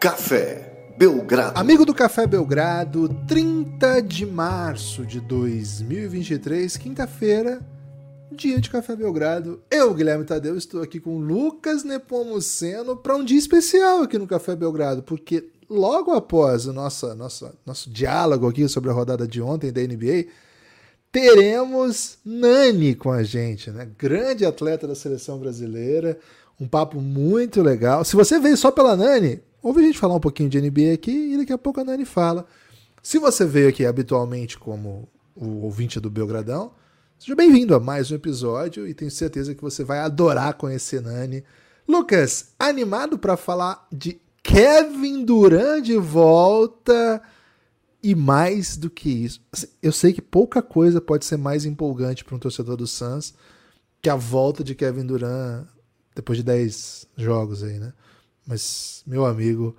Café 0.00 0.94
Belgrado. 0.96 1.60
Amigo 1.60 1.84
do 1.84 1.92
Café 1.92 2.26
Belgrado, 2.26 3.06
30 3.28 4.00
de 4.00 4.24
março 4.24 5.04
de 5.04 5.20
2023, 5.20 6.74
quinta-feira, 6.78 7.60
dia 8.32 8.58
de 8.58 8.70
Café 8.70 8.96
Belgrado. 8.96 9.62
Eu, 9.70 9.92
Guilherme 9.92 10.24
Tadeu, 10.24 10.56
estou 10.56 10.80
aqui 10.80 10.98
com 10.98 11.18
Lucas 11.18 11.84
Nepomuceno 11.84 12.96
para 12.96 13.14
um 13.14 13.22
dia 13.22 13.38
especial 13.38 14.00
aqui 14.00 14.16
no 14.16 14.26
Café 14.26 14.56
Belgrado, 14.56 15.02
porque 15.02 15.50
logo 15.68 16.12
após 16.12 16.66
o 16.66 16.72
nosso, 16.72 17.14
nosso, 17.14 17.52
nosso 17.66 17.90
diálogo 17.90 18.48
aqui 18.48 18.66
sobre 18.70 18.88
a 18.88 18.94
rodada 18.94 19.28
de 19.28 19.42
ontem 19.42 19.70
da 19.70 19.82
NBA, 19.82 20.28
teremos 21.12 22.16
Nani 22.24 22.94
com 22.94 23.12
a 23.12 23.22
gente, 23.22 23.70
né? 23.70 23.86
Grande 23.98 24.46
atleta 24.46 24.88
da 24.88 24.94
seleção 24.94 25.38
brasileira, 25.38 26.18
um 26.58 26.66
papo 26.66 27.02
muito 27.02 27.60
legal. 27.60 28.02
Se 28.02 28.16
você 28.16 28.38
veio 28.38 28.56
só 28.56 28.70
pela 28.70 28.96
Nani, 28.96 29.42
ouve 29.62 29.80
a 29.80 29.84
gente 29.84 29.98
falar 29.98 30.14
um 30.14 30.20
pouquinho 30.20 30.48
de 30.48 30.60
NBA 30.60 30.94
aqui 30.94 31.32
e 31.32 31.36
daqui 31.36 31.52
a 31.52 31.58
pouco 31.58 31.80
a 31.80 31.84
Nani 31.84 32.04
fala. 32.04 32.46
Se 33.02 33.18
você 33.18 33.44
veio 33.44 33.68
aqui 33.68 33.84
habitualmente 33.84 34.58
como 34.58 35.08
o 35.34 35.62
ouvinte 35.64 36.00
do 36.00 36.10
Belgradão, 36.10 36.72
seja 37.18 37.34
bem-vindo 37.34 37.74
a 37.74 37.80
mais 37.80 38.10
um 38.10 38.14
episódio 38.14 38.86
e 38.86 38.94
tenho 38.94 39.10
certeza 39.10 39.54
que 39.54 39.62
você 39.62 39.84
vai 39.84 40.00
adorar 40.00 40.54
conhecer 40.54 41.00
Nani. 41.00 41.44
Lucas, 41.86 42.52
animado 42.58 43.18
para 43.18 43.36
falar 43.36 43.86
de 43.92 44.20
Kevin 44.42 45.24
Durant 45.24 45.84
de 45.84 45.96
volta 45.96 47.22
e 48.02 48.14
mais 48.14 48.76
do 48.76 48.88
que 48.88 49.10
isso. 49.10 49.42
Assim, 49.52 49.66
eu 49.82 49.92
sei 49.92 50.12
que 50.12 50.22
pouca 50.22 50.62
coisa 50.62 51.00
pode 51.00 51.24
ser 51.24 51.36
mais 51.36 51.64
empolgante 51.64 52.24
para 52.24 52.34
um 52.34 52.38
torcedor 52.38 52.76
do 52.76 52.86
Suns 52.86 53.34
que 54.00 54.08
a 54.08 54.16
volta 54.16 54.64
de 54.64 54.74
Kevin 54.74 55.04
Durant 55.04 55.66
depois 56.14 56.38
de 56.38 56.44
10 56.44 57.06
jogos 57.16 57.62
aí, 57.62 57.78
né? 57.78 57.92
Mas, 58.50 59.04
meu 59.06 59.24
amigo, 59.24 59.76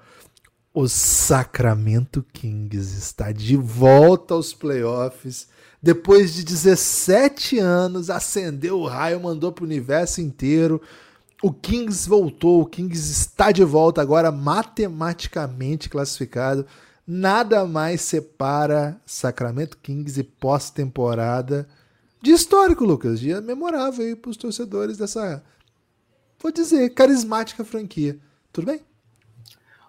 o 0.73 0.87
Sacramento 0.87 2.25
Kings 2.31 2.97
está 2.97 3.33
de 3.33 3.57
volta 3.57 4.33
aos 4.33 4.53
playoffs. 4.53 5.49
Depois 5.83 6.33
de 6.33 6.41
17 6.45 7.59
anos, 7.59 8.09
acendeu 8.09 8.79
o 8.79 8.87
raio, 8.87 9.19
mandou 9.19 9.51
para 9.51 9.65
o 9.65 9.67
universo 9.67 10.21
inteiro. 10.21 10.81
O 11.43 11.51
Kings 11.51 12.07
voltou, 12.07 12.61
o 12.61 12.65
Kings 12.65 13.11
está 13.11 13.51
de 13.51 13.61
volta 13.65 14.01
agora, 14.01 14.31
matematicamente 14.31 15.89
classificado. 15.89 16.65
Nada 17.05 17.65
mais 17.65 17.99
separa 17.99 19.01
Sacramento 19.05 19.77
Kings 19.79 20.17
e 20.17 20.23
pós-temporada 20.23 21.67
de 22.21 22.31
histórico, 22.31 22.85
Lucas. 22.85 23.19
Dia 23.19 23.41
memorável 23.41 24.15
para 24.15 24.31
os 24.31 24.37
torcedores 24.37 24.97
dessa, 24.97 25.43
vou 26.41 26.53
dizer, 26.53 26.93
carismática 26.93 27.65
franquia. 27.65 28.17
Tudo 28.51 28.65
bem? 28.65 28.81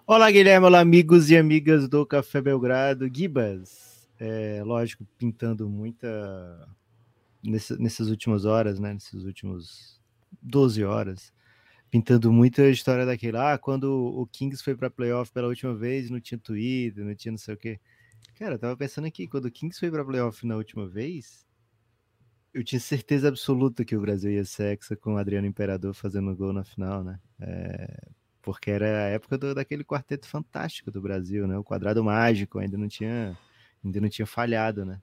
Olá, 0.07 0.31
Guilherme. 0.31 0.65
Olá, 0.65 0.79
amigos 0.79 1.29
e 1.29 1.35
amigas 1.35 1.89
do 1.89 2.05
Café 2.05 2.41
Belgrado. 2.41 3.13
Gibas, 3.13 4.07
é, 4.17 4.63
lógico, 4.63 5.05
pintando 5.17 5.69
muita. 5.69 6.07
Nessa, 7.43 7.75
nessas 7.77 8.07
últimas 8.07 8.45
horas, 8.45 8.79
né? 8.79 8.93
Nesses 8.93 9.25
últimos 9.25 10.01
12 10.41 10.81
horas, 10.81 11.33
pintando 11.91 12.31
muita 12.31 12.69
história 12.69 13.05
daquele. 13.05 13.35
Ah, 13.35 13.57
quando 13.57 13.91
o 13.91 14.25
Kings 14.27 14.63
foi 14.63 14.77
para 14.77 14.89
playoff 14.89 15.29
pela 15.33 15.49
última 15.49 15.75
vez, 15.75 16.09
não 16.09 16.21
tinha 16.21 16.39
Twitter, 16.39 17.03
não 17.03 17.13
tinha 17.13 17.33
não 17.33 17.37
sei 17.37 17.55
o 17.55 17.57
quê. 17.57 17.81
Cara, 18.35 18.55
eu 18.55 18.59
tava 18.59 18.77
pensando 18.77 19.07
aqui, 19.07 19.27
quando 19.27 19.45
o 19.47 19.51
Kings 19.51 19.77
foi 19.77 19.91
para 19.91 20.05
playoff 20.05 20.47
na 20.47 20.55
última 20.55 20.87
vez, 20.87 21.45
eu 22.53 22.63
tinha 22.63 22.79
certeza 22.79 23.27
absoluta 23.27 23.83
que 23.83 23.93
o 23.93 23.99
Brasil 23.99 24.31
ia 24.31 24.45
ser 24.45 24.79
com 25.01 25.15
o 25.15 25.17
Adriano 25.17 25.47
Imperador 25.47 25.93
fazendo 25.93 26.33
gol 26.33 26.53
na 26.53 26.63
final, 26.63 27.03
né? 27.03 27.19
É, 27.41 28.07
porque 28.43 28.69
era 28.69 29.05
a 29.05 29.07
época 29.07 29.37
do, 29.37 29.55
daquele 29.55 29.83
quarteto 29.83 30.27
fantástico 30.27 30.91
do 30.91 31.01
Brasil, 31.01 31.47
né? 31.47 31.57
O 31.57 31.63
quadrado 31.63 32.03
mágico 32.03 32.59
ainda 32.59 32.77
não 32.77 32.89
tinha, 32.89 33.35
ainda 33.83 34.01
não 34.01 34.09
tinha 34.09 34.27
falhado, 34.27 34.85
né? 34.85 35.01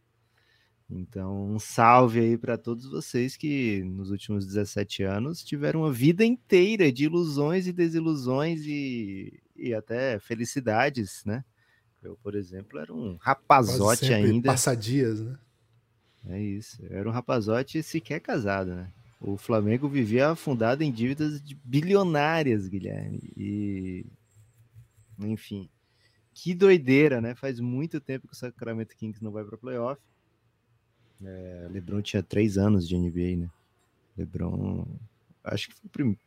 Então, 0.88 1.50
um 1.50 1.58
salve 1.58 2.20
aí 2.20 2.36
para 2.36 2.58
todos 2.58 2.84
vocês 2.90 3.36
que 3.36 3.82
nos 3.84 4.10
últimos 4.10 4.44
17 4.44 5.04
anos 5.04 5.42
tiveram 5.42 5.80
uma 5.80 5.92
vida 5.92 6.24
inteira 6.24 6.92
de 6.92 7.04
ilusões 7.04 7.66
e 7.66 7.72
desilusões 7.72 8.62
e, 8.66 9.40
e 9.56 9.72
até 9.72 10.18
felicidades, 10.18 11.22
né? 11.24 11.44
Eu, 12.02 12.18
por 12.22 12.34
exemplo, 12.34 12.78
era 12.78 12.92
um 12.92 13.16
rapazote 13.20 14.12
ainda. 14.12 14.48
Passadias, 14.48 15.20
né? 15.20 15.38
É 16.28 16.40
isso. 16.40 16.84
Eu 16.84 16.98
era 16.98 17.08
um 17.08 17.12
rapazote 17.12 17.82
sequer 17.82 18.20
casado, 18.20 18.74
né? 18.74 18.92
O 19.20 19.36
Flamengo 19.36 19.86
vivia 19.86 20.31
afundado 20.31 20.82
em 20.82 20.91
dívidas 20.91 21.42
bilionárias, 21.62 22.66
Guilherme. 22.66 23.20
E. 23.36 24.06
Enfim. 25.19 25.69
Que 26.32 26.54
doideira, 26.54 27.20
né? 27.20 27.34
Faz 27.34 27.60
muito 27.60 28.00
tempo 28.00 28.26
que 28.26 28.32
o 28.32 28.36
Sacramento 28.36 28.97
Kings 28.97 29.22
não 29.22 29.31
vai 29.31 29.44
para 29.44 29.58
playoff. 29.58 30.00
É, 31.22 31.69
LeBron 31.70 32.00
tinha 32.00 32.22
três 32.22 32.56
anos 32.56 32.88
de 32.88 32.97
NBA, 32.97 33.36
né? 33.36 33.50
LeBron. 34.16 34.86
Acho 35.44 35.69
que 35.69 35.75
foi, 35.92 36.19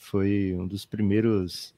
foi 0.00 0.54
um 0.54 0.66
dos 0.66 0.86
primeiros 0.86 1.74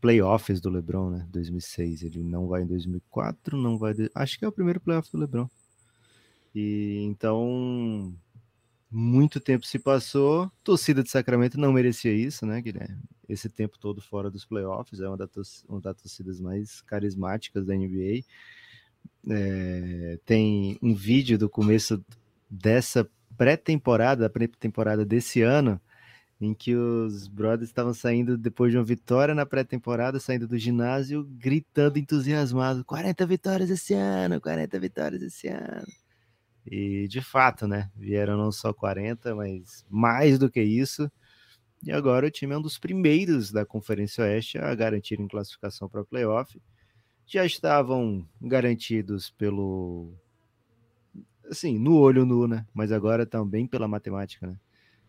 playoffs 0.00 0.60
do 0.60 0.68
LeBron, 0.68 1.10
né? 1.10 1.28
2006. 1.30 2.02
Ele 2.02 2.24
não 2.24 2.48
vai 2.48 2.62
em 2.62 2.66
2004, 2.66 3.56
não 3.56 3.78
vai. 3.78 3.94
Acho 4.16 4.36
que 4.36 4.44
é 4.44 4.48
o 4.48 4.52
primeiro 4.52 4.80
playoff 4.80 5.12
do 5.12 5.18
LeBron. 5.18 5.48
E 6.52 7.04
então 7.04 8.12
muito 8.94 9.40
tempo 9.40 9.66
se 9.66 9.78
passou. 9.78 10.50
Torcida 10.62 11.02
de 11.02 11.10
Sacramento 11.10 11.58
não 11.58 11.72
merecia 11.72 12.12
isso, 12.12 12.46
né, 12.46 12.60
Guilherme? 12.60 13.02
Esse 13.28 13.48
tempo 13.48 13.76
todo 13.76 14.00
fora 14.00 14.30
dos 14.30 14.44
playoffs, 14.44 15.00
é 15.00 15.08
uma, 15.08 15.16
das, 15.16 15.64
uma 15.68 15.80
das 15.80 15.96
torcidas 15.96 16.40
mais 16.40 16.80
carismáticas 16.82 17.66
da 17.66 17.74
NBA. 17.74 18.22
É, 19.28 20.18
tem 20.24 20.78
um 20.80 20.94
vídeo 20.94 21.36
do 21.36 21.48
começo 21.48 22.04
dessa 22.48 23.08
pré-temporada, 23.36 24.30
pré-temporada 24.30 25.04
desse 25.04 25.42
ano, 25.42 25.80
em 26.40 26.54
que 26.54 26.76
os 26.76 27.26
brothers 27.26 27.70
estavam 27.70 27.94
saindo 27.94 28.38
depois 28.38 28.70
de 28.70 28.78
uma 28.78 28.84
vitória 28.84 29.34
na 29.34 29.44
pré-temporada, 29.44 30.20
saindo 30.20 30.46
do 30.46 30.56
ginásio, 30.56 31.24
gritando 31.24 31.98
entusiasmado: 31.98 32.84
40 32.84 33.26
vitórias 33.26 33.70
esse 33.70 33.92
ano, 33.94 34.40
40 34.40 34.78
vitórias 34.78 35.22
esse 35.22 35.48
ano. 35.48 36.03
E 36.66 37.06
de 37.08 37.20
fato, 37.20 37.66
né? 37.66 37.90
Vieram 37.94 38.36
não 38.36 38.50
só 38.50 38.72
40, 38.72 39.34
mas 39.34 39.84
mais 39.88 40.38
do 40.38 40.50
que 40.50 40.62
isso. 40.62 41.10
E 41.84 41.92
agora 41.92 42.26
o 42.26 42.30
time 42.30 42.54
é 42.54 42.58
um 42.58 42.62
dos 42.62 42.78
primeiros 42.78 43.52
da 43.52 43.66
Conferência 43.66 44.24
Oeste 44.24 44.56
a 44.56 44.74
garantirem 44.74 45.28
classificação 45.28 45.88
para 45.88 46.00
o 46.00 46.06
playoff. 46.06 46.60
Já 47.26 47.44
estavam 47.44 48.26
garantidos 48.40 49.30
pelo. 49.30 50.14
Assim, 51.50 51.78
no 51.78 51.98
olho 51.98 52.24
nu, 52.24 52.48
né? 52.48 52.66
Mas 52.72 52.90
agora 52.90 53.26
também 53.26 53.66
pela 53.66 53.86
matemática, 53.86 54.46
né? 54.46 54.58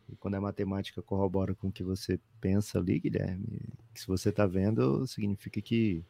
E 0.09 0.15
quando 0.17 0.35
a 0.35 0.41
matemática 0.41 1.01
corrobora 1.01 1.55
com 1.55 1.69
o 1.69 1.71
que 1.71 1.83
você 1.83 2.19
pensa 2.41 2.77
ali, 2.77 2.99
Guilherme, 2.99 3.61
se 3.94 4.05
você 4.05 4.29
está 4.29 4.45
vendo, 4.45 5.07
significa 5.07 5.61
que 5.61 6.03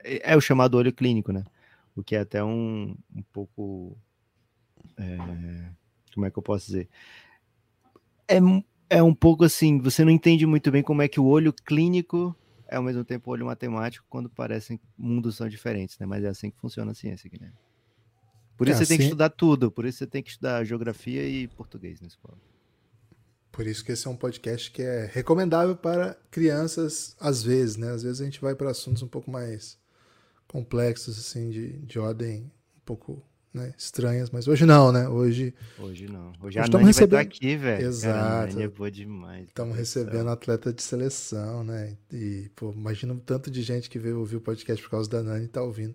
é, 0.00 0.32
é 0.32 0.36
o 0.36 0.40
chamado 0.40 0.76
olho 0.76 0.92
clínico, 0.92 1.32
né? 1.32 1.44
O 1.94 2.02
que 2.02 2.16
é 2.16 2.20
até 2.20 2.42
um, 2.42 2.96
um 3.14 3.22
pouco 3.32 3.96
é, 4.96 5.70
como 6.14 6.26
é 6.26 6.30
que 6.30 6.38
eu 6.38 6.42
posso 6.42 6.66
dizer? 6.66 6.88
É, 8.26 8.38
é 8.90 9.02
um 9.02 9.14
pouco 9.14 9.44
assim, 9.44 9.78
você 9.78 10.04
não 10.04 10.10
entende 10.10 10.46
muito 10.46 10.70
bem 10.70 10.82
como 10.82 11.02
é 11.02 11.08
que 11.08 11.20
o 11.20 11.26
olho 11.26 11.52
clínico 11.52 12.34
é 12.68 12.76
ao 12.76 12.82
mesmo 12.82 13.04
tempo 13.04 13.30
o 13.30 13.32
olho 13.32 13.46
matemático 13.46 14.06
quando 14.08 14.28
parecem 14.28 14.78
mundos 14.96 15.36
são 15.36 15.48
diferentes, 15.48 15.98
né? 15.98 16.06
Mas 16.06 16.22
é 16.22 16.28
assim 16.28 16.50
que 16.50 16.58
funciona 16.58 16.92
a 16.92 16.94
ciência, 16.94 17.28
Guilherme. 17.28 17.56
Por 18.56 18.68
isso 18.68 18.82
é, 18.82 18.84
você 18.84 18.88
tem 18.88 18.98
que 18.98 19.04
estudar 19.04 19.30
tudo, 19.30 19.70
por 19.70 19.86
isso 19.86 19.98
você 19.98 20.06
tem 20.06 20.22
que 20.22 20.30
estudar 20.30 20.64
geografia 20.64 21.26
e 21.26 21.48
português 21.48 22.00
na 22.00 22.08
escola. 22.08 22.36
Por 23.50 23.66
isso 23.66 23.84
que 23.84 23.92
esse 23.92 24.06
é 24.06 24.10
um 24.10 24.16
podcast 24.16 24.70
que 24.70 24.82
é 24.82 25.06
recomendável 25.06 25.76
para 25.76 26.14
crianças, 26.30 27.16
às 27.18 27.42
vezes, 27.42 27.76
né? 27.76 27.90
Às 27.90 28.02
vezes 28.02 28.20
a 28.20 28.24
gente 28.24 28.40
vai 28.40 28.54
para 28.54 28.70
assuntos 28.70 29.02
um 29.02 29.08
pouco 29.08 29.30
mais 29.30 29.78
complexos, 30.46 31.18
assim, 31.18 31.50
de, 31.50 31.78
de 31.78 31.98
ordem 31.98 32.42
um 32.76 32.80
pouco 32.84 33.22
né, 33.52 33.72
estranhas, 33.76 34.30
mas 34.30 34.46
hoje 34.46 34.64
não, 34.66 34.92
né? 34.92 35.08
Hoje. 35.08 35.54
Hoje 35.78 36.06
não. 36.06 36.28
Hoje, 36.28 36.38
hoje 36.42 36.58
a 36.58 36.66
Nani 36.68 36.84
recebendo... 36.84 37.10
vai 37.10 37.24
estar 37.24 37.36
aqui, 37.36 37.56
velho. 37.56 37.86
Exato. 37.86 38.52
Cara, 38.52 38.64
é 38.64 38.68
boa 38.68 38.90
demais. 38.90 39.48
Estamos 39.48 39.76
recebendo 39.76 40.30
atleta 40.30 40.72
de 40.72 40.82
seleção, 40.82 41.64
né? 41.64 41.96
E, 42.12 42.50
pô, 42.54 42.72
imagina 42.72 43.14
o 43.14 43.20
tanto 43.20 43.50
de 43.50 43.62
gente 43.62 43.88
que 43.88 43.98
veio 43.98 44.18
ouvir 44.18 44.36
o 44.36 44.40
podcast 44.40 44.82
por 44.82 44.90
causa 44.90 45.08
da 45.08 45.22
Nani 45.22 45.46
e 45.46 45.48
tá 45.48 45.62
ouvindo 45.62 45.94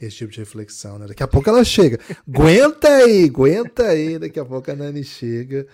esse 0.00 0.16
tipo 0.16 0.32
de 0.32 0.38
reflexão, 0.38 0.98
né? 0.98 1.06
Daqui 1.06 1.22
a 1.22 1.28
pouco 1.28 1.48
ela 1.48 1.64
chega. 1.64 1.98
aguenta 2.28 2.88
aí, 2.88 3.24
aguenta 3.24 3.86
aí. 3.86 4.18
Daqui 4.18 4.38
a 4.38 4.44
pouco 4.44 4.70
a 4.70 4.74
Nani 4.74 5.04
chega. 5.04 5.66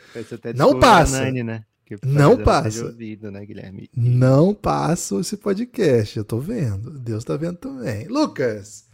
Não 0.54 0.78
passa. 0.78 1.20
Nani, 1.20 1.42
né? 1.42 1.64
Não 2.04 2.36
passa. 2.36 2.84
Ouvido, 2.84 3.30
né, 3.30 3.44
Guilherme? 3.46 3.88
Não 3.96 4.54
passa 4.54 5.18
esse 5.20 5.36
podcast, 5.36 6.18
eu 6.18 6.24
tô 6.24 6.38
vendo. 6.38 6.98
Deus 6.98 7.24
tá 7.24 7.36
vendo 7.36 7.56
também. 7.56 8.06
Lucas, 8.08 8.87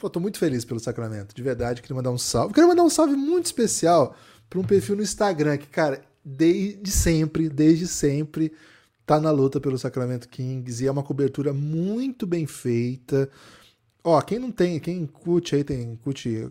Pô, 0.00 0.08
tô 0.08 0.18
muito 0.18 0.38
feliz 0.38 0.64
pelo 0.64 0.80
Sacramento, 0.80 1.34
de 1.34 1.42
verdade. 1.42 1.82
Queria 1.82 1.94
mandar 1.94 2.10
um 2.10 2.16
salve. 2.16 2.54
Queria 2.54 2.66
mandar 2.66 2.82
um 2.82 2.88
salve 2.88 3.14
muito 3.14 3.44
especial 3.44 4.16
para 4.48 4.58
um 4.58 4.64
perfil 4.64 4.96
no 4.96 5.02
Instagram 5.02 5.58
que, 5.58 5.66
cara, 5.66 6.00
desde 6.24 6.90
sempre, 6.90 7.50
desde 7.50 7.86
sempre, 7.86 8.50
tá 9.04 9.20
na 9.20 9.30
luta 9.30 9.60
pelo 9.60 9.78
Sacramento 9.78 10.26
Kings 10.26 10.82
e 10.82 10.86
é 10.86 10.90
uma 10.90 11.02
cobertura 11.02 11.52
muito 11.52 12.26
bem 12.26 12.46
feita. 12.46 13.28
Ó, 14.02 14.18
quem 14.22 14.38
não 14.38 14.50
tem, 14.50 14.80
quem 14.80 15.04
curte 15.04 15.54
aí, 15.54 15.62
tem 15.62 15.94
curte 15.96 16.48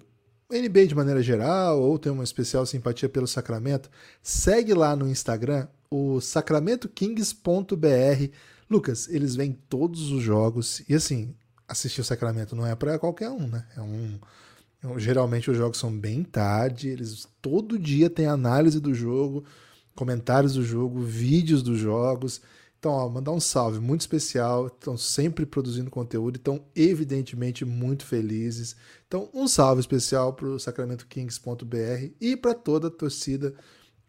NBA 0.48 0.86
de 0.86 0.94
maneira 0.94 1.24
geral 1.24 1.82
ou 1.82 1.98
tem 1.98 2.12
uma 2.12 2.24
especial 2.24 2.68
simpatia 2.68 3.10
pelo 3.10 3.26
Sacramento, 3.26 3.90
segue 4.22 4.76
lá 4.76 4.96
no 4.96 5.10
Instagram 5.10 5.68
o 5.90 6.22
sacramentokings.br. 6.22 8.30
Lucas, 8.70 9.10
eles 9.10 9.36
vêm 9.36 9.58
todos 9.68 10.12
os 10.12 10.22
jogos 10.22 10.84
e 10.88 10.94
assim, 10.94 11.34
assistir 11.70 12.02
o 12.02 12.04
Sacramento 12.04 12.56
não 12.56 12.66
é 12.66 12.76
para 12.76 13.00
qualquer 13.00 13.30
um, 13.30 13.48
né? 13.48 13.66
É 13.78 13.82
um 13.82 14.20
geralmente 14.98 15.52
os 15.52 15.58
jogos 15.58 15.78
são 15.78 15.92
bem 15.92 16.24
tarde, 16.24 16.88
eles 16.88 17.28
todo 17.42 17.78
dia 17.78 18.10
tem 18.10 18.26
análise 18.26 18.80
do 18.80 18.94
jogo, 18.94 19.44
comentários 19.96 20.54
do 20.54 20.64
jogo, 20.64 21.02
vídeos 21.02 21.62
dos 21.62 21.78
jogos. 21.78 22.42
Então, 22.80 22.94
ó, 22.94 23.10
mandar 23.10 23.32
um 23.32 23.42
salve 23.42 23.78
muito 23.80 24.02
especial. 24.02 24.68
Estão 24.68 24.98
sempre 24.98 25.46
produzindo 25.46 25.92
conteúdo, 25.92 26.38
estão 26.38 26.64
evidentemente 26.74 27.66
muito 27.66 28.06
felizes. 28.06 28.74
Então, 29.06 29.30
um 29.34 29.50
salve 29.50 29.82
especial 29.82 30.32
para 30.32 30.48
o 30.48 30.60
sacramentokings.br 30.60 32.14
e 32.22 32.38
para 32.38 32.54
toda 32.54 32.88
a 32.88 32.92
torcida 32.92 33.54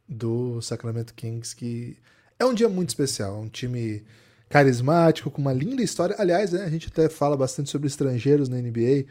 do 0.09 0.61
Sacramento 0.63 1.15
Kings, 1.15 1.55
que 1.55 1.97
é 2.39 2.45
um 2.45 2.55
dia 2.55 2.69
muito 2.69 2.91
especial. 2.91 3.37
É 3.37 3.41
um 3.41 3.49
time 3.49 4.05
carismático, 4.51 5.31
com 5.31 5.41
uma 5.41 5.53
linda 5.53 5.81
história. 5.81 6.17
Aliás, 6.19 6.53
né, 6.53 6.65
a 6.65 6.69
gente 6.69 6.89
até 6.89 7.09
fala 7.09 7.37
bastante 7.37 7.71
sobre 7.71 7.87
estrangeiros 7.87 8.49
na 8.49 8.57
NBA. 8.57 9.07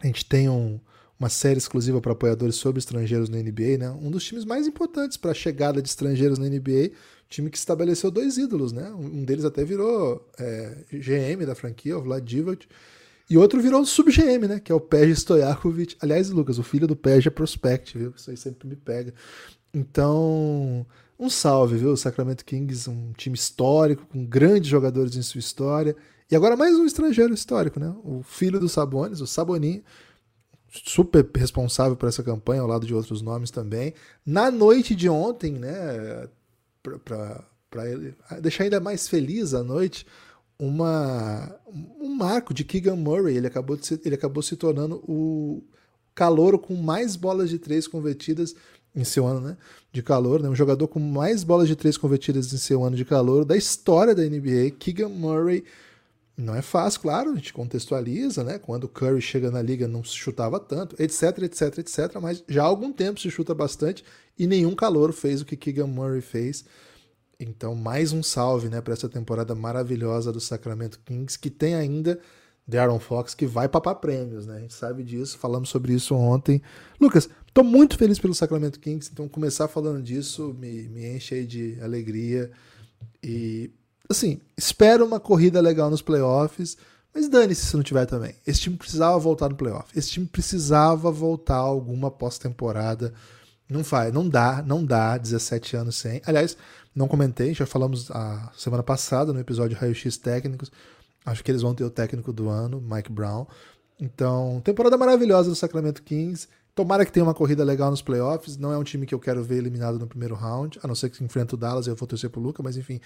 A 0.00 0.06
gente 0.06 0.24
tem 0.24 0.48
um, 0.48 0.78
uma 1.18 1.28
série 1.28 1.58
exclusiva 1.58 2.00
para 2.00 2.12
apoiadores 2.12 2.54
sobre 2.54 2.78
estrangeiros 2.78 3.28
na 3.28 3.38
NBA, 3.38 3.76
né? 3.78 3.90
Um 3.90 4.08
dos 4.10 4.24
times 4.24 4.44
mais 4.44 4.66
importantes 4.66 5.16
para 5.16 5.32
a 5.32 5.34
chegada 5.34 5.82
de 5.82 5.88
estrangeiros 5.88 6.38
na 6.38 6.46
NBA, 6.46 6.92
time 7.28 7.50
que 7.50 7.58
estabeleceu 7.58 8.08
dois 8.08 8.38
ídolos, 8.38 8.72
né? 8.72 8.88
Um 8.90 9.24
deles 9.24 9.44
até 9.44 9.64
virou 9.64 10.24
é, 10.38 10.84
GM 10.92 11.44
da 11.44 11.56
franquia, 11.56 11.98
o 11.98 12.02
Vlad 12.02 12.24
Divac, 12.24 12.68
e 13.28 13.36
outro 13.36 13.60
virou 13.60 13.84
sub-GM, 13.84 14.46
né? 14.46 14.60
Que 14.60 14.70
é 14.70 14.74
o 14.74 14.80
Peja 14.80 15.12
Stojakovic. 15.12 15.96
Aliás, 16.00 16.30
Lucas, 16.30 16.58
o 16.58 16.62
filho 16.62 16.86
do 16.86 16.94
Peja 16.94 17.28
é 17.28 17.32
prospect, 17.32 17.98
viu? 17.98 18.14
Isso 18.16 18.30
aí 18.30 18.36
sempre 18.36 18.68
me 18.68 18.76
pega. 18.76 19.12
Então, 19.74 20.86
um 21.18 21.30
salve, 21.30 21.76
viu? 21.76 21.92
O 21.92 21.96
Sacramento 21.96 22.44
Kings, 22.44 22.88
um 22.88 23.12
time 23.12 23.34
histórico, 23.34 24.06
com 24.06 24.24
grandes 24.24 24.68
jogadores 24.68 25.16
em 25.16 25.22
sua 25.22 25.38
história. 25.38 25.96
E 26.30 26.36
agora 26.36 26.56
mais 26.56 26.76
um 26.76 26.84
estrangeiro 26.84 27.32
histórico, 27.32 27.78
né? 27.80 27.94
O 28.04 28.22
filho 28.22 28.58
do 28.58 28.68
Sabonis, 28.68 29.20
o 29.20 29.26
Saboninho, 29.26 29.82
super 30.84 31.28
responsável 31.34 31.96
por 31.96 32.08
essa 32.08 32.22
campanha, 32.22 32.62
ao 32.62 32.68
lado 32.68 32.86
de 32.86 32.94
outros 32.94 33.22
nomes 33.22 33.50
também. 33.50 33.94
Na 34.24 34.50
noite 34.50 34.94
de 34.94 35.08
ontem, 35.08 35.52
né, 35.52 36.28
para 37.04 37.44
deixar 38.40 38.64
ainda 38.64 38.80
mais 38.80 39.08
feliz 39.08 39.54
a 39.54 39.62
noite, 39.62 40.06
uma, 40.58 41.54
um 42.00 42.14
marco 42.14 42.52
de 42.52 42.64
Keegan 42.64 42.96
Murray. 42.96 43.36
Ele 43.36 43.46
acabou, 43.46 43.78
se, 43.80 44.00
ele 44.04 44.14
acabou 44.14 44.42
se 44.42 44.56
tornando 44.56 44.96
o 45.06 45.62
calouro 46.14 46.58
com 46.58 46.74
mais 46.74 47.14
bolas 47.14 47.50
de 47.50 47.58
três 47.58 47.86
convertidas 47.86 48.54
em 48.96 49.04
seu 49.04 49.26
ano 49.26 49.40
né, 49.40 49.56
de 49.92 50.02
calor, 50.02 50.42
né, 50.42 50.48
um 50.48 50.54
jogador 50.54 50.88
com 50.88 50.98
mais 50.98 51.44
bolas 51.44 51.68
de 51.68 51.76
três 51.76 51.98
convertidas 51.98 52.52
em 52.52 52.56
seu 52.56 52.82
ano 52.82 52.96
de 52.96 53.04
calor 53.04 53.44
da 53.44 53.56
história 53.56 54.14
da 54.14 54.22
NBA. 54.22 54.70
Keegan 54.78 55.10
Murray 55.10 55.62
não 56.36 56.54
é 56.54 56.62
fácil, 56.62 57.00
claro, 57.00 57.30
a 57.30 57.34
gente 57.34 57.52
contextualiza, 57.52 58.44
né? 58.44 58.58
Quando 58.58 58.84
o 58.84 58.88
Curry 58.88 59.22
chega 59.22 59.50
na 59.50 59.62
liga 59.62 59.88
não 59.88 60.04
se 60.04 60.14
chutava 60.14 60.60
tanto, 60.60 60.94
etc, 61.00 61.38
etc, 61.44 61.78
etc, 61.78 62.20
mas 62.20 62.44
já 62.46 62.62
há 62.62 62.66
algum 62.66 62.92
tempo 62.92 63.18
se 63.18 63.30
chuta 63.30 63.54
bastante 63.54 64.04
e 64.38 64.46
nenhum 64.46 64.74
calor 64.74 65.12
fez 65.12 65.40
o 65.40 65.46
que 65.46 65.56
Keegan 65.56 65.86
Murray 65.86 66.20
fez. 66.20 66.64
Então, 67.40 67.74
mais 67.74 68.12
um 68.12 68.22
salve, 68.22 68.68
né, 68.68 68.80
para 68.80 68.94
essa 68.94 69.08
temporada 69.08 69.54
maravilhosa 69.54 70.32
do 70.32 70.40
Sacramento 70.40 71.00
Kings, 71.04 71.38
que 71.38 71.50
tem 71.50 71.74
ainda 71.74 72.18
Darren 72.66 72.98
Fox 72.98 73.34
que 73.34 73.46
vai 73.46 73.68
papar 73.68 73.94
prêmios, 73.96 74.46
né? 74.46 74.56
A 74.56 74.60
gente 74.60 74.74
sabe 74.74 75.02
disso, 75.02 75.38
falamos 75.38 75.68
sobre 75.68 75.94
isso 75.94 76.14
ontem. 76.14 76.60
Lucas, 77.00 77.28
tô 77.56 77.64
muito 77.64 77.96
feliz 77.96 78.18
pelo 78.18 78.34
Sacramento 78.34 78.78
Kings, 78.78 79.08
então 79.10 79.26
começar 79.26 79.66
falando 79.66 80.02
disso 80.02 80.54
me, 80.60 80.90
me 80.90 81.16
enche 81.16 81.46
de 81.46 81.78
alegria 81.80 82.50
e 83.24 83.70
assim, 84.10 84.42
espero 84.58 85.06
uma 85.06 85.18
corrida 85.18 85.58
legal 85.58 85.88
nos 85.88 86.02
playoffs, 86.02 86.76
mas 87.14 87.30
dane-se 87.30 87.64
se 87.64 87.74
não 87.74 87.82
tiver 87.82 88.04
também. 88.04 88.34
Esse 88.46 88.60
time 88.60 88.76
precisava 88.76 89.18
voltar 89.18 89.48
no 89.48 89.56
playoff. 89.56 89.98
Esse 89.98 90.10
time 90.10 90.26
precisava 90.26 91.10
voltar 91.10 91.56
alguma 91.56 92.10
pós-temporada. 92.10 93.14
Não 93.70 93.82
faz, 93.82 94.12
não 94.12 94.28
dá, 94.28 94.62
não 94.62 94.84
dá 94.84 95.16
17 95.16 95.76
anos 95.76 95.96
sem. 95.96 96.20
Aliás, 96.26 96.58
não 96.94 97.08
comentei, 97.08 97.54
já 97.54 97.64
falamos 97.64 98.10
a 98.10 98.52
semana 98.54 98.82
passada 98.82 99.32
no 99.32 99.40
episódio 99.40 99.78
Raio 99.78 99.94
X 99.94 100.18
Técnicos. 100.18 100.70
Acho 101.24 101.42
que 101.42 101.50
eles 101.50 101.62
vão 101.62 101.74
ter 101.74 101.84
o 101.84 101.90
técnico 101.90 102.34
do 102.34 102.50
ano, 102.50 102.82
Mike 102.82 103.10
Brown. 103.10 103.46
Então, 103.98 104.60
temporada 104.62 104.98
maravilhosa 104.98 105.48
do 105.48 105.56
Sacramento 105.56 106.02
Kings. 106.02 106.48
Tomara 106.76 107.06
que 107.06 107.10
tenha 107.10 107.24
uma 107.24 107.32
corrida 107.32 107.64
legal 107.64 107.90
nos 107.90 108.02
playoffs. 108.02 108.58
Não 108.58 108.70
é 108.70 108.76
um 108.76 108.84
time 108.84 109.06
que 109.06 109.14
eu 109.14 109.18
quero 109.18 109.42
ver 109.42 109.56
eliminado 109.56 109.98
no 109.98 110.06
primeiro 110.06 110.34
round, 110.34 110.78
a 110.82 110.86
não 110.86 110.94
ser 110.94 111.08
que 111.08 111.24
enfrente 111.24 111.54
o 111.54 111.56
Dallas 111.56 111.86
e 111.86 111.90
eu 111.90 111.96
vou 111.96 112.06
torcer 112.06 112.28
pro 112.28 112.38
Luca, 112.38 112.62
mas 112.62 112.76
enfim, 112.76 113.00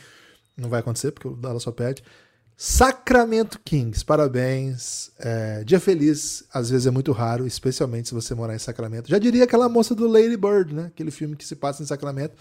não 0.56 0.68
vai 0.68 0.80
acontecer, 0.80 1.12
porque 1.12 1.28
o 1.28 1.36
Dallas 1.36 1.62
só 1.62 1.70
perde. 1.70 2.02
Sacramento 2.56 3.60
Kings, 3.64 4.04
parabéns. 4.04 5.12
É, 5.20 5.62
dia 5.62 5.78
feliz, 5.78 6.44
às 6.52 6.68
vezes 6.68 6.88
é 6.88 6.90
muito 6.90 7.12
raro, 7.12 7.46
especialmente 7.46 8.08
se 8.08 8.14
você 8.14 8.34
morar 8.34 8.56
em 8.56 8.58
Sacramento. 8.58 9.08
Já 9.08 9.20
diria 9.20 9.44
aquela 9.44 9.68
moça 9.68 9.94
do 9.94 10.08
Lady 10.08 10.36
Bird, 10.36 10.74
né? 10.74 10.86
Aquele 10.86 11.12
filme 11.12 11.36
que 11.36 11.46
se 11.46 11.54
passa 11.54 11.80
em 11.80 11.86
Sacramento 11.86 12.34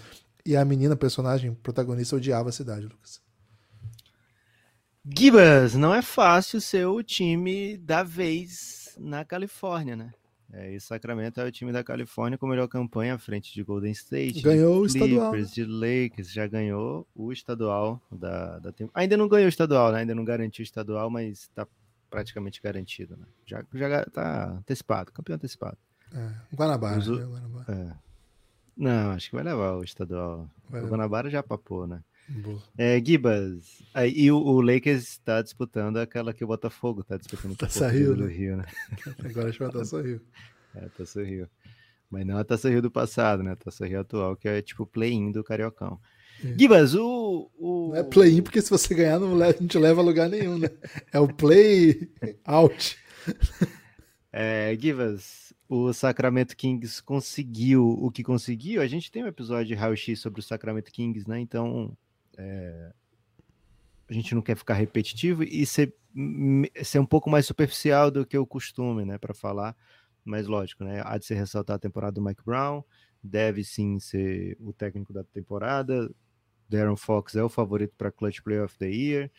e 0.44 0.58
a 0.58 0.66
menina, 0.66 0.96
personagem 0.96 1.54
protagonista, 1.54 2.16
odiava 2.16 2.50
a 2.50 2.52
cidade, 2.52 2.88
Lucas. 2.88 3.22
Gibas, 5.16 5.76
não 5.76 5.94
é 5.94 6.02
fácil 6.02 6.60
ser 6.60 6.88
o 6.88 7.04
time 7.04 7.78
da 7.78 8.02
vez 8.02 8.96
na 8.98 9.24
Califórnia, 9.24 9.96
né? 9.96 10.12
É, 10.52 10.74
e 10.74 10.80
Sacramento 10.80 11.40
é 11.40 11.46
o 11.46 11.52
time 11.52 11.72
da 11.72 11.84
Califórnia 11.84 12.38
com 12.38 12.48
melhor 12.48 12.68
campanha 12.68 13.16
à 13.16 13.18
frente 13.20 13.54
de 13.54 13.64
Golden 13.64 13.92
State. 13.92 14.42
Ganhou 14.42 14.76
de 14.76 14.82
o 14.82 14.86
estadual. 14.86 15.32
Né? 15.34 15.42
De 15.42 15.64
Lakers, 15.64 16.32
já 16.32 16.48
ganhou 16.48 17.08
o 17.16 17.32
estadual 17.32 18.02
da, 18.12 18.58
da 18.58 18.74
Ainda 18.96 19.16
não 19.16 19.28
ganhou 19.28 19.46
o 19.46 19.50
estadual, 19.50 19.92
né? 19.92 20.00
Ainda 20.00 20.16
não 20.16 20.26
garantiu 20.26 20.64
o 20.64 20.66
estadual, 20.66 21.10
mas 21.10 21.42
está 21.42 21.68
praticamente 22.10 22.62
garantido, 22.62 23.16
né? 23.16 23.26
Já, 23.46 23.64
já 23.74 24.06
tá 24.06 24.50
antecipado, 24.58 25.12
campeão 25.12 25.36
antecipado. 25.36 25.78
É, 26.14 26.56
Guanabara, 26.56 26.98
Uso... 26.98 27.16
né? 27.16 27.26
Guanabara. 27.26 27.66
É. 27.72 28.10
Não, 28.76 29.12
acho 29.12 29.30
que 29.30 29.36
vai 29.36 29.44
levar 29.44 29.76
o 29.76 29.84
estadual. 29.84 30.50
Vai 30.68 30.82
o 30.82 30.88
Guanabara 30.88 31.30
já 31.30 31.44
papou, 31.44 31.86
né? 31.86 32.02
É, 32.78 33.02
Gibas, 33.04 33.84
aí, 33.94 34.14
e 34.16 34.32
o, 34.32 34.38
o 34.38 34.62
Lakers 34.62 35.04
está 35.04 35.42
disputando 35.42 35.98
aquela 35.98 36.34
que 36.34 36.44
o 36.44 36.48
Botafogo 36.48 37.02
está 37.02 37.18
disputando 37.18 37.56
Rio, 37.92 38.16
do 38.16 38.28
né? 38.28 38.34
Rio, 38.34 38.58
né? 38.58 38.66
Agora 39.26 39.52
chama 39.52 39.72
Taça 39.72 40.02
Rio. 40.02 40.22
É, 40.76 40.88
Taça 40.90 41.24
Rio. 41.24 41.50
Mas 42.10 42.26
não 42.26 42.38
a 42.38 42.44
Taça 42.44 42.70
Rio 42.70 42.82
do 42.82 42.92
passado, 42.92 43.44
né? 43.44 43.52
A 43.52 43.56
Taça 43.56 43.86
Rio 43.86 44.00
atual, 44.00 44.36
que 44.36 44.48
é 44.48 44.62
tipo 44.62 44.86
play-in 44.86 45.32
do 45.32 45.44
Cariocão. 45.44 46.00
É. 46.44 46.58
Gibas, 46.58 46.96
o, 46.96 47.50
o... 47.58 47.90
Não 47.90 47.96
é 47.96 48.04
play-in, 48.04 48.42
porque 48.42 48.62
se 48.62 48.70
você 48.70 48.94
ganhar, 48.94 49.20
não, 49.20 49.42
a 49.42 49.52
gente 49.52 49.78
leva 49.78 50.02
a 50.02 50.04
lugar 50.04 50.30
nenhum, 50.30 50.58
né? 50.58 50.70
É 51.12 51.20
o 51.20 51.28
play-out. 51.28 52.98
É, 54.32 54.78
Gibas, 54.80 55.54
o 55.68 55.92
Sacramento 55.92 56.56
Kings 56.56 57.02
conseguiu 57.04 57.90
o 57.90 58.12
que 58.12 58.24
conseguiu. 58.24 58.82
A 58.82 58.88
gente 58.88 59.12
tem 59.12 59.24
um 59.24 59.28
episódio 59.28 59.66
de 59.66 59.74
Raio 59.74 59.98
X 59.98 60.20
sobre 60.20 60.40
o 60.40 60.44
Sacramento 60.44 60.92
Kings, 60.92 61.28
né? 61.28 61.40
Então 61.40 61.98
é, 62.40 62.94
a 64.10 64.14
gente 64.14 64.34
não 64.34 64.42
quer 64.42 64.56
ficar 64.56 64.74
repetitivo 64.74 65.44
e 65.44 65.66
ser, 65.66 65.94
ser 66.84 67.00
um 67.00 67.06
pouco 67.06 67.30
mais 67.30 67.46
superficial 67.46 68.10
do 68.10 68.26
que 68.26 68.38
o 68.38 68.46
costume, 68.46 69.06
né, 69.06 69.18
para 69.18 69.34
falar. 69.34 69.76
Mas 70.24 70.48
lógico, 70.48 70.84
né, 70.84 71.02
há 71.06 71.18
de 71.18 71.26
ser 71.26 71.36
ressaltar 71.36 71.76
a 71.76 71.80
temporada 71.80 72.14
do 72.14 72.22
Mike 72.22 72.44
Brown, 72.44 72.84
deve 73.22 73.64
sim 73.64 74.00
ser 74.00 74.58
o 74.60 74.72
técnico 74.72 75.12
da 75.12 75.24
temporada. 75.24 76.10
Darren 76.70 76.96
Fox 76.96 77.36
é 77.36 77.44
o 77.44 77.50
favorito 77.50 77.94
para 77.98 78.12
Clutch 78.12 78.42
Player 78.42 78.64
of 78.64 78.78
the 78.78 78.88
Year. 78.88 79.32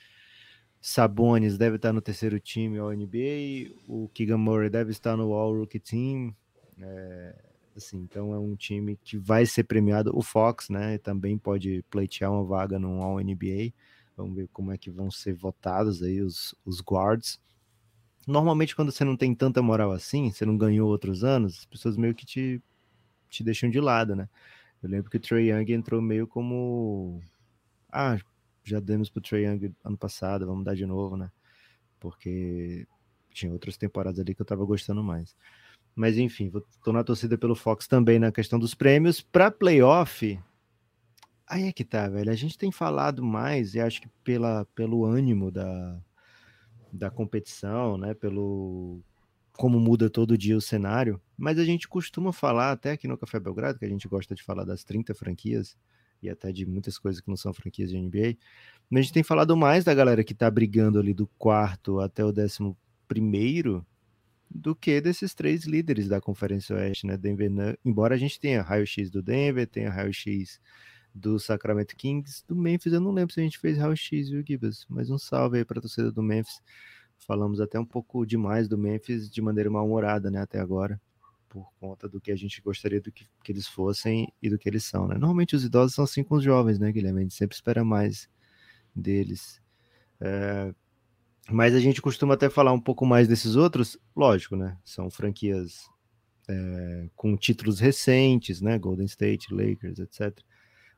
Sabonis 0.80 1.56
deve 1.56 1.76
estar 1.76 1.92
no 1.92 2.00
terceiro 2.00 2.38
time 2.40 2.78
All 2.78 2.92
NBA. 2.92 3.74
O 3.86 4.08
Keegan 4.08 4.38
Murray 4.38 4.70
deve 4.70 4.90
estar 4.90 5.16
no 5.16 5.32
All 5.32 5.54
Rookie 5.54 5.78
Team. 5.78 6.34
É, 6.80 7.49
assim, 7.76 7.98
então 7.98 8.34
é 8.34 8.38
um 8.38 8.54
time 8.56 8.96
que 9.02 9.16
vai 9.16 9.46
ser 9.46 9.64
premiado. 9.64 10.16
O 10.16 10.22
Fox, 10.22 10.68
né, 10.68 10.98
também 10.98 11.38
pode 11.38 11.84
pleitear 11.90 12.32
uma 12.32 12.44
vaga 12.44 12.78
no 12.78 13.02
All 13.02 13.20
NBA. 13.20 13.72
Vamos 14.16 14.36
ver 14.36 14.48
como 14.52 14.72
é 14.72 14.78
que 14.78 14.90
vão 14.90 15.10
ser 15.10 15.34
votados 15.34 16.02
aí 16.02 16.20
os, 16.20 16.54
os 16.64 16.80
guards. 16.80 17.40
Normalmente, 18.26 18.76
quando 18.76 18.92
você 18.92 19.04
não 19.04 19.16
tem 19.16 19.34
tanta 19.34 19.62
moral 19.62 19.92
assim, 19.92 20.30
você 20.30 20.44
não 20.44 20.56
ganhou 20.56 20.88
outros 20.88 21.24
anos, 21.24 21.60
as 21.60 21.64
pessoas 21.64 21.96
meio 21.96 22.14
que 22.14 22.26
te, 22.26 22.62
te 23.28 23.42
deixam 23.42 23.70
de 23.70 23.80
lado, 23.80 24.14
né? 24.14 24.28
Eu 24.82 24.88
lembro 24.90 25.10
que 25.10 25.16
o 25.16 25.20
Trey 25.20 25.50
Young 25.50 25.72
entrou 25.72 26.00
meio 26.00 26.26
como. 26.26 27.20
Ah, 27.90 28.18
já 28.64 28.80
demos 28.80 29.10
pro 29.10 29.20
Trey 29.20 29.46
Young 29.46 29.74
ano 29.84 29.96
passado, 29.96 30.46
vamos 30.46 30.64
dar 30.64 30.74
de 30.74 30.86
novo, 30.86 31.16
né? 31.16 31.30
Porque 31.98 32.86
tinha 33.30 33.52
outras 33.52 33.76
temporadas 33.76 34.20
ali 34.20 34.34
que 34.34 34.42
eu 34.42 34.46
tava 34.46 34.64
gostando 34.64 35.02
mais. 35.02 35.34
Mas 35.94 36.16
enfim, 36.16 36.50
estou 36.76 36.92
na 36.92 37.04
torcida 37.04 37.36
pelo 37.36 37.54
Fox 37.54 37.86
também 37.86 38.18
na 38.18 38.32
questão 38.32 38.58
dos 38.58 38.74
prêmios. 38.74 39.20
Para 39.20 39.50
playoff, 39.50 40.38
Aí 41.50 41.64
é 41.64 41.72
que 41.72 41.84
tá, 41.84 42.08
velho. 42.08 42.30
A 42.30 42.36
gente 42.36 42.56
tem 42.56 42.70
falado 42.70 43.24
mais, 43.24 43.74
e 43.74 43.80
acho 43.80 44.00
que 44.00 44.08
pela, 44.22 44.64
pelo 44.66 45.04
ânimo 45.04 45.50
da, 45.50 46.00
da 46.92 47.10
competição, 47.10 47.98
né? 47.98 48.14
Pelo 48.14 49.02
como 49.52 49.80
muda 49.80 50.08
todo 50.08 50.38
dia 50.38 50.56
o 50.56 50.60
cenário, 50.60 51.20
mas 51.36 51.58
a 51.58 51.64
gente 51.64 51.88
costuma 51.88 52.32
falar, 52.32 52.70
até 52.70 52.92
aqui 52.92 53.08
no 53.08 53.18
Café 53.18 53.38
Belgrado, 53.40 53.78
que 53.78 53.84
a 53.84 53.88
gente 53.88 54.08
gosta 54.08 54.34
de 54.34 54.42
falar 54.42 54.64
das 54.64 54.84
30 54.84 55.12
franquias 55.12 55.76
e 56.22 56.30
até 56.30 56.52
de 56.52 56.64
muitas 56.64 56.96
coisas 56.98 57.20
que 57.20 57.28
não 57.28 57.36
são 57.36 57.52
franquias 57.52 57.90
de 57.90 57.98
NBA, 57.98 58.38
mas 58.88 59.00
a 59.00 59.02
gente 59.02 59.12
tem 59.12 59.22
falado 59.22 59.54
mais 59.56 59.84
da 59.84 59.92
galera 59.92 60.24
que 60.24 60.34
tá 60.34 60.50
brigando 60.50 60.98
ali 60.98 61.12
do 61.12 61.26
quarto 61.36 62.00
até 62.00 62.24
o 62.24 62.32
décimo 62.32 62.74
primeiro 63.06 63.84
do 64.50 64.74
que 64.74 65.00
desses 65.00 65.32
três 65.32 65.64
líderes 65.64 66.08
da 66.08 66.20
Conferência 66.20 66.74
Oeste, 66.74 67.06
né? 67.06 67.16
Denver, 67.16 67.78
embora 67.84 68.14
a 68.14 68.18
gente 68.18 68.40
tenha 68.40 68.62
raio-x 68.62 69.10
do 69.10 69.22
Denver, 69.22 69.66
tenha 69.66 69.90
raio-x 69.90 70.60
do 71.14 71.38
Sacramento 71.38 71.96
Kings, 71.96 72.44
do 72.46 72.56
Memphis, 72.56 72.92
eu 72.92 73.00
não 73.00 73.12
lembro 73.12 73.32
se 73.34 73.40
a 73.40 73.42
gente 73.42 73.58
fez 73.58 73.78
raio-x, 73.78 74.28
viu, 74.28 74.44
Gibas? 74.46 74.86
Mas 74.88 75.10
um 75.10 75.18
salve 75.18 75.58
aí 75.58 75.64
pra 75.64 75.80
torcida 75.80 76.10
do 76.10 76.22
Memphis 76.22 76.60
falamos 77.18 77.60
até 77.60 77.78
um 77.78 77.84
pouco 77.84 78.24
demais 78.24 78.68
do 78.68 78.78
Memphis 78.78 79.30
de 79.30 79.42
maneira 79.42 79.70
mal-humorada, 79.70 80.30
né, 80.30 80.40
até 80.40 80.58
agora, 80.58 81.00
por 81.48 81.68
conta 81.78 82.08
do 82.08 82.20
que 82.20 82.32
a 82.32 82.36
gente 82.36 82.60
gostaria 82.62 83.00
do 83.00 83.12
que, 83.12 83.26
que 83.42 83.52
eles 83.52 83.66
fossem 83.66 84.32
e 84.40 84.48
do 84.48 84.58
que 84.58 84.68
eles 84.68 84.84
são, 84.84 85.06
né? 85.06 85.14
Normalmente 85.14 85.54
os 85.54 85.64
idosos 85.64 85.94
são 85.94 86.04
assim 86.04 86.22
com 86.22 86.36
os 86.36 86.44
jovens, 86.44 86.78
né, 86.78 86.90
Guilherme? 86.90 87.20
A 87.20 87.22
gente 87.22 87.34
sempre 87.34 87.56
espera 87.56 87.84
mais 87.84 88.28
deles. 88.94 89.60
É... 90.20 90.72
Mas 91.50 91.74
a 91.74 91.80
gente 91.80 92.00
costuma 92.00 92.34
até 92.34 92.48
falar 92.48 92.72
um 92.72 92.80
pouco 92.80 93.04
mais 93.04 93.26
desses 93.26 93.56
outros, 93.56 93.98
lógico, 94.14 94.56
né? 94.56 94.76
São 94.84 95.10
franquias 95.10 95.88
é, 96.48 97.08
com 97.16 97.36
títulos 97.36 97.80
recentes, 97.80 98.60
né? 98.60 98.78
Golden 98.78 99.06
State, 99.06 99.52
Lakers, 99.52 99.98
etc. 99.98 100.38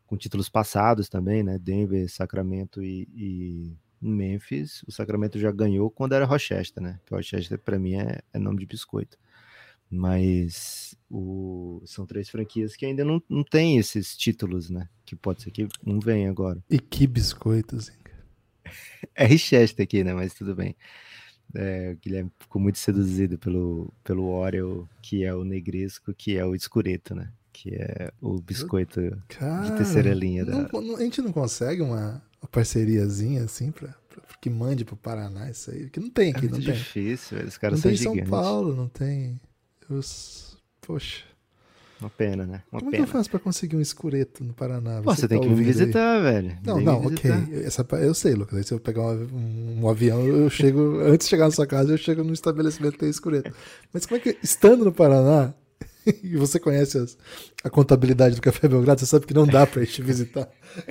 Com 0.06 0.16
títulos 0.16 0.49
passados 0.49 1.09
também, 1.09 1.42
né? 1.42 1.59
Denver, 1.59 2.09
Sacramento 2.11 2.82
e, 2.82 3.09
e 3.14 3.76
Memphis, 4.00 4.82
o 4.87 4.92
Sacramento 4.92 5.38
já 5.38 5.52
ganhou 5.52 5.90
quando 5.90 6.14
era 6.14 6.26
Rochester, 6.26 6.82
né? 6.82 6.99
Que 7.06 7.14
Rochester 7.14 7.59
para 7.59 7.78
mim 7.78 7.94
é, 7.94 8.21
é, 8.32 8.38
nome 8.38 8.59
de 8.59 8.66
biscoito. 8.66 9.16
Mas 9.88 10.97
o, 11.11 11.82
são 11.85 12.06
três 12.06 12.28
franquias 12.28 12.75
que 12.75 12.87
ainda 12.87 13.04
não, 13.04 13.23
não 13.28 13.44
tem 13.44 13.76
esses 13.78 14.16
títulos, 14.16 14.71
né? 14.71 14.88
Que 15.04 15.14
pode 15.14 15.42
ser 15.42 15.50
que 15.50 15.68
um 15.87 16.00
venha 16.00 16.30
agora. 16.30 16.62
E 16.68 16.78
que 16.78 17.06
biscoito, 17.06 17.78
Zinga. 17.78 18.01
É 19.14 19.26
Rochester 19.26 19.85
aqui, 19.85 20.04
né? 20.04 20.12
Mas 20.12 20.35
tudo 20.35 20.54
bem. 20.54 20.76
É, 21.54 21.92
o 21.92 21.97
Guilherme 21.99 22.31
ficou 22.38 22.61
muito 22.61 22.78
seduzido 22.78 23.38
pelo, 23.38 23.92
pelo 24.02 24.26
Oreo, 24.28 24.88
que 25.02 25.25
é 25.25 25.35
o 25.35 25.45
negresco, 25.45 26.14
que 26.14 26.37
é 26.37 26.45
o 26.45 26.54
escureto, 26.54 27.14
né? 27.14 27.31
Que 27.52 27.75
é 27.75 28.11
o 28.21 28.40
biscoito 28.40 29.00
Cara, 29.28 29.69
de 29.69 29.76
terceira 29.76 30.14
linha. 30.14 30.45
Não, 30.45 30.64
da... 30.64 30.97
a 30.97 31.02
gente 31.02 31.21
não 31.21 31.33
consegue 31.33 31.83
uma, 31.83 32.23
uma 32.40 32.49
parceriazinha 32.50 33.45
assim 33.45 33.71
pra, 33.71 33.88
pra, 34.09 34.23
que 34.40 34.49
mande 34.49 34.85
pro 34.85 34.97
Paraná 34.97 35.50
isso 35.50 35.71
aí. 35.71 35.90
Que 35.90 36.00
não 36.00 36.09
tem 36.09 36.31
aqui, 36.31 36.47
é 36.47 36.49
não 36.49 36.61
tem. 36.61 36.73
difícil, 36.73 37.38
Os 37.45 37.59
caras 37.59 37.78
não 37.78 37.83
são 37.83 37.90
tem 37.90 37.99
gigantes. 37.99 38.31
São 38.31 38.40
Paulo, 38.40 38.75
não 38.75 38.88
tem. 38.88 39.38
Os... 39.90 40.57
Poxa. 40.81 41.25
Uma 42.02 42.11
pena, 42.11 42.44
né? 42.44 42.62
Uma 42.73 42.80
Como 42.80 42.90
pena. 42.90 43.04
é 43.04 43.06
que 43.06 43.11
eu 43.11 43.12
faço 43.12 43.30
pra 43.30 43.38
conseguir 43.38 43.76
um 43.76 43.80
escureto 43.80 44.42
no 44.42 44.52
Paraná? 44.52 45.00
Você, 45.02 45.21
você 45.21 45.28
tem 45.28 45.38
tá 45.38 45.47
que 45.47 45.54
me 45.54 45.62
visitar, 45.62 46.16
aí? 46.16 46.23
velho. 46.23 46.59
Não, 46.64 46.80
não, 46.80 47.06
ok. 47.06 47.30
Essa, 47.64 47.87
eu 48.00 48.12
sei, 48.12 48.35
Lucas. 48.35 48.66
Se 48.66 48.75
eu 48.75 48.80
pegar 48.80 49.02
um, 49.02 49.82
um, 49.82 49.88
avião, 49.88 50.26
eu 50.26 50.50
chego. 50.50 50.99
antes 51.06 51.26
de 51.26 51.30
chegar 51.30 51.44
na 51.44 51.52
sua 51.52 51.66
casa, 51.66 51.92
eu 51.92 51.99
chego 51.99 52.25
num 52.25 52.32
estabelecimento 52.32 52.94
que 52.94 52.99
tem 52.99 53.09
escureto. 53.09 53.52
Mas 53.92 54.04
como 54.04 54.16
é 54.16 54.21
que, 54.21 54.37
estando 54.42 54.85
no 54.85 54.92
Paraná, 54.92 55.54
e 56.25 56.37
você 56.37 56.59
conhece 56.59 56.99
as, 56.99 57.16
a 57.62 57.71
contabilidade 57.71 58.35
do 58.35 58.42
Café 58.42 58.66
Belgrado, 58.66 58.99
você 58.99 59.06
sabe 59.06 59.26
que 59.26 59.35
não 59.35 59.47
dá 59.47 59.64
pra 59.64 59.85
gente 59.85 60.02
visitar. 60.02 60.49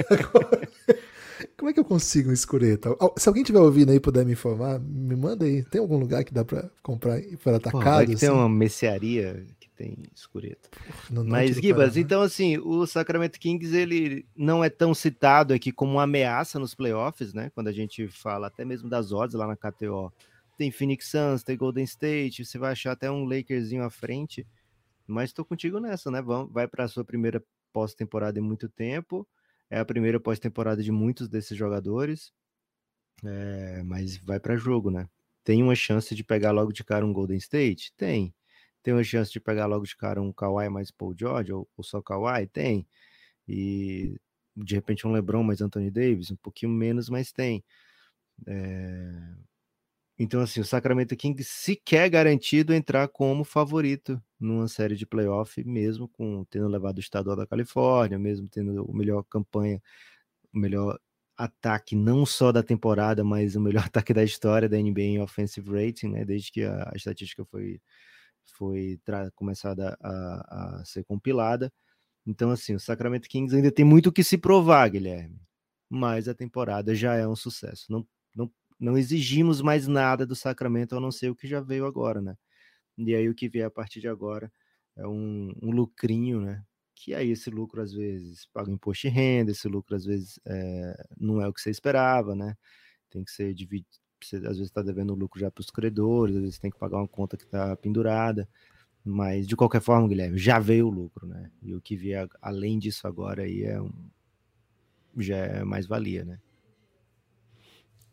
Agora, 0.10 0.70
como 1.58 1.70
é 1.70 1.74
que 1.74 1.80
eu 1.80 1.86
consigo 1.86 2.30
um 2.30 2.34
escureto? 2.34 2.98
Se 3.18 3.27
alguém 3.27 3.44
tiver 3.44 3.60
ouvindo 3.60 3.89
aí 3.89 3.98
e 3.98 4.00
puder 4.00 4.25
me 4.25 4.32
informar, 4.32 4.80
me 4.80 5.15
manda 5.15 5.44
aí. 5.44 5.63
Tem 5.63 5.82
algum 5.82 5.98
lugar 5.98 6.24
que 6.24 6.34
dá 6.34 6.46
pra 6.46 6.70
comprar 6.82 7.20
para 7.44 7.58
atacado? 7.58 7.84
Pô, 7.84 7.89
vai 7.89 8.06
que 8.06 8.13
assim? 8.13 8.27
tem 8.27 8.30
uma 8.30 8.48
mercearia 8.48 9.46
tem 9.82 9.98
escureto. 10.16 10.70
Mas, 11.10 11.56
Gibas, 11.56 11.98
então 11.98 12.22
assim, 12.22 12.60
o 12.60 12.86
Sacramento 12.86 13.40
Kings 13.40 13.76
ele 13.76 14.28
não 14.36 14.64
é 14.64 14.70
tão 14.70 14.94
citado 14.94 15.56
aqui 15.56 15.72
como 15.72 15.94
uma 15.94 16.04
ameaça 16.04 16.60
nos 16.60 16.76
playoffs, 16.76 17.34
né? 17.34 17.50
Quando 17.56 17.68
a 17.68 17.72
gente 17.72 18.08
fala 18.08 18.48
até 18.48 18.64
mesmo 18.64 18.88
das 18.88 19.12
odds 19.12 19.36
lá 19.36 19.48
na 19.48 19.58
KTO. 19.58 20.14
Tem 20.56 20.70
Phoenix 20.70 21.08
Suns, 21.08 21.42
tem 21.42 21.58
Golden 21.58 21.84
State, 21.84 22.46
você 22.46 22.60
vai 22.60 22.74
achar 22.74 22.92
até 22.92 23.10
um 23.10 23.26
Lakerzinho 23.26 23.84
à 23.84 23.90
frente. 23.90 24.46
Mas 25.08 25.32
estou 25.32 25.44
contigo 25.44 25.80
nessa, 25.80 26.12
né? 26.12 26.22
Vai 26.52 26.68
para 26.68 26.84
a 26.84 26.88
sua 26.88 27.04
primeira 27.04 27.44
pós-temporada 27.74 28.38
em 28.38 28.44
muito 28.44 28.70
tempo. 28.70 29.28
É 29.68 29.80
a 29.80 29.86
primeira 29.86 30.20
pós-temporada 30.20 30.84
de 30.84 30.92
muitos 30.92 31.28
desses 31.28 31.58
jogadores. 31.58 32.32
É, 33.26 33.82
mas 33.84 34.18
vai 34.18 34.40
para 34.40 34.56
jogo, 34.56 34.92
né? 34.92 35.10
Tem 35.44 35.64
uma 35.64 35.74
chance 35.74 36.14
de 36.14 36.24
pegar 36.24 36.52
logo 36.52 36.72
de 36.72 36.84
cara 36.84 37.04
um 37.04 37.12
Golden 37.12 37.38
State? 37.38 37.92
Tem. 37.98 38.32
Tem 38.84 38.94
uma 38.94 39.04
chance 39.04 39.32
de 39.32 39.40
pegar 39.40 39.66
logo 39.68 39.86
de 39.86 39.96
cara 39.96 40.22
um 40.22 40.32
Kawhi 40.34 40.70
mais 40.70 40.92
Paul 40.92 41.16
George 41.18 41.54
ou, 41.54 41.68
ou 41.78 41.84
só 41.84 42.02
Kawhi? 42.02 42.48
Tem. 42.48 42.88
E 43.48 44.18
de 44.56 44.76
repente 44.76 45.08
um 45.08 45.12
LeBron 45.12 45.44
mais 45.44 45.62
Anthony 45.62 45.92
Davis? 45.92 46.32
Um 46.32 46.36
pouquinho 46.38 46.72
menos, 46.72 47.10
mas 47.10 47.32
tem. 47.32 47.64
É, 48.48 49.36
então, 50.24 50.42
assim, 50.42 50.60
o 50.62 50.66
Sacramento 50.66 51.16
Kings 51.16 51.44
sequer 51.44 52.08
garantido 52.10 52.74
entrar 52.76 53.08
como 53.08 53.44
favorito 53.44 54.22
numa 54.40 54.68
série 54.68 54.96
de 54.96 55.06
playoff, 55.06 55.64
mesmo 55.64 56.08
com 56.10 56.44
tendo 56.46 56.68
levado 56.68 56.98
o 56.98 57.00
estadual 57.00 57.36
da 57.36 57.48
Califórnia, 57.48 58.20
mesmo 58.20 58.48
tendo 58.48 58.86
o 58.86 58.94
melhor 58.94 59.24
campanha, 59.24 59.82
o 60.54 60.60
melhor 60.60 61.00
ataque 61.38 61.96
não 61.96 62.26
só 62.26 62.52
da 62.52 62.64
temporada, 62.64 63.24
mas 63.24 63.56
o 63.56 63.62
melhor 63.62 63.86
ataque 63.88 64.14
da 64.14 64.24
história 64.24 64.70
da 64.70 64.78
NBA 64.78 65.02
em 65.02 65.22
offensive 65.22 65.70
rating, 65.72 66.10
né? 66.10 66.26
Desde 66.26 66.52
que 66.52 66.64
a, 66.64 66.92
a 66.94 66.96
estatística 66.96 67.44
foi 67.46 67.82
foi 68.45 69.00
começada 69.36 69.98
a, 70.01 70.79
a, 70.79 70.86
ser 70.86 71.03
compilada. 71.03 71.71
Então, 72.25 72.51
assim, 72.51 72.75
o 72.75 72.79
Sacramento 72.79 73.27
Kings 73.29 73.55
ainda 73.55 73.71
tem 73.71 73.86
muito 73.86 74.07
o 74.07 74.12
que 74.12 74.24
se 74.24 74.38
provar, 74.38 74.89
Guilherme. 74.89 75.41
Mas 75.89 76.27
a 76.27 76.33
temporada 76.33 76.95
já 76.95 77.15
é 77.15 77.27
um 77.27 77.36
sucesso. 77.36 77.91
Não, 77.91 78.07
não 78.36 78.51
não 78.81 78.98
exigimos 78.98 79.62
mais 79.62 79.88
nada 79.88 80.25
do 80.25 80.36
sacramento 80.36 80.95
a 80.95 81.00
não 81.00 81.12
ser 81.12 81.29
o 81.29 81.36
que 81.36 81.48
já 81.48 81.62
veio 81.62 81.86
agora, 81.86 82.19
né? 82.19 82.36
E 82.98 83.15
aí 83.15 83.29
o 83.29 83.36
que 83.36 83.48
vier 83.50 83.67
a 83.67 83.71
partir 83.71 84.01
de 84.01 84.07
agora 84.07 84.51
é 84.98 85.07
um, 85.07 85.53
um 85.62 85.71
lucrinho, 85.71 86.41
né? 86.41 86.63
Que 86.95 87.13
aí 87.13 87.31
esse 87.31 87.50
lucro 87.51 87.81
às 87.81 87.93
vezes 87.93 88.48
paga 88.53 88.71
imposto 88.71 89.07
de 89.07 89.13
renda, 89.13 89.51
esse 89.51 89.67
lucro 89.67 89.95
às 89.95 90.05
vezes 90.05 90.39
é, 90.45 91.07
não 91.17 91.41
é 91.41 91.48
o 91.48 91.53
que 91.53 91.62
você 91.62 91.69
esperava, 91.69 92.36
né? 92.36 92.55
Tem 93.10 93.24
que 93.24 93.31
ser 93.31 93.53
dividido, 93.53 93.88
você 94.28 94.38
às 94.38 94.44
vezes 94.44 94.63
está 94.63 94.82
devendo 94.82 95.13
lucro 95.13 95.40
já 95.40 95.51
para 95.51 95.62
os 95.62 95.70
credores, 95.70 96.36
às 96.36 96.42
vezes 96.42 96.60
tem 96.60 96.72
que 96.72 96.80
pagar 96.80 96.98
uma 96.98 97.08
conta 97.08 97.38
que 97.38 97.44
está 97.44 97.75
pendurada, 97.75 98.48
mas 99.04 99.48
de 99.48 99.56
qualquer 99.56 99.82
forma, 99.82 100.08
Guilherme, 100.08 100.38
já 100.38 100.60
veio 100.60 100.88
o 100.88 100.92
lucro, 100.92 101.28
né? 101.28 101.51
E 101.62 101.74
o 101.74 101.82
que 101.82 101.96
vier 101.96 102.28
além 102.42 102.80
disso 102.80 103.08
agora 103.08 103.44
aí 103.44 103.63
é 103.63 103.82
um 103.82 103.92
já 105.18 105.38
é 105.38 105.63
mais 105.63 105.88
valia, 105.88 106.24
né? 106.24 106.40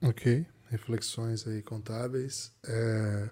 Ok 0.02 0.46
reflexões 0.70 1.46
aí 1.46 1.62
contábeis. 1.62 2.52
É... 2.66 3.30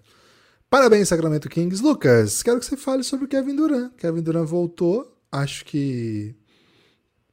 Parabéns, 0.68 1.08
Sacramento 1.08 1.48
Kings. 1.48 1.82
Lucas, 1.82 2.42
quero 2.42 2.58
que 2.58 2.66
você 2.66 2.76
fale 2.76 3.02
sobre 3.02 3.26
o 3.26 3.28
Kevin 3.28 3.54
Durant. 3.54 3.94
Kevin 3.96 4.22
Durant 4.22 4.48
voltou. 4.48 5.16
Acho 5.30 5.64
que 5.64 6.34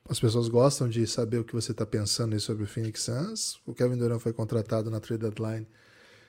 as 0.08 0.20
pessoas 0.20 0.48
gostam 0.48 0.90
de 0.90 1.08
saber 1.08 1.38
o 1.38 1.44
que 1.44 1.54
você 1.54 1.72
está 1.72 1.86
pensando 1.86 2.34
aí 2.34 2.40
sobre 2.40 2.64
o 2.64 2.68
Phoenix 2.68 3.04
Suns. 3.04 3.60
O 3.66 3.74
Kevin 3.74 3.98
Durant 3.98 4.20
foi 4.20 4.34
contratado 4.34 4.90
na 4.92 5.00
trade 5.00 5.22
deadline. 5.22 5.68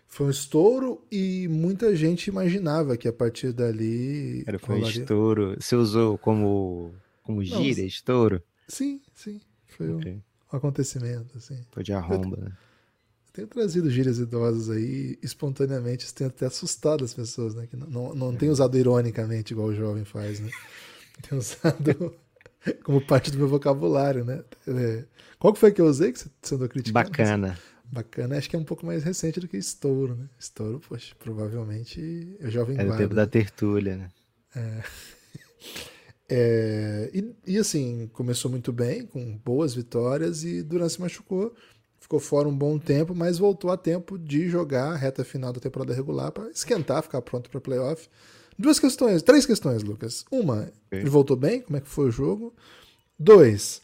Foi 0.07 0.27
um 0.27 0.31
estouro 0.31 1.05
e 1.11 1.49
muita 1.49 1.97
gente 1.97 2.29
imaginava 2.29 2.97
que 2.97 3.09
a 3.09 3.13
partir 3.13 3.53
dali. 3.53 4.45
Era 4.47 4.59
foi 4.59 4.81
um 4.81 4.89
estouro. 4.89 5.57
Você 5.59 5.75
usou 5.75 6.17
como, 6.19 6.95
como 7.23 7.43
gíria, 7.43 7.83
Não, 7.83 7.89
estouro? 7.89 8.43
Sim, 8.69 9.01
sim. 9.13 9.41
Foi 9.67 9.91
okay. 9.93 10.13
um 10.53 10.57
acontecimento. 10.57 11.37
Assim. 11.37 11.61
Foi 11.73 11.83
de 11.83 11.93
arromba, 11.93 12.37
né? 12.37 12.53
tenho 13.35 13.49
trazido 13.49 13.91
gírias 13.91 14.21
idosas 14.21 14.71
aí, 14.71 15.19
espontaneamente, 15.21 16.05
isso 16.05 16.15
tem 16.15 16.29
até 16.29 16.47
assustado 16.47 17.05
as 17.05 17.13
pessoas, 17.13 17.53
né? 17.53 17.67
Que 17.67 17.77
não, 17.77 17.89
não, 17.89 18.15
não 18.15 18.37
tem 18.37 18.49
usado 18.49 18.79
ironicamente, 18.79 19.53
igual 19.53 19.69
o 19.69 19.75
jovem 19.75 20.05
faz, 20.05 20.39
né? 20.39 20.49
Tem 21.29 21.39
usado 21.39 22.15
como 22.83 23.01
parte 23.01 23.31
do 23.31 23.39
meu 23.39 23.49
vocabulário, 23.49 24.25
né? 24.25 24.43
É, 24.67 25.05
qual 25.39 25.53
que 25.53 25.59
foi 25.59 25.73
que 25.73 25.81
eu 25.81 25.87
usei 25.87 26.13
que 26.13 26.19
você 26.19 26.55
andou 26.55 26.69
criticando? 26.69 27.11
Bacana. 27.11 27.59
Bacana, 27.93 28.39
acho 28.39 28.51
que 28.51 28.57
é 28.57 28.59
um 28.59 28.65
pouco 28.65 28.85
mais 28.85 29.05
recente 29.05 29.39
do 29.39 29.47
que 29.47 29.57
estouro, 29.57 30.17
né? 30.17 30.29
Estouro, 30.39 30.81
poxa, 30.81 31.15
provavelmente 31.19 32.37
é 32.41 32.51
jovem 32.51 32.77
É 32.79 32.85
o 32.85 32.97
tempo 32.97 33.15
da 33.15 33.27
tertúlia, 33.27 33.97
né? 33.97 34.09
É. 34.57 34.83
é 36.29 37.11
e, 37.13 37.35
e, 37.47 37.59
assim, 37.59 38.11
começou 38.13 38.51
muito 38.51 38.73
bem, 38.73 39.07
com 39.07 39.37
boas 39.45 39.75
vitórias, 39.75 40.43
e 40.45 40.63
Durant 40.63 40.91
se 40.91 41.01
machucou 41.01 41.55
ficou 42.05 42.21
fora 42.21 42.47
um 42.47 42.57
bom 42.57 42.79
tempo, 42.79 43.15
mas 43.15 43.39
voltou 43.39 43.71
a 43.71 43.79
tempo 43.79 44.19
de 44.19 44.47
jogar 44.49 44.93
a 44.93 44.97
reta 44.97 45.25
final 45.25 45.55
da 45.55 45.61
temporada 45.61 45.95
regular 45.95 46.31
para 46.31 46.51
esquentar, 46.51 47.03
ficar 47.03 47.23
pronto 47.23 47.49
para 47.49 47.61
playoff. 47.63 48.09
Duas 48.59 48.79
questões, 48.79 49.23
três 49.23 49.45
questões, 49.47 49.83
Lucas. 49.83 50.25
Uma, 50.31 50.73
ele 50.91 51.11
voltou 51.11 51.37
bem? 51.37 51.61
Como 51.61 51.77
é 51.77 51.81
que 51.81 51.89
foi 51.89 52.07
o 52.09 52.11
jogo? 52.11 52.55
Dois, 53.19 53.83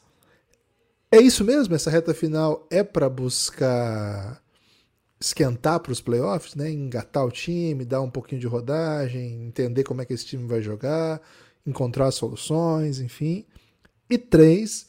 É 1.13 1.21
isso 1.21 1.45
mesmo? 1.45 1.75
Essa 1.75 1.91
reta 1.91 2.15
final 2.15 2.67
é 2.71 2.85
para 2.85 3.09
buscar 3.09 4.41
esquentar 5.21 5.81
para 5.81 5.93
os 5.93 6.01
playoffs, 6.01 6.55
né? 6.55 6.71
Engatar 6.71 7.25
o 7.27 7.31
time, 7.31 7.85
dar 7.85 8.01
um 8.01 8.11
pouquinho 8.11 8.41
de 8.41 8.47
rodagem, 8.47 9.47
entender 9.47 9.85
como 9.85 10.01
é 10.01 10.05
que 10.07 10.13
esse 10.15 10.25
time 10.25 10.47
vai 10.47 10.63
jogar, 10.63 11.21
encontrar 11.67 12.11
soluções, 12.13 13.01
enfim. 13.01 13.45
E 14.09 14.17
três, 14.19 14.89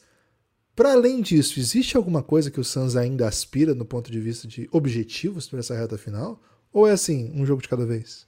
para 0.74 0.92
além 0.92 1.20
disso, 1.20 1.58
existe 1.60 1.96
alguma 1.96 2.22
coisa 2.22 2.50
que 2.50 2.60
o 2.60 2.64
Suns 2.64 2.96
ainda 2.96 3.28
aspira 3.28 3.74
no 3.74 3.84
ponto 3.84 4.10
de 4.10 4.20
vista 4.20 4.48
de 4.48 4.68
objetivos 4.72 5.48
para 5.48 5.58
essa 5.58 5.76
reta 5.76 5.98
final? 5.98 6.40
Ou 6.72 6.86
é 6.86 6.92
assim, 6.92 7.30
um 7.34 7.44
jogo 7.44 7.62
de 7.62 7.68
cada 7.68 7.84
vez? 7.84 8.26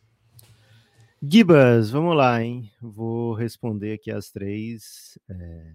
Gibas, 1.29 1.91
vamos 1.91 2.15
lá, 2.17 2.43
hein? 2.43 2.71
Vou 2.81 3.33
responder 3.35 3.95
aqui 3.95 4.11
as 4.11 4.31
três 4.31 5.19
é, 5.29 5.75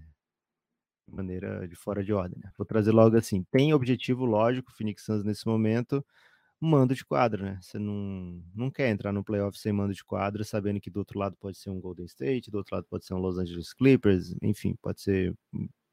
de 1.07 1.15
maneira 1.15 1.67
de 1.67 1.75
fora 1.75 2.03
de 2.03 2.13
ordem. 2.13 2.39
Né? 2.43 2.51
Vou 2.57 2.65
trazer 2.65 2.91
logo 2.91 3.17
assim: 3.17 3.43
tem 3.51 3.73
objetivo 3.73 4.25
lógico, 4.25 4.71
Phoenix 4.71 5.03
Suns 5.03 5.23
nesse 5.23 5.47
momento, 5.47 6.05
mando 6.61 6.95
de 6.95 7.05
quadra, 7.05 7.43
né? 7.43 7.59
Você 7.61 7.79
não, 7.79 8.43
não 8.55 8.71
quer 8.71 8.89
entrar 8.89 9.13
no 9.13 9.23
playoff 9.23 9.57
sem 9.59 9.73
mando 9.73 9.93
de 9.93 10.03
quadra, 10.05 10.43
sabendo 10.43 10.81
que 10.81 10.89
do 10.91 10.99
outro 10.99 11.19
lado 11.19 11.37
pode 11.39 11.57
ser 11.57 11.69
um 11.71 11.79
Golden 11.81 12.05
State, 12.05 12.51
do 12.51 12.57
outro 12.59 12.75
lado 12.75 12.87
pode 12.89 13.05
ser 13.05 13.13
um 13.15 13.19
Los 13.19 13.37
Angeles 13.37 13.73
Clippers, 13.73 14.35
enfim, 14.41 14.75
pode 14.81 15.01
ser 15.01 15.35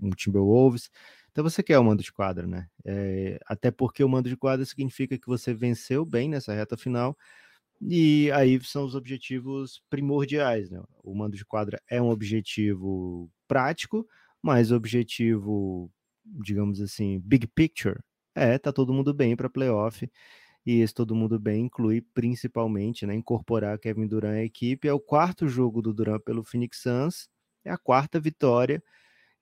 um 0.01 0.11
Timberwolves. 0.11 0.91
Então 1.33 1.45
você 1.45 1.63
quer 1.63 1.79
o 1.79 1.85
mando 1.85 2.03
de 2.03 2.13
quadra, 2.13 2.47
né? 2.47 2.69
É, 2.85 3.39
até 3.47 3.71
porque 3.71 4.05
o 4.05 4.09
mando 4.09 4.29
de 4.29 4.37
quadra 4.37 4.65
significa 4.67 5.19
que 5.19 5.27
você 5.27 5.55
venceu 5.55 6.05
bem 6.05 6.29
nessa 6.29 6.53
reta 6.55 6.77
final. 6.77 7.17
E 7.81 8.31
aí 8.33 8.59
são 8.63 8.85
os 8.85 8.95
objetivos 8.95 9.83
primordiais, 9.91 10.71
né? 10.71 10.83
O 11.03 11.15
mando 11.15 11.37
de 11.37 11.45
quadra 11.45 11.81
é 11.91 12.01
um 12.01 12.11
objetivo 12.11 13.31
prático, 13.47 14.07
mas 14.43 14.73
objetivo, 14.73 15.91
digamos 16.25 16.81
assim, 16.81 17.21
big 17.21 17.47
picture, 17.49 17.99
é, 18.35 18.59
tá 18.59 18.73
todo 18.73 18.93
mundo 18.95 19.13
bem 19.15 19.37
para 19.37 19.51
playoff. 19.51 20.09
E 20.67 20.81
esse 20.81 20.95
todo 20.95 21.15
mundo 21.15 21.39
bem 21.39 21.67
inclui 21.67 22.03
principalmente, 22.15 23.07
né, 23.07 23.15
incorporar 23.15 23.79
Kevin 23.79 24.07
Durant 24.07 24.35
à 24.37 24.45
equipe. 24.45 24.89
É 24.89 24.93
o 24.93 25.01
quarto 25.01 25.49
jogo 25.49 25.81
do 25.83 25.95
Durant 25.95 26.23
pelo 26.25 26.45
Phoenix 26.45 26.83
Suns, 26.83 27.29
é 27.65 27.71
a 27.71 27.79
quarta 27.79 28.21
vitória. 28.21 28.83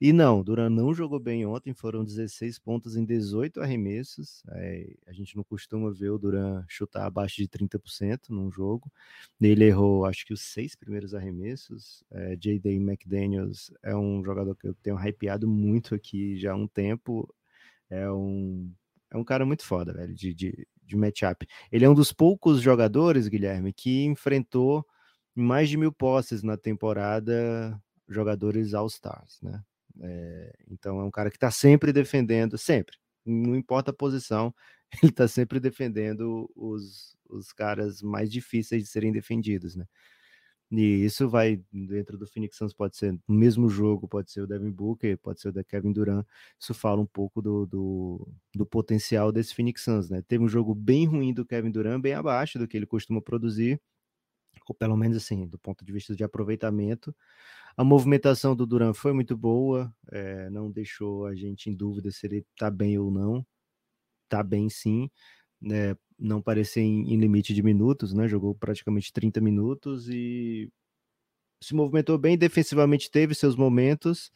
E 0.00 0.12
não, 0.12 0.42
Duran 0.42 0.68
não 0.70 0.92
jogou 0.92 1.20
bem 1.20 1.46
ontem, 1.46 1.72
foram 1.72 2.04
16 2.04 2.58
pontos 2.58 2.96
em 2.96 3.04
18 3.04 3.60
arremessos. 3.60 4.42
É, 4.50 4.92
a 5.06 5.12
gente 5.12 5.36
não 5.36 5.44
costuma 5.44 5.90
ver 5.92 6.10
o 6.10 6.18
Duran 6.18 6.64
chutar 6.68 7.06
abaixo 7.06 7.36
de 7.36 7.48
30% 7.48 8.30
num 8.30 8.50
jogo. 8.50 8.90
Ele 9.40 9.64
errou, 9.64 10.04
acho 10.04 10.26
que 10.26 10.32
os 10.32 10.42
seis 10.42 10.74
primeiros 10.74 11.14
arremessos. 11.14 12.02
É, 12.10 12.36
J.D. 12.36 12.74
McDaniels 12.74 13.72
é 13.82 13.96
um 13.96 14.22
jogador 14.24 14.56
que 14.56 14.66
eu 14.66 14.74
tenho 14.74 14.98
hypeado 14.98 15.46
muito 15.48 15.94
aqui 15.94 16.36
já 16.36 16.52
há 16.52 16.56
um 16.56 16.66
tempo. 16.66 17.32
É 17.88 18.10
um, 18.10 18.72
é 19.12 19.16
um 19.16 19.24
cara 19.24 19.46
muito 19.46 19.64
foda, 19.64 19.92
velho, 19.92 20.14
de, 20.14 20.34
de, 20.34 20.66
de 20.82 20.96
matchup. 20.96 21.46
Ele 21.70 21.84
é 21.84 21.88
um 21.88 21.94
dos 21.94 22.12
poucos 22.12 22.60
jogadores, 22.60 23.28
Guilherme, 23.28 23.72
que 23.72 24.04
enfrentou 24.04 24.84
mais 25.34 25.68
de 25.68 25.76
mil 25.76 25.92
posses 25.92 26.42
na 26.42 26.56
temporada 26.56 27.80
jogadores 28.08 28.74
All-Stars, 28.74 29.40
né? 29.42 29.62
É, 30.02 30.52
então 30.70 31.00
é 31.00 31.04
um 31.04 31.10
cara 31.10 31.30
que 31.30 31.36
está 31.36 31.50
sempre 31.50 31.92
defendendo, 31.92 32.58
sempre, 32.58 32.96
não 33.24 33.54
importa 33.56 33.90
a 33.90 33.94
posição, 33.94 34.54
ele 35.02 35.10
está 35.10 35.28
sempre 35.28 35.60
defendendo 35.60 36.50
os, 36.54 37.16
os 37.28 37.52
caras 37.52 38.02
mais 38.02 38.30
difíceis 38.30 38.82
de 38.82 38.88
serem 38.88 39.12
defendidos, 39.12 39.76
né? 39.76 39.86
E 40.70 41.04
isso 41.04 41.28
vai 41.28 41.62
dentro 41.72 42.18
do 42.18 42.26
Phoenix 42.26 42.56
Suns, 42.56 42.72
pode 42.72 42.96
ser 42.96 43.12
no 43.28 43.34
mesmo 43.34 43.68
jogo, 43.68 44.08
pode 44.08 44.32
ser 44.32 44.40
o 44.40 44.46
Devin 44.46 44.70
Booker, 44.70 45.16
pode 45.18 45.40
ser 45.40 45.48
o 45.48 45.52
da 45.52 45.62
Kevin 45.62 45.92
Durant. 45.92 46.26
Isso 46.58 46.74
fala 46.74 47.00
um 47.00 47.06
pouco 47.06 47.40
do, 47.40 47.66
do, 47.66 48.28
do, 48.54 48.66
potencial 48.66 49.30
desse 49.30 49.54
Phoenix 49.54 49.82
Suns, 49.84 50.10
né? 50.10 50.22
Teve 50.26 50.42
um 50.42 50.48
jogo 50.48 50.74
bem 50.74 51.06
ruim 51.06 51.32
do 51.32 51.44
Kevin 51.46 51.70
Durant, 51.70 52.00
bem 52.00 52.14
abaixo 52.14 52.58
do 52.58 52.66
que 52.66 52.76
ele 52.76 52.86
costuma 52.86 53.20
produzir, 53.22 53.80
ou 54.68 54.74
pelo 54.74 54.96
menos 54.96 55.16
assim, 55.16 55.46
do 55.46 55.58
ponto 55.58 55.84
de 55.84 55.92
vista 55.92 56.14
de 56.14 56.24
aproveitamento. 56.24 57.14
A 57.76 57.84
movimentação 57.84 58.54
do 58.54 58.66
Duran 58.66 58.94
foi 58.94 59.12
muito 59.12 59.36
boa, 59.36 59.92
é, 60.12 60.48
não 60.50 60.70
deixou 60.70 61.26
a 61.26 61.34
gente 61.34 61.68
em 61.70 61.74
dúvida 61.74 62.10
se 62.10 62.26
ele 62.26 62.46
está 62.52 62.70
bem 62.70 62.98
ou 62.98 63.10
não. 63.10 63.44
Está 64.24 64.42
bem 64.42 64.68
sim, 64.70 65.10
né? 65.60 65.96
não 66.18 66.40
parecia 66.40 66.82
em, 66.82 67.12
em, 67.12 67.16
limite 67.16 67.52
de 67.54 67.62
minutos, 67.62 68.12
né? 68.14 68.28
jogou 68.28 68.54
praticamente 68.54 69.12
30 69.12 69.40
minutos 69.40 70.08
e 70.08 70.70
se 71.60 71.74
movimentou 71.74 72.18
bem, 72.18 72.36
defensivamente 72.38 73.10
teve 73.10 73.34
seus 73.34 73.56
momentos. 73.56 74.30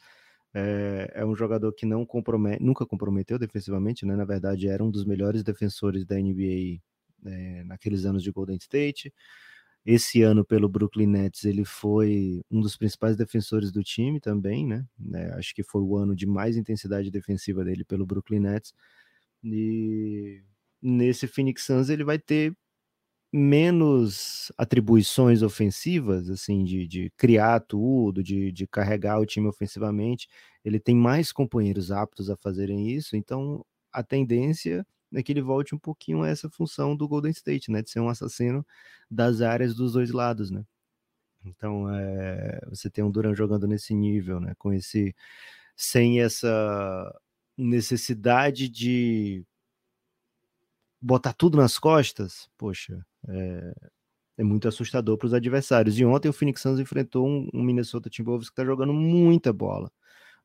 É, 0.53 1.11
é 1.15 1.25
um 1.25 1.35
jogador 1.35 1.71
que 1.73 1.85
não 1.85 2.05
compromete, 2.05 2.63
nunca 2.63 2.85
comprometeu 2.85 3.37
defensivamente, 3.37 4.05
né? 4.05 4.15
na 4.15 4.25
verdade 4.25 4.67
era 4.67 4.83
um 4.83 4.89
dos 4.89 5.05
melhores 5.05 5.43
defensores 5.43 6.05
da 6.05 6.15
NBA 6.15 6.81
é, 7.25 7.63
naqueles 7.65 8.05
anos 8.05 8.23
de 8.23 8.31
Golden 8.31 8.57
State. 8.57 9.13
Esse 9.85 10.21
ano, 10.21 10.45
pelo 10.45 10.69
Brooklyn 10.69 11.07
Nets, 11.07 11.45
ele 11.45 11.65
foi 11.65 12.41
um 12.51 12.61
dos 12.61 12.77
principais 12.77 13.15
defensores 13.15 13.71
do 13.71 13.83
time 13.83 14.19
também, 14.19 14.65
né? 14.67 14.85
É, 15.13 15.31
acho 15.33 15.55
que 15.55 15.63
foi 15.63 15.81
o 15.81 15.95
ano 15.97 16.15
de 16.15 16.25
mais 16.27 16.57
intensidade 16.57 17.09
defensiva 17.09 17.63
dele 17.63 17.83
pelo 17.85 18.05
Brooklyn 18.05 18.39
Nets. 18.41 18.73
E 19.43 20.43
nesse 20.81 21.27
Phoenix 21.27 21.63
Suns 21.65 21.89
ele 21.89 22.03
vai 22.03 22.19
ter 22.19 22.55
menos 23.33 24.51
atribuições 24.57 25.43
ofensivas, 25.43 26.29
assim, 26.29 26.63
de, 26.63 26.87
de 26.87 27.11
criar 27.17 27.59
tudo, 27.61 28.23
de, 28.23 28.51
de 28.51 28.67
carregar 28.67 29.19
o 29.19 29.25
time 29.25 29.47
ofensivamente. 29.47 30.27
Ele 30.65 30.79
tem 30.79 30.95
mais 30.95 31.31
companheiros 31.31 31.91
aptos 31.91 32.29
a 32.29 32.37
fazerem 32.37 32.89
isso, 32.91 33.15
então 33.15 33.63
a 33.93 34.03
tendência 34.03 34.85
é 35.13 35.23
que 35.23 35.31
ele 35.31 35.41
volte 35.41 35.73
um 35.75 35.79
pouquinho 35.79 36.23
a 36.23 36.29
essa 36.29 36.49
função 36.49 36.95
do 36.95 37.07
Golden 37.07 37.31
State, 37.31 37.71
né? 37.71 37.81
De 37.81 37.89
ser 37.89 37.99
um 37.99 38.09
assassino 38.09 38.65
das 39.09 39.41
áreas 39.41 39.75
dos 39.75 39.93
dois 39.93 40.11
lados, 40.11 40.51
né? 40.51 40.63
Então, 41.45 41.89
é, 41.93 42.59
você 42.67 42.89
tem 42.89 43.03
um 43.03 43.11
Duran 43.11 43.33
jogando 43.33 43.67
nesse 43.67 43.93
nível, 43.93 44.39
né? 44.39 44.53
Com 44.57 44.73
esse, 44.73 45.15
sem 45.75 46.21
essa 46.21 47.19
necessidade 47.57 48.69
de 48.69 49.45
botar 51.01 51.33
tudo 51.33 51.57
nas 51.57 51.79
costas, 51.79 52.49
poxa, 52.57 53.05
é, 53.27 53.73
é 54.37 54.43
muito 54.43 54.67
assustador 54.67 55.17
para 55.17 55.27
os 55.27 55.33
adversários. 55.33 55.97
E 55.99 56.05
ontem 56.05 56.29
o 56.29 56.33
Phoenix 56.33 56.61
Suns 56.61 56.79
enfrentou 56.79 57.27
um, 57.27 57.49
um 57.53 57.63
Minnesota 57.63 58.09
Timberwolves 58.09 58.49
que 58.49 58.53
está 58.53 58.65
jogando 58.65 58.93
muita 58.93 59.51
bola. 59.53 59.91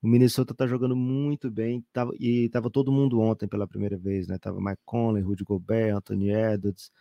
O 0.05 0.07
Minnesota 0.07 0.53
tá 0.55 0.67
jogando 0.67 0.95
muito 0.95 1.51
bem, 1.51 1.83
tava, 1.90 2.12
e 2.21 2.51
tava 2.51 2.69
todo 2.69 2.93
mundo 2.93 3.21
ontem 3.21 3.49
pela 3.49 3.67
primeira 3.67 3.97
vez, 3.97 4.29
né? 4.29 4.37
Tava 4.37 4.61
Mike 4.61 4.83
Conley, 4.85 5.23
Rudy 5.23 5.45
Gobert, 5.45 5.97
Anthony 5.97 6.31
Edwards, 6.31 6.93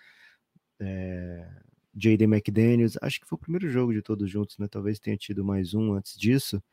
é, 0.79 1.45
J.D. 1.93 2.23
McDaniels. 2.23 2.97
Acho 3.01 3.19
que 3.19 3.27
foi 3.27 3.35
o 3.35 3.39
primeiro 3.41 3.69
jogo 3.69 3.91
de 3.91 4.01
todos 4.01 4.31
juntos, 4.31 4.57
né? 4.57 4.69
Talvez 4.69 5.01
tenha 5.01 5.17
tido 5.17 5.43
mais 5.43 5.73
um 5.73 5.91
antes 5.91 6.17
disso, 6.17 6.63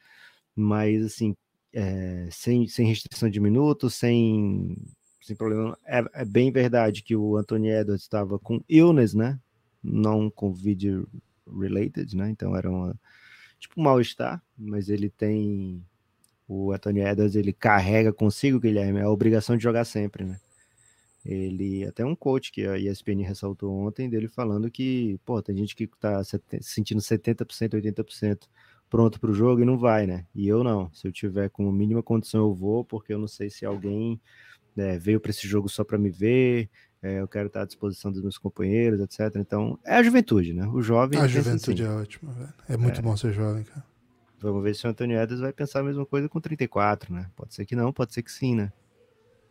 mas 0.54 1.04
assim, 1.04 1.34
é, 1.72 2.28
sem, 2.30 2.68
sem 2.68 2.86
restrição 2.86 3.28
de 3.28 3.40
minutos, 3.40 3.96
sem, 3.96 4.76
sem 5.20 5.34
problema. 5.34 5.76
É, 5.84 6.04
é 6.14 6.24
bem 6.24 6.52
verdade 6.52 7.02
que 7.02 7.16
o 7.16 7.36
Anthony 7.36 7.70
Edwards 7.70 8.02
estava 8.02 8.38
com 8.38 8.62
illness, 8.68 9.14
né? 9.14 9.36
Não 9.82 10.30
com 10.30 10.52
vídeo 10.52 11.08
related, 11.44 12.16
né? 12.16 12.30
Então 12.30 12.54
era 12.56 12.70
uma 12.70 12.96
tipo 13.58 13.80
um 13.80 13.82
mal-estar, 13.82 14.40
mas 14.56 14.88
ele 14.88 15.10
tem 15.10 15.84
o 16.50 16.72
Anthony 16.72 16.98
Edwards 17.00 17.36
ele 17.36 17.52
carrega 17.52 18.12
consigo, 18.12 18.58
Guilherme, 18.58 19.00
a 19.00 19.08
obrigação 19.08 19.56
de 19.56 19.62
jogar 19.62 19.84
sempre, 19.84 20.24
né? 20.24 20.40
Ele, 21.24 21.84
até 21.84 22.04
um 22.04 22.16
coach 22.16 22.50
que 22.50 22.66
a 22.66 22.76
ESPN 22.76 23.22
ressaltou 23.22 23.72
ontem, 23.72 24.10
dele 24.10 24.26
falando 24.26 24.68
que, 24.68 25.20
pô, 25.24 25.40
tem 25.40 25.56
gente 25.56 25.76
que 25.76 25.86
tá 25.86 26.22
sentindo 26.60 27.00
70%, 27.00 27.44
80% 27.44 28.48
pronto 28.88 29.20
para 29.20 29.30
o 29.30 29.34
jogo 29.34 29.62
e 29.62 29.64
não 29.64 29.78
vai, 29.78 30.08
né? 30.08 30.26
E 30.34 30.48
eu 30.48 30.64
não. 30.64 30.92
Se 30.92 31.06
eu 31.06 31.12
tiver 31.12 31.50
com 31.50 31.68
a 31.68 31.72
mínima 31.72 32.02
condição, 32.02 32.40
eu 32.40 32.52
vou, 32.52 32.84
porque 32.84 33.14
eu 33.14 33.18
não 33.18 33.28
sei 33.28 33.48
se 33.48 33.64
alguém 33.64 34.20
né, 34.74 34.98
veio 34.98 35.20
para 35.20 35.30
esse 35.30 35.46
jogo 35.46 35.68
só 35.68 35.84
para 35.84 35.98
me 35.98 36.10
ver, 36.10 36.68
é, 37.00 37.20
eu 37.20 37.28
quero 37.28 37.46
estar 37.46 37.62
à 37.62 37.66
disposição 37.66 38.10
dos 38.10 38.22
meus 38.22 38.38
companheiros, 38.38 38.98
etc. 38.98 39.36
Então, 39.36 39.78
é 39.84 39.94
a 39.94 40.02
juventude, 40.02 40.52
né? 40.52 40.66
O 40.66 40.82
jovem. 40.82 41.20
A 41.20 41.28
juventude 41.28 41.84
assim. 41.84 41.92
é 41.92 41.94
ótima, 41.94 42.32
velho. 42.32 42.54
É 42.68 42.76
muito 42.76 42.98
é. 42.98 43.02
bom 43.02 43.16
ser 43.16 43.32
jovem, 43.32 43.62
cara. 43.62 43.89
Vamos 44.40 44.62
ver 44.62 44.74
se 44.74 44.86
o 44.86 44.90
Antônio 44.90 45.16
Edwards 45.16 45.40
vai 45.40 45.52
pensar 45.52 45.80
a 45.80 45.84
mesma 45.84 46.06
coisa 46.06 46.28
com 46.28 46.40
34, 46.40 47.12
né? 47.12 47.30
Pode 47.36 47.54
ser 47.54 47.66
que 47.66 47.76
não, 47.76 47.92
pode 47.92 48.14
ser 48.14 48.22
que 48.22 48.32
sim, 48.32 48.54
né? 48.54 48.72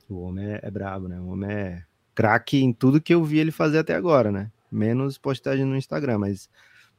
O 0.10 0.22
homem 0.22 0.46
é, 0.46 0.60
é 0.64 0.72
brabo, 0.72 1.08
né? 1.08 1.20
O 1.20 1.28
homem 1.28 1.52
é 1.52 1.84
craque 2.16 2.62
em 2.64 2.74
tudo 2.74 3.00
que 3.00 3.14
eu 3.14 3.24
vi 3.24 3.38
ele 3.38 3.52
fazer 3.52 3.78
até 3.78 3.96
agora, 3.96 4.32
né? 4.32 4.52
Menos 4.72 5.18
postagem 5.18 5.64
no 5.64 5.78
Instagram, 5.78 6.18
mas 6.18 6.50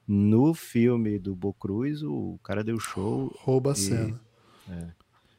no 0.07 0.55
filme 0.55 1.18
do 1.18 1.35
Bo 1.35 1.53
Cruz, 1.53 2.03
o 2.03 2.38
cara 2.42 2.62
deu 2.62 2.79
show. 2.79 3.33
Rouba 3.40 3.72
a 3.72 3.74
cena. 3.74 4.20
É. 4.68 4.88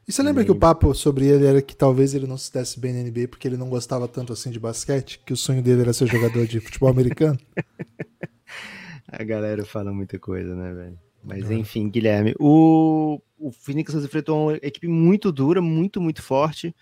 E 0.06 0.12
você 0.12 0.22
lembra 0.22 0.44
que 0.44 0.50
o 0.50 0.58
papo 0.58 0.94
sobre 0.94 1.26
ele 1.26 1.46
era 1.46 1.62
que 1.62 1.76
talvez 1.76 2.12
ele 2.12 2.26
não 2.26 2.36
se 2.36 2.52
desse 2.52 2.78
bem 2.78 2.92
na 2.92 3.08
NBA 3.08 3.28
porque 3.28 3.46
ele 3.46 3.56
não 3.56 3.70
gostava 3.70 4.06
tanto 4.06 4.32
assim 4.32 4.50
de 4.50 4.58
basquete? 4.58 5.20
Que 5.24 5.32
o 5.32 5.36
sonho 5.36 5.62
dele 5.62 5.82
era 5.82 5.92
ser 5.92 6.06
jogador 6.06 6.46
de 6.46 6.60
futebol 6.60 6.90
americano? 6.90 7.38
a 9.08 9.22
galera 9.22 9.64
fala 9.64 9.92
muita 9.92 10.18
coisa, 10.18 10.54
né, 10.54 10.72
velho? 10.72 10.98
Mas 11.22 11.50
enfim, 11.50 11.88
Guilherme, 11.88 12.34
o, 12.38 13.20
o 13.38 13.52
Phoenix 13.52 13.94
enfrentou 13.94 14.48
uma 14.48 14.56
equipe 14.56 14.88
muito 14.88 15.30
dura, 15.30 15.62
muito, 15.62 16.00
muito 16.00 16.22
forte. 16.22 16.74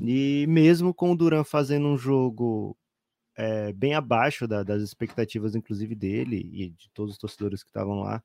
E 0.00 0.46
mesmo 0.48 0.94
com 0.94 1.12
o 1.12 1.16
Duran 1.16 1.44
fazendo 1.44 1.86
um 1.86 1.98
jogo 1.98 2.76
é, 3.36 3.72
bem 3.72 3.94
abaixo 3.94 4.46
da, 4.46 4.62
das 4.62 4.82
expectativas, 4.82 5.54
inclusive 5.54 5.94
dele 5.94 6.48
e 6.52 6.70
de 6.70 6.88
todos 6.90 7.12
os 7.12 7.18
torcedores 7.18 7.62
que 7.62 7.68
estavam 7.68 8.00
lá, 8.00 8.22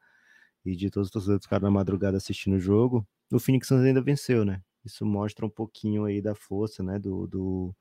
e 0.66 0.76
de 0.76 0.90
todos 0.90 1.08
os 1.08 1.12
torcedores 1.12 1.42
que 1.42 1.48
ficaram 1.48 1.66
na 1.66 1.72
madrugada 1.72 2.18
assistindo 2.18 2.56
o 2.56 2.60
jogo, 2.60 3.08
o 3.32 3.40
Phoenix 3.40 3.68
Suns 3.68 3.84
ainda 3.84 4.02
venceu, 4.02 4.46
né? 4.46 4.62
Isso 4.86 5.06
mostra 5.06 5.46
um 5.46 5.50
pouquinho 5.50 6.06
aí 6.06 6.22
da 6.22 6.36
força, 6.36 6.82
né? 6.84 6.98
Do, 7.00 7.28
do, 7.28 7.76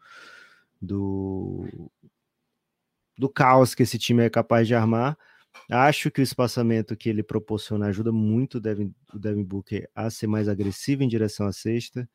do, 0.81 1.91
do 3.17 3.29
caos 3.29 3.75
que 3.75 3.83
esse 3.83 3.99
time 3.99 4.25
é 4.25 4.31
capaz 4.31 4.67
de 4.67 4.75
armar. 4.75 5.17
Acho 5.71 6.11
que 6.11 6.21
o 6.21 6.23
espaçamento 6.23 6.97
que 6.97 7.09
ele 7.09 7.23
proporciona 7.23 7.87
ajuda 7.87 8.13
muito 8.13 8.57
o 8.57 8.61
Devin, 8.61 8.95
o 9.13 9.19
Devin 9.19 9.45
Booker 9.45 9.89
a 9.95 10.11
ser 10.11 10.27
mais 10.27 10.49
agressivo 10.49 11.03
em 11.03 11.09
direção 11.09 11.47
à 11.47 11.53
sexta. 11.53 12.09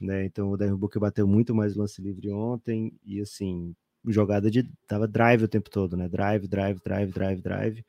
Né? 0.00 0.24
Então 0.24 0.50
o 0.50 0.56
Devin 0.56 0.76
Booker 0.76 1.00
bateu 1.00 1.26
muito 1.26 1.54
mais 1.54 1.74
lance 1.74 2.02
livre 2.02 2.30
ontem 2.30 2.92
e 3.04 3.20
assim, 3.20 3.74
jogada 4.06 4.50
de 4.50 4.68
tava 4.86 5.06
drive 5.06 5.44
o 5.44 5.48
tempo 5.48 5.70
todo, 5.70 5.96
né? 5.96 6.08
Drive, 6.08 6.46
drive, 6.46 6.80
drive, 6.84 7.12
drive, 7.12 7.42
drive. 7.42 7.84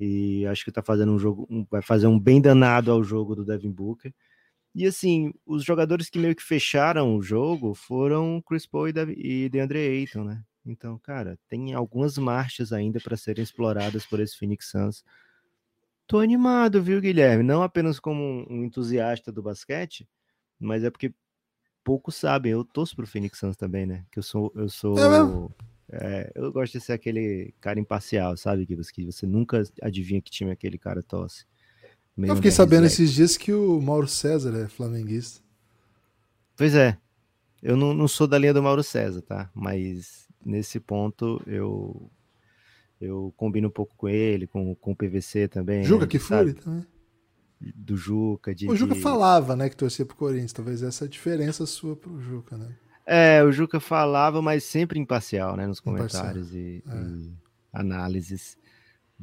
E 0.00 0.46
acho 0.46 0.64
que 0.64 0.72
tá 0.72 0.82
fazendo 0.82 1.12
um 1.12 1.18
jogo, 1.18 1.46
um, 1.48 1.64
vai 1.70 1.82
fazer 1.82 2.06
um 2.06 2.18
bem 2.18 2.40
danado 2.40 2.90
ao 2.90 3.04
jogo 3.04 3.34
do 3.34 3.44
Devin 3.44 3.70
Booker. 3.70 4.12
E 4.74 4.86
assim, 4.86 5.32
os 5.46 5.64
jogadores 5.64 6.10
que 6.10 6.18
meio 6.18 6.34
que 6.34 6.42
fecharam 6.42 7.16
o 7.16 7.22
jogo 7.22 7.74
foram 7.74 8.42
Chris 8.42 8.66
Paul 8.66 8.88
e 8.88 9.48
DeAndre 9.48 9.78
Ayton, 9.78 10.24
né? 10.24 10.42
Então, 10.66 10.98
cara, 10.98 11.38
tem 11.48 11.74
algumas 11.74 12.16
marchas 12.16 12.72
ainda 12.72 12.98
para 13.00 13.16
serem 13.16 13.42
exploradas 13.42 14.06
por 14.06 14.20
esse 14.20 14.36
Phoenix 14.36 14.70
Suns. 14.70 15.04
Tô 16.06 16.18
animado, 16.18 16.82
viu, 16.82 17.00
Guilherme? 17.00 17.42
Não 17.42 17.62
apenas 17.62 17.98
como 17.98 18.46
um 18.48 18.64
entusiasta 18.64 19.30
do 19.30 19.42
basquete, 19.42 20.08
mas 20.58 20.84
é 20.84 20.90
porque 20.90 21.12
poucos 21.82 22.14
sabem. 22.14 22.52
Eu 22.52 22.64
torço 22.64 22.96
pro 22.96 23.06
Phoenix 23.06 23.38
Suns 23.38 23.56
também, 23.56 23.86
né? 23.86 24.04
Que 24.10 24.18
eu 24.18 24.22
sou, 24.22 24.52
eu 24.54 24.68
sou, 24.68 24.96
é, 25.90 26.32
eu 26.34 26.50
gosto 26.50 26.72
de 26.72 26.80
ser 26.80 26.94
aquele 26.94 27.54
cara 27.60 27.78
imparcial, 27.78 28.36
sabe, 28.36 28.66
que 28.66 28.74
você, 28.74 28.92
que 28.92 29.04
você 29.04 29.26
nunca 29.26 29.62
adivinha 29.82 30.20
que 30.20 30.30
time 30.30 30.50
aquele 30.50 30.78
cara 30.78 31.02
tosse. 31.02 31.46
Eu 32.16 32.36
fiquei 32.36 32.50
sabendo 32.50 32.86
esses 32.86 33.12
dias 33.12 33.36
que 33.36 33.52
o 33.52 33.80
Mauro 33.80 34.06
César 34.06 34.56
é 34.56 34.68
flamenguista. 34.68 35.42
Pois 36.56 36.74
é. 36.74 36.96
Eu 37.60 37.76
não, 37.76 37.92
não 37.92 38.06
sou 38.06 38.26
da 38.26 38.38
linha 38.38 38.54
do 38.54 38.62
Mauro 38.62 38.82
César, 38.82 39.20
tá? 39.22 39.50
Mas 39.54 40.28
nesse 40.44 40.78
ponto 40.80 41.42
eu 41.46 42.10
eu 43.00 43.34
combino 43.36 43.68
um 43.68 43.70
pouco 43.70 43.94
com 43.96 44.08
ele, 44.08 44.46
com, 44.46 44.74
com 44.76 44.92
o 44.92 44.96
PVC 44.96 45.48
também. 45.48 45.84
Juca 45.84 46.04
né, 46.04 46.10
que 46.10 46.18
fure 46.18 46.54
também. 46.54 46.86
Do 47.60 47.96
Juca. 47.96 48.54
De, 48.54 48.68
o 48.68 48.76
Juca 48.76 48.94
de... 48.94 49.00
falava, 49.00 49.54
né, 49.56 49.68
que 49.68 49.76
torcia 49.76 50.06
pro 50.06 50.16
Corinthians. 50.16 50.52
Talvez 50.52 50.82
essa 50.82 51.04
é 51.04 51.06
a 51.06 51.10
diferença 51.10 51.66
sua 51.66 51.96
pro 51.96 52.18
Juca, 52.20 52.56
né? 52.56 52.74
É, 53.06 53.42
o 53.42 53.52
Juca 53.52 53.80
falava, 53.80 54.40
mas 54.40 54.64
sempre 54.64 54.98
imparcial, 54.98 55.56
né, 55.56 55.66
nos 55.66 55.80
comentários 55.80 56.54
e, 56.54 56.82
é. 56.86 56.96
e, 56.96 57.32
análises. 57.72 58.56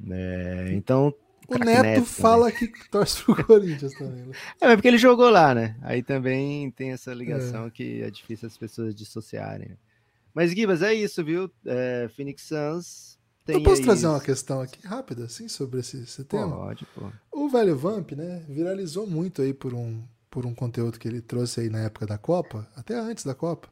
É, 0.07 0.69
então 0.73 1.13
o 1.47 1.57
Neto, 1.57 2.05
fala 2.05 2.51
que 2.51 2.67
torce 2.89 3.23
pro 3.23 3.43
Corinthians 3.43 3.93
também. 3.93 4.25
Né? 4.25 4.33
É, 4.61 4.67
mas 4.67 4.75
porque 4.75 4.87
ele 4.87 4.97
jogou 4.97 5.29
lá, 5.29 5.53
né? 5.53 5.75
Aí 5.81 6.03
também 6.03 6.69
tem 6.71 6.91
essa 6.91 7.13
ligação 7.13 7.65
é. 7.65 7.69
que 7.71 8.01
é 8.01 8.09
difícil 8.09 8.47
as 8.47 8.57
pessoas 8.57 8.95
dissociarem. 8.95 9.77
Né? 10.31 10.43
Mas, 10.43 10.51
Gibas, 10.51 10.81
é 10.81 10.93
isso, 10.93 11.23
viu? 11.23 11.51
É, 11.65 12.09
Phoenix 12.15 12.43
Suns. 12.43 13.19
Tem 13.45 13.55
Eu 13.55 13.63
posso 13.63 13.81
trazer 13.81 14.07
uma 14.07 14.19
questão 14.19 14.61
aqui 14.61 14.85
rápida, 14.85 15.25
assim, 15.25 15.47
sobre 15.47 15.79
esse, 15.79 15.97
esse 15.97 16.23
tema? 16.23 16.55
Pode, 16.55 16.85
pô. 16.93 17.11
O 17.31 17.49
velho 17.49 17.75
Vamp, 17.75 18.11
né, 18.11 18.43
viralizou 18.47 19.07
muito 19.07 19.41
aí 19.41 19.53
por 19.53 19.73
um, 19.73 20.03
por 20.29 20.45
um 20.45 20.53
conteúdo 20.53 20.99
que 20.99 21.07
ele 21.07 21.21
trouxe 21.21 21.61
aí 21.61 21.69
na 21.69 21.79
época 21.79 22.05
da 22.05 22.17
Copa, 22.17 22.67
até 22.75 22.95
antes 22.95 23.25
da 23.25 23.33
Copa, 23.33 23.67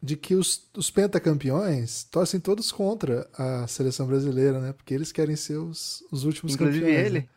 de 0.00 0.16
que 0.16 0.34
os, 0.34 0.68
os 0.76 0.90
pentacampeões 0.90 2.04
torcem 2.04 2.38
todos 2.38 2.70
contra 2.70 3.28
a 3.36 3.66
seleção 3.66 4.06
brasileira, 4.06 4.60
né? 4.60 4.72
Porque 4.72 4.94
eles 4.94 5.10
querem 5.10 5.34
ser 5.34 5.56
os, 5.56 6.04
os 6.12 6.24
últimos 6.24 6.54
Inclusive 6.54 6.80
campeões. 6.80 7.06
ele. 7.06 7.18
Né? 7.20 7.28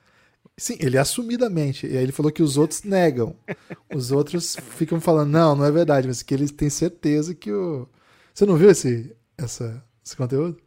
Sim, 0.56 0.78
ele 0.80 0.97
assumidamente. 0.97 1.88
E 1.88 1.97
aí 1.97 2.04
ele 2.04 2.12
falou 2.12 2.32
que 2.32 2.43
os 2.43 2.58
outros 2.58 2.84
negam. 2.84 3.36
Os 3.93 4.12
outros 4.12 4.56
ficam 4.56 4.99
falando, 4.99 5.32
não, 5.32 5.56
não 5.56 5.65
é 5.65 5.71
verdade, 5.71 6.08
mas 6.08 6.21
que 6.21 6.34
eles 6.34 6.52
têm 6.52 6.69
certeza 6.69 7.34
que 7.34 7.52
o. 7.52 7.88
Você 8.39 8.45
não 8.45 8.56
viu 8.56 8.69
esse, 8.69 9.13
essa, 9.38 9.84
esse 10.02 10.15
conteúdo? 10.15 10.58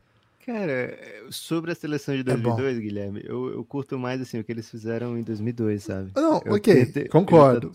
Cara, 0.45 0.95
sobre 1.31 1.73
a 1.73 1.75
seleção 1.75 2.15
de 2.15 2.23
2002, 2.23 2.77
é 2.77 2.81
Guilherme, 2.83 3.23
eu, 3.25 3.49
eu 3.49 3.65
curto 3.65 3.99
mais 3.99 4.21
assim 4.21 4.39
o 4.39 4.45
que 4.45 4.53
eles 4.53 4.69
fizeram 4.69 5.17
em 5.17 5.23
2002, 5.23 5.83
sabe? 5.83 6.13
Não, 6.15 6.43
eu 6.45 6.53
ok, 6.53 7.09
concordo. 7.09 7.73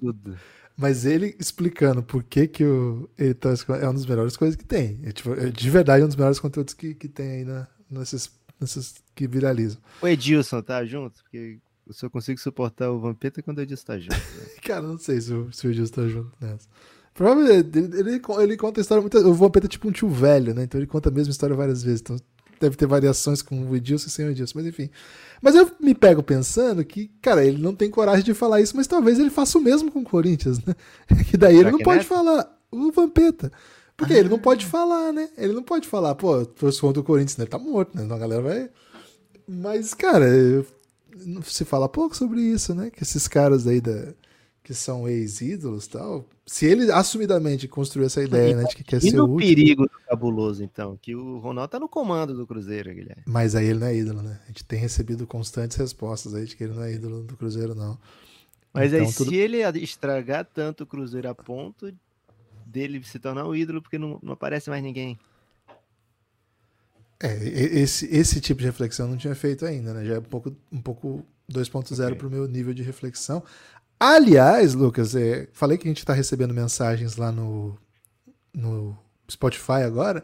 Mas 0.77 1.03
ele 1.03 1.35
explicando 1.39 2.03
por 2.03 2.21
que, 2.21 2.47
que 2.47 2.63
o, 2.63 3.09
ele 3.17 3.33
tá, 3.33 3.49
é 3.49 3.85
uma 3.85 3.93
das 3.93 4.05
melhores 4.05 4.37
coisas 4.37 4.55
que 4.55 4.63
tem. 4.63 4.99
É, 5.01 5.11
tipo, 5.11 5.33
é 5.33 5.49
de 5.49 5.69
verdade 5.71 6.03
é 6.03 6.05
um 6.05 6.09
dos 6.09 6.15
melhores 6.15 6.39
conteúdos 6.39 6.75
que, 6.75 6.93
que 6.93 7.07
tem 7.07 7.31
aí 7.31 7.43
na, 7.43 7.67
nesses, 7.89 8.29
nesses 8.61 8.97
que 9.15 9.27
viralizam. 9.27 9.81
O 9.99 10.07
Edilson 10.07 10.61
tá 10.61 10.85
junto? 10.85 11.23
Porque 11.23 11.57
eu 11.87 11.93
só 11.95 12.07
consigo 12.07 12.39
suportar 12.39 12.91
o 12.91 12.99
Vampeta 12.99 13.41
quando 13.41 13.57
o 13.57 13.61
Edilson 13.61 13.85
tá 13.87 13.97
junto. 13.97 14.13
Né? 14.13 14.45
Cara, 14.61 14.83
não 14.83 14.99
sei 14.99 15.19
se 15.19 15.33
o, 15.33 15.51
se 15.51 15.65
o 15.65 15.71
Edilson 15.71 15.93
tá 15.95 16.07
junto 16.07 16.31
nessa. 16.39 16.67
Provavelmente 17.17 17.75
ele, 17.75 17.99
ele, 17.99 18.21
ele 18.43 18.57
conta 18.57 18.79
a 18.79 18.83
história 18.83 19.01
muito. 19.01 19.17
O 19.17 19.33
Vampeta 19.33 19.65
é 19.65 19.69
tipo 19.69 19.89
um 19.89 19.91
tio 19.91 20.07
velho, 20.07 20.53
né? 20.53 20.63
Então 20.63 20.79
ele 20.79 20.85
conta 20.85 21.09
a 21.09 21.11
mesma 21.11 21.31
história 21.31 21.55
várias 21.55 21.81
vezes. 21.81 22.01
Então 22.01 22.15
deve 22.59 22.75
ter 22.75 22.85
variações 22.85 23.41
com 23.41 23.59
o 23.59 23.75
Edilson 23.75 24.05
e 24.05 24.11
sem 24.11 24.25
o 24.27 24.29
Edilson, 24.29 24.53
mas 24.55 24.67
enfim. 24.67 24.87
Mas 25.41 25.55
eu 25.55 25.71
me 25.79 25.95
pego 25.95 26.21
pensando 26.21 26.85
que, 26.85 27.07
cara, 27.19 27.43
ele 27.43 27.59
não 27.59 27.73
tem 27.73 27.89
coragem 27.89 28.23
de 28.23 28.35
falar 28.35 28.61
isso, 28.61 28.77
mas 28.77 28.85
talvez 28.85 29.17
ele 29.17 29.31
faça 29.31 29.57
o 29.57 29.61
mesmo 29.61 29.91
com 29.91 30.01
o 30.01 30.03
Corinthians, 30.03 30.63
né? 30.63 30.75
Que 31.27 31.35
daí 31.37 31.57
ele 31.57 31.71
não 31.71 31.79
pode 31.79 32.05
falar. 32.05 32.55
O 32.69 32.91
Vampeta. 32.91 33.51
Porque 33.95 34.13
ah. 34.13 34.19
ele 34.19 34.29
não 34.29 34.37
pode 34.37 34.63
falar, 34.63 35.11
né? 35.11 35.27
Ele 35.35 35.53
não 35.53 35.63
pode 35.63 35.87
falar, 35.87 36.13
pô, 36.13 36.45
trouxe 36.45 36.79
contra 36.79 37.01
o 37.01 37.03
Corinthians, 37.03 37.37
né? 37.37 37.45
Ele 37.45 37.49
tá 37.49 37.57
morto, 37.57 37.97
né? 37.97 38.03
Então 38.03 38.15
a 38.15 38.19
galera 38.19 38.43
vai. 38.43 38.69
Mas, 39.47 39.95
cara, 39.95 40.27
se 41.45 41.65
fala 41.65 41.89
pouco 41.89 42.15
sobre 42.15 42.41
isso, 42.41 42.75
né? 42.75 42.91
Que 42.91 43.01
esses 43.01 43.27
caras 43.27 43.65
aí 43.65 43.81
da 43.81 44.13
que 44.67 44.73
são 44.73 45.07
ex-ídolos 45.07 45.87
tal. 45.87 46.27
Se 46.45 46.65
ele 46.65 46.91
assumidamente 46.91 47.69
construiu 47.69 48.05
essa 48.05 48.21
ideia, 48.21 48.53
né, 48.53 48.65
de 48.65 48.75
que 48.75 48.83
quer 48.83 48.97
e 48.97 49.11
ser 49.11 49.17
o 49.17 49.23
último. 49.23 49.37
perigo 49.37 49.83
do 49.83 49.99
cabuloso, 50.05 50.61
então, 50.61 50.99
que 51.01 51.15
o 51.15 51.37
Ronaldo 51.37 51.71
tá 51.71 51.79
no 51.79 51.87
comando 51.87 52.35
do 52.35 52.45
Cruzeiro, 52.45 52.93
Guilherme. 52.93 53.23
Mas 53.25 53.55
aí 53.55 53.67
ele 53.67 53.79
não 53.79 53.87
é 53.87 53.95
ídolo, 53.95 54.21
né? 54.21 54.41
A 54.43 54.47
gente 54.47 54.65
tem 54.65 54.77
recebido 54.77 55.25
constantes 55.25 55.77
respostas 55.77 56.35
aí 56.35 56.43
de 56.43 56.57
que 56.57 56.65
ele 56.65 56.73
não 56.73 56.83
é 56.83 56.91
ídolo 56.91 57.23
do 57.23 57.37
Cruzeiro, 57.37 57.73
não. 57.73 57.97
Mas 58.73 58.91
então, 58.91 59.07
aí, 59.07 59.13
tudo... 59.13 59.29
se 59.29 59.37
ele 59.37 59.61
estragar 59.79 60.43
tanto 60.43 60.83
o 60.83 60.85
Cruzeiro 60.85 61.29
a 61.29 61.33
ponto 61.33 61.89
dele 62.65 63.01
se 63.05 63.19
tornar 63.19 63.47
o 63.47 63.55
ídolo, 63.55 63.81
porque 63.81 63.97
não, 63.97 64.19
não 64.21 64.33
aparece 64.33 64.69
mais 64.69 64.83
ninguém. 64.83 65.17
É, 67.23 67.33
esse, 67.41 68.05
esse 68.13 68.41
tipo 68.41 68.59
de 68.59 68.65
reflexão 68.65 69.05
eu 69.05 69.11
não 69.11 69.17
tinha 69.17 69.33
feito 69.33 69.65
ainda, 69.65 69.93
né? 69.93 70.03
Já 70.03 70.15
é 70.15 70.19
um 70.19 70.23
pouco, 70.23 70.53
um 70.69 70.81
pouco 70.81 71.25
2.0 71.49 72.03
okay. 72.03 72.15
para 72.15 72.27
o 72.27 72.29
meu 72.29 72.47
nível 72.47 72.73
de 72.73 72.83
reflexão. 72.83 73.41
Aliás, 73.99 74.73
Lucas, 74.73 75.15
é, 75.15 75.47
falei 75.53 75.77
que 75.77 75.87
a 75.87 75.89
gente 75.89 75.99
está 75.99 76.13
recebendo 76.13 76.53
mensagens 76.53 77.15
lá 77.15 77.31
no, 77.31 77.77
no 78.53 78.97
Spotify 79.29 79.83
agora. 79.83 80.23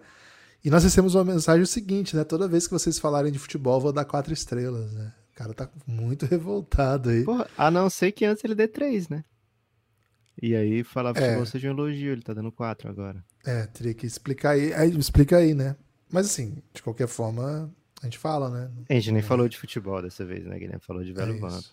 E 0.64 0.70
nós 0.70 0.84
recebemos 0.84 1.16
uma 1.16 1.26
mensagem 1.26 1.64
o 1.64 1.68
seguinte, 1.68 2.16
né? 2.16 2.24
Toda 2.24 2.48
vez 2.48 2.68
que 2.68 2.74
vocês 2.74 2.98
falarem 2.98 3.32
de 3.32 3.40
futebol, 3.40 3.82
vou 3.82 3.92
dar 3.92 4.06
quatro 4.06 4.34
estrelas, 4.34 4.94
né? 4.94 5.12
O 5.34 5.36
cara 5.36 5.54
tá 5.54 5.70
muito 5.86 6.26
revoltado 6.28 7.10
aí. 7.10 7.24
Porra, 7.24 7.48
a 7.58 7.70
não 7.70 7.90
ser 7.90 8.12
que 8.12 8.24
antes 8.24 8.44
ele 8.44 8.56
dê 8.56 8.68
três, 8.68 9.10
né? 9.10 9.26
E 10.42 10.56
aí 10.56 10.84
falar 10.84 11.14
futebol 11.14 11.44
é. 11.44 11.46
seja 11.46 11.68
um 11.68 11.72
elogio, 11.72 12.12
ele 12.12 12.22
tá 12.22 12.34
dando 12.34 12.52
quatro 12.52 12.90
agora. 12.90 13.24
É, 13.46 13.66
teria 13.68 13.94
que 13.94 14.06
explicar 14.06 14.52
aí. 14.52 14.74
aí. 14.74 14.98
Explica 14.98 15.38
aí, 15.38 15.54
né? 15.54 15.76
Mas 16.12 16.28
assim, 16.28 16.62
de 16.74 16.82
qualquer 16.82 17.08
forma, 17.08 17.72
a 18.02 18.06
gente 18.06 18.18
fala, 18.18 18.50
né? 18.50 18.72
A 18.90 18.94
gente 18.94 19.12
nem 19.12 19.20
é. 19.20 19.24
falou 19.24 19.50
de 19.50 19.58
futebol 19.58 20.02
dessa 20.02 20.24
vez, 20.24 20.46
né, 20.46 20.58
Guilherme? 20.58 20.82
Falou 20.82 21.04
de 21.04 21.12
Velo 21.12 21.36
é 21.36 21.40
Vamp. 21.40 21.66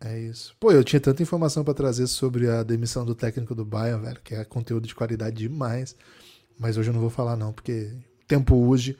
É 0.00 0.18
isso. 0.18 0.54
Pô, 0.60 0.70
eu 0.70 0.84
tinha 0.84 1.00
tanta 1.00 1.22
informação 1.22 1.64
para 1.64 1.74
trazer 1.74 2.06
sobre 2.06 2.48
a 2.48 2.62
demissão 2.62 3.04
do 3.04 3.14
técnico 3.14 3.54
do 3.54 3.64
Bayern, 3.64 4.04
velho, 4.04 4.20
que 4.22 4.34
é 4.34 4.44
conteúdo 4.44 4.86
de 4.86 4.94
qualidade 4.94 5.36
demais. 5.36 5.96
Mas 6.58 6.76
hoje 6.76 6.90
eu 6.90 6.94
não 6.94 7.00
vou 7.00 7.10
falar 7.10 7.36
não, 7.36 7.52
porque 7.52 7.90
tempo 8.26 8.54
hoje. 8.54 8.96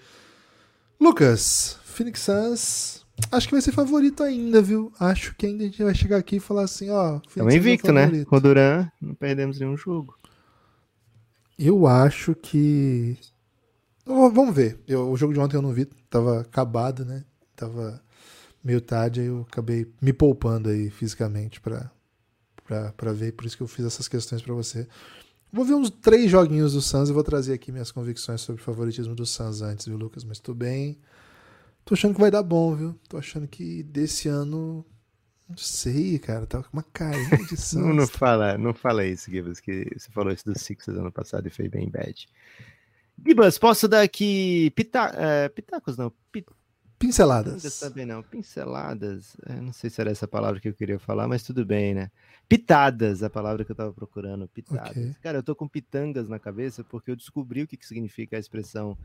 Lucas, 1.00 1.78
Phoenix 1.84 2.20
Suns, 2.20 3.06
acho 3.30 3.46
que 3.46 3.54
vai 3.54 3.62
ser 3.62 3.72
favorito 3.72 4.22
ainda, 4.22 4.60
viu? 4.60 4.92
Acho 4.98 5.34
que 5.36 5.46
ainda 5.46 5.62
a 5.62 5.66
gente 5.66 5.82
vai 5.82 5.94
chegar 5.94 6.16
aqui 6.16 6.36
e 6.36 6.40
falar 6.40 6.62
assim, 6.62 6.90
ó, 6.90 7.20
Phoenix 7.28 7.54
é 7.54 7.56
invicto, 7.56 7.90
é 7.90 7.92
né? 7.92 8.24
Com 8.24 8.36
o 8.36 8.40
Duran, 8.40 8.88
não 9.00 9.14
perdemos 9.14 9.60
nenhum 9.60 9.76
jogo. 9.76 10.16
Eu 11.56 11.86
acho 11.86 12.34
que 12.34 13.16
Vamos 14.08 14.54
ver. 14.54 14.80
Eu, 14.88 15.10
o 15.10 15.16
jogo 15.18 15.34
de 15.34 15.38
ontem 15.38 15.56
eu 15.56 15.62
não 15.62 15.72
vi, 15.72 15.84
tava 16.08 16.40
acabado, 16.40 17.04
né? 17.04 17.24
Tava 17.54 18.00
meio 18.62 18.80
tarde, 18.80 19.20
aí 19.20 19.26
eu 19.26 19.46
acabei 19.48 19.86
me 20.00 20.12
poupando 20.12 20.68
aí 20.68 20.90
fisicamente 20.90 21.60
para 21.60 21.90
para 22.96 23.12
ver, 23.14 23.32
por 23.32 23.46
isso 23.46 23.56
que 23.56 23.62
eu 23.62 23.66
fiz 23.68 23.86
essas 23.86 24.06
questões 24.08 24.42
para 24.42 24.52
você. 24.52 24.86
Vou 25.50 25.64
ver 25.64 25.72
uns 25.74 25.88
três 25.88 26.30
joguinhos 26.30 26.74
do 26.74 26.82
Suns 26.82 27.08
e 27.08 27.12
vou 27.12 27.24
trazer 27.24 27.54
aqui 27.54 27.72
minhas 27.72 27.90
convicções 27.90 28.42
sobre 28.42 28.60
o 28.60 28.64
favoritismo 28.64 29.14
do 29.14 29.24
Suns 29.24 29.62
antes, 29.62 29.86
viu, 29.86 29.96
Lucas? 29.96 30.22
Mas 30.22 30.38
tô 30.38 30.52
bem. 30.52 30.98
Tô 31.84 31.94
achando 31.94 32.14
que 32.14 32.20
vai 32.20 32.30
dar 32.30 32.42
bom, 32.42 32.74
viu? 32.76 32.94
Tô 33.08 33.16
achando 33.16 33.48
que 33.48 33.82
desse 33.82 34.28
ano 34.28 34.84
Não 35.48 35.56
sei, 35.56 36.18
cara. 36.18 36.46
Tava 36.46 36.64
com 36.64 36.76
uma 36.76 36.82
carinha 36.92 37.44
de 37.46 37.56
Suns. 37.56 37.82
Não, 37.82 37.94
não 37.94 38.06
fala, 38.06 38.58
não 38.58 38.74
fala 38.74 39.06
isso, 39.06 39.30
Gibas, 39.30 39.60
que 39.60 39.86
você 39.96 40.10
falou 40.10 40.32
isso 40.32 40.44
do 40.44 40.58
Sixers 40.58 40.98
ano 40.98 41.10
passado 41.10 41.46
e 41.46 41.50
foi 41.50 41.68
bem 41.68 41.88
bad. 41.88 42.28
Gibas, 43.26 43.58
posso 43.58 43.88
dar 43.88 44.02
aqui 44.02 44.70
pita, 44.76 45.10
é, 45.16 45.48
pitacos, 45.48 45.96
não? 45.96 46.12
Pit, 46.30 46.46
Pinceladas. 46.98 47.78
também 47.78 48.04
não. 48.04 48.22
Pinceladas. 48.22 49.36
É, 49.46 49.54
não 49.60 49.72
sei 49.72 49.88
se 49.88 50.00
era 50.00 50.10
essa 50.10 50.26
palavra 50.26 50.60
que 50.60 50.68
eu 50.68 50.74
queria 50.74 50.98
falar, 50.98 51.28
mas 51.28 51.42
tudo 51.42 51.64
bem, 51.64 51.94
né? 51.94 52.10
Pitadas, 52.48 53.22
a 53.22 53.30
palavra 53.30 53.64
que 53.64 53.70
eu 53.70 53.76
tava 53.76 53.92
procurando. 53.92 54.48
Pitadas. 54.48 54.90
Ok. 54.90 55.16
Cara, 55.22 55.38
eu 55.38 55.42
tô 55.42 55.54
com 55.54 55.68
pitangas 55.68 56.28
na 56.28 56.38
cabeça 56.38 56.82
porque 56.82 57.10
eu 57.10 57.16
descobri 57.16 57.62
o 57.62 57.68
que, 57.68 57.76
que 57.76 57.86
significa 57.86 58.36
a 58.36 58.40
expressão 58.40 58.98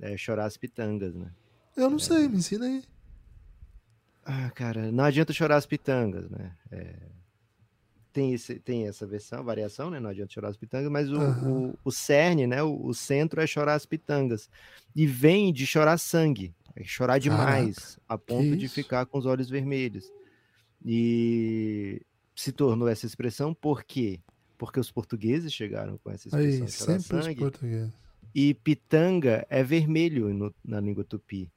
é, 0.00 0.16
chorar 0.16 0.44
as 0.44 0.56
pitangas, 0.56 1.14
né? 1.14 1.30
Eu 1.76 1.90
não 1.90 1.98
sei, 1.98 2.28
me 2.28 2.36
ensina 2.36 2.66
aí. 2.66 2.84
Ah, 4.24 4.50
cara, 4.50 4.92
não 4.92 5.04
adianta 5.04 5.32
chorar 5.32 5.56
as 5.56 5.66
pitangas, 5.66 6.30
né? 6.30 6.52
É, 6.70 6.96
tem, 8.12 8.32
esse, 8.32 8.60
tem 8.60 8.86
essa 8.86 9.04
versão, 9.06 9.42
variação, 9.42 9.90
né? 9.90 9.98
Não 9.98 10.08
adianta 10.08 10.32
chorar 10.32 10.48
as 10.48 10.56
pitangas, 10.56 10.88
mas 10.88 11.10
o, 11.10 11.20
Aham. 11.20 11.50
o, 11.50 11.78
o 11.84 11.90
cerne, 11.90 12.46
né? 12.46 12.62
O, 12.62 12.86
o 12.86 12.94
centro 12.94 13.40
é 13.40 13.46
chorar 13.46 13.74
as 13.74 13.84
pitangas. 13.84 14.48
E 14.94 15.04
vem 15.04 15.52
de 15.52 15.66
chorar 15.66 15.98
sangue, 15.98 16.54
é 16.63 16.63
chorar 16.82 17.18
demais, 17.18 17.98
a 18.08 18.18
ponto 18.18 18.56
de 18.56 18.66
ficar 18.68 19.06
com 19.06 19.18
os 19.18 19.26
olhos 19.26 19.48
vermelhos. 19.48 20.10
E 20.84 22.02
se 22.34 22.52
tornou 22.52 22.88
essa 22.88 23.06
expressão 23.06 23.54
por 23.54 23.84
quê? 23.84 24.20
Porque 24.58 24.80
os 24.80 24.90
portugueses 24.90 25.52
chegaram 25.52 25.98
com 25.98 26.10
essa 26.10 26.28
expressão 26.28 26.64
Aí, 26.64 26.70
sempre 26.70 26.96
os 26.96 27.24
sangue. 27.24 27.40
portugueses. 27.40 27.92
E 28.34 28.54
pitanga 28.54 29.46
é 29.48 29.62
vermelho 29.62 30.32
no- 30.34 30.54
na 30.64 30.80
língua 30.80 31.04
tupi. 31.04 31.50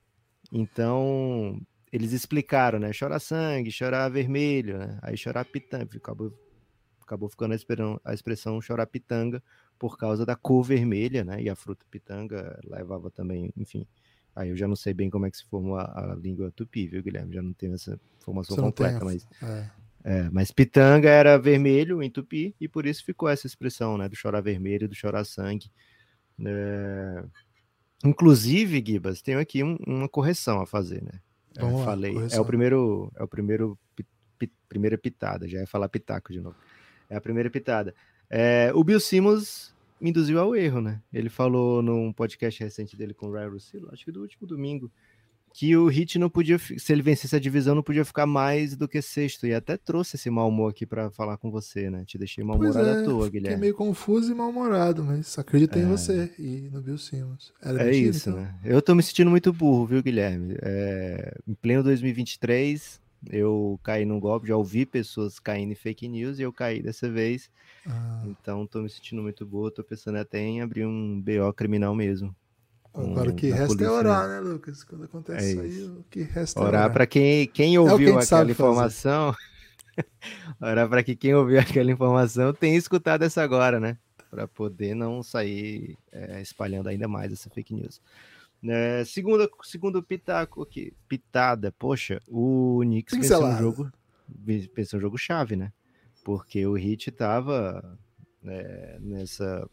Então, 0.51 1.59
eles 1.91 2.13
explicaram, 2.13 2.79
né? 2.79 2.93
Chorar 2.93 3.19
sangue, 3.19 3.71
chorar 3.71 4.09
vermelho, 4.09 4.77
né? 4.77 4.99
Aí 5.01 5.17
chorar 5.17 5.43
pitanga. 5.45 5.87
Acabou, 5.97 6.33
acabou 7.01 7.27
ficando 7.29 7.53
a, 7.53 7.55
expressão, 7.55 7.99
a 8.03 8.13
expressão 8.13 8.61
chorar 8.61 8.85
pitanga 8.85 9.43
por 9.79 9.97
causa 9.97 10.25
da 10.25 10.35
cor 10.35 10.63
vermelha, 10.63 11.23
né? 11.23 11.41
E 11.41 11.49
a 11.49 11.55
fruta 11.55 11.85
pitanga 11.89 12.59
levava 12.63 13.09
também, 13.09 13.51
enfim. 13.57 13.85
Aí 14.37 14.49
eu 14.49 14.55
já 14.55 14.67
não 14.67 14.75
sei 14.75 14.93
bem 14.93 15.09
como 15.09 15.25
é 15.25 15.31
que 15.31 15.37
se 15.37 15.45
formou 15.45 15.77
a, 15.77 16.11
a 16.11 16.15
língua 16.15 16.51
tupi, 16.55 16.87
viu, 16.87 17.01
Guilherme? 17.01 17.33
Já 17.33 17.41
não 17.41 17.53
tenho 17.53 17.73
essa 17.73 17.99
informação 18.21 18.55
Você 18.55 18.61
completa, 18.61 19.03
mas 19.03 19.27
É. 19.41 19.69
é, 20.03 20.29
mas 20.31 20.51
pitanga 20.51 21.09
era 21.09 21.37
vermelho 21.39 22.03
em 22.03 22.09
tupi 22.09 22.55
e 22.61 22.67
por 22.67 22.85
isso 22.85 23.03
ficou 23.03 23.27
essa 23.27 23.47
expressão, 23.47 23.97
né, 23.97 24.07
do 24.07 24.15
chorar 24.15 24.41
vermelho 24.41 24.85
e 24.85 24.87
do 24.87 24.95
chorar 24.95 25.25
sangue. 25.25 25.71
É, 26.45 27.23
Inclusive, 28.05 28.83
Gibas, 28.85 29.21
tenho 29.23 29.39
aqui 29.39 29.63
um- 29.63 29.77
uma 29.87 30.07
correção 30.07 30.61
a 30.61 30.67
fazer, 30.67 31.01
né? 31.01 31.19
É, 31.57 31.63
lá, 31.63 31.83
falei, 31.83 32.15
é 32.31 32.39
o 32.39 32.45
primeiro, 32.45 33.11
é 33.15 33.23
o 33.23 33.27
primeiro, 33.27 33.77
pi- 34.37 34.51
primeira 34.69 34.97
pitada, 34.99 35.47
já 35.47 35.59
ia 35.61 35.67
falar 35.67 35.89
pitaco 35.89 36.31
de 36.31 36.39
novo. 36.39 36.55
É 37.09 37.15
a 37.15 37.21
primeira 37.21 37.49
pitada. 37.49 37.95
É, 38.29 38.71
o 38.75 38.83
Bill 38.83 38.99
Simmons 38.99 39.73
me 39.99 40.09
induziu 40.09 40.39
ao 40.39 40.55
erro, 40.55 40.81
né? 40.81 41.01
Ele 41.11 41.29
falou 41.29 41.81
num 41.81 42.11
podcast 42.13 42.63
recente 42.63 42.95
dele 42.95 43.13
com 43.13 43.27
o 43.27 43.31
Ryan 43.33 43.49
Russillo, 43.49 43.89
acho 43.91 44.05
que 44.05 44.11
do 44.11 44.21
último 44.21 44.47
domingo, 44.47 44.91
que 45.53 45.75
o 45.75 45.87
Hit 45.87 46.19
não 46.19 46.29
podia, 46.29 46.59
se 46.59 46.91
ele 46.93 47.01
vencesse 47.01 47.35
a 47.35 47.39
divisão, 47.39 47.73
não 47.73 47.81
podia 47.81 48.05
ficar 48.05 48.27
mais 48.27 48.75
do 48.75 48.87
que 48.87 49.01
sexto. 49.01 49.47
E 49.47 49.55
até 49.55 49.75
trouxe 49.75 50.15
esse 50.15 50.29
mau 50.29 50.49
humor 50.49 50.69
aqui 50.69 50.85
pra 50.85 51.09
falar 51.09 51.37
com 51.37 51.49
você, 51.49 51.89
né? 51.89 52.03
Te 52.05 52.15
deixei 52.15 52.43
mal-humorado 52.43 52.87
é, 52.87 53.01
à 53.01 53.03
toa, 53.03 53.25
fiquei 53.25 53.39
Guilherme. 53.39 53.61
meio 53.61 53.73
confuso 53.73 54.31
e 54.31 54.35
mal-humorado, 54.35 55.03
mas 55.03 55.35
acredito 55.39 55.79
em 55.79 55.81
É. 55.81 55.85
você 55.85 56.31
e 56.37 56.69
no 56.71 56.79
Bill 56.79 56.97
Simmons. 56.99 57.51
Era 57.59 57.81
É 57.81 57.85
mentira, 57.85 58.09
isso, 58.11 58.29
então? 58.29 58.41
né? 58.41 58.55
Eu 58.63 58.79
tô 58.83 58.93
me 58.93 59.01
sentindo 59.01 59.31
muito 59.31 59.51
burro, 59.51 59.87
viu, 59.87 60.03
Guilherme? 60.03 60.55
É, 60.61 61.35
em 61.47 61.55
pleno 61.55 61.81
2023, 61.81 63.01
eu 63.31 63.79
caí 63.83 64.05
num 64.05 64.19
golpe, 64.19 64.47
já 64.47 64.55
ouvi 64.57 64.85
pessoas 64.85 65.39
caindo 65.39 65.71
em 65.73 65.75
fake 65.75 66.07
news 66.07 66.39
e 66.39 66.43
eu 66.43 66.53
caí 66.53 66.81
dessa 66.81 67.09
vez. 67.11 67.49
Ah, 67.85 68.23
Então 68.23 68.67
tô 68.67 68.81
me 68.81 68.89
sentindo 68.89 69.21
muito 69.23 69.45
burro, 69.45 69.71
tô 69.71 69.83
pensando 69.83 70.17
até 70.17 70.39
em 70.39 70.61
abrir 70.61 70.85
um 70.85 71.21
BO 71.21 71.53
criminal 71.53 71.95
mesmo. 71.95 72.35
agora 72.93 73.29
o 73.29 73.33
que 73.33 73.49
resta 73.49 73.85
é 73.85 73.89
polícia, 73.89 73.89
orar, 73.89 74.27
né, 74.27 74.39
Lucas? 74.41 74.83
Quando 74.83 75.05
acontece 75.05 75.45
É 75.45 75.51
isso 75.51 75.59
aí, 75.61 75.83
o 75.83 76.03
que 76.09 76.21
resta 76.21 76.65
é 76.65 76.67
Orar 76.67 76.89
orar. 76.89 76.91
para 76.91 77.07
quem, 77.07 77.47
quem 77.47 77.77
a 77.83 77.95
ouviu 77.95 78.17
gente 78.17 78.25
aquela 78.25 78.25
sabe 78.25 78.53
fazer. 78.53 78.91
informação. 78.91 79.33
Orar 80.61 80.89
para 80.89 81.03
que 81.03 81.15
quem 81.15 81.33
ouviu 81.35 81.59
aquela 81.59 81.91
informação 81.91 82.53
tenha 82.53 82.77
escutado 82.77 83.23
essa 83.23 83.41
agora, 83.43 83.79
né? 83.79 83.97
Para 84.29 84.47
poder 84.47 84.93
não 84.95 85.23
sair 85.23 85.97
é, 86.11 86.41
espalhando 86.41 86.89
ainda 86.89 87.07
mais 87.07 87.31
essa 87.31 87.49
fake 87.49 87.73
news. 87.73 88.01
É, 88.63 89.03
segunda, 89.05 89.49
segundo 89.63 90.01
pitaco 90.01 90.63
aqui, 90.63 90.93
pitada, 91.07 91.71
poxa, 91.71 92.21
o 92.27 92.79
Knicks 92.81 93.15
venceu 93.15 93.43
um 93.43 93.57
jogo, 93.57 93.91
venceu 94.27 94.97
um 94.97 95.01
jogo 95.01 95.17
chave, 95.17 95.55
né? 95.55 95.71
Porque 96.23 96.65
o 96.65 96.77
Heat 96.77 97.11
tava 97.11 97.97
é, 98.43 98.97
nessa, 98.99 99.69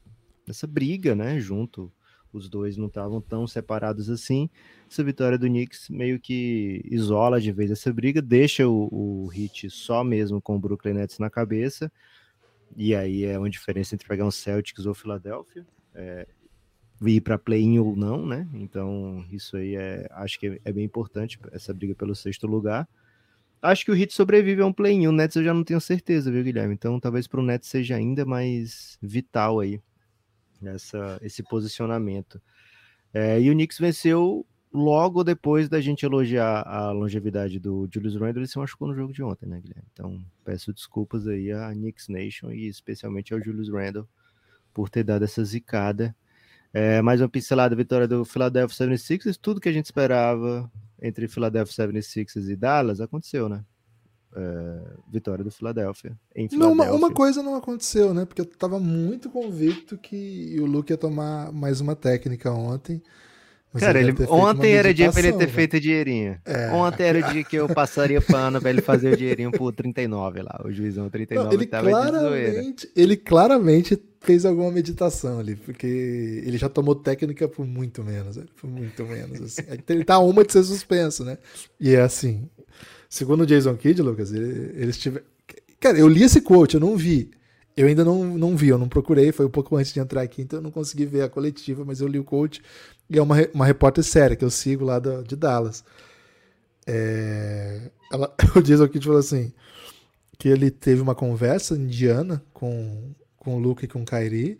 nessa 0.47 0.67
briga, 0.67 1.15
né? 1.15 1.41
Junto, 1.41 1.91
os 2.33 2.49
dois 2.49 2.77
não 2.77 2.87
estavam 2.87 3.21
tão 3.21 3.47
separados 3.47 4.11
assim. 4.11 4.51
Essa 4.91 5.03
vitória 5.03 5.39
do 5.39 5.47
Knicks 5.47 5.89
meio 5.89 6.21
que 6.21 6.83
isola 6.85 7.41
de 7.41 7.51
vez 7.53 7.71
essa 7.71 7.93
briga, 7.93 8.21
deixa 8.21 8.69
o, 8.69 8.89
o 8.91 9.33
Heat 9.33 9.71
só 9.71 10.05
mesmo 10.05 10.41
com 10.43 10.57
o 10.57 10.59
Brooklyn 10.59 10.95
Nets 10.95 11.19
na 11.19 11.31
cabeça. 11.31 11.91
E 12.77 12.95
aí 12.95 13.25
é 13.25 13.39
uma 13.39 13.51
diferença 13.51 13.95
entre 13.95 14.07
pegar 14.07 14.27
um 14.27 14.31
Celtics 14.31 14.85
ou 14.85 14.95
Philadelphia. 14.95 15.67
É, 15.95 16.27
ir 17.13 17.21
para 17.21 17.39
play-in 17.39 17.79
ou 17.79 17.97
não, 17.97 18.27
né? 18.27 18.49
Então, 18.55 19.25
isso 19.31 19.57
aí 19.57 19.77
é, 19.77 20.09
acho 20.13 20.39
que 20.39 20.61
é, 20.65 20.73
bem 20.73 20.85
importante, 20.85 21.39
essa 21.53 21.73
briga 21.73 21.95
pelo 21.95 22.15
sexto 22.15 22.47
lugar. 22.47 22.89
Acho 23.61 23.85
que 23.85 23.91
o 23.91 23.97
Heat 23.97 24.13
sobrevive 24.13 24.61
a 24.61 24.67
um 24.67 24.73
play-in, 24.73 25.07
o 25.07 25.13
Nets 25.13 25.37
eu 25.37 25.45
já 25.45 25.55
não 25.55 25.65
tenho 25.65 25.81
certeza, 25.81 26.31
viu, 26.31 26.45
Guilherme? 26.45 26.75
Então, 26.75 27.01
talvez 27.01 27.27
para 27.27 27.41
o 27.41 27.43
Nets 27.43 27.69
seja 27.69 27.97
ainda 27.97 28.25
mais 28.25 28.99
vital 29.01 29.61
aí 29.61 29.81
essa, 30.63 31.19
esse 31.23 31.43
posicionamento. 31.43 32.41
É, 33.13 33.41
e 33.41 33.51
o 33.51 33.55
Knicks 33.55 33.79
venceu 33.79 34.47
logo 34.73 35.23
depois 35.23 35.69
da 35.69 35.81
gente 35.81 36.05
elogiar 36.05 36.63
a 36.67 36.91
longevidade 36.91 37.61
do 37.61 37.89
Julius 37.93 38.17
Randle, 38.17 38.41
ele 38.41 38.49
se 38.49 38.59
machucou 38.59 38.89
no 38.89 38.95
jogo 38.95 39.13
de 39.13 39.23
ontem, 39.23 39.47
né, 39.47 39.61
Guilherme? 39.61 39.89
Então, 39.93 40.21
peço 40.45 40.73
desculpas 40.73 41.29
aí 41.29 41.53
à 41.53 41.71
Knicks 41.73 42.09
Nation 42.09 42.51
e 42.51 42.67
especialmente 42.67 43.33
ao 43.33 43.41
Julius 43.41 43.69
Randle 43.69 44.09
por 44.73 44.91
ter 44.91 45.05
dado 45.05 45.25
essa 45.25 45.45
zicada. 45.45 46.15
É, 46.77 47.01
mais 47.01 47.21
uma 47.21 47.29
pincelada, 47.29 47.77
vitória 47.77 48.09
do 48.09 48.25
Philadelphia 48.25 48.89
76ers, 48.89 49.39
tudo 49.41 49.61
que 49.61 49.69
a 49.69 49.73
gente 49.73 49.85
esperava 49.85 50.69
entre 51.01 51.29
Philadelphia 51.29 51.87
76ers 51.87 52.49
e 52.49 52.57
Dallas 52.57 53.01
aconteceu, 53.01 53.49
né? 53.49 53.65
É, 54.37 54.81
vitória 55.09 55.45
do 55.45 55.53
Philadelphia 55.53 56.19
em 56.35 56.49
Não, 56.51 56.73
uma, 56.73 56.91
uma 56.91 57.13
coisa 57.13 57.41
não 57.41 57.55
aconteceu, 57.55 58.13
né? 58.13 58.25
Porque 58.25 58.41
eu 58.41 58.45
tava 58.45 58.81
muito 58.81 59.31
convicto 59.31 59.97
que 59.97 60.57
o 60.59 60.67
Luke 60.67 60.93
ia 60.93 60.97
tomar 60.97 61.53
mais 61.53 61.81
uma 61.81 61.95
técnica 61.95 62.51
ontem. 62.51 63.01
Mas 63.75 63.83
Cara, 63.83 63.99
ele, 64.01 64.13
uma 64.13 64.51
ontem 64.53 64.73
era 64.73 64.95
dia 64.95 65.11
pra 65.11 65.19
ele 65.19 65.33
ter 65.33 65.39
meditação, 65.39 65.55
feito 65.57 65.81
dinheirinho. 65.81 66.39
É. 66.45 66.71
Ontem 66.71 67.03
era 67.03 67.19
o 67.19 67.33
dia 67.33 67.43
que 67.43 67.57
eu 67.57 67.69
passaria 67.69 68.21
pano 68.23 68.61
pra 68.61 68.71
ele 68.71 68.81
fazer 68.81 69.13
o 69.13 69.17
dinheirinho 69.17 69.51
por 69.51 69.75
39 69.75 70.43
lá. 70.43 70.63
O 70.65 70.71
juizão 70.71 71.05
Não, 71.05 71.11
39 71.11 71.57
ele, 71.57 71.67
tava 71.67 71.91
claramente, 71.91 72.89
ele 72.95 73.17
claramente 73.17 74.01
fez 74.21 74.45
alguma 74.45 74.71
meditação 74.71 75.41
ali, 75.41 75.57
porque 75.57 76.43
ele 76.47 76.57
já 76.57 76.69
tomou 76.69 76.95
técnica 76.95 77.49
por 77.49 77.67
muito 77.67 78.05
menos, 78.05 78.39
por 78.61 78.71
muito 78.71 79.05
menos. 79.05 79.41
Assim. 79.43 79.63
Ele 79.89 80.05
tá 80.05 80.21
uma 80.21 80.45
de 80.45 80.53
ser 80.53 80.63
suspenso, 80.63 81.25
né? 81.25 81.37
E 81.81 81.97
é 81.97 82.01
assim, 82.01 82.49
segundo 83.09 83.41
o 83.41 83.47
Jason 83.47 83.75
Kidd, 83.77 84.01
Lucas, 84.03 84.33
ele- 84.33 84.71
eles 84.77 84.97
tiveram. 84.97 85.27
Cara, 85.81 85.99
eu 85.99 86.07
li 86.07 86.23
esse 86.23 86.41
quote, 86.41 86.75
eu 86.77 86.81
não 86.81 86.97
vi. 86.97 87.29
Eu 87.77 87.89
ainda 87.89 88.05
não, 88.05 88.25
não 88.39 88.57
vi, 88.57 88.69
eu 88.69 88.79
não 88.79 88.89
procurei, 88.89 89.33
foi 89.33 89.45
um 89.47 89.51
pouco 89.51 89.75
antes 89.77 89.93
de 89.93 89.99
entrar 89.99 90.23
aqui, 90.23 90.41
então 90.43 90.61
eu 90.61 90.63
não 90.63 90.71
consegui 90.71 91.05
ver 91.07 91.23
a 91.23 91.29
coletiva, 91.29 91.85
mas 91.85 92.01
eu 92.01 92.07
li 92.07 92.21
o 92.21 92.25
quote 92.25 92.63
e 93.11 93.19
é 93.19 93.23
uma, 93.23 93.37
uma 93.53 93.67
repórter 93.67 94.05
séria 94.05 94.37
que 94.37 94.45
eu 94.45 94.51
sigo 94.51 94.85
lá 94.85 94.99
da- 94.99 95.23
de 95.23 95.37
Dallas. 95.37 95.85
É, 96.87 97.91
ela, 98.13 98.35
o 98.57 98.63
Jason 98.63 98.89
Kidd 98.89 99.05
falou 99.07 99.21
assim: 99.21 99.53
que 100.39 100.49
ele 100.49 100.71
teve 100.71 101.01
uma 101.01 101.15
conversa 101.15 101.77
indiana 101.77 102.43
com, 102.53 103.13
com 103.37 103.57
o 103.57 103.59
Luke 103.59 103.85
e 103.85 103.89
com 103.89 104.03
o 104.03 104.07
Kyrie, 104.07 104.59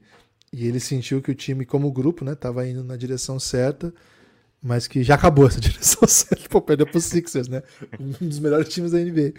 e 0.53 0.67
ele 0.67 0.81
sentiu 0.81 1.21
que 1.23 1.31
o 1.31 1.35
time, 1.35 1.65
como 1.67 1.93
grupo, 1.93 2.25
né, 2.25 2.35
tava 2.35 2.67
indo 2.67 2.85
na 2.85 2.97
direção 2.97 3.41
certa, 3.41 3.93
mas 4.63 4.87
que 4.87 5.03
já 5.03 5.15
acabou 5.17 5.47
essa 5.47 5.61
direção 5.61 6.09
certa. 6.09 6.49
Pô, 6.49 6.63
perdeu 6.63 6.87
pro 6.87 7.01
Sixers, 7.01 7.49
né? 7.49 7.63
Um 8.01 8.29
dos 8.29 8.39
melhores 8.39 8.69
times 8.69 8.93
da 8.93 8.99
NBA. 8.99 9.35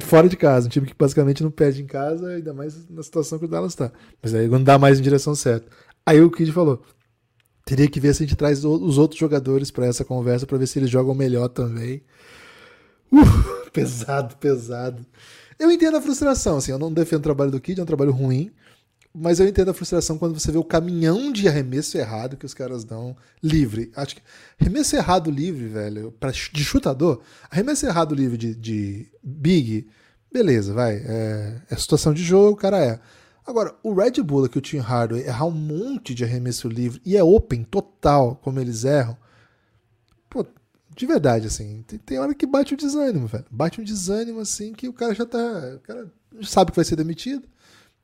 Fora 0.00 0.28
de 0.28 0.36
casa, 0.36 0.66
um 0.66 0.70
time 0.70 0.86
que 0.86 0.94
basicamente 0.98 1.42
não 1.42 1.50
perde 1.50 1.82
em 1.82 1.86
casa, 1.86 2.28
ainda 2.28 2.52
mais 2.52 2.88
na 2.90 3.02
situação 3.02 3.38
que 3.38 3.46
o 3.46 3.48
Dallas 3.48 3.74
tá. 3.74 3.92
Mas 4.22 4.34
aí 4.34 4.48
não 4.48 4.62
dá 4.62 4.78
mais 4.78 4.98
em 4.98 5.02
direção 5.02 5.34
certa. 5.34 5.66
Aí 6.04 6.20
o 6.20 6.30
Kid 6.30 6.52
falou: 6.52 6.82
teria 7.66 7.90
que 7.90 7.98
ver 7.98 8.14
se 8.14 8.22
a 8.22 8.26
gente 8.26 8.36
traz 8.36 8.64
os 8.64 8.96
outros 8.96 9.18
jogadores 9.18 9.72
para 9.72 9.86
essa 9.86 10.04
conversa 10.04 10.46
para 10.46 10.56
ver 10.56 10.68
se 10.68 10.78
eles 10.78 10.88
jogam 10.88 11.14
melhor 11.14 11.48
também. 11.48 12.00
Uh, 13.12 13.68
pesado, 13.74 14.36
pesado. 14.36 15.04
Eu 15.58 15.70
entendo 15.70 15.96
a 15.96 16.00
frustração, 16.00 16.58
assim, 16.58 16.70
eu 16.70 16.78
não 16.78 16.92
defendo 16.92 17.20
o 17.20 17.24
trabalho 17.24 17.50
do 17.50 17.60
Kid, 17.60 17.80
é 17.80 17.82
um 17.82 17.86
trabalho 17.86 18.12
ruim. 18.12 18.52
Mas 19.12 19.40
eu 19.40 19.48
entendo 19.48 19.70
a 19.70 19.74
frustração 19.74 20.18
quando 20.18 20.38
você 20.38 20.52
vê 20.52 20.58
o 20.58 20.64
caminhão 20.64 21.32
de 21.32 21.48
arremesso 21.48 21.96
errado 21.96 22.36
que 22.36 22.46
os 22.46 22.54
caras 22.54 22.84
dão 22.84 23.16
livre. 23.42 23.90
Acho 23.96 24.16
que 24.16 24.22
arremesso 24.60 24.94
errado 24.94 25.30
livre, 25.30 25.66
velho, 25.66 26.12
pra, 26.20 26.30
de 26.30 26.62
chutador, 26.62 27.20
arremesso 27.50 27.86
errado 27.86 28.14
livre 28.14 28.36
de, 28.36 28.54
de 28.54 29.10
big, 29.22 29.88
beleza, 30.30 30.74
vai. 30.74 30.96
É, 30.96 31.62
é 31.70 31.76
situação 31.76 32.12
de 32.12 32.22
jogo, 32.22 32.52
o 32.52 32.56
cara 32.56 32.78
é. 32.78 33.00
Agora, 33.46 33.74
o 33.82 33.94
Red 33.94 34.22
Bull 34.22 34.44
aqui, 34.44 34.58
o 34.58 34.60
Tim 34.60 34.78
Hardaway, 34.78 35.24
errar 35.24 35.46
um 35.46 35.52
monte 35.52 36.14
de 36.14 36.24
arremesso 36.24 36.68
livre 36.68 37.00
e 37.04 37.16
é 37.16 37.22
open 37.22 37.62
total, 37.62 38.36
como 38.36 38.58
eles 38.58 38.84
erram. 38.84 39.16
Pô, 40.28 40.44
de 40.96 41.06
verdade, 41.06 41.46
assim, 41.46 41.84
tem, 41.86 41.98
tem 41.98 42.18
hora 42.18 42.34
que 42.34 42.46
bate 42.46 42.74
o 42.74 42.76
desânimo, 42.76 43.28
velho. 43.28 43.44
Bate 43.50 43.80
um 43.80 43.84
desânimo, 43.84 44.40
assim, 44.40 44.72
que 44.72 44.88
o 44.88 44.92
cara 44.92 45.14
já 45.14 45.24
tá. 45.24 45.74
O 45.76 45.80
cara 45.80 46.10
sabe 46.42 46.72
que 46.72 46.76
vai 46.76 46.84
ser 46.84 46.96
demitido. 46.96 47.46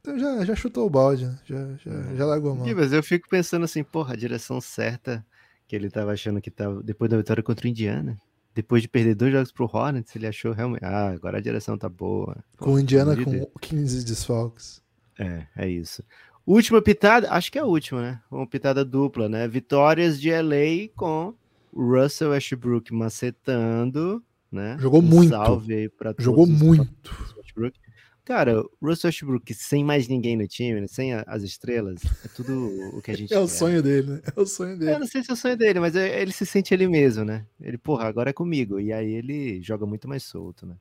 Então 0.00 0.18
já, 0.18 0.44
já 0.44 0.54
chutou 0.54 0.86
o 0.86 0.90
balde, 0.90 1.26
né? 1.26 1.38
já, 1.44 1.76
já, 1.76 2.14
já 2.14 2.26
largou 2.26 2.52
a 2.52 2.54
mão. 2.56 2.74
Mas 2.74 2.92
eu 2.92 3.02
fico 3.02 3.28
pensando 3.28 3.64
assim, 3.64 3.82
porra, 3.84 4.14
a 4.14 4.16
direção 4.16 4.60
certa 4.60 5.24
que 5.66 5.76
ele 5.76 5.88
tava 5.88 6.12
achando 6.12 6.40
que 6.40 6.50
tava 6.50 6.82
depois 6.82 7.10
da 7.10 7.16
vitória 7.16 7.42
contra 7.42 7.66
o 7.66 7.70
Indiana. 7.70 8.18
Depois 8.54 8.82
de 8.82 8.88
perder 8.88 9.14
dois 9.14 9.32
jogos 9.32 9.50
pro 9.50 9.70
Hornets, 9.72 10.14
ele 10.14 10.26
achou 10.26 10.52
realmente. 10.52 10.84
Ah, 10.84 11.08
agora 11.08 11.38
a 11.38 11.40
direção 11.40 11.78
tá 11.78 11.88
boa. 11.88 12.36
Com 12.58 12.74
o 12.74 12.78
Indiana 12.78 13.16
com 13.16 13.30
de 13.30 13.46
15 13.60 14.04
desfalques. 14.04 14.81
É, 15.18 15.46
é 15.56 15.68
isso. 15.68 16.02
Última 16.46 16.82
pitada, 16.82 17.30
acho 17.30 17.52
que 17.52 17.58
é 17.58 17.62
a 17.62 17.66
última, 17.66 18.02
né? 18.02 18.20
Uma 18.30 18.46
pitada 18.46 18.84
dupla, 18.84 19.28
né? 19.28 19.46
Vitórias 19.46 20.20
de 20.20 20.28
LA 20.30 20.88
com 20.96 21.34
Russell 21.72 22.30
Westbrook 22.30 22.92
macetando, 22.92 24.22
né? 24.50 24.76
Jogou 24.80 25.00
um 25.00 25.04
muito. 25.04 25.28
Salve 25.30 25.74
aí 25.74 25.88
pra 25.88 26.14
Jogou 26.18 26.46
muito. 26.46 27.10
Westbrook. 27.36 27.78
Cara, 28.24 28.60
o 28.60 28.70
Russell 28.80 29.08
Westbrook 29.08 29.52
sem 29.54 29.84
mais 29.84 30.06
ninguém 30.08 30.36
no 30.36 30.46
time, 30.46 30.80
né? 30.80 30.86
sem 30.86 31.12
a, 31.12 31.24
as 31.26 31.42
estrelas, 31.42 32.02
é 32.24 32.28
tudo 32.28 32.52
o 32.96 33.02
que 33.02 33.10
a 33.10 33.16
gente 33.16 33.30
É 33.34 33.36
quer. 33.36 33.42
o 33.42 33.48
sonho 33.48 33.82
dele, 33.82 34.10
né? 34.12 34.20
É 34.36 34.40
o 34.40 34.46
sonho 34.46 34.78
dele. 34.78 34.92
Eu 34.92 35.00
não 35.00 35.06
sei 35.06 35.22
se 35.24 35.30
é 35.30 35.34
o 35.34 35.36
sonho 35.36 35.56
dele, 35.56 35.80
mas 35.80 35.96
é- 35.96 36.22
ele 36.22 36.32
se 36.32 36.46
sente 36.46 36.72
ele 36.72 36.86
mesmo, 36.88 37.24
né? 37.24 37.44
Ele, 37.60 37.76
porra, 37.78 38.06
agora 38.06 38.30
é 38.30 38.32
comigo. 38.32 38.78
E 38.78 38.92
aí 38.92 39.12
ele 39.12 39.60
joga 39.62 39.84
muito 39.86 40.08
mais 40.08 40.22
solto, 40.22 40.66
né? 40.66 40.76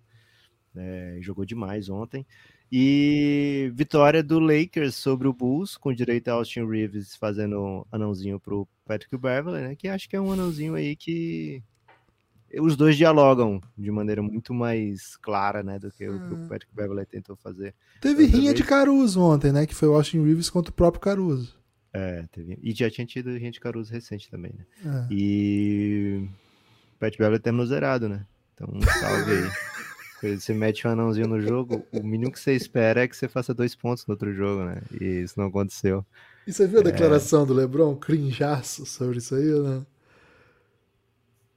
É, 0.75 1.17
jogou 1.21 1.43
demais 1.43 1.89
ontem. 1.89 2.25
E 2.71 3.69
vitória 3.73 4.23
do 4.23 4.39
Lakers 4.39 4.95
sobre 4.95 5.27
o 5.27 5.33
Bulls, 5.33 5.75
com 5.75 5.93
direito 5.93 6.29
a 6.29 6.33
Austin 6.33 6.65
Reeves 6.65 7.15
fazendo 7.17 7.59
um 7.59 7.85
anãozinho 7.91 8.39
pro 8.39 8.65
Patrick 8.85 9.17
Beverly, 9.17 9.61
né? 9.61 9.75
Que 9.75 9.89
acho 9.89 10.07
que 10.07 10.15
é 10.15 10.21
um 10.21 10.31
anãozinho 10.31 10.75
aí 10.75 10.95
que 10.95 11.61
os 12.59 12.77
dois 12.77 12.95
dialogam 12.95 13.61
de 13.77 13.91
maneira 13.91 14.21
muito 14.21 14.53
mais 14.53 15.17
clara, 15.17 15.61
né? 15.61 15.77
Do 15.79 15.91
que 15.91 16.07
o 16.07 16.19
que 16.19 16.33
o 16.33 16.47
Patrick 16.47 16.73
Beverly 16.73 17.05
tentou 17.05 17.35
fazer. 17.35 17.75
Teve 17.99 18.25
rinha 18.25 18.51
vez. 18.51 18.55
de 18.55 18.63
Caruso 18.63 19.21
ontem, 19.21 19.51
né? 19.51 19.65
Que 19.65 19.75
foi 19.75 19.89
o 19.89 19.93
Austin 19.93 20.23
Reeves 20.23 20.49
contra 20.49 20.71
o 20.71 20.75
próprio 20.75 21.01
Caruso. 21.01 21.59
É, 21.93 22.25
teve. 22.31 22.57
E 22.63 22.71
já 22.71 22.89
tinha 22.89 23.05
tido 23.05 23.37
gente 23.37 23.59
Caruso 23.59 23.91
recente 23.91 24.29
também, 24.29 24.53
né? 24.57 24.65
É. 25.09 25.13
E 25.13 26.29
o 26.95 26.99
Pat 26.99 27.17
Beverly 27.17 27.39
terminou 27.39 27.65
zerado, 27.65 28.07
né? 28.07 28.25
Então, 28.53 28.69
um 28.73 28.81
salve 28.81 29.31
aí. 29.31 29.51
Você 30.21 30.53
mete 30.53 30.87
um 30.87 30.91
anãozinho 30.91 31.27
no 31.27 31.41
jogo, 31.41 31.85
o 31.91 32.03
mínimo 32.03 32.31
que 32.31 32.39
você 32.39 32.53
espera 32.53 33.03
é 33.03 33.07
que 33.07 33.15
você 33.15 33.27
faça 33.27 33.53
dois 33.53 33.75
pontos 33.75 34.05
no 34.05 34.13
outro 34.13 34.33
jogo, 34.33 34.63
né? 34.65 34.81
E 34.99 35.21
isso 35.21 35.39
não 35.39 35.47
aconteceu. 35.47 36.05
E 36.45 36.53
você 36.53 36.67
viu 36.67 36.79
a 36.79 36.83
declaração 36.83 37.45
do 37.45 37.53
Lebron? 37.53 37.95
Crinjaço 37.95 38.85
sobre 38.85 39.17
isso 39.17 39.35
aí, 39.35 39.53
ou 39.53 39.63
não? 39.63 39.85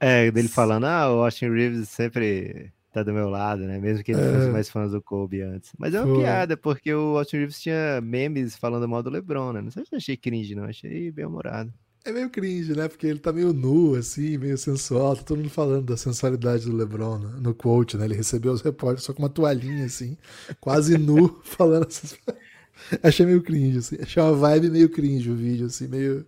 É, 0.00 0.30
dele 0.30 0.48
falando, 0.48 0.84
ah, 0.84 1.10
o 1.10 1.24
Austin 1.24 1.48
Reeves 1.48 1.88
sempre 1.88 2.72
tá 2.92 3.02
do 3.02 3.12
meu 3.12 3.28
lado, 3.28 3.62
né? 3.62 3.78
Mesmo 3.78 4.04
que 4.04 4.12
ele 4.12 4.20
fosse 4.20 4.50
mais 4.50 4.68
fã 4.68 4.86
do 4.86 5.02
Kobe 5.02 5.42
antes. 5.42 5.72
Mas 5.78 5.94
é 5.94 6.00
uma 6.00 6.14
Foi. 6.14 6.22
piada, 6.22 6.56
porque 6.56 6.94
o 6.94 7.18
Austin 7.18 7.38
Reeves 7.38 7.60
tinha 7.60 8.00
memes 8.00 8.56
falando 8.56 8.88
mal 8.88 9.02
do 9.02 9.10
LeBron, 9.10 9.52
né? 9.52 9.62
Não 9.62 9.70
sei 9.70 9.84
se 9.84 9.94
eu 9.94 9.96
achei 9.96 10.16
cringe, 10.16 10.54
não. 10.54 10.64
Achei 10.64 11.10
bem 11.10 11.24
humorado. 11.24 11.72
É 12.04 12.12
meio 12.12 12.28
cringe, 12.28 12.74
né? 12.74 12.86
Porque 12.86 13.06
ele 13.06 13.18
tá 13.18 13.32
meio 13.32 13.52
nu, 13.54 13.94
assim, 13.94 14.36
meio 14.36 14.58
sensual. 14.58 15.16
Tá 15.16 15.22
todo 15.22 15.38
mundo 15.38 15.50
falando 15.50 15.86
da 15.86 15.96
sensualidade 15.96 16.66
do 16.66 16.76
LeBron 16.76 17.18
né? 17.18 17.38
no 17.40 17.54
quote, 17.54 17.96
né? 17.96 18.04
Ele 18.04 18.14
recebeu 18.14 18.52
os 18.52 18.60
repórteres 18.60 19.04
só 19.04 19.14
com 19.14 19.22
uma 19.22 19.28
toalhinha, 19.30 19.86
assim, 19.86 20.16
quase 20.60 20.98
nu, 20.98 21.40
falando 21.44 21.86
essas 21.86 22.14
Achei 23.02 23.24
meio 23.24 23.42
cringe, 23.42 23.78
assim. 23.78 23.96
Achei 24.00 24.22
uma 24.22 24.34
vibe 24.34 24.70
meio 24.70 24.88
cringe 24.88 25.30
o 25.30 25.36
vídeo, 25.36 25.66
assim, 25.66 25.86
meio. 25.88 26.26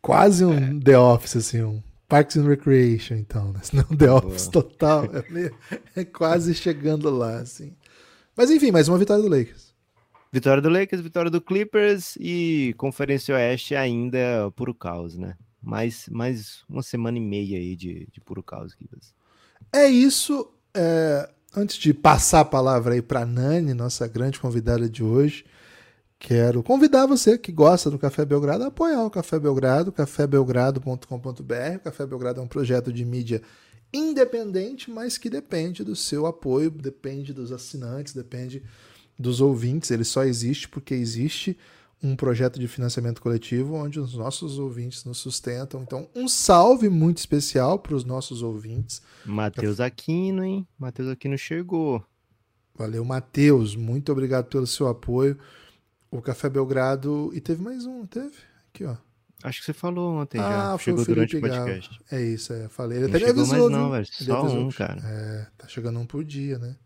Quase 0.00 0.44
um 0.44 0.78
The 0.78 0.98
Office, 0.98 1.36
assim, 1.36 1.62
um 1.62 1.82
Parks 2.08 2.36
and 2.36 2.46
Recreation, 2.46 3.14
então, 3.14 3.52
né? 3.52 3.60
Não 3.72 3.96
The 3.96 4.10
Office 4.10 4.48
total. 4.48 5.04
É, 5.06 5.24
meio... 5.30 5.54
é 5.96 6.04
quase 6.04 6.54
chegando 6.54 7.10
lá, 7.10 7.38
assim. 7.38 7.74
Mas 8.36 8.50
enfim, 8.50 8.70
mais 8.70 8.88
uma 8.88 8.98
vitória 8.98 9.22
do 9.22 9.28
Lakers. 9.28 9.61
Vitória 10.32 10.62
do 10.62 10.70
Lakers, 10.70 11.02
vitória 11.02 11.30
do 11.30 11.40
Clippers 11.40 12.16
e 12.18 12.74
Conferência 12.78 13.34
Oeste 13.34 13.74
ainda 13.74 14.50
puro 14.56 14.74
caos, 14.74 15.16
né? 15.16 15.36
Mais, 15.62 16.08
mais 16.08 16.64
uma 16.68 16.82
semana 16.82 17.18
e 17.18 17.20
meia 17.20 17.58
aí 17.58 17.76
de, 17.76 18.08
de 18.10 18.20
puro 18.20 18.42
caos, 18.42 18.74
Kibas. 18.74 19.14
É 19.72 19.86
isso. 19.86 20.50
é, 20.74 21.28
Antes 21.54 21.76
de 21.76 21.92
passar 21.92 22.40
a 22.40 22.44
palavra 22.46 22.94
aí 22.94 23.02
para 23.02 23.26
Nani, 23.26 23.74
nossa 23.74 24.08
grande 24.08 24.40
convidada 24.40 24.88
de 24.88 25.04
hoje, 25.04 25.44
quero 26.18 26.62
convidar 26.62 27.04
você 27.04 27.36
que 27.36 27.52
gosta 27.52 27.90
do 27.90 27.98
Café 27.98 28.24
Belgrado 28.24 28.64
a 28.64 28.68
apoiar 28.68 29.04
o 29.04 29.10
Café 29.10 29.38
Belgrado, 29.38 29.92
cafébelgrado.com.br. 29.92 31.76
O 31.76 31.80
Café 31.80 32.06
Belgrado 32.06 32.40
é 32.40 32.42
um 32.42 32.48
projeto 32.48 32.90
de 32.90 33.04
mídia 33.04 33.42
independente, 33.92 34.90
mas 34.90 35.18
que 35.18 35.28
depende 35.28 35.84
do 35.84 35.94
seu 35.94 36.24
apoio, 36.24 36.70
depende 36.70 37.34
dos 37.34 37.52
assinantes, 37.52 38.14
depende 38.14 38.62
dos 39.22 39.40
ouvintes. 39.40 39.90
Ele 39.90 40.04
só 40.04 40.24
existe 40.24 40.68
porque 40.68 40.92
existe 40.94 41.56
um 42.02 42.16
projeto 42.16 42.58
de 42.58 42.66
financiamento 42.66 43.22
coletivo 43.22 43.74
onde 43.76 44.00
os 44.00 44.14
nossos 44.14 44.58
ouvintes 44.58 45.04
nos 45.04 45.18
sustentam. 45.18 45.82
Então, 45.82 46.08
um 46.14 46.26
salve 46.26 46.88
muito 46.88 47.18
especial 47.18 47.78
para 47.78 47.94
os 47.94 48.04
nossos 48.04 48.42
ouvintes. 48.42 49.00
Matheus 49.24 49.78
Aquino, 49.80 50.42
hein? 50.44 50.66
Matheus 50.78 51.08
Aquino 51.08 51.38
chegou. 51.38 52.04
Valeu, 52.74 53.04
Matheus. 53.04 53.76
Muito 53.76 54.10
obrigado 54.10 54.46
pelo 54.46 54.66
seu 54.66 54.88
apoio. 54.88 55.38
O 56.10 56.20
Café 56.20 56.48
Belgrado. 56.50 57.30
E 57.34 57.40
teve 57.40 57.62
mais 57.62 57.86
um, 57.86 58.04
teve? 58.04 58.34
Aqui, 58.68 58.84
ó. 58.84 58.96
Acho 59.44 59.58
que 59.60 59.66
você 59.66 59.72
falou 59.72 60.14
ontem 60.20 60.38
Ah, 60.40 60.72
já. 60.72 60.78
foi 60.78 60.92
o 60.92 60.98
Chegou 60.98 61.04
durante 61.14 61.36
o 61.36 61.40
Galo. 61.40 61.54
podcast. 61.64 62.00
É 62.10 62.22
isso, 62.22 62.52
é. 62.52 62.68
Falei. 62.68 62.98
Ele 62.98 63.08
Não 63.08 63.14
até 63.16 63.18
me 63.20 63.26
chegou 63.26 63.42
avisou, 63.42 63.70
mais 63.70 63.72
não, 63.72 63.82
viu? 63.84 63.90
velho. 63.90 64.06
Só 64.06 64.44
um, 64.58 64.70
cara. 64.70 65.00
É, 65.04 65.46
tá 65.58 65.68
chegando 65.68 65.98
um 65.98 66.06
por 66.06 66.24
dia, 66.24 66.58
né? 66.58 66.76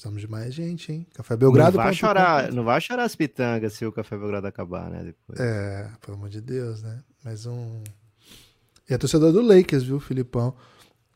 Precisamos 0.00 0.22
de 0.22 0.28
mais 0.28 0.54
gente, 0.54 0.90
hein? 0.90 1.06
Café 1.12 1.34
Não 1.34 1.38
Belgrado. 1.40 1.76
vai, 1.76 1.92
chorar, 1.92 2.50
não 2.50 2.64
vai 2.64 2.80
chorar 2.80 3.04
as 3.04 3.14
pitangas 3.14 3.74
se 3.74 3.84
o 3.84 3.92
Café 3.92 4.16
Belgrado 4.16 4.46
acabar, 4.46 4.88
né? 4.88 5.04
Depois. 5.04 5.38
É, 5.38 5.90
pelo 6.00 6.16
amor 6.16 6.30
de 6.30 6.40
Deus, 6.40 6.80
né? 6.80 7.02
Mais 7.22 7.44
um. 7.44 7.84
E 8.88 8.94
é 8.94 8.96
torcedor 8.96 9.30
do 9.30 9.42
Lakers, 9.42 9.82
viu, 9.82 10.00
Filipão? 10.00 10.54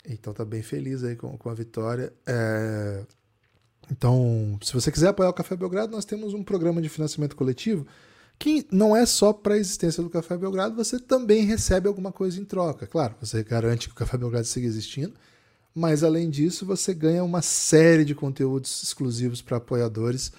Então 0.06 0.34
tá 0.34 0.44
bem 0.44 0.60
feliz 0.60 1.02
aí 1.02 1.16
com, 1.16 1.34
com 1.38 1.48
a 1.48 1.54
vitória. 1.54 2.12
É, 2.26 3.06
Então, 3.90 4.58
se 4.62 4.74
você 4.74 4.92
quiser 4.92 5.08
apoiar 5.08 5.30
o 5.30 5.34
Café 5.34 5.56
Belgrado, 5.56 5.90
nós 5.90 6.04
temos 6.04 6.34
um 6.34 6.44
programa 6.44 6.82
de 6.82 6.90
financiamento 6.90 7.36
coletivo 7.36 7.86
que 8.38 8.66
não 8.70 8.94
é 8.94 9.06
só 9.06 9.32
para 9.32 9.54
a 9.54 9.58
existência 9.58 10.02
do 10.02 10.10
Café 10.10 10.36
Belgrado, 10.36 10.74
você 10.74 10.98
também 11.00 11.44
recebe 11.46 11.88
alguma 11.88 12.12
coisa 12.12 12.38
em 12.38 12.44
troca. 12.44 12.86
Claro, 12.86 13.14
você 13.18 13.42
garante 13.42 13.88
que 13.88 13.94
o 13.94 13.96
Café 13.96 14.18
Belgrado 14.18 14.44
siga 14.46 14.66
existindo, 14.66 15.14
mas 15.74 16.04
além 16.04 16.30
disso, 16.30 16.64
você 16.64 16.94
ganha 16.94 17.24
uma 17.24 17.42
série 17.42 18.04
de 18.04 18.14
conteúdos 18.14 18.82
exclusivos 18.82 19.42
para 19.42 19.56
apoiadores. 19.56 20.32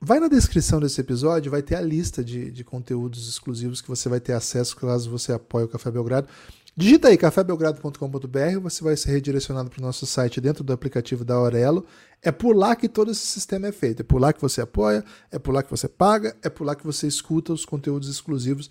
Vai 0.00 0.20
na 0.20 0.28
descrição 0.28 0.78
desse 0.78 1.00
episódio, 1.00 1.50
vai 1.50 1.62
ter 1.62 1.74
a 1.74 1.80
lista 1.80 2.22
de, 2.22 2.50
de 2.50 2.62
conteúdos 2.62 3.28
exclusivos 3.28 3.80
que 3.80 3.88
você 3.88 4.08
vai 4.08 4.20
ter 4.20 4.32
acesso 4.32 4.76
caso 4.76 5.10
você 5.10 5.32
apoie 5.32 5.64
o 5.64 5.68
Café 5.68 5.90
Belgrado. 5.90 6.28
Digita 6.76 7.08
aí 7.08 7.16
cafébelgrado.com.br, 7.16 8.60
você 8.62 8.84
vai 8.84 8.96
ser 8.96 9.10
redirecionado 9.10 9.68
para 9.68 9.80
o 9.80 9.82
nosso 9.82 10.06
site 10.06 10.40
dentro 10.40 10.62
do 10.62 10.72
aplicativo 10.72 11.24
da 11.24 11.34
Aurelo. 11.34 11.84
É 12.22 12.30
por 12.30 12.54
lá 12.54 12.76
que 12.76 12.88
todo 12.88 13.10
esse 13.10 13.26
sistema 13.26 13.66
é 13.66 13.72
feito. 13.72 14.02
É 14.02 14.04
por 14.04 14.20
lá 14.20 14.32
que 14.32 14.40
você 14.40 14.60
apoia, 14.60 15.04
é 15.32 15.40
por 15.40 15.52
lá 15.52 15.60
que 15.60 15.70
você 15.70 15.88
paga, 15.88 16.36
é 16.40 16.48
por 16.48 16.64
lá 16.64 16.76
que 16.76 16.86
você 16.86 17.08
escuta 17.08 17.52
os 17.52 17.64
conteúdos 17.64 18.08
exclusivos. 18.08 18.70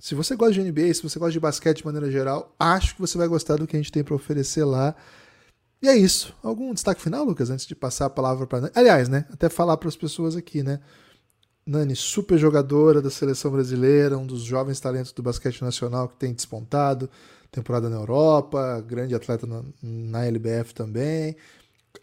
Se 0.00 0.14
você 0.14 0.34
gosta 0.34 0.54
de 0.54 0.62
NBA, 0.62 0.94
se 0.94 1.02
você 1.02 1.18
gosta 1.18 1.32
de 1.32 1.38
basquete 1.38 1.78
de 1.78 1.84
maneira 1.84 2.10
geral, 2.10 2.54
acho 2.58 2.94
que 2.94 3.00
você 3.02 3.18
vai 3.18 3.28
gostar 3.28 3.56
do 3.56 3.66
que 3.66 3.76
a 3.76 3.78
gente 3.78 3.92
tem 3.92 4.02
para 4.02 4.14
oferecer 4.14 4.64
lá. 4.64 4.96
E 5.82 5.88
é 5.88 5.96
isso. 5.96 6.34
Algum 6.42 6.72
destaque 6.72 7.02
final, 7.02 7.22
Lucas, 7.22 7.50
antes 7.50 7.66
de 7.66 7.74
passar 7.74 8.06
a 8.06 8.10
palavra 8.10 8.46
para 8.46 8.62
Nani? 8.62 8.72
Aliás, 8.74 9.10
né? 9.10 9.26
Até 9.30 9.50
falar 9.50 9.76
para 9.76 9.90
as 9.90 9.96
pessoas 9.96 10.36
aqui, 10.36 10.62
né? 10.62 10.80
Nani, 11.66 11.94
super 11.94 12.38
jogadora 12.38 13.02
da 13.02 13.10
seleção 13.10 13.50
brasileira, 13.50 14.16
um 14.16 14.26
dos 14.26 14.42
jovens 14.42 14.80
talentos 14.80 15.12
do 15.12 15.22
basquete 15.22 15.60
nacional 15.60 16.08
que 16.08 16.16
tem 16.16 16.32
despontado, 16.32 17.08
temporada 17.52 17.90
na 17.90 17.96
Europa, 17.96 18.82
grande 18.86 19.14
atleta 19.14 19.46
na, 19.46 19.62
na 19.82 20.24
LBF 20.24 20.72
também. 20.72 21.36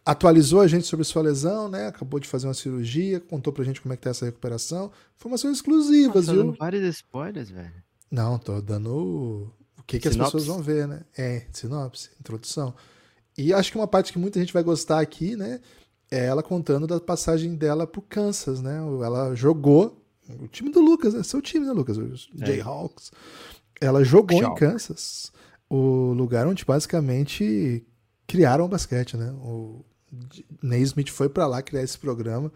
Atualizou 0.06 0.62
a 0.62 0.68
gente 0.68 0.86
sobre 0.86 1.04
sua 1.04 1.24
lesão, 1.24 1.68
né? 1.68 1.88
Acabou 1.88 2.20
de 2.20 2.28
fazer 2.28 2.46
uma 2.46 2.54
cirurgia, 2.54 3.20
contou 3.20 3.52
pra 3.52 3.64
gente 3.64 3.82
como 3.82 3.94
é 3.94 3.98
que 3.98 4.04
tá 4.04 4.12
essa 4.12 4.26
recuperação. 4.26 4.92
Informações 5.18 5.58
exclusivas, 5.58 6.28
Nossa, 6.28 6.44
viu? 6.44 6.54
vários 6.54 6.84
spoilers, 6.96 7.50
velho. 7.50 7.87
Não, 8.10 8.38
tô 8.38 8.62
dando 8.62 8.94
o 8.94 9.54
o 9.80 9.84
que, 9.88 10.00
que 10.00 10.08
as 10.08 10.18
pessoas 10.18 10.46
vão 10.46 10.62
ver, 10.62 10.86
né? 10.88 11.02
É, 11.18 11.46
sinopse, 11.52 12.10
introdução. 12.20 12.74
E 13.38 13.54
acho 13.54 13.72
que 13.72 13.78
uma 13.78 13.88
parte 13.88 14.12
que 14.12 14.20
muita 14.20 14.40
gente 14.40 14.52
vai 14.52 14.64
gostar 14.64 15.00
aqui, 15.00 15.36
né? 15.36 15.62
é 16.10 16.26
ela 16.26 16.42
contando 16.42 16.88
da 16.88 17.00
passagem 17.00 17.56
dela 17.56 17.86
pro 17.86 18.02
Kansas, 18.02 18.62
né? 18.62 18.78
Ela 18.78 19.36
jogou 19.36 20.02
o 20.40 20.48
time 20.48 20.70
do 20.70 20.82
Lucas, 20.82 21.14
é 21.14 21.24
seu 21.24 21.42
time, 21.42 21.66
né, 21.66 21.72
Lucas? 21.72 21.98
Os 21.98 22.30
é. 22.42 22.46
Jayhawks. 22.46 23.12
Ela 23.80 24.04
jogou 24.04 24.42
em 24.42 24.56
Kansas, 24.56 25.32
o 25.70 26.14
lugar 26.14 26.48
onde 26.48 26.66
basicamente 26.66 27.86
criaram 28.26 28.66
o 28.66 28.68
basquete, 28.68 29.16
né? 29.16 29.32
O 29.42 29.86
Naismith 30.62 31.10
foi 31.10 31.30
para 31.30 31.46
lá 31.46 31.62
criar 31.62 31.84
esse 31.84 31.98
programa 31.98 32.52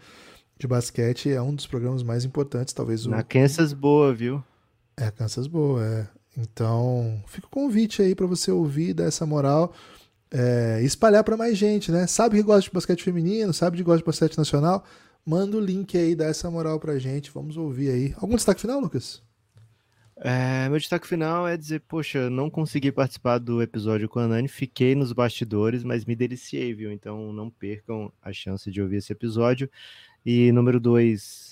de 0.58 0.66
basquete, 0.66 1.30
é 1.30 1.40
um 1.40 1.54
dos 1.54 1.66
programas 1.66 2.02
mais 2.02 2.24
importantes, 2.24 2.74
talvez. 2.74 3.06
Na 3.06 3.20
o... 3.20 3.24
Kansas 3.24 3.72
boa, 3.72 4.12
viu? 4.12 4.42
É, 4.96 5.10
Kansas 5.10 5.46
boa, 5.46 5.84
é. 5.84 6.08
Então, 6.36 7.22
fica 7.26 7.46
o 7.46 7.50
convite 7.50 8.00
aí 8.02 8.14
para 8.14 8.26
você 8.26 8.50
ouvir, 8.50 8.94
dar 8.94 9.04
essa 9.04 9.26
moral 9.26 9.74
é, 10.32 10.80
espalhar 10.82 11.22
para 11.22 11.36
mais 11.36 11.58
gente, 11.58 11.92
né? 11.92 12.06
Sabe 12.06 12.36
que 12.36 12.42
gosta 12.42 12.62
de 12.62 12.70
basquete 12.70 13.02
feminino, 13.02 13.52
sabe 13.52 13.76
que 13.76 13.82
gosta 13.82 13.98
de 13.98 14.04
basquete 14.04 14.38
nacional? 14.38 14.82
Manda 15.24 15.56
o 15.56 15.60
link 15.60 15.96
aí, 15.96 16.14
dá 16.14 16.24
essa 16.24 16.50
moral 16.50 16.80
pra 16.80 16.98
gente. 16.98 17.30
Vamos 17.30 17.56
ouvir 17.56 17.90
aí. 17.90 18.14
Algum 18.16 18.34
destaque 18.34 18.60
final, 18.60 18.80
Lucas? 18.80 19.22
É, 20.16 20.68
meu 20.68 20.78
destaque 20.78 21.06
final 21.06 21.46
é 21.46 21.56
dizer, 21.56 21.80
poxa, 21.80 22.30
não 22.30 22.48
consegui 22.48 22.90
participar 22.90 23.38
do 23.38 23.60
episódio 23.60 24.08
com 24.08 24.20
a 24.20 24.28
Nani, 24.28 24.46
fiquei 24.46 24.94
nos 24.94 25.12
bastidores, 25.12 25.82
mas 25.82 26.04
me 26.04 26.14
deliciei, 26.14 26.72
viu? 26.72 26.92
Então 26.92 27.32
não 27.32 27.50
percam 27.50 28.12
a 28.22 28.32
chance 28.32 28.70
de 28.70 28.80
ouvir 28.80 28.96
esse 28.96 29.12
episódio. 29.12 29.68
E 30.24 30.50
número 30.52 30.78
dois, 30.80 31.51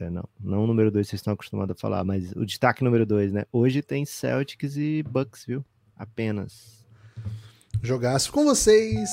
é, 0.00 0.10
não, 0.10 0.28
não 0.38 0.64
o 0.64 0.66
número 0.66 0.90
dois, 0.90 1.08
vocês 1.08 1.20
estão 1.20 1.34
acostumados 1.34 1.76
a 1.76 1.80
falar, 1.80 2.02
mas 2.04 2.32
o 2.32 2.44
destaque 2.44 2.82
número 2.82 3.04
dois, 3.04 3.32
né? 3.32 3.44
Hoje 3.52 3.82
tem 3.82 4.04
Celtics 4.04 4.76
e 4.76 5.02
Bucks, 5.02 5.44
viu? 5.44 5.64
Apenas. 5.96 6.84
Jogaço 7.82 8.32
com 8.32 8.44
vocês, 8.44 9.10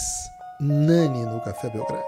Nani 0.60 1.26
no 1.26 1.42
Café 1.42 1.70
Belgrado. 1.70 2.06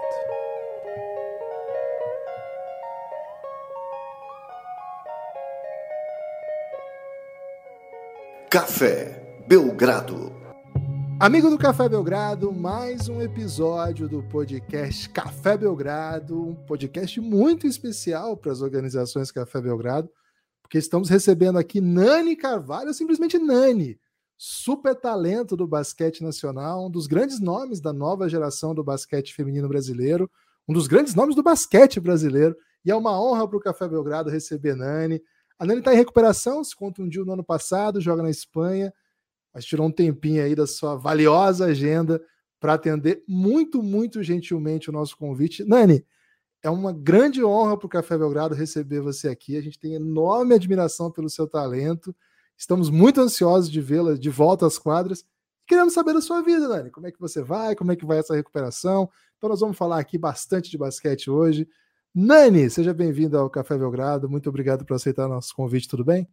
Café 8.50 9.36
Belgrado. 9.46 10.39
Amigo 11.20 11.50
do 11.50 11.58
Café 11.58 11.86
Belgrado, 11.86 12.50
mais 12.50 13.08
um 13.08 13.20
episódio 13.20 14.08
do 14.08 14.22
podcast 14.22 15.08
Café 15.10 15.56
Belgrado, 15.56 16.40
um 16.40 16.54
podcast 16.54 17.20
muito 17.20 17.66
especial 17.66 18.36
para 18.36 18.50
as 18.50 18.62
organizações 18.62 19.30
Café 19.30 19.60
Belgrado, 19.60 20.10
porque 20.62 20.78
estamos 20.78 21.10
recebendo 21.10 21.58
aqui 21.58 21.78
Nani 21.78 22.34
Carvalho, 22.34 22.94
simplesmente 22.94 23.38
Nani 23.38 24.00
super 24.42 24.94
talento 24.94 25.54
do 25.54 25.66
basquete 25.66 26.22
nacional, 26.22 26.86
um 26.86 26.90
dos 26.90 27.06
grandes 27.06 27.38
nomes 27.38 27.78
da 27.78 27.92
nova 27.92 28.26
geração 28.26 28.74
do 28.74 28.82
basquete 28.82 29.34
feminino 29.34 29.68
brasileiro, 29.68 30.30
um 30.66 30.72
dos 30.72 30.86
grandes 30.86 31.14
nomes 31.14 31.36
do 31.36 31.42
basquete 31.42 32.00
brasileiro. 32.00 32.56
E 32.82 32.90
é 32.90 32.96
uma 32.96 33.20
honra 33.20 33.46
para 33.46 33.58
o 33.58 33.60
Café 33.60 33.86
Belgrado 33.86 34.30
receber 34.30 34.74
Nani. 34.74 35.22
A 35.58 35.66
Nani 35.66 35.80
está 35.80 35.92
em 35.92 35.98
recuperação, 35.98 36.64
se 36.64 36.74
contundiu 36.74 37.26
no 37.26 37.34
ano 37.34 37.44
passado, 37.44 38.00
joga 38.00 38.22
na 38.22 38.30
Espanha, 38.30 38.90
mas 39.52 39.64
tirou 39.64 39.86
um 39.86 39.92
tempinho 39.92 40.42
aí 40.42 40.54
da 40.54 40.66
sua 40.66 40.96
valiosa 40.96 41.66
agenda 41.66 42.20
para 42.58 42.74
atender 42.74 43.22
muito, 43.26 43.82
muito 43.82 44.22
gentilmente 44.22 44.90
o 44.90 44.92
nosso 44.92 45.16
convite. 45.16 45.64
Nani, 45.64 46.04
é 46.62 46.68
uma 46.68 46.92
grande 46.92 47.42
honra 47.42 47.76
para 47.76 47.86
o 47.86 47.90
Café 47.90 48.18
Belgrado 48.18 48.54
receber 48.54 49.00
você 49.00 49.28
aqui. 49.28 49.56
A 49.56 49.62
gente 49.62 49.78
tem 49.78 49.94
enorme 49.94 50.54
admiração 50.54 51.10
pelo 51.10 51.30
seu 51.30 51.48
talento. 51.48 52.14
Estamos 52.56 52.90
muito 52.90 53.20
ansiosos 53.20 53.70
de 53.70 53.80
vê-la 53.80 54.14
de 54.14 54.28
volta 54.28 54.66
às 54.66 54.78
quadras. 54.78 55.24
Queremos 55.66 55.94
saber 55.94 56.12
da 56.12 56.20
sua 56.20 56.42
vida, 56.42 56.68
Dani. 56.68 56.90
Como 56.90 57.06
é 57.06 57.12
que 57.12 57.20
você 57.20 57.42
vai? 57.42 57.74
Como 57.74 57.92
é 57.92 57.96
que 57.96 58.04
vai 58.04 58.18
essa 58.18 58.34
recuperação? 58.34 59.08
Então, 59.38 59.48
nós 59.48 59.60
vamos 59.60 59.78
falar 59.78 59.98
aqui 59.98 60.18
bastante 60.18 60.70
de 60.70 60.76
basquete 60.76 61.30
hoje. 61.30 61.66
Nani, 62.14 62.68
seja 62.68 62.92
bem-vinda 62.92 63.38
ao 63.38 63.48
Café 63.48 63.78
Belgrado. 63.78 64.28
Muito 64.28 64.48
obrigado 64.48 64.84
por 64.84 64.94
aceitar 64.94 65.28
nosso 65.28 65.54
convite, 65.54 65.88
tudo 65.88 66.04
bem? 66.04 66.28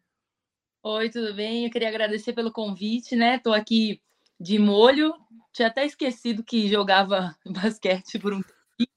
Oi, 0.89 1.09
tudo 1.09 1.33
bem? 1.33 1.65
Eu 1.65 1.69
queria 1.69 1.89
agradecer 1.89 2.31
pelo 2.31 2.49
convite, 2.49 3.13
né? 3.13 3.35
Estou 3.35 3.53
aqui 3.53 4.01
de 4.39 4.57
molho. 4.57 5.13
Tinha 5.51 5.67
até 5.67 5.85
esquecido 5.85 6.45
que 6.45 6.69
jogava 6.69 7.35
basquete 7.45 8.17
por 8.17 8.31
um 8.33 8.41
tempo, 8.41 8.91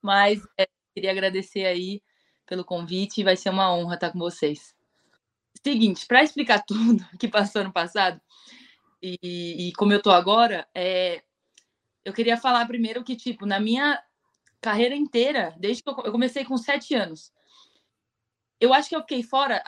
mas 0.00 0.42
é, 0.58 0.66
queria 0.94 1.10
agradecer 1.10 1.66
aí 1.66 2.02
pelo 2.46 2.64
convite. 2.64 3.22
Vai 3.22 3.36
ser 3.36 3.50
uma 3.50 3.70
honra 3.70 3.96
estar 3.96 4.12
com 4.12 4.18
vocês. 4.18 4.74
Seguinte, 5.62 6.06
para 6.06 6.22
explicar 6.22 6.64
tudo 6.66 7.04
que 7.20 7.28
passou 7.28 7.62
no 7.62 7.70
passado 7.70 8.18
e, 9.02 9.68
e 9.68 9.72
como 9.74 9.92
eu 9.92 10.00
tô 10.00 10.12
agora, 10.12 10.66
é, 10.74 11.22
eu 12.02 12.14
queria 12.14 12.38
falar 12.38 12.64
primeiro 12.64 13.04
que, 13.04 13.14
tipo, 13.14 13.44
na 13.44 13.60
minha 13.60 14.02
carreira 14.58 14.96
inteira, 14.96 15.54
desde 15.58 15.82
que 15.82 15.90
eu 15.90 15.94
comecei 15.94 16.46
com 16.46 16.56
sete 16.56 16.94
anos, 16.94 17.30
eu 18.58 18.72
acho 18.72 18.88
que 18.88 18.96
eu 18.96 19.02
fiquei 19.02 19.22
fora, 19.22 19.62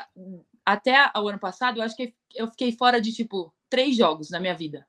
até 0.68 1.10
o 1.16 1.26
ano 1.26 1.38
passado, 1.38 1.78
eu 1.78 1.82
acho 1.82 1.96
que 1.96 2.14
eu 2.34 2.46
fiquei 2.48 2.72
fora 2.72 3.00
de, 3.00 3.10
tipo, 3.10 3.54
três 3.70 3.96
jogos 3.96 4.28
na 4.28 4.38
minha 4.38 4.54
vida. 4.54 4.86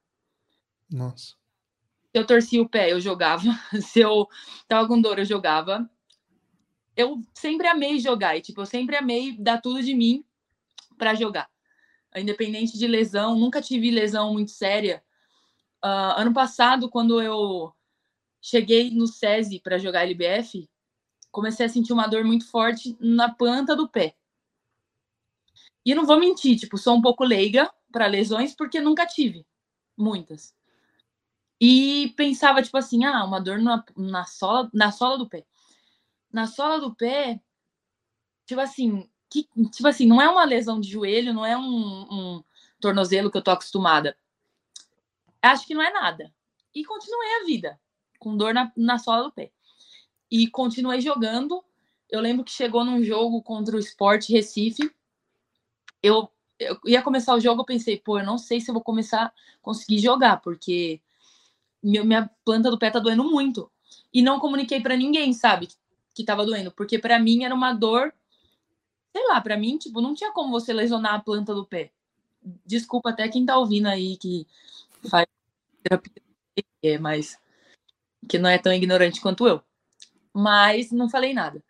Nossa. 0.91 1.35
Se 2.11 2.15
eu 2.15 2.27
torcia 2.27 2.61
o 2.61 2.67
pé, 2.67 2.91
eu 2.91 2.99
jogava. 2.99 3.43
Se 3.81 4.01
eu 4.01 4.27
tava 4.67 4.85
com 4.89 4.99
dor, 4.99 5.19
eu 5.19 5.25
jogava. 5.25 5.89
Eu 6.97 7.23
sempre 7.33 7.65
amei 7.65 7.97
jogar 7.97 8.35
e, 8.35 8.41
tipo, 8.41 8.59
eu 8.59 8.65
sempre 8.65 8.97
amei 8.97 9.37
dar 9.37 9.61
tudo 9.61 9.81
de 9.81 9.95
mim 9.95 10.25
para 10.97 11.15
jogar. 11.15 11.49
Independente 12.13 12.77
de 12.77 12.85
lesão, 12.85 13.39
nunca 13.39 13.61
tive 13.61 13.89
lesão 13.89 14.33
muito 14.33 14.51
séria. 14.51 15.01
Uh, 15.81 16.17
ano 16.17 16.33
passado, 16.33 16.89
quando 16.89 17.21
eu 17.21 17.73
cheguei 18.41 18.91
no 18.91 19.07
SESI 19.07 19.61
para 19.61 19.77
jogar 19.77 20.03
LBF, 20.03 20.69
comecei 21.31 21.67
a 21.67 21.69
sentir 21.69 21.93
uma 21.93 22.07
dor 22.07 22.25
muito 22.25 22.45
forte 22.49 22.97
na 22.99 23.33
planta 23.33 23.77
do 23.77 23.87
pé. 23.87 24.18
E 25.89 25.95
não 25.95 26.05
vou 26.05 26.19
mentir, 26.19 26.55
tipo, 26.55 26.77
sou 26.77 26.95
um 26.95 27.01
pouco 27.01 27.23
leiga 27.23 27.67
para 27.91 28.05
lesões 28.05 28.53
porque 28.55 28.79
nunca 28.79 29.07
tive 29.07 29.43
muitas. 29.97 30.55
E 31.59 32.13
pensava 32.15 32.61
tipo 32.61 32.77
assim, 32.77 33.05
ah, 33.05 33.25
uma 33.25 33.41
dor 33.41 33.57
na, 33.57 33.83
na 33.97 34.23
sola, 34.23 34.69
na 34.71 34.91
sola 34.91 35.17
do 35.17 35.27
pé. 35.27 35.47
Na 36.31 36.45
sola 36.45 36.79
do 36.79 36.93
pé, 36.93 37.41
tipo 38.45 38.61
assim, 38.61 39.09
que, 39.31 39.49
tipo 39.71 39.87
assim, 39.87 40.05
não 40.05 40.21
é 40.21 40.29
uma 40.29 40.45
lesão 40.45 40.79
de 40.79 40.87
joelho, 40.87 41.33
não 41.33 41.43
é 41.43 41.57
um, 41.57 41.63
um 41.65 42.43
tornozelo 42.79 43.31
que 43.31 43.39
eu 43.39 43.43
tô 43.43 43.49
acostumada. 43.49 44.15
Acho 45.41 45.65
que 45.65 45.73
não 45.73 45.81
é 45.81 45.91
nada. 45.91 46.31
E 46.75 46.85
continuei 46.85 47.41
a 47.41 47.45
vida, 47.45 47.81
com 48.19 48.37
dor 48.37 48.53
na, 48.53 48.71
na 48.77 48.99
sola 48.99 49.23
do 49.23 49.31
pé. 49.31 49.51
E 50.29 50.47
continuei 50.51 51.01
jogando. 51.01 51.65
Eu 52.07 52.21
lembro 52.21 52.45
que 52.45 52.51
chegou 52.51 52.85
num 52.85 53.03
jogo 53.03 53.41
contra 53.41 53.75
o 53.75 53.79
Sport 53.79 54.29
Recife. 54.29 54.93
Eu, 56.01 56.29
eu 56.59 56.79
ia 56.85 57.01
começar 57.01 57.35
o 57.35 57.39
jogo, 57.39 57.61
eu 57.61 57.65
pensei, 57.65 57.97
pô, 57.97 58.19
eu 58.19 58.25
não 58.25 58.37
sei 58.37 58.61
se 58.61 58.69
eu 58.69 58.73
vou 58.73 58.83
começar 58.83 59.25
a 59.25 59.33
conseguir 59.61 59.99
jogar, 59.99 60.37
porque 60.37 61.01
meu, 61.83 62.05
minha 62.05 62.29
planta 62.45 62.69
do 62.71 62.79
pé 62.79 62.91
tá 62.91 62.99
doendo 62.99 63.23
muito. 63.23 63.71
E 64.13 64.21
não 64.21 64.39
comuniquei 64.39 64.81
para 64.81 64.95
ninguém, 64.95 65.33
sabe, 65.33 65.69
que 66.13 66.23
tava 66.23 66.45
doendo, 66.45 66.71
porque 66.71 66.99
para 66.99 67.19
mim 67.19 67.43
era 67.43 67.53
uma 67.53 67.73
dor 67.73 68.13
sei 69.11 69.27
lá, 69.27 69.41
para 69.41 69.57
mim, 69.57 69.77
tipo, 69.77 70.01
não 70.01 70.13
tinha 70.13 70.31
como 70.31 70.51
você 70.51 70.73
lesionar 70.73 71.15
a 71.15 71.19
planta 71.19 71.53
do 71.53 71.65
pé. 71.65 71.91
Desculpa 72.65 73.09
até 73.09 73.27
quem 73.27 73.45
tá 73.45 73.57
ouvindo 73.57 73.87
aí 73.87 74.17
que 74.17 74.47
faz 75.09 75.27
terapia, 75.83 76.23
é, 76.83 76.97
mas 76.97 77.37
que 78.27 78.37
não 78.37 78.49
é 78.49 78.57
tão 78.57 78.73
ignorante 78.73 79.21
quanto 79.21 79.47
eu. 79.47 79.61
Mas 80.33 80.91
não 80.91 81.09
falei 81.09 81.33
nada. 81.33 81.63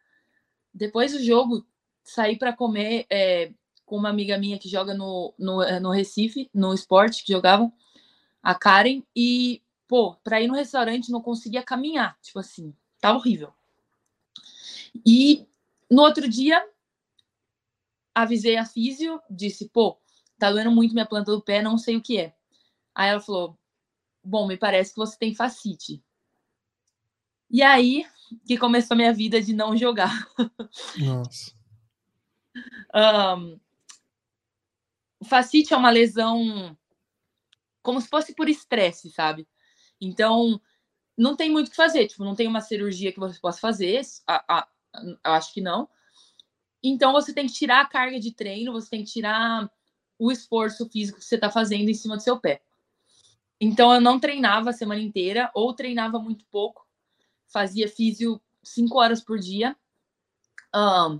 Depois 0.73 1.13
do 1.13 1.23
jogo, 1.23 1.65
saí 2.03 2.38
para 2.38 2.53
comer 2.53 3.05
é, 3.09 3.51
com 3.89 3.97
uma 3.97 4.09
amiga 4.09 4.37
minha 4.37 4.59
que 4.59 4.69
joga 4.69 4.93
no, 4.93 5.33
no, 5.37 5.63
é, 5.63 5.79
no 5.79 5.89
Recife, 5.89 6.47
no 6.53 6.75
esporte, 6.75 7.23
que 7.23 7.33
jogava, 7.33 7.71
a 8.41 8.53
Karen, 8.53 9.01
e, 9.15 9.63
pô, 9.87 10.15
pra 10.23 10.39
ir 10.39 10.47
no 10.47 10.53
restaurante 10.53 11.11
não 11.11 11.23
conseguia 11.23 11.63
caminhar, 11.63 12.15
tipo 12.21 12.37
assim, 12.37 12.71
tá 13.01 13.11
horrível. 13.11 13.51
E 15.03 15.47
no 15.89 16.03
outro 16.03 16.29
dia, 16.29 16.63
avisei 18.13 18.57
a 18.57 18.65
físio, 18.65 19.19
disse, 19.27 19.67
pô, 19.69 19.99
tá 20.37 20.51
doendo 20.51 20.71
muito 20.71 20.93
minha 20.93 21.07
planta 21.07 21.31
do 21.31 21.41
pé, 21.41 21.63
não 21.63 21.75
sei 21.75 21.97
o 21.97 22.01
que 22.01 22.19
é. 22.19 22.35
Aí 22.93 23.09
ela 23.09 23.19
falou, 23.19 23.57
bom, 24.23 24.45
me 24.45 24.55
parece 24.55 24.91
que 24.91 24.99
você 24.99 25.17
tem 25.17 25.33
facite. 25.33 26.03
E 27.49 27.63
aí 27.63 28.05
que 28.45 28.55
começou 28.55 28.93
a 28.93 28.97
minha 28.97 29.13
vida 29.13 29.41
de 29.41 29.51
não 29.51 29.75
jogar. 29.75 30.27
Nossa. 30.95 31.57
um, 32.93 33.59
facite 35.26 35.74
é 35.74 35.78
uma 35.78 35.89
lesão 35.89 36.78
como 37.82 37.99
se 37.99 38.07
fosse 38.07 38.34
por 38.36 38.49
estresse, 38.49 39.09
sabe? 39.09 39.47
Então, 39.99 40.61
não 41.17 41.36
tem 41.36 41.49
muito 41.49 41.67
o 41.67 41.70
que 41.72 41.76
fazer. 41.76 42.07
Tipo, 42.07 42.24
não 42.24 42.36
tem 42.36 42.47
uma 42.47 42.61
cirurgia 42.61 43.11
que 43.11 43.20
você 43.20 43.39
possa 43.39 43.59
fazer. 43.59 44.01
A, 44.28 44.67
eu 45.03 45.34
acho 45.34 45.53
que 45.53 45.61
não. 45.61 45.89
Então 46.82 47.11
você 47.11 47.34
tem 47.34 47.45
que 47.45 47.53
tirar 47.53 47.82
a 47.82 47.86
carga 47.86 48.20
de 48.20 48.34
treino, 48.34 48.72
você 48.72 48.89
tem 48.89 49.03
que 49.03 49.11
tirar 49.11 49.70
o 50.17 50.32
esforço 50.32 50.89
físico 50.89 51.20
que 51.20 51.26
você 51.26 51.36
está 51.36 51.49
fazendo 51.49 51.89
em 51.89 51.93
cima 51.93 52.15
do 52.15 52.24
seu 52.24 52.39
pé. 52.39 52.61
Então 53.59 53.93
eu 53.93 53.99
não 53.99 54.20
treinava 54.20 54.70
a 54.70 54.74
semana 54.74 55.01
inteira 55.01 55.51
ou 55.53 55.74
treinava 55.74 56.20
muito 56.20 56.45
pouco. 56.45 56.88
fazia 57.47 57.89
físio 57.89 58.41
cinco 58.63 58.97
horas 58.97 59.22
por 59.22 59.39
dia. 59.39 59.76
Um, 60.74 61.20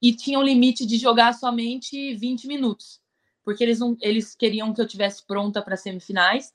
e 0.00 0.14
tinha 0.14 0.38
um 0.38 0.42
limite 0.42 0.86
de 0.86 0.96
jogar 0.96 1.34
somente 1.34 2.14
20 2.14 2.46
minutos, 2.46 3.00
porque 3.44 3.64
eles, 3.64 3.80
não, 3.80 3.96
eles 4.00 4.34
queriam 4.34 4.72
que 4.72 4.80
eu 4.80 4.86
tivesse 4.86 5.24
pronta 5.26 5.60
para 5.60 5.76
semifinais 5.76 6.54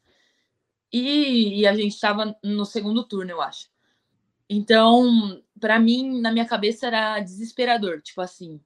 e, 0.91 1.61
e, 1.61 1.67
a 1.67 1.75
gente 1.75 1.93
estava 1.93 2.37
no 2.43 2.65
segundo 2.65 3.03
turno, 3.03 3.31
eu 3.31 3.41
acho. 3.41 3.69
Então, 4.49 5.41
para 5.59 5.79
mim, 5.79 6.21
na 6.21 6.31
minha 6.31 6.45
cabeça 6.45 6.87
era 6.87 7.19
desesperador, 7.19 8.01
tipo 8.01 8.21
assim, 8.21 8.61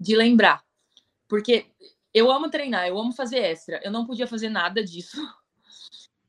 de 0.00 0.16
lembrar, 0.16 0.64
porque 1.28 1.66
eu 2.12 2.30
amo 2.30 2.50
treinar, 2.50 2.86
eu 2.88 2.98
amo 2.98 3.12
fazer 3.12 3.38
extra, 3.38 3.80
eu 3.84 3.90
não 3.90 4.06
podia 4.06 4.26
fazer 4.26 4.48
nada 4.48 4.82
disso. 4.82 5.16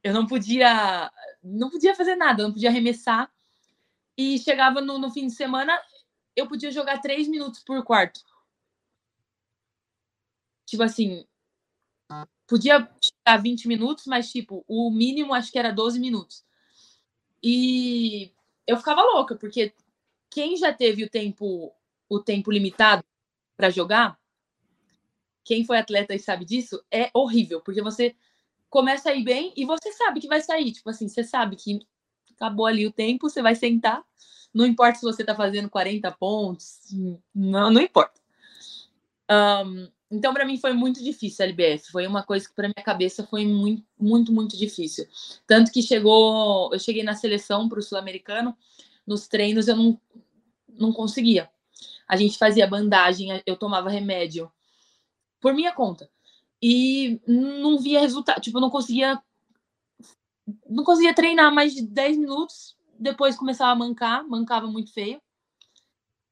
Eu 0.01 0.13
não 0.13 0.25
podia, 0.25 1.11
não 1.43 1.69
podia 1.69 1.93
fazer 1.93 2.15
nada, 2.15 2.41
não 2.41 2.53
podia 2.53 2.69
arremessar. 2.69 3.29
E 4.17 4.39
chegava 4.39 4.79
no, 4.79 4.97
no 4.97 5.11
fim 5.11 5.27
de 5.27 5.33
semana, 5.33 5.77
eu 6.35 6.47
podia 6.47 6.71
jogar 6.71 6.99
três 7.01 7.27
minutos 7.27 7.61
por 7.63 7.83
quarto. 7.83 8.21
Tipo 10.65 10.83
assim, 10.83 11.25
podia 12.47 12.89
chegar 13.01 13.41
20 13.41 13.67
minutos, 13.67 14.05
mas 14.05 14.31
tipo, 14.31 14.63
o 14.67 14.89
mínimo 14.91 15.33
acho 15.33 15.51
que 15.51 15.59
era 15.59 15.71
12 15.71 15.99
minutos. 15.99 16.43
E 17.43 18.31
eu 18.67 18.77
ficava 18.77 19.01
louca, 19.01 19.35
porque 19.35 19.73
quem 20.29 20.57
já 20.57 20.73
teve 20.73 21.03
o 21.03 21.09
tempo 21.09 21.73
o 22.09 22.19
tempo 22.19 22.51
limitado 22.51 23.03
para 23.55 23.69
jogar, 23.69 24.19
quem 25.43 25.63
foi 25.63 25.77
atleta 25.77 26.15
e 26.15 26.19
sabe 26.19 26.43
disso, 26.43 26.83
é 26.91 27.11
horrível, 27.13 27.61
porque 27.61 27.83
você 27.83 28.15
começa 28.67 29.11
a 29.11 29.13
ir 29.13 29.23
bem 29.23 29.53
e 29.55 29.63
você 29.63 29.91
sabe 29.93 30.19
que 30.19 30.27
vai 30.27 30.41
sair, 30.41 30.71
tipo 30.71 30.89
assim, 30.89 31.07
você 31.07 31.23
sabe 31.23 31.55
que 31.55 31.79
acabou 32.31 32.65
ali 32.65 32.87
o 32.87 32.91
tempo, 32.91 33.29
você 33.29 33.41
vai 33.41 33.53
sentar 33.53 34.03
não 34.53 34.65
importa 34.65 34.99
se 34.99 35.05
você 35.05 35.21
está 35.21 35.35
fazendo 35.35 35.69
40 35.69 36.11
pontos, 36.13 36.79
não, 37.33 37.71
não 37.71 37.81
importa. 37.81 38.19
Um, 39.29 39.87
então, 40.11 40.33
para 40.33 40.45
mim, 40.45 40.57
foi 40.57 40.73
muito 40.73 41.03
difícil 41.03 41.45
a 41.45 41.47
LBF. 41.47 41.91
Foi 41.91 42.07
uma 42.07 42.23
coisa 42.23 42.47
que, 42.47 42.55
para 42.55 42.67
minha 42.67 42.83
cabeça, 42.83 43.23
foi 43.27 43.45
muito, 43.45 43.85
muito, 43.99 44.33
muito 44.33 44.57
difícil. 44.57 45.07
Tanto 45.45 45.71
que 45.71 45.83
chegou, 45.83 46.73
eu 46.73 46.79
cheguei 46.79 47.03
na 47.03 47.15
seleção 47.15 47.69
para 47.69 47.79
o 47.79 47.83
Sul-Americano, 47.83 48.57
nos 49.05 49.27
treinos 49.27 49.67
eu 49.67 49.75
não, 49.75 50.01
não 50.67 50.91
conseguia. 50.91 51.49
A 52.07 52.15
gente 52.15 52.39
fazia 52.39 52.65
bandagem, 52.65 53.41
eu 53.45 53.55
tomava 53.55 53.89
remédio 53.89 54.51
por 55.39 55.53
minha 55.53 55.71
conta. 55.71 56.09
E 56.61 57.21
não 57.27 57.77
via 57.77 57.99
resultado, 57.99 58.41
tipo, 58.41 58.57
eu 58.57 58.61
não 58.61 58.69
conseguia 58.69 59.21
não 60.67 60.83
conseguia 60.83 61.13
treinar 61.13 61.53
mais 61.53 61.75
de 61.75 61.83
10 61.83 62.17
minutos 62.17 62.75
depois 62.99 63.35
começava 63.35 63.71
a 63.71 63.75
mancar, 63.75 64.27
mancava 64.27 64.67
muito 64.67 64.93
feio. 64.93 65.21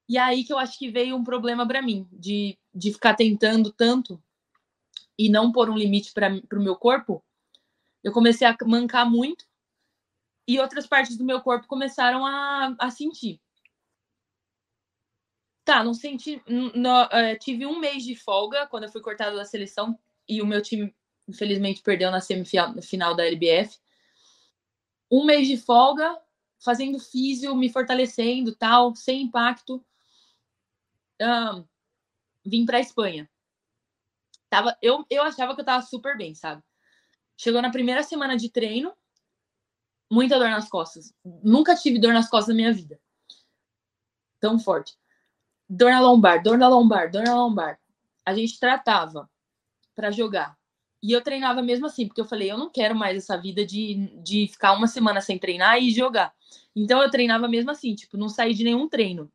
E 0.10 0.18
aí 0.18 0.44
que 0.44 0.54
eu 0.54 0.58
acho 0.58 0.78
que 0.78 0.90
veio 0.90 1.16
um 1.16 1.24
problema 1.24 1.68
para 1.68 1.82
mim, 1.82 2.08
de, 2.12 2.58
de 2.74 2.94
ficar 2.94 3.16
tentando 3.16 3.72
tanto 3.72 4.22
e 5.18 5.30
não 5.30 5.52
pôr 5.52 5.70
um 5.70 5.78
limite 5.78 6.14
para 6.14 6.30
o 6.30 6.62
meu 6.62 6.76
corpo. 6.76 7.24
Eu 8.04 8.12
comecei 8.12 8.48
a 8.48 8.56
mancar 8.66 9.10
muito 9.10 9.46
e 10.48 10.60
outras 10.60 10.86
partes 10.88 11.18
do 11.18 11.26
meu 11.26 11.42
corpo 11.42 11.68
começaram 11.68 12.26
a, 12.26 12.76
a 12.80 12.92
sentir. 12.92 13.42
Tá, 15.66 15.84
não 15.84 15.94
senti. 15.94 16.42
Uh, 16.48 17.38
tive 17.42 17.66
um 17.66 17.80
mês 17.80 18.04
de 18.04 18.16
folga 18.16 18.66
quando 18.68 18.84
eu 18.84 18.92
fui 18.92 19.02
cortada 19.02 19.36
da 19.36 19.44
seleção 19.44 20.00
e 20.28 20.42
o 20.42 20.46
meu 20.46 20.62
time, 20.62 20.96
infelizmente, 21.28 21.82
perdeu 21.82 22.10
na 22.10 22.22
semifinal 22.22 23.14
da 23.14 23.26
LBF. 23.26 23.78
Um 25.12 25.26
mês 25.26 25.48
de 25.48 25.58
folga, 25.58 26.18
fazendo 26.60 27.00
físio, 27.00 27.56
me 27.56 27.70
fortalecendo, 27.70 28.56
tal, 28.56 28.96
sem 28.96 29.24
impacto. 29.24 29.84
Um, 31.22 31.66
vim 32.46 32.66
para 32.66 32.80
Espanha. 32.80 33.30
Tava, 34.50 34.78
eu, 34.82 35.06
eu 35.10 35.24
achava 35.24 35.54
que 35.54 35.62
eu 35.62 35.66
tava 35.66 35.86
super 35.86 36.18
bem, 36.18 36.34
sabe? 36.34 36.64
Chegou 37.36 37.62
na 37.62 37.72
primeira 37.72 38.02
semana 38.02 38.38
de 38.38 38.50
treino, 38.50 38.94
muita 40.10 40.40
dor 40.40 40.50
nas 40.50 40.70
costas. 40.70 41.14
Nunca 41.24 41.76
tive 41.76 42.00
dor 42.00 42.14
nas 42.14 42.30
costas 42.30 42.50
na 42.50 42.56
minha 42.56 42.74
vida. 42.74 43.00
Tão 44.40 44.60
forte. 44.60 44.98
Dor 45.70 45.92
na 45.92 46.00
lombar, 46.00 46.42
dor 46.42 46.58
na 46.58 46.68
lombar, 46.68 47.12
dor 47.12 47.24
na 47.24 47.36
lombar. 47.36 47.80
A 48.26 48.34
gente 48.34 48.60
tratava 48.60 49.30
para 49.94 50.12
jogar. 50.12 50.58
E 51.08 51.14
eu 51.14 51.22
treinava 51.22 51.62
mesmo 51.62 51.86
assim, 51.86 52.06
porque 52.06 52.20
eu 52.20 52.26
falei, 52.26 52.52
eu 52.52 52.58
não 52.58 52.70
quero 52.70 52.94
mais 52.94 53.16
essa 53.16 53.38
vida 53.38 53.66
de, 53.66 54.12
de 54.22 54.46
ficar 54.50 54.74
uma 54.74 54.88
semana 54.88 55.22
sem 55.22 55.40
treinar 55.40 55.82
e 55.82 55.90
jogar. 55.90 56.36
Então 56.76 57.02
eu 57.02 57.10
treinava 57.10 57.48
mesmo 57.48 57.72
assim, 57.72 57.96
tipo, 57.96 58.18
não 58.18 58.28
saí 58.28 58.54
de 58.54 58.66
nenhum 58.66 58.90
treino. 58.90 59.32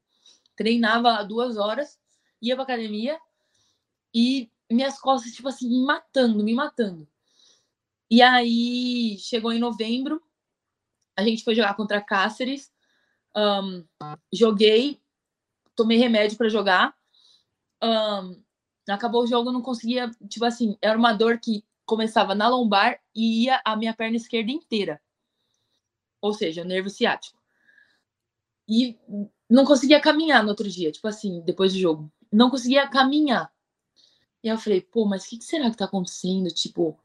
Treinava 0.54 1.24
duas 1.24 1.56
horas, 1.56 1.98
ia 2.42 2.54
pra 2.54 2.64
academia 2.64 3.18
e 4.14 4.50
minhas 4.70 5.00
costas, 5.00 5.32
tipo 5.32 5.48
assim, 5.48 5.66
me 5.66 5.82
matando, 5.86 6.44
me 6.44 6.52
matando. 6.52 7.08
E 8.10 8.20
aí 8.20 9.16
chegou 9.18 9.50
em 9.50 9.58
novembro, 9.58 10.22
a 11.16 11.22
gente 11.22 11.42
foi 11.42 11.54
jogar 11.54 11.72
contra 11.72 12.02
Cáceres. 12.02 12.70
Um, 13.34 13.82
joguei, 14.30 15.00
tomei 15.74 15.96
remédio 15.96 16.36
para 16.36 16.50
jogar. 16.50 16.94
Um, 17.82 18.42
acabou 18.88 19.22
o 19.22 19.26
jogo, 19.26 19.48
eu 19.48 19.52
não 19.52 19.62
conseguia, 19.62 20.10
tipo 20.28 20.44
assim, 20.44 20.76
era 20.80 20.98
uma 20.98 21.12
dor 21.12 21.38
que 21.38 21.64
começava 21.84 22.34
na 22.34 22.48
lombar 22.48 23.00
e 23.14 23.44
ia 23.44 23.60
a 23.64 23.76
minha 23.76 23.94
perna 23.94 24.16
esquerda 24.16 24.50
inteira. 24.50 25.00
Ou 26.20 26.32
seja, 26.32 26.64
nervo 26.64 26.88
ciático. 26.88 27.40
E 28.68 28.98
não 29.48 29.64
conseguia 29.64 30.00
caminhar 30.00 30.42
no 30.42 30.50
outro 30.50 30.68
dia, 30.68 30.90
tipo 30.90 31.06
assim, 31.06 31.40
depois 31.42 31.72
do 31.72 31.78
jogo. 31.78 32.10
Não 32.32 32.50
conseguia 32.50 32.88
caminhar. 32.88 33.52
E 34.42 34.48
eu 34.48 34.58
falei, 34.58 34.80
pô, 34.80 35.04
mas 35.04 35.24
o 35.24 35.28
que, 35.28 35.38
que 35.38 35.44
será 35.44 35.70
que 35.70 35.76
tá 35.76 35.84
acontecendo? 35.84 36.48
Tipo, 36.48 36.98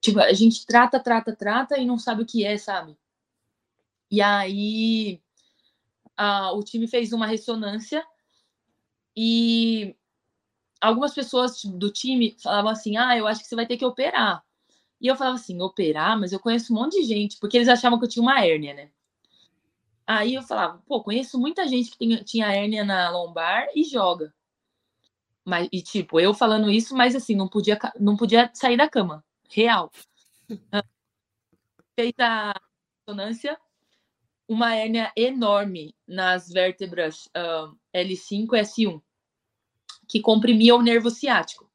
tipo, 0.00 0.20
a 0.20 0.32
gente 0.32 0.66
trata, 0.66 1.00
trata, 1.00 1.34
trata 1.34 1.78
e 1.78 1.86
não 1.86 1.98
sabe 1.98 2.22
o 2.22 2.26
que 2.26 2.44
é, 2.44 2.56
sabe? 2.58 2.96
E 4.10 4.20
aí 4.20 5.20
a, 6.16 6.52
o 6.52 6.62
time 6.62 6.86
fez 6.86 7.12
uma 7.12 7.26
ressonância 7.26 8.06
e 9.16 9.96
algumas 10.84 11.14
pessoas 11.14 11.64
do 11.64 11.90
time 11.90 12.36
falavam 12.42 12.70
assim: 12.70 12.96
ah, 12.96 13.16
eu 13.16 13.26
acho 13.26 13.40
que 13.40 13.46
você 13.48 13.56
vai 13.56 13.66
ter 13.66 13.76
que 13.76 13.84
operar. 13.84 14.44
E 15.00 15.06
eu 15.06 15.16
falava 15.16 15.36
assim: 15.36 15.60
operar? 15.60 16.18
Mas 16.18 16.32
eu 16.32 16.40
conheço 16.40 16.72
um 16.72 16.76
monte 16.76 17.00
de 17.00 17.04
gente, 17.06 17.38
porque 17.38 17.56
eles 17.56 17.68
achavam 17.68 17.98
que 17.98 18.04
eu 18.04 18.08
tinha 18.08 18.22
uma 18.22 18.44
hérnia, 18.44 18.74
né? 18.74 18.90
Aí 20.06 20.34
eu 20.34 20.42
falava: 20.42 20.82
pô, 20.86 21.02
conheço 21.02 21.38
muita 21.38 21.66
gente 21.66 21.90
que 21.90 21.98
tem, 21.98 22.22
tinha 22.24 22.52
hérnia 22.54 22.84
na 22.84 23.10
lombar 23.10 23.66
e 23.74 23.84
joga. 23.84 24.32
Mas, 25.44 25.68
e 25.72 25.82
tipo, 25.82 26.20
eu 26.20 26.32
falando 26.34 26.70
isso, 26.70 26.94
mas 26.96 27.14
assim, 27.14 27.34
não 27.34 27.48
podia, 27.48 27.78
não 28.00 28.16
podia 28.16 28.50
sair 28.54 28.76
da 28.76 28.88
cama. 28.88 29.24
Real. 29.50 29.90
Feita 31.94 32.24
a 32.26 32.54
ressonância, 33.06 33.58
uma 34.48 34.74
hérnia 34.74 35.12
enorme 35.16 35.94
nas 36.06 36.48
vértebras 36.48 37.26
uh, 37.36 37.76
L5 37.94 38.54
e 38.54 38.60
S1 38.60 39.03
que 40.08 40.20
comprimia 40.20 40.74
o 40.74 40.82
nervo 40.82 41.10
ciático. 41.10 41.70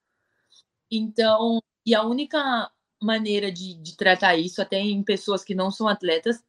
Então, 0.91 1.61
e 1.86 1.93
a 1.95 2.03
única 2.03 2.71
maneira 3.01 3.51
de, 3.51 3.75
de 3.75 3.95
tratar 3.95 4.36
isso, 4.38 4.61
até 4.61 4.80
em 4.80 5.03
pessoas 5.03 5.43
que 5.43 5.55
não 5.55 5.71
são 5.71 5.88
atletas, 5.88 6.43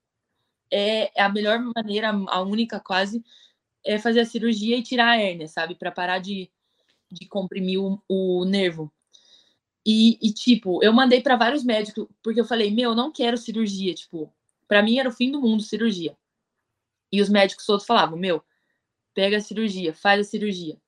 é, 0.71 1.11
é 1.19 1.23
a 1.23 1.29
melhor 1.29 1.61
maneira, 1.75 2.11
a 2.29 2.43
única 2.43 2.81
quase, 2.81 3.25
é 3.85 3.99
fazer 3.99 4.21
a 4.21 4.27
cirurgia 4.27 4.77
e 4.77 4.83
tirar 4.83 5.11
a 5.11 5.21
hérnia, 5.21 5.49
sabe? 5.49 5.75
Para 5.75 5.91
parar 5.91 6.19
de, 6.19 6.51
de 7.11 7.27
comprimir 7.27 7.81
o, 7.81 8.03
o 8.09 8.45
nervo. 8.45 8.93
E, 9.85 10.19
e, 10.21 10.33
tipo, 10.33 10.83
eu 10.83 10.93
mandei 10.93 11.21
para 11.21 11.37
vários 11.37 11.65
médicos, 11.65 12.07
porque 12.23 12.41
eu 12.41 12.45
falei, 12.45 12.71
meu, 12.71 12.91
eu 12.91 12.97
não 12.97 13.11
quero 13.11 13.37
cirurgia. 13.37 13.95
Tipo, 13.95 14.33
para 14.69 14.83
mim 14.83 14.99
era 14.99 15.09
o 15.09 15.13
fim 15.13 15.31
do 15.31 15.41
mundo 15.41 15.63
cirurgia. 15.63 16.17
E 17.11 17.21
os 17.21 17.29
médicos 17.29 17.67
todos 17.67 17.87
falavam, 17.87 18.19
meu, 18.19 18.43
pega 19.15 19.39
a 19.39 19.41
cirurgia, 19.41 19.95
faz 19.95 20.21
a 20.21 20.31
cirurgia. 20.31 20.79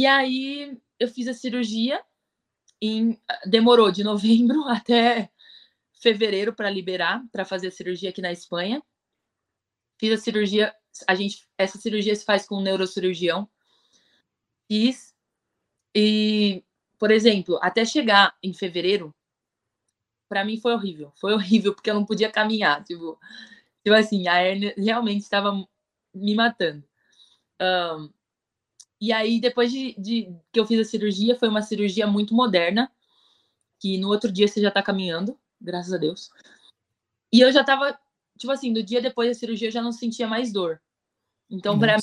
E 0.00 0.06
aí 0.06 0.80
eu 0.98 1.08
fiz 1.08 1.28
a 1.28 1.34
cirurgia, 1.34 2.02
em, 2.80 3.20
demorou 3.44 3.92
de 3.92 4.02
novembro 4.02 4.64
até 4.72 5.30
fevereiro 6.00 6.54
para 6.54 6.70
liberar, 6.70 7.22
para 7.30 7.44
fazer 7.44 7.66
a 7.66 7.70
cirurgia 7.70 8.08
aqui 8.08 8.22
na 8.22 8.32
Espanha. 8.32 8.82
Fiz 9.98 10.10
a 10.10 10.16
cirurgia, 10.16 10.74
a 11.06 11.14
gente, 11.14 11.46
essa 11.58 11.76
cirurgia 11.76 12.16
se 12.16 12.24
faz 12.24 12.46
com 12.46 12.56
um 12.56 12.62
neurocirurgião. 12.62 13.46
Fiz 14.66 15.14
e, 15.94 16.64
por 16.98 17.10
exemplo, 17.10 17.58
até 17.60 17.84
chegar 17.84 18.34
em 18.42 18.54
fevereiro, 18.54 19.14
para 20.30 20.46
mim 20.46 20.58
foi 20.58 20.72
horrível. 20.72 21.12
Foi 21.20 21.34
horrível 21.36 21.74
porque 21.74 21.90
eu 21.90 21.94
não 21.94 22.06
podia 22.06 22.32
caminhar, 22.32 22.82
tipo, 22.84 23.20
tipo 23.84 23.94
assim, 23.94 24.26
a 24.28 24.42
hernia 24.42 24.74
realmente 24.78 25.20
estava 25.24 25.52
me 26.14 26.34
matando. 26.34 26.82
Um, 27.60 28.10
e 29.00 29.12
aí, 29.12 29.40
depois 29.40 29.72
de, 29.72 29.94
de, 29.98 30.36
que 30.52 30.60
eu 30.60 30.66
fiz 30.66 30.78
a 30.78 30.90
cirurgia, 30.90 31.38
foi 31.38 31.48
uma 31.48 31.62
cirurgia 31.62 32.06
muito 32.06 32.34
moderna, 32.34 32.92
que 33.78 33.96
no 33.96 34.08
outro 34.08 34.30
dia 34.30 34.46
você 34.46 34.60
já 34.60 34.70
tá 34.70 34.82
caminhando, 34.82 35.38
graças 35.58 35.92
a 35.92 35.96
Deus. 35.96 36.30
E 37.32 37.40
eu 37.40 37.50
já 37.50 37.64
tava, 37.64 37.98
tipo 38.36 38.52
assim, 38.52 38.72
do 38.72 38.82
dia 38.82 39.00
depois 39.00 39.28
da 39.28 39.34
cirurgia 39.34 39.68
eu 39.68 39.72
já 39.72 39.80
não 39.80 39.92
sentia 39.92 40.26
mais 40.26 40.52
dor. 40.52 40.82
Então, 41.48 41.78
para 41.78 41.96
mim, 41.96 42.02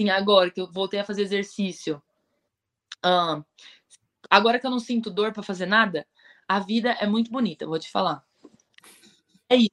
assim, 0.00 0.10
agora 0.10 0.50
que 0.50 0.60
eu 0.60 0.70
voltei 0.70 0.98
a 0.98 1.04
fazer 1.04 1.22
exercício, 1.22 2.02
agora 4.28 4.58
que 4.58 4.66
eu 4.66 4.70
não 4.70 4.80
sinto 4.80 5.08
dor 5.08 5.32
para 5.32 5.42
fazer 5.42 5.66
nada, 5.66 6.04
a 6.48 6.58
vida 6.58 6.90
é 6.92 7.06
muito 7.06 7.30
bonita, 7.30 7.64
vou 7.64 7.78
te 7.78 7.90
falar. 7.90 8.24
É 9.48 9.56
isso. 9.56 9.70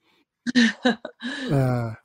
ah, 1.52 1.98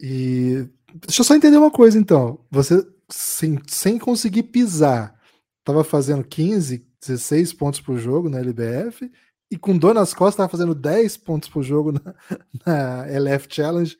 e 0.00 0.66
deixa 0.94 1.20
eu 1.20 1.24
só 1.24 1.34
entender 1.34 1.58
uma 1.58 1.70
coisa 1.70 1.98
então. 1.98 2.44
Você 2.50 2.82
sem, 3.12 3.60
sem 3.66 3.98
conseguir 3.98 4.44
pisar, 4.44 5.20
estava 5.58 5.84
fazendo 5.84 6.24
15, 6.24 6.86
16 7.00 7.52
pontos 7.52 7.80
por 7.80 7.98
jogo 7.98 8.28
na 8.28 8.38
LBF 8.38 9.10
e 9.50 9.58
com 9.58 9.76
dor 9.76 9.94
nas 9.94 10.14
costas 10.14 10.34
estava 10.34 10.48
fazendo 10.48 10.74
10 10.74 11.16
pontos 11.18 11.48
por 11.48 11.62
jogo 11.62 11.92
na, 11.92 12.14
na 12.66 13.06
LF 13.06 13.48
Challenge. 13.50 13.98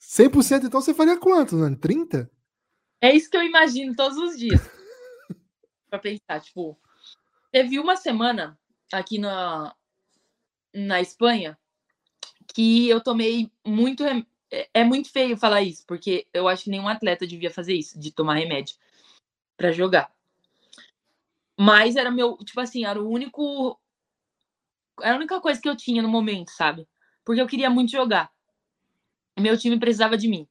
100% 0.00 0.64
então 0.64 0.80
você 0.80 0.94
faria 0.94 1.18
quanto, 1.18 1.56
Nani? 1.56 1.76
30? 1.76 2.30
É 3.00 3.14
isso 3.14 3.30
que 3.30 3.36
eu 3.36 3.42
imagino 3.42 3.94
todos 3.94 4.18
os 4.18 4.38
dias. 4.38 4.60
para 5.88 5.98
pensar, 5.98 6.40
tipo, 6.40 6.78
teve 7.50 7.78
uma 7.78 7.96
semana 7.96 8.58
aqui 8.92 9.18
na, 9.18 9.74
na 10.74 11.00
Espanha 11.00 11.58
que 12.54 12.88
eu 12.88 13.02
tomei 13.02 13.50
muito. 13.66 14.04
É, 14.50 14.68
é 14.74 14.84
muito 14.84 15.10
feio 15.10 15.36
falar 15.36 15.62
isso, 15.62 15.84
porque 15.86 16.26
eu 16.32 16.48
acho 16.48 16.64
que 16.64 16.70
nenhum 16.70 16.88
atleta 16.88 17.26
devia 17.26 17.50
fazer 17.50 17.74
isso, 17.74 17.98
de 17.98 18.10
tomar 18.10 18.34
remédio 18.34 18.76
para 19.56 19.72
jogar. 19.72 20.12
Mas 21.58 21.96
era 21.96 22.10
meu, 22.10 22.38
tipo 22.38 22.60
assim, 22.60 22.84
era 22.84 23.00
o 23.00 23.08
único. 23.08 23.78
Era 25.02 25.14
a 25.14 25.16
única 25.16 25.40
coisa 25.40 25.60
que 25.60 25.68
eu 25.68 25.76
tinha 25.76 26.02
no 26.02 26.08
momento, 26.08 26.50
sabe? 26.50 26.88
Porque 27.24 27.40
eu 27.40 27.46
queria 27.46 27.68
muito 27.68 27.92
jogar. 27.92 28.32
Meu 29.38 29.58
time 29.58 29.78
precisava 29.78 30.16
de 30.16 30.26
mim. 30.26 30.48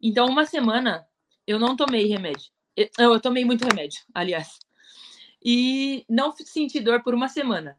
Então, 0.00 0.26
uma 0.26 0.46
semana 0.46 1.06
eu 1.46 1.58
não 1.58 1.76
tomei 1.76 2.06
remédio. 2.06 2.50
Eu, 2.76 2.88
eu 2.98 3.20
tomei 3.20 3.44
muito 3.44 3.64
remédio, 3.64 4.00
aliás. 4.14 4.58
E 5.44 6.04
não 6.08 6.32
senti 6.32 6.80
dor 6.80 7.02
por 7.02 7.14
uma 7.14 7.28
semana. 7.28 7.78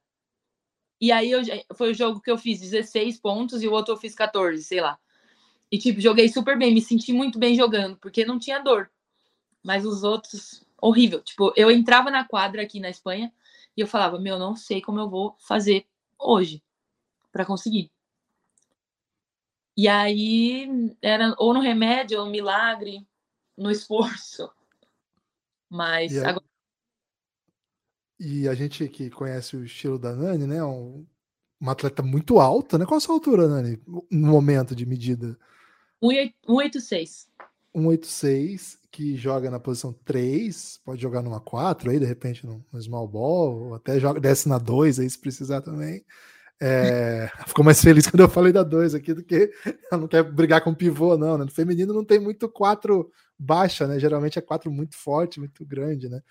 E 1.00 1.14
aí 1.14 1.32
eu, 1.32 1.42
foi 1.76 1.92
o 1.92 1.96
jogo 1.96 2.20
que 2.20 2.30
eu 2.30 2.38
fiz 2.38 2.60
16 2.60 3.20
pontos 3.20 3.64
e 3.64 3.68
o 3.68 3.72
outro 3.72 3.94
eu 3.94 3.98
fiz 3.98 4.14
14, 4.14 4.62
sei 4.64 4.82
lá. 4.82 5.00
E 5.72 5.78
tipo, 5.78 6.02
joguei 6.02 6.28
super 6.30 6.58
bem, 6.58 6.74
me 6.74 6.82
senti 6.82 7.14
muito 7.14 7.38
bem 7.38 7.56
jogando, 7.56 7.98
porque 7.98 8.26
não 8.26 8.40
tinha 8.40 8.60
dor. 8.60 8.90
Mas 9.64 9.86
os 9.86 10.04
outros, 10.04 10.66
horrível. 10.82 11.22
Tipo, 11.22 11.54
eu 11.56 11.70
entrava 11.70 12.10
na 12.10 12.28
quadra 12.28 12.62
aqui 12.62 12.80
na 12.80 12.90
Espanha 12.90 13.32
e 13.78 13.82
eu 13.82 13.88
falava, 13.88 14.20
meu, 14.20 14.40
não 14.40 14.56
sei 14.56 14.82
como 14.82 15.00
eu 15.00 15.10
vou 15.10 15.36
fazer 15.40 15.86
hoje 16.18 16.64
para 17.32 17.46
conseguir. 17.46 17.92
E 19.78 19.88
aí 19.88 20.96
era 21.02 21.36
ou 21.38 21.54
no 21.54 21.62
remédio, 21.62 22.20
ou 22.20 22.26
no 22.26 22.32
milagre, 22.32 23.08
no 23.58 23.72
esforço. 23.72 24.50
Mas 25.70 26.14
e 26.14 26.20
agora 26.20 26.50
e 28.20 28.50
a 28.50 28.54
gente 28.54 28.88
que 28.90 29.10
conhece 29.10 29.56
o 29.56 29.64
estilo 29.64 29.98
da 29.98 30.14
Nani, 30.14 30.46
né? 30.46 30.62
Um, 30.62 31.06
uma 31.60 31.72
atleta 31.72 32.04
muito 32.04 32.40
alta, 32.40 32.78
né? 32.78 32.86
Qual 32.86 32.98
a 32.98 33.02
sua 33.02 33.16
altura, 33.16 33.48
Nani, 33.48 33.82
no 33.88 34.28
momento 34.28 34.76
de 34.76 34.86
medida? 34.86 35.40
186. 36.02 37.28
186, 37.76 38.80
que 38.92 39.16
joga 39.16 39.52
na 39.52 39.60
posição 39.60 39.94
3, 40.06 40.80
pode 40.84 41.02
jogar 41.02 41.22
numa 41.22 41.40
4 41.40 41.92
aí, 41.92 42.00
de 42.00 42.06
repente, 42.06 42.46
no, 42.46 42.64
small 42.82 43.08
ball, 43.08 43.68
ou 43.68 43.76
até 43.76 44.00
joga, 44.00 44.20
desce 44.20 44.50
na 44.50 44.58
2 44.58 45.00
aí, 45.00 45.10
se 45.10 45.20
precisar 45.20 45.62
também. 45.62 46.04
É, 46.62 47.30
ficou 47.48 47.64
mais 47.64 47.82
feliz 47.82 48.08
quando 48.08 48.22
eu 48.22 48.30
falei 48.30 48.52
da 48.52 48.64
2 48.64 48.96
aqui 48.96 49.14
do 49.14 49.24
que 49.24 49.52
ela 49.92 50.02
não 50.02 50.08
quer 50.08 50.24
brigar 50.24 50.62
com 50.62 50.74
pivô, 50.74 51.18
não. 51.18 51.38
Né? 51.38 51.46
No 51.46 51.52
feminino 51.52 51.94
não 51.94 52.04
tem 52.04 52.20
muito 52.20 52.50
4 52.50 53.10
baixa, 53.38 53.88
né? 53.88 54.00
Geralmente 54.00 54.38
é 54.38 54.42
4 54.42 54.70
muito 54.72 54.98
forte, 54.98 55.40
muito 55.40 55.66
grande, 55.66 56.10
né? 56.10 56.22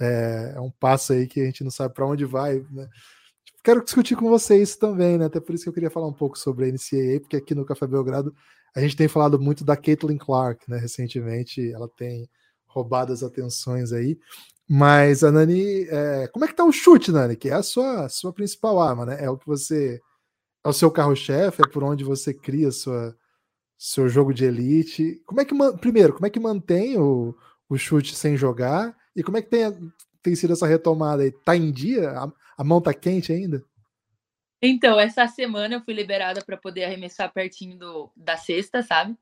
É, 0.00 0.54
é 0.56 0.60
um 0.60 0.70
passo 0.70 1.12
aí 1.12 1.26
que 1.26 1.40
a 1.40 1.44
gente 1.44 1.62
não 1.62 1.70
sabe 1.70 1.94
para 1.94 2.06
onde 2.06 2.24
vai, 2.24 2.64
né? 2.70 2.88
Quero 3.62 3.82
discutir 3.82 4.14
com 4.14 4.28
você 4.28 4.60
isso 4.60 4.78
também, 4.78 5.18
né? 5.18 5.26
Até 5.26 5.40
por 5.40 5.54
isso 5.54 5.64
que 5.64 5.68
eu 5.68 5.74
queria 5.74 5.90
falar 5.90 6.06
um 6.06 6.12
pouco 6.12 6.38
sobre 6.38 6.66
a 6.66 6.68
NCAA, 6.68 7.20
porque 7.20 7.36
aqui 7.36 7.54
no 7.54 7.64
Café 7.64 7.86
Belgrado 7.86 8.34
a 8.76 8.80
gente 8.80 8.94
tem 8.94 9.08
falado 9.08 9.40
muito 9.40 9.64
da 9.64 9.74
Caitlin 9.74 10.18
Clark, 10.18 10.70
né? 10.70 10.76
Recentemente 10.76 11.72
ela 11.72 11.88
tem 11.88 12.28
roubado 12.66 13.10
as 13.10 13.22
atenções 13.22 13.90
aí. 13.90 14.18
Mas 14.68 15.24
a 15.24 15.32
Nani, 15.32 15.84
é... 15.88 16.28
como 16.28 16.44
é 16.44 16.48
que 16.48 16.54
tá 16.54 16.62
o 16.62 16.70
chute, 16.70 17.10
Nani? 17.10 17.36
Que 17.36 17.48
é 17.48 17.54
a 17.54 17.62
sua, 17.62 18.06
sua 18.10 18.34
principal 18.34 18.78
arma, 18.78 19.06
né? 19.06 19.24
É 19.24 19.30
o 19.30 19.38
que 19.38 19.46
você. 19.46 19.98
É 20.62 20.68
o 20.68 20.74
seu 20.74 20.90
carro-chefe, 20.90 21.62
é 21.62 21.68
por 21.68 21.82
onde 21.84 22.04
você 22.04 22.34
cria 22.34 22.70
sua, 22.70 23.16
seu 23.78 24.08
jogo 24.08 24.34
de 24.34 24.44
elite. 24.44 25.22
Como 25.24 25.40
é 25.40 25.44
que 25.44 25.54
primeiro, 25.80 26.12
como 26.12 26.26
é 26.26 26.30
que 26.30 26.40
mantém 26.40 26.98
o, 26.98 27.34
o 27.70 27.78
chute 27.78 28.14
sem 28.14 28.36
jogar? 28.36 28.94
E 29.14 29.22
como 29.22 29.38
é 29.38 29.42
que 29.42 29.48
tem, 29.48 29.92
tem 30.22 30.34
sido 30.34 30.52
essa 30.52 30.66
retomada 30.66 31.22
aí? 31.22 31.30
Tá 31.30 31.56
em 31.56 31.70
dia? 31.70 32.10
A, 32.10 32.30
a 32.58 32.64
mão 32.64 32.80
tá 32.80 32.92
quente 32.92 33.32
ainda? 33.32 33.64
Então, 34.66 34.98
essa 34.98 35.26
semana 35.28 35.76
eu 35.76 35.80
fui 35.80 35.94
liberada 35.94 36.44
para 36.44 36.56
poder 36.56 36.84
arremessar 36.84 37.32
pertinho 37.32 37.78
do, 37.78 38.12
da 38.16 38.36
sexta, 38.36 38.82
sabe? 38.82 39.16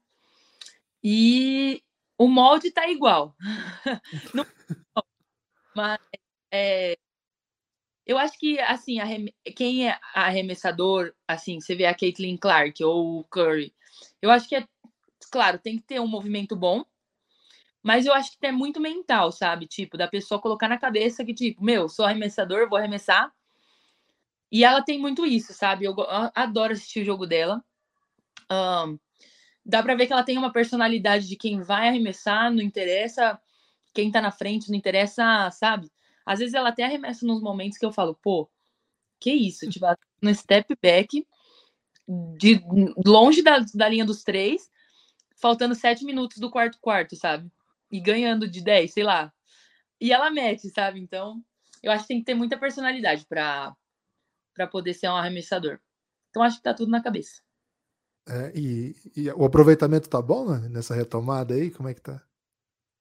E 1.02 1.82
o 2.16 2.26
molde 2.28 2.70
tá 2.70 2.88
igual. 2.88 3.34
Não, 4.34 4.46
mas 5.74 5.98
é, 6.52 6.96
eu 8.06 8.18
acho 8.18 8.38
que, 8.38 8.58
assim, 8.60 8.98
quem 9.56 9.88
é 9.88 9.98
arremessador, 10.14 11.14
assim, 11.26 11.60
você 11.60 11.74
vê 11.74 11.86
a 11.86 11.94
Caitlin 11.94 12.36
Clark 12.36 12.82
ou 12.84 13.20
o 13.20 13.24
Curry, 13.24 13.74
eu 14.20 14.30
acho 14.30 14.48
que 14.48 14.56
é, 14.56 14.66
claro, 15.30 15.58
tem 15.58 15.78
que 15.78 15.84
ter 15.84 16.00
um 16.00 16.06
movimento 16.06 16.54
bom, 16.54 16.84
mas 17.82 18.06
eu 18.06 18.14
acho 18.14 18.38
que 18.38 18.46
é 18.46 18.52
muito 18.52 18.80
mental, 18.80 19.32
sabe? 19.32 19.66
Tipo, 19.66 19.96
da 19.96 20.08
pessoa 20.08 20.40
colocar 20.40 20.68
na 20.68 20.78
cabeça 20.78 21.24
que, 21.24 21.34
tipo, 21.34 21.62
meu, 21.64 21.88
sou 21.88 22.04
arremessador, 22.04 22.68
vou 22.68 22.78
arremessar. 22.78 23.32
E 24.50 24.64
ela 24.64 24.82
tem 24.82 24.98
muito 24.98 25.26
isso, 25.26 25.52
sabe? 25.52 25.84
Eu 25.84 25.94
adoro 26.34 26.72
assistir 26.72 27.00
o 27.00 27.04
jogo 27.04 27.26
dela. 27.26 27.62
Um, 28.50 28.98
dá 29.64 29.82
pra 29.82 29.94
ver 29.94 30.06
que 30.06 30.12
ela 30.12 30.22
tem 30.22 30.38
uma 30.38 30.52
personalidade 30.52 31.28
de 31.28 31.36
quem 31.36 31.60
vai 31.60 31.88
arremessar, 31.88 32.52
não 32.52 32.62
interessa 32.62 33.40
quem 33.92 34.10
tá 34.10 34.20
na 34.20 34.30
frente, 34.30 34.70
não 34.70 34.76
interessa, 34.76 35.50
sabe? 35.52 35.88
Às 36.26 36.40
vezes 36.40 36.54
ela 36.54 36.70
até 36.70 36.82
arremessa 36.84 37.24
nos 37.24 37.40
momentos 37.40 37.78
que 37.78 37.86
eu 37.86 37.92
falo, 37.92 38.18
pô, 38.20 38.50
que 39.20 39.32
isso? 39.32 39.68
Tipo, 39.70 39.86
tá 39.86 39.96
no 40.20 40.34
step 40.34 40.76
back, 40.82 41.24
de 42.36 42.60
longe 43.06 43.40
da, 43.40 43.60
da 43.72 43.88
linha 43.88 44.04
dos 44.04 44.24
três, 44.24 44.68
faltando 45.36 45.74
sete 45.76 46.04
minutos 46.04 46.38
do 46.38 46.50
quarto 46.50 46.78
quarto, 46.80 47.14
sabe? 47.14 47.50
e 47.94 48.00
ganhando 48.00 48.48
de 48.48 48.60
10, 48.60 48.92
sei 48.92 49.04
lá. 49.04 49.32
E 50.00 50.12
ela 50.12 50.28
mete, 50.28 50.68
sabe? 50.70 50.98
Então, 50.98 51.40
eu 51.80 51.92
acho 51.92 52.02
que 52.02 52.08
tem 52.08 52.18
que 52.18 52.24
ter 52.24 52.34
muita 52.34 52.58
personalidade 52.58 53.24
para 53.24 53.72
para 54.54 54.66
poder 54.66 54.94
ser 54.94 55.08
um 55.08 55.16
arremessador. 55.16 55.78
Então, 56.30 56.42
acho 56.42 56.56
que 56.56 56.62
tá 56.62 56.72
tudo 56.72 56.90
na 56.90 57.02
cabeça. 57.02 57.42
É, 58.26 58.52
e, 58.54 58.96
e, 59.14 59.30
o 59.30 59.44
aproveitamento 59.44 60.08
tá 60.08 60.22
bom 60.22 60.50
né? 60.50 60.68
nessa 60.68 60.94
retomada 60.94 61.54
aí? 61.54 61.70
Como 61.70 61.88
é 61.88 61.94
que 61.94 62.00
tá? 62.00 62.22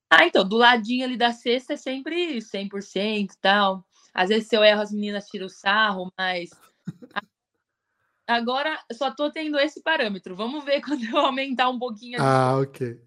Ah, 0.10 0.26
então, 0.26 0.47
do 0.47 0.58
ladinho 0.58 1.06
ali 1.06 1.18
da 1.18 1.32
cesta 1.32 1.74
é 1.74 1.78
sempre 1.78 2.39
100% 2.39 3.32
e 3.32 3.38
tal. 3.39 3.86
Às 4.14 4.30
vezes, 4.30 4.47
se 4.47 4.56
eu 4.56 4.64
erro, 4.64 4.82
as 4.82 4.91
meninas 4.91 5.26
tiram 5.26 5.47
o 5.47 5.49
sarro, 5.49 6.12
mas. 6.18 6.49
Agora, 8.28 8.80
só 8.91 9.12
tô 9.14 9.32
tendo 9.32 9.60
esse 9.60 9.82
parâmetro. 9.82 10.36
Vamos 10.36 10.64
ver 10.64 10.82
quando 10.86 11.04
eu 11.04 11.18
aumentar 11.18 11.70
um 11.70 11.80
pouquinho. 11.80 12.22
Ah, 12.22 12.58
ok. 12.60 13.01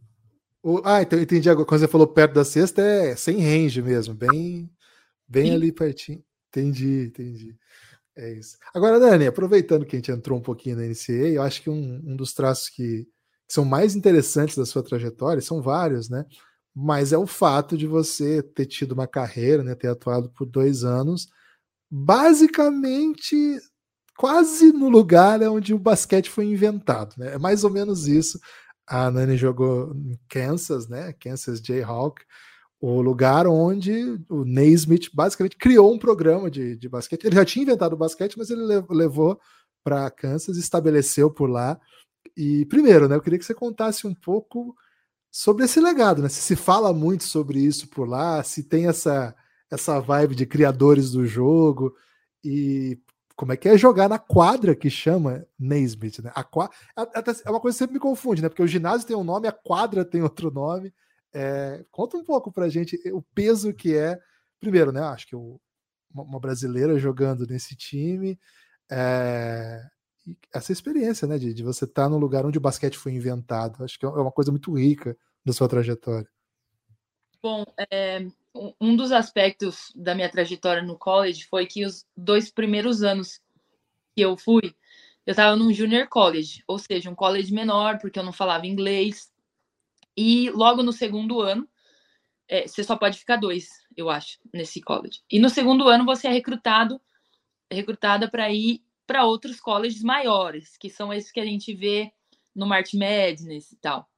O, 0.63 0.83
ah, 0.85 1.01
então 1.01 1.21
entendi 1.21 1.49
agora. 1.49 1.65
Quando 1.65 1.81
você 1.81 1.89
falou 1.89 2.09
perto 2.09 2.35
da 2.35 2.45
cesta, 2.45 2.83
é 2.83 3.15
sem 3.15 3.41
range 3.41 3.81
mesmo, 3.81 4.15
bem, 4.15 4.69
bem 5.29 5.53
ali 5.55 5.71
pertinho. 5.71 6.25
Entendi, 6.49 7.07
entendi. 7.07 7.57
É 8.17 8.33
isso. 8.33 8.57
Agora, 8.75 8.99
Dani, 8.99 9.27
aproveitando 9.27 9.85
que 9.85 9.95
a 9.95 9.99
gente 9.99 10.11
entrou 10.11 10.39
um 10.39 10.43
pouquinho 10.43 10.77
na 10.77 10.87
NCA, 10.87 11.29
eu 11.29 11.43
acho 11.43 11.63
que 11.63 11.69
um, 11.69 12.03
um 12.05 12.17
dos 12.17 12.33
traços 12.33 12.69
que, 12.71 13.05
que 13.47 13.53
são 13.53 13.65
mais 13.65 13.95
interessantes 13.95 14.57
da 14.57 14.65
sua 14.65 14.83
trajetória, 14.83 15.43
são 15.43 15.61
vários, 15.61 16.09
né? 16.09 16.25
Mas 16.75 17.13
é 17.13 17.19
o 17.19 17.27
fato 17.27 17.77
de 17.77 17.87
você 17.87 18.43
ter 18.43 18.67
tido 18.67 18.93
uma 18.93 19.07
carreira, 19.07 19.63
né? 19.63 19.75
Ter 19.75 19.89
atuado 19.89 20.31
por 20.31 20.47
dois 20.47 20.83
anos, 20.83 21.29
basicamente 21.91 23.37
quase 24.17 24.73
no 24.73 24.89
lugar 24.89 25.43
onde 25.43 25.75
o 25.75 25.79
basquete 25.79 26.31
foi 26.31 26.47
inventado, 26.47 27.15
né? 27.19 27.35
É 27.35 27.39
mais 27.39 27.65
ou 27.65 27.71
menos 27.71 28.07
isso 28.09 28.41
a 28.87 29.11
Nani 29.11 29.37
jogou 29.37 29.93
em 29.95 30.19
Kansas, 30.29 30.89
né? 30.89 31.13
Kansas 31.15 31.61
Jayhawk, 31.61 32.23
o 32.81 33.01
lugar 33.01 33.47
onde 33.47 34.19
o 34.29 34.45
Naismith 34.45 35.11
basicamente 35.13 35.57
criou 35.57 35.93
um 35.93 35.99
programa 35.99 36.51
de, 36.51 36.77
de 36.77 36.89
basquete. 36.89 37.25
Ele 37.25 37.37
já 37.37 37.45
tinha 37.45 37.63
inventado 37.63 37.95
o 37.95 37.97
basquete, 37.97 38.37
mas 38.37 38.51
ele 38.51 38.63
levou 38.91 39.41
para 39.83 40.11
Kansas, 40.11 40.57
estabeleceu 40.57 41.31
por 41.31 41.49
lá. 41.49 41.81
E 42.37 42.67
primeiro, 42.67 43.09
né, 43.09 43.17
eu 43.17 43.21
queria 43.21 43.39
que 43.39 43.45
você 43.45 43.55
contasse 43.55 44.07
um 44.07 44.15
pouco 44.15 44.75
sobre 45.31 45.65
esse 45.65 45.81
legado, 45.81 46.23
né? 46.23 46.29
Se 46.29 46.41
se 46.41 46.57
fala 46.57 46.93
muito 46.93 47.25
sobre 47.25 47.59
isso 47.59 47.89
por 47.89 48.09
lá, 48.09 48.43
se 48.43 48.63
tem 48.63 48.87
essa 48.89 49.35
essa 49.71 50.01
vibe 50.01 50.35
de 50.35 50.47
criadores 50.47 51.11
do 51.11 51.27
jogo 51.27 51.95
e 52.45 52.99
como 53.37 53.53
é 53.53 53.57
que 53.57 53.69
é 53.69 53.77
jogar 53.77 54.09
na 54.09 54.19
quadra 54.19 54.75
que 54.75 54.89
chama 54.89 55.47
Naismith, 55.59 56.21
né? 56.23 56.33
A 56.35 56.45
é 57.45 57.51
uma 57.51 57.61
coisa 57.61 57.77
que 57.77 57.79
sempre 57.79 57.95
me 57.95 58.01
confunde, 58.01 58.43
né? 58.43 58.49
Porque 58.49 58.63
o 58.63 58.67
ginásio 58.67 59.07
tem 59.07 59.17
um 59.17 59.25
nome, 59.25 59.47
a 59.47 59.53
quadra 59.53 60.05
tem 60.05 60.23
outro 60.23 60.51
nome. 60.51 60.93
É, 61.39 61.85
conta 61.91 62.17
um 62.17 62.25
pouco 62.25 62.51
pra 62.51 62.67
gente 62.71 62.99
o 63.13 63.21
peso 63.21 63.75
que 63.75 63.95
é, 63.95 64.19
primeiro, 64.59 64.91
né? 64.91 65.03
Acho 65.03 65.27
que 65.27 65.37
o, 65.37 65.61
uma, 66.11 66.41
brasileira 66.41 66.99
jogando 66.99 67.47
nesse 67.47 67.77
time, 67.77 68.41
é, 68.91 69.83
essa 70.51 70.73
experiência, 70.73 71.29
né? 71.29 71.37
De, 71.37 71.53
de 71.53 71.63
você 71.63 71.85
estar 71.85 72.05
tá 72.05 72.09
no 72.09 72.17
lugar 72.17 72.47
onde 72.47 72.57
o 72.57 72.61
basquete 72.61 72.97
foi 72.97 73.13
inventado. 73.13 73.85
Acho 73.85 73.99
que 73.99 74.07
é 74.07 74.09
uma 74.09 74.33
coisa 74.33 74.51
muito 74.51 74.73
rica 74.73 75.15
da 75.45 75.53
sua 75.53 75.69
trajetória. 75.69 76.27
Bom, 77.43 77.65
é, 77.93 78.27
um 78.81 78.97
dos 78.97 79.13
aspectos 79.13 79.93
da 79.95 80.15
minha 80.15 80.31
trajetória 80.31 80.83
no 80.83 80.97
college 80.97 81.47
foi 81.51 81.67
que 81.67 81.85
os 81.85 82.07
dois 82.17 82.51
primeiros 82.51 83.03
anos 83.03 83.43
que 84.17 84.23
eu 84.23 84.39
fui, 84.39 84.75
eu 85.27 85.33
estava 85.33 85.55
num 85.55 85.71
junior 85.71 86.09
college, 86.09 86.65
ou 86.67 86.79
seja, 86.79 87.11
um 87.11 87.15
college 87.15 87.53
menor, 87.53 87.99
porque 87.99 88.19
eu 88.19 88.25
não 88.25 88.33
falava 88.33 88.67
inglês. 88.67 89.31
E 90.17 90.51
logo 90.51 90.83
no 90.83 90.93
segundo 90.93 91.41
ano, 91.41 91.69
é, 92.49 92.67
você 92.67 92.83
só 92.83 92.97
pode 92.97 93.19
ficar 93.19 93.37
dois, 93.37 93.69
eu 93.97 94.09
acho, 94.09 94.39
nesse 94.53 94.81
college. 94.81 95.21
E 95.31 95.39
no 95.39 95.51
segundo 95.51 95.89
ano 95.89 96.05
você 96.05 96.29
é 96.29 96.31
recrutado, 96.31 97.01
recrutada 97.71 98.31
para 98.31 98.51
ir 98.53 98.83
para 99.07 99.25
outros 99.25 99.61
colleges 99.61 100.03
maiores, 100.03 100.77
que 100.77 100.91
são 100.91 101.13
esses 101.13 101.31
que 101.31 101.41
a 101.41 101.45
gente 101.45 101.75
vê 101.75 102.13
no 102.55 102.67
March 102.67 102.95
Madness 102.95 103.73
e 103.73 103.77
tal. 103.77 104.09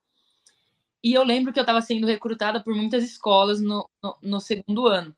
E 1.03 1.15
eu 1.15 1.23
lembro 1.25 1.53
que 1.53 1.59
eu 1.59 1.63
estava 1.63 1.81
sendo 1.81 2.07
recrutada 2.07 2.63
por 2.63 2.75
muitas 2.75 3.05
escolas 3.05 3.61
no, 3.61 3.89
no, 4.03 4.17
no, 4.23 4.41
segundo 4.41 4.87
ano. 4.87 5.15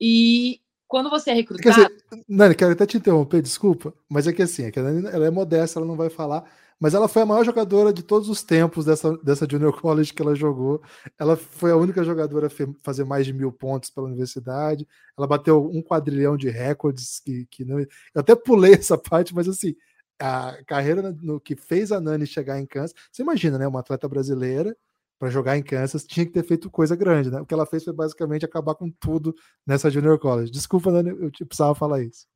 E 0.00 0.60
quando 0.86 1.10
você 1.10 1.30
é 1.30 1.34
recrutado. 1.34 1.62
Quer 1.62 1.88
dizer, 1.88 2.24
Nani, 2.28 2.54
quero 2.54 2.72
até 2.72 2.86
te 2.86 2.96
interromper, 2.96 3.42
desculpa, 3.42 3.92
mas 4.08 4.26
é 4.26 4.32
que 4.32 4.42
assim, 4.42 4.64
é 4.64 4.70
que 4.70 4.80
Nani, 4.80 5.06
ela 5.08 5.26
é 5.26 5.30
modesta, 5.30 5.78
ela 5.78 5.86
não 5.86 5.96
vai 5.96 6.08
falar, 6.08 6.44
mas 6.78 6.92
ela 6.94 7.08
foi 7.08 7.22
a 7.22 7.26
maior 7.26 7.44
jogadora 7.44 7.92
de 7.92 8.02
todos 8.02 8.28
os 8.28 8.42
tempos 8.42 8.84
dessa, 8.84 9.16
dessa 9.18 9.46
Junior 9.50 9.80
College 9.80 10.12
que 10.12 10.20
ela 10.20 10.34
jogou. 10.34 10.82
Ela 11.18 11.36
foi 11.36 11.70
a 11.70 11.76
única 11.76 12.04
jogadora 12.04 12.48
a 12.48 12.50
fazer 12.82 13.04
mais 13.04 13.24
de 13.24 13.32
mil 13.32 13.50
pontos 13.50 13.88
pela 13.88 14.06
universidade. 14.06 14.86
Ela 15.16 15.26
bateu 15.26 15.70
um 15.70 15.82
quadrilhão 15.82 16.36
de 16.36 16.50
recordes 16.50 17.18
que, 17.20 17.46
que 17.46 17.64
não. 17.64 17.80
Eu 17.80 17.88
até 18.14 18.34
pulei 18.34 18.74
essa 18.76 18.98
parte, 18.98 19.34
mas 19.34 19.48
assim, 19.48 19.74
a 20.20 20.62
carreira 20.66 21.16
no, 21.22 21.40
que 21.40 21.56
fez 21.56 21.92
a 21.92 22.00
Nani 22.00 22.26
chegar 22.26 22.60
em 22.60 22.66
Kansas. 22.66 22.94
Você 23.10 23.22
imagina, 23.22 23.58
né? 23.58 23.66
Uma 23.66 23.80
atleta 23.80 24.08
brasileira 24.08 24.76
para 25.18 25.30
jogar 25.30 25.56
em 25.56 25.62
Kansas 25.62 26.04
tinha 26.04 26.26
que 26.26 26.32
ter 26.32 26.44
feito 26.44 26.70
coisa 26.70 26.94
grande, 26.94 27.30
né? 27.30 27.40
O 27.40 27.46
que 27.46 27.54
ela 27.54 27.66
fez 27.66 27.84
foi 27.84 27.92
basicamente 27.94 28.44
acabar 28.44 28.74
com 28.74 28.90
tudo 28.90 29.34
nessa 29.66 29.90
Junior 29.90 30.18
College. 30.18 30.50
Desculpa, 30.52 30.90
Nani, 30.90 31.10
eu 31.10 31.30
precisava 31.46 31.74
falar 31.74 32.02
isso. 32.02 32.26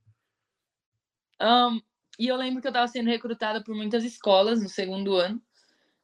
Um, 1.42 1.80
e 2.20 2.28
eu 2.28 2.36
lembro 2.36 2.60
que 2.60 2.66
eu 2.66 2.70
estava 2.70 2.86
sendo 2.86 3.08
recrutada 3.08 3.64
por 3.64 3.74
muitas 3.74 4.04
escolas 4.04 4.62
no 4.62 4.68
segundo 4.68 5.16
ano. 5.16 5.40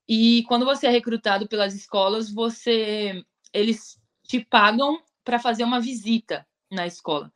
E 0.09 0.45
quando 0.45 0.65
você 0.65 0.87
é 0.87 0.91
recrutado 0.91 1.47
pelas 1.47 1.75
escolas, 1.75 2.33
você 2.33 3.23
eles 3.53 4.01
te 4.23 4.43
pagam 4.43 4.99
para 5.23 5.39
fazer 5.39 5.63
uma 5.63 5.79
visita 5.79 6.47
na 6.73 6.87
escola. 6.87 7.31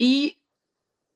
E 0.00 0.36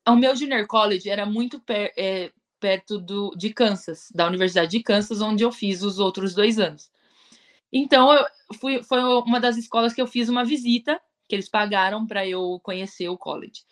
o 0.07 0.15
meu 0.15 0.33
junior 0.33 0.65
college 0.65 1.09
era 1.09 1.25
muito 1.25 1.59
per, 1.59 1.91
é, 1.97 2.31
perto 2.57 2.97
do, 2.97 3.35
de 3.35 3.53
Kansas, 3.53 4.09
da 4.15 4.25
Universidade 4.25 4.71
de 4.71 4.81
Kansas, 4.81 5.19
onde 5.19 5.43
eu 5.43 5.51
fiz 5.51 5.83
os 5.83 5.99
outros 5.99 6.33
dois 6.33 6.57
anos. 6.57 6.89
Então, 7.69 8.13
eu 8.13 8.25
fui, 8.57 8.81
foi 8.81 9.03
uma 9.03 9.41
das 9.41 9.57
escolas 9.57 9.93
que 9.93 10.01
eu 10.01 10.07
fiz 10.07 10.29
uma 10.29 10.45
visita, 10.45 11.01
que 11.27 11.35
eles 11.35 11.49
pagaram 11.49 12.07
para 12.07 12.25
eu 12.25 12.61
conhecer 12.63 13.09
o 13.09 13.17
college. 13.17 13.65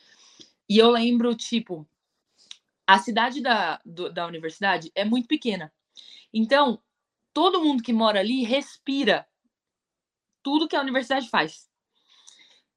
E 0.67 0.77
eu 0.77 0.91
lembro, 0.91 1.33
tipo, 1.33 1.87
a 2.89 2.97
cidade 2.97 3.39
da, 3.39 3.79
do, 3.85 4.11
da 4.11 4.25
universidade 4.25 4.91
é 4.95 5.05
muito 5.05 5.27
pequena. 5.27 5.71
Então, 6.33 6.81
todo 7.31 7.61
mundo 7.61 7.83
que 7.83 7.93
mora 7.93 8.19
ali 8.19 8.43
respira 8.43 9.27
tudo 10.41 10.67
que 10.67 10.75
a 10.75 10.81
universidade 10.81 11.29
faz. 11.29 11.69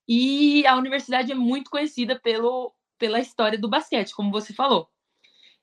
E 0.07 0.67
a 0.67 0.77
universidade 0.77 1.33
é 1.33 1.35
muito 1.35 1.71
conhecida 1.71 2.21
pelo 2.21 2.75
pela 2.99 3.19
história 3.19 3.59
do 3.59 3.69
basquete, 3.69 4.15
como 4.15 4.31
você 4.31 4.53
falou. 4.53 4.89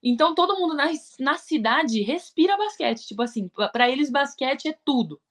Então 0.04 0.34
todo 0.34 0.58
mundo 0.58 0.74
na, 0.74 0.92
na 1.20 1.38
cidade 1.38 2.02
respira 2.02 2.58
basquete, 2.58 3.06
tipo 3.06 3.22
assim, 3.22 3.50
para 3.72 3.90
eles 3.90 4.10
basquete 4.10 4.68
é 4.68 4.78
tudo. 4.84 5.22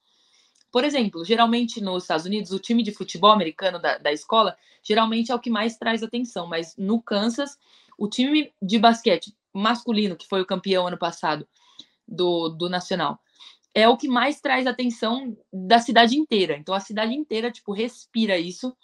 Por 0.71 0.83
exemplo, 0.85 1.25
geralmente 1.25 1.81
nos 1.81 2.03
Estados 2.03 2.25
Unidos, 2.25 2.51
o 2.51 2.57
time 2.57 2.81
de 2.81 2.93
futebol 2.93 3.31
americano 3.31 3.79
da, 3.79 3.97
da 3.97 4.13
escola 4.13 4.57
geralmente 4.81 5.31
é 5.31 5.35
o 5.35 5.39
que 5.39 5.49
mais 5.49 5.77
traz 5.77 6.01
atenção, 6.01 6.47
mas 6.47 6.75
no 6.77 7.01
Kansas, 7.01 7.59
o 7.99 8.07
time 8.07 8.53
de 8.61 8.79
basquete 8.79 9.35
masculino, 9.53 10.15
que 10.15 10.27
foi 10.27 10.41
o 10.41 10.45
campeão 10.45 10.87
ano 10.87 10.97
passado 10.97 11.47
do, 12.07 12.49
do 12.49 12.69
Nacional, 12.69 13.19
é 13.73 13.87
o 13.87 13.97
que 13.97 14.07
mais 14.07 14.39
traz 14.39 14.65
atenção 14.65 15.37
da 15.51 15.79
cidade 15.79 16.17
inteira. 16.17 16.57
Então 16.57 16.73
a 16.73 16.79
cidade 16.79 17.13
inteira, 17.13 17.51
tipo, 17.51 17.73
respira 17.73 18.37
isso 18.37 18.75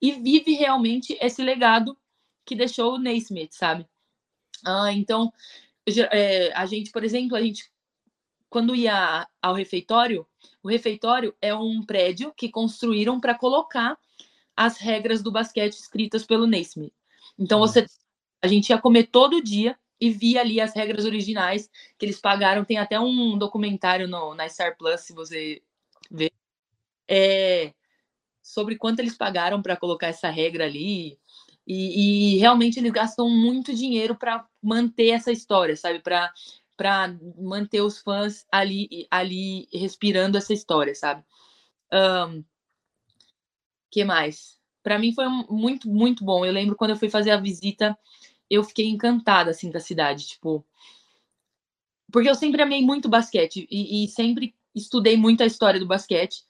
e 0.00 0.12
vive 0.12 0.52
realmente 0.52 1.18
esse 1.20 1.42
legado 1.42 1.98
que 2.44 2.54
deixou 2.54 2.94
o 2.94 2.98
Naismith, 2.98 3.52
sabe? 3.52 3.86
Ah, 4.64 4.92
então, 4.92 5.32
é, 6.10 6.52
a 6.52 6.64
gente, 6.66 6.90
por 6.90 7.04
exemplo, 7.04 7.36
a 7.36 7.42
gente, 7.42 7.70
quando 8.48 8.74
ia 8.74 9.26
ao 9.42 9.54
refeitório, 9.54 10.26
o 10.62 10.68
refeitório 10.68 11.34
é 11.40 11.54
um 11.54 11.84
prédio 11.84 12.32
que 12.34 12.48
construíram 12.48 13.20
para 13.20 13.34
colocar 13.34 13.98
as 14.56 14.78
regras 14.78 15.22
do 15.22 15.32
basquete 15.32 15.74
escritas 15.74 16.24
pelo 16.24 16.46
Naismith. 16.46 16.92
Então, 17.38 17.58
você, 17.58 17.86
a 18.44 18.46
gente 18.46 18.68
ia 18.68 18.78
comer 18.78 19.04
todo 19.04 19.42
dia 19.42 19.76
e 19.98 20.10
via 20.10 20.42
ali 20.42 20.60
as 20.60 20.74
regras 20.74 21.06
originais 21.06 21.70
que 21.98 22.04
eles 22.04 22.20
pagaram. 22.20 22.64
Tem 22.64 22.76
até 22.76 23.00
um 23.00 23.38
documentário 23.38 24.06
no, 24.06 24.34
na 24.34 24.46
Star 24.48 24.76
Plus, 24.76 25.00
se 25.00 25.14
você 25.14 25.62
ver, 26.10 26.30
é, 27.08 27.72
sobre 28.42 28.76
quanto 28.76 29.00
eles 29.00 29.16
pagaram 29.16 29.62
para 29.62 29.78
colocar 29.78 30.08
essa 30.08 30.28
regra 30.28 30.66
ali. 30.66 31.18
E, 31.66 32.34
e 32.34 32.38
realmente 32.38 32.78
eles 32.78 32.92
gastam 32.92 33.30
muito 33.30 33.74
dinheiro 33.74 34.14
para 34.14 34.46
manter 34.62 35.08
essa 35.08 35.32
história, 35.32 35.76
sabe? 35.76 36.00
Para 36.00 36.32
para 36.76 37.16
manter 37.38 37.82
os 37.82 38.00
fãs 38.00 38.44
ali 38.50 39.06
ali 39.08 39.68
respirando 39.72 40.36
essa 40.36 40.52
história, 40.52 40.94
sabe? 40.94 41.24
Um, 41.90 42.44
que 43.90 44.04
mais? 44.04 44.58
Para 44.82 44.98
mim 44.98 45.14
foi 45.14 45.24
muito 45.48 45.88
muito 45.88 46.24
bom. 46.24 46.44
Eu 46.44 46.52
lembro 46.52 46.76
quando 46.76 46.90
eu 46.90 46.96
fui 46.96 47.08
fazer 47.08 47.30
a 47.30 47.40
visita, 47.40 47.96
eu 48.54 48.64
fiquei 48.64 48.88
encantada 48.88 49.50
assim 49.50 49.70
da 49.70 49.80
cidade, 49.80 50.26
tipo, 50.26 50.64
porque 52.10 52.28
eu 52.28 52.34
sempre 52.34 52.62
amei 52.62 52.82
muito 52.82 53.08
basquete 53.08 53.66
e, 53.70 54.04
e 54.04 54.08
sempre 54.08 54.54
estudei 54.74 55.16
muito 55.16 55.42
a 55.42 55.46
história 55.46 55.80
do 55.80 55.86
basquete 55.86 56.44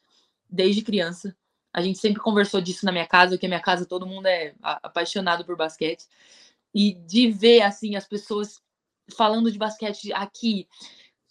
desde 0.49 0.83
criança. 0.83 1.37
A 1.73 1.83
gente 1.83 1.99
sempre 1.99 2.21
conversou 2.21 2.61
disso 2.61 2.87
na 2.87 2.93
minha 2.93 3.07
casa, 3.07 3.37
que 3.37 3.47
a 3.47 3.49
minha 3.49 3.61
casa 3.61 3.87
todo 3.87 4.07
mundo 4.07 4.27
é 4.27 4.55
apaixonado 4.63 5.45
por 5.45 5.57
basquete. 5.57 6.07
E 6.73 6.93
de 6.93 7.31
ver 7.31 7.63
assim 7.63 7.97
as 7.97 8.07
pessoas 8.07 8.63
falando 9.17 9.51
de 9.51 9.59
basquete 9.59 10.13
aqui, 10.13 10.69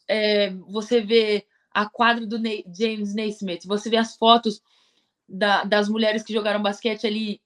é, 0.08 0.50
você 0.68 1.02
vê 1.02 1.46
a 1.72 1.90
quadra 1.90 2.26
do 2.26 2.38
James 2.78 3.16
Naismith, 3.16 3.66
você 3.66 3.90
vê 3.90 3.98
as 3.98 4.16
fotos 4.16 4.62
da, 5.28 5.64
das 5.64 5.90
mulheres 5.90 6.24
que 6.24 6.34
jogaram 6.34 6.62
basquete 6.62 7.08
ali. 7.08 7.42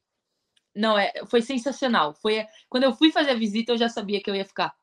Não, 0.77 0.97
é, 0.97 1.11
foi 1.25 1.41
sensacional. 1.41 2.13
Foi 2.13 2.45
quando 2.69 2.83
eu 2.83 2.93
fui 2.93 3.11
fazer 3.11 3.31
a 3.31 3.35
visita, 3.35 3.71
eu 3.71 3.77
já 3.77 3.89
sabia 3.89 4.21
que 4.21 4.29
eu 4.29 4.35
ia 4.35 4.45
ficar. 4.45 4.75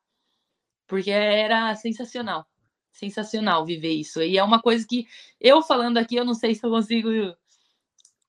Porque 0.86 1.10
era 1.10 1.74
sensacional. 1.76 2.46
Sensacional 2.92 3.64
viver 3.64 3.92
isso. 3.92 4.22
E 4.22 4.36
é 4.36 4.44
uma 4.44 4.60
coisa 4.60 4.86
que 4.86 5.06
eu 5.40 5.62
falando 5.62 5.98
aqui, 5.98 6.16
eu 6.16 6.24
não 6.24 6.34
sei 6.34 6.54
se 6.54 6.64
eu 6.64 6.70
consigo 6.70 7.08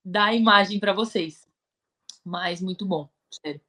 dar 0.03 0.25
a 0.25 0.35
imagem 0.35 0.79
para 0.79 0.93
vocês. 0.93 1.47
Mas 2.23 2.61
muito 2.61 2.85
bom, 2.85 3.09
sério. 3.43 3.61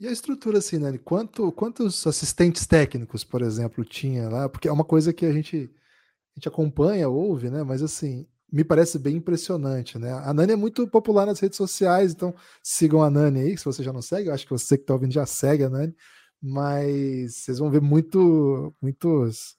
E 0.00 0.06
a 0.06 0.12
estrutura, 0.12 0.58
assim, 0.58 0.78
né? 0.78 0.96
Quanto, 0.98 1.50
quantos 1.52 2.06
assistentes 2.06 2.66
técnicos, 2.66 3.24
por 3.24 3.42
exemplo, 3.42 3.84
tinha 3.84 4.28
lá? 4.28 4.48
Porque 4.48 4.68
é 4.68 4.72
uma 4.72 4.84
coisa 4.84 5.12
que 5.12 5.26
a 5.26 5.32
gente, 5.32 5.56
a 5.56 6.38
gente 6.38 6.48
acompanha, 6.48 7.08
ouve, 7.08 7.50
né? 7.50 7.64
Mas, 7.64 7.82
assim, 7.82 8.26
me 8.50 8.64
parece 8.64 8.98
bem 8.98 9.16
impressionante, 9.16 9.98
né? 9.98 10.12
A 10.12 10.32
Nani 10.32 10.52
é 10.52 10.56
muito 10.56 10.86
popular 10.88 11.26
nas 11.26 11.40
redes 11.40 11.56
sociais, 11.56 12.12
então 12.12 12.34
sigam 12.62 13.02
a 13.02 13.10
Nani 13.10 13.40
aí, 13.40 13.58
se 13.58 13.64
você 13.64 13.82
já 13.82 13.92
não 13.92 14.02
segue, 14.02 14.28
eu 14.28 14.34
acho 14.34 14.44
que 14.44 14.50
você 14.52 14.76
que 14.76 14.84
está 14.84 14.94
ouvindo 14.94 15.12
já 15.12 15.26
segue 15.26 15.64
a 15.64 15.70
Nani, 15.70 15.94
mas 16.40 17.36
vocês 17.36 17.58
vão 17.58 17.70
ver 17.70 17.82
muito, 17.82 18.74
muitos, 18.80 19.56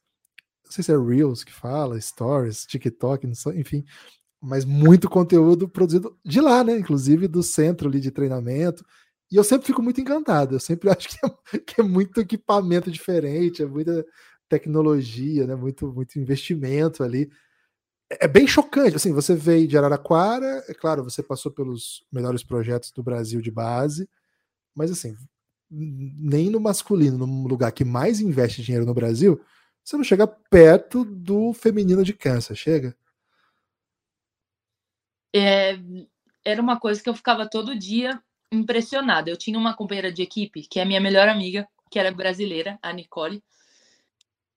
não 0.65 0.71
sei 0.71 0.83
se 0.83 0.91
é 0.91 0.97
Reels 0.97 1.43
que 1.43 1.53
fala, 1.53 1.99
Stories, 1.99 2.65
TikTok, 2.65 3.27
enfim, 3.55 3.85
mas 4.41 4.65
muito 4.65 5.09
conteúdo 5.09 5.67
produzido 5.67 6.17
de 6.25 6.39
lá, 6.41 6.63
né? 6.63 6.77
Inclusive 6.77 7.27
do 7.27 7.43
centro 7.43 7.89
ali 7.89 7.99
de 7.99 8.11
treinamento. 8.11 8.85
E 9.31 9.35
eu 9.35 9.43
sempre 9.43 9.67
fico 9.67 9.81
muito 9.81 10.01
encantado. 10.01 10.55
Eu 10.55 10.59
sempre 10.59 10.89
acho 10.91 11.09
que 11.09 11.17
é, 11.25 11.59
que 11.59 11.81
é 11.81 11.83
muito 11.83 12.21
equipamento 12.21 12.91
diferente, 12.91 13.61
é 13.63 13.65
muita 13.65 14.05
tecnologia, 14.47 15.45
né? 15.45 15.55
Muito, 15.55 15.91
muito 15.93 16.19
investimento 16.19 17.03
ali. 17.03 17.29
É, 18.11 18.25
é 18.25 18.27
bem 18.27 18.47
chocante. 18.47 18.95
Assim, 18.95 19.13
você 19.13 19.35
veio 19.35 19.67
de 19.67 19.77
Araraquara, 19.77 20.63
é 20.67 20.73
claro, 20.73 21.03
você 21.03 21.21
passou 21.21 21.51
pelos 21.51 22.05
melhores 22.11 22.43
projetos 22.43 22.91
do 22.91 23.03
Brasil 23.03 23.41
de 23.41 23.51
base, 23.51 24.09
mas 24.75 24.91
assim, 24.91 25.15
nem 25.69 26.49
no 26.49 26.59
masculino, 26.59 27.17
no 27.25 27.47
lugar 27.47 27.71
que 27.71 27.85
mais 27.85 28.19
investe 28.19 28.61
dinheiro 28.63 28.85
no 28.85 28.93
Brasil, 28.93 29.39
você 29.83 29.97
não 29.97 30.03
chega 30.03 30.27
perto 30.27 31.03
do 31.05 31.53
feminino 31.53 32.03
de 32.03 32.13
Kansas, 32.13 32.57
chega? 32.57 32.95
É, 35.35 35.77
era 36.43 36.61
uma 36.61 36.79
coisa 36.79 37.01
que 37.01 37.09
eu 37.09 37.15
ficava 37.15 37.47
todo 37.47 37.77
dia 37.77 38.21
impressionada. 38.51 39.29
Eu 39.29 39.37
tinha 39.37 39.57
uma 39.57 39.75
companheira 39.75 40.11
de 40.11 40.21
equipe, 40.21 40.63
que 40.63 40.79
é 40.79 40.85
minha 40.85 40.99
melhor 40.99 41.27
amiga, 41.27 41.67
que 41.89 41.99
era 41.99 42.11
brasileira, 42.11 42.79
a 42.81 42.91
Nicole. 42.91 43.43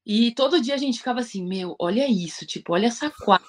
E 0.04 0.32
todo 0.32 0.60
dia 0.60 0.74
a 0.74 0.78
gente 0.78 0.98
ficava 0.98 1.20
assim, 1.20 1.46
meu, 1.46 1.76
olha 1.78 2.08
isso, 2.10 2.44
tipo, 2.46 2.72
olha 2.72 2.86
essa 2.86 3.10
quadra. 3.10 3.46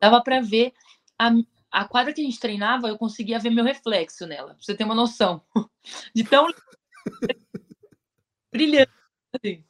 Dava 0.00 0.22
para 0.22 0.40
ver 0.40 0.72
a, 1.18 1.32
a 1.70 1.84
quadra 1.86 2.12
que 2.12 2.20
a 2.20 2.24
gente 2.24 2.38
treinava, 2.38 2.88
eu 2.88 2.98
conseguia 2.98 3.38
ver 3.38 3.50
meu 3.50 3.64
reflexo 3.64 4.26
nela, 4.26 4.54
pra 4.54 4.62
você 4.62 4.74
ter 4.74 4.84
uma 4.84 4.94
noção. 4.94 5.42
De 6.14 6.24
tão 6.24 6.48
brilhante. 8.52 8.92
Assim. 9.32 9.64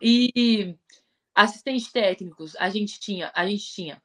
E 0.00 0.76
assistentes 1.34 1.90
técnicos, 1.90 2.56
a 2.56 2.70
gente 2.70 2.98
tinha, 3.00 3.30
a 3.34 3.46
gente 3.46 3.66
tinha 3.72 4.02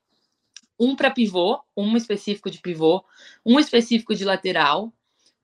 um 0.79 0.95
para 0.95 1.11
pivô, 1.11 1.61
um 1.75 1.95
específico 1.95 2.49
de 2.49 2.59
pivô, 2.59 3.03
um 3.45 3.59
específico 3.59 4.13
de 4.13 4.25
lateral, 4.25 4.93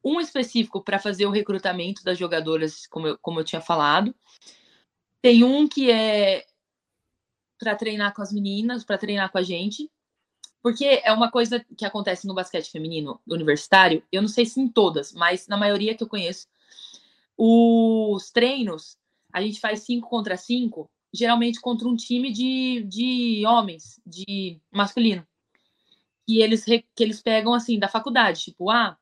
um 0.03 0.20
específico 0.20 0.84
para 0.84 0.99
fazer 0.99 1.26
o 1.26 1.32
recrutamento 1.32 2.03
das 2.03 2.18
jogadoras, 2.18 2.86
como 2.88 3.07
eu, 3.07 3.18
como 3.20 3.39
eu 3.39 3.43
tinha 3.43 3.62
falado. 3.62 4.14
Tem 5.22 5.44
um 5.44 5.68
que 5.68 5.92
é 5.92 6.46
para 7.60 7.76
treinar 7.76 8.14
com 8.14 8.22
as 8.22 8.32
meninas, 8.32 8.84
para 8.84 8.98
treinar 8.98 9.32
com 9.32 9.38
a 9.38 9.44
gente, 9.44 9.90
porque 10.64 11.02
é 11.04 11.12
uma 11.12 11.30
coisa 11.30 11.64
que 11.78 11.86
acontece 11.86 12.28
no 12.28 12.34
basquete 12.34 12.72
feminino 12.72 13.20
universitário, 13.28 14.04
eu 14.12 14.22
não 14.22 14.30
sei 14.30 14.46
se 14.46 14.60
em 14.60 14.68
todas, 14.68 15.14
mas 15.14 15.48
na 15.48 15.58
maioria 15.58 15.96
que 15.96 16.04
eu 16.04 16.08
conheço, 16.08 16.48
os 17.38 18.32
treinos, 18.32 18.98
a 19.34 19.42
gente 19.42 19.60
faz 19.60 19.82
cinco 19.82 20.10
contra 20.10 20.38
cinco, 20.38 20.90
geralmente 21.14 21.60
contra 21.60 21.88
um 21.88 21.96
time 21.96 22.32
de, 22.32 22.84
de 22.84 23.44
homens, 23.46 24.00
de 24.06 24.60
masculino. 24.72 25.26
Que 26.28 26.42
eles, 26.42 26.64
que 26.64 26.86
eles 27.04 27.22
pegam 27.22 27.54
assim, 27.54 27.80
da 27.80 27.88
faculdade, 27.88 28.42
tipo, 28.42 28.70
ah, 28.70 28.98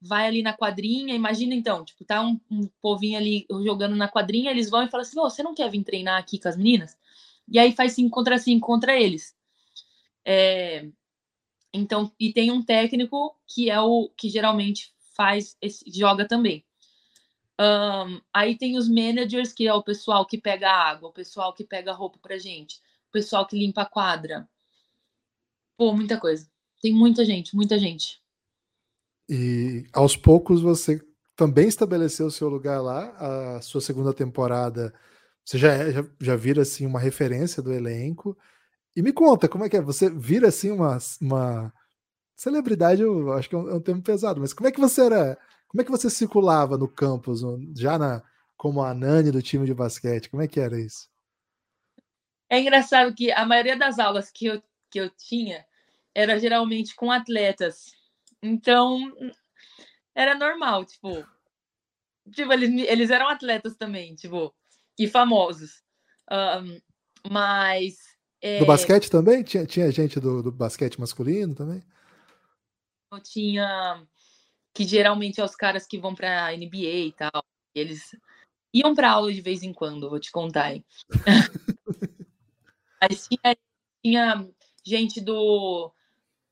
vai 0.00 0.26
ali 0.26 0.42
na 0.42 0.52
quadrinha, 0.52 1.14
imagina 1.14 1.54
então, 1.54 1.84
tipo, 1.84 2.04
tá 2.04 2.22
um, 2.22 2.40
um 2.50 2.68
povinho 2.80 3.18
ali 3.18 3.46
jogando 3.64 3.96
na 3.96 4.08
quadrinha, 4.08 4.50
eles 4.50 4.70
vão 4.70 4.82
e 4.84 4.88
falam 4.88 5.02
assim, 5.02 5.18
oh, 5.18 5.28
você 5.28 5.42
não 5.42 5.54
quer 5.54 5.70
vir 5.70 5.82
treinar 5.82 6.18
aqui 6.18 6.38
com 6.38 6.48
as 6.48 6.56
meninas? 6.56 6.96
E 7.48 7.58
aí 7.58 7.72
faz 7.72 7.92
cinco 7.92 8.10
contra 8.10 8.38
cinco 8.38 8.66
contra 8.66 8.98
eles. 8.98 9.36
É, 10.24 10.86
então, 11.72 12.12
e 12.18 12.32
tem 12.32 12.50
um 12.50 12.62
técnico 12.62 13.36
que 13.46 13.70
é 13.70 13.80
o 13.80 14.10
que 14.16 14.28
geralmente 14.28 14.92
faz, 15.14 15.56
esse, 15.60 15.84
joga 15.90 16.26
também. 16.26 16.64
Um, 17.60 18.20
aí 18.32 18.56
tem 18.56 18.76
os 18.76 18.88
managers, 18.88 19.52
que 19.52 19.66
é 19.66 19.74
o 19.74 19.82
pessoal 19.82 20.24
que 20.24 20.38
pega 20.38 20.70
água, 20.70 21.08
o 21.08 21.12
pessoal 21.12 21.52
que 21.52 21.64
pega 21.64 21.92
roupa 21.92 22.18
pra 22.22 22.38
gente, 22.38 22.76
o 23.08 23.12
pessoal 23.12 23.46
que 23.46 23.58
limpa 23.58 23.82
a 23.82 23.86
quadra. 23.86 24.48
Pô, 25.76 25.92
muita 25.92 26.20
coisa. 26.20 26.48
Tem 26.80 26.92
muita 26.92 27.24
gente, 27.24 27.56
muita 27.56 27.78
gente. 27.78 28.22
E 29.28 29.86
aos 29.92 30.16
poucos 30.16 30.62
você 30.62 31.00
também 31.36 31.68
estabeleceu 31.68 32.26
o 32.26 32.30
seu 32.30 32.48
lugar 32.48 32.80
lá, 32.80 33.56
a 33.56 33.60
sua 33.60 33.80
segunda 33.80 34.12
temporada. 34.12 34.92
Você 35.44 35.58
já, 35.58 35.72
é, 35.72 35.92
já, 35.92 36.04
já 36.20 36.36
vira 36.36 36.62
assim 36.62 36.86
uma 36.86 37.00
referência 37.00 37.62
do 37.62 37.72
elenco. 37.72 38.36
E 38.96 39.02
me 39.02 39.12
conta, 39.12 39.48
como 39.48 39.64
é 39.64 39.68
que 39.68 39.76
é? 39.76 39.82
Você 39.82 40.10
vira 40.10 40.48
assim 40.48 40.70
uma, 40.70 40.98
uma 41.20 41.72
celebridade, 42.34 43.02
eu 43.02 43.32
acho 43.32 43.48
que 43.48 43.54
é 43.54 43.58
um, 43.58 43.68
é 43.70 43.74
um 43.74 43.80
termo 43.80 44.02
pesado, 44.02 44.40
mas 44.40 44.52
como 44.52 44.68
é 44.68 44.72
que 44.72 44.80
você 44.80 45.02
era 45.02 45.38
como 45.68 45.82
é 45.82 45.84
que 45.84 45.90
você 45.90 46.08
circulava 46.08 46.78
no 46.78 46.88
campus, 46.88 47.42
já 47.76 47.98
na, 47.98 48.22
como 48.56 48.82
a 48.82 48.94
Nani 48.94 49.30
do 49.30 49.42
time 49.42 49.66
de 49.66 49.74
basquete? 49.74 50.30
Como 50.30 50.42
é 50.42 50.48
que 50.48 50.58
era 50.58 50.80
isso? 50.80 51.08
É 52.48 52.58
engraçado 52.58 53.14
que 53.14 53.30
a 53.30 53.44
maioria 53.44 53.76
das 53.76 53.98
aulas 53.98 54.30
que 54.30 54.46
eu, 54.46 54.62
que 54.90 54.98
eu 54.98 55.10
tinha 55.10 55.66
era 56.14 56.40
geralmente 56.40 56.96
com 56.96 57.12
atletas. 57.12 57.92
Então, 58.42 59.12
era 60.14 60.34
normal, 60.34 60.84
tipo. 60.84 61.26
Tipo, 62.30 62.52
eles, 62.52 62.88
eles 62.88 63.10
eram 63.10 63.28
atletas 63.28 63.74
também, 63.76 64.14
tipo, 64.14 64.54
e 64.98 65.08
famosos. 65.08 65.82
Um, 66.30 66.80
mas. 67.30 67.96
É, 68.40 68.58
do 68.58 68.66
basquete 68.66 69.10
também? 69.10 69.42
Tinha, 69.42 69.66
tinha 69.66 69.90
gente 69.90 70.20
do, 70.20 70.42
do 70.42 70.52
basquete 70.52 71.00
masculino 71.00 71.54
também? 71.54 71.82
Eu 73.10 73.20
tinha 73.20 74.06
que 74.78 74.84
geralmente 74.84 75.40
é 75.40 75.44
os 75.44 75.56
caras 75.56 75.88
que 75.88 75.98
vão 75.98 76.14
para 76.14 76.56
NBA 76.56 76.76
e 76.76 77.12
tal. 77.12 77.44
Eles 77.74 78.14
iam 78.72 78.94
para 78.94 79.10
aula 79.10 79.32
de 79.32 79.40
vez 79.40 79.64
em 79.64 79.72
quando, 79.72 80.08
vou 80.08 80.20
te 80.20 80.30
contar. 80.30 80.72
Mas 83.02 83.26
tinha, 83.26 83.56
tinha 84.00 84.48
gente 84.86 85.20
do 85.20 85.92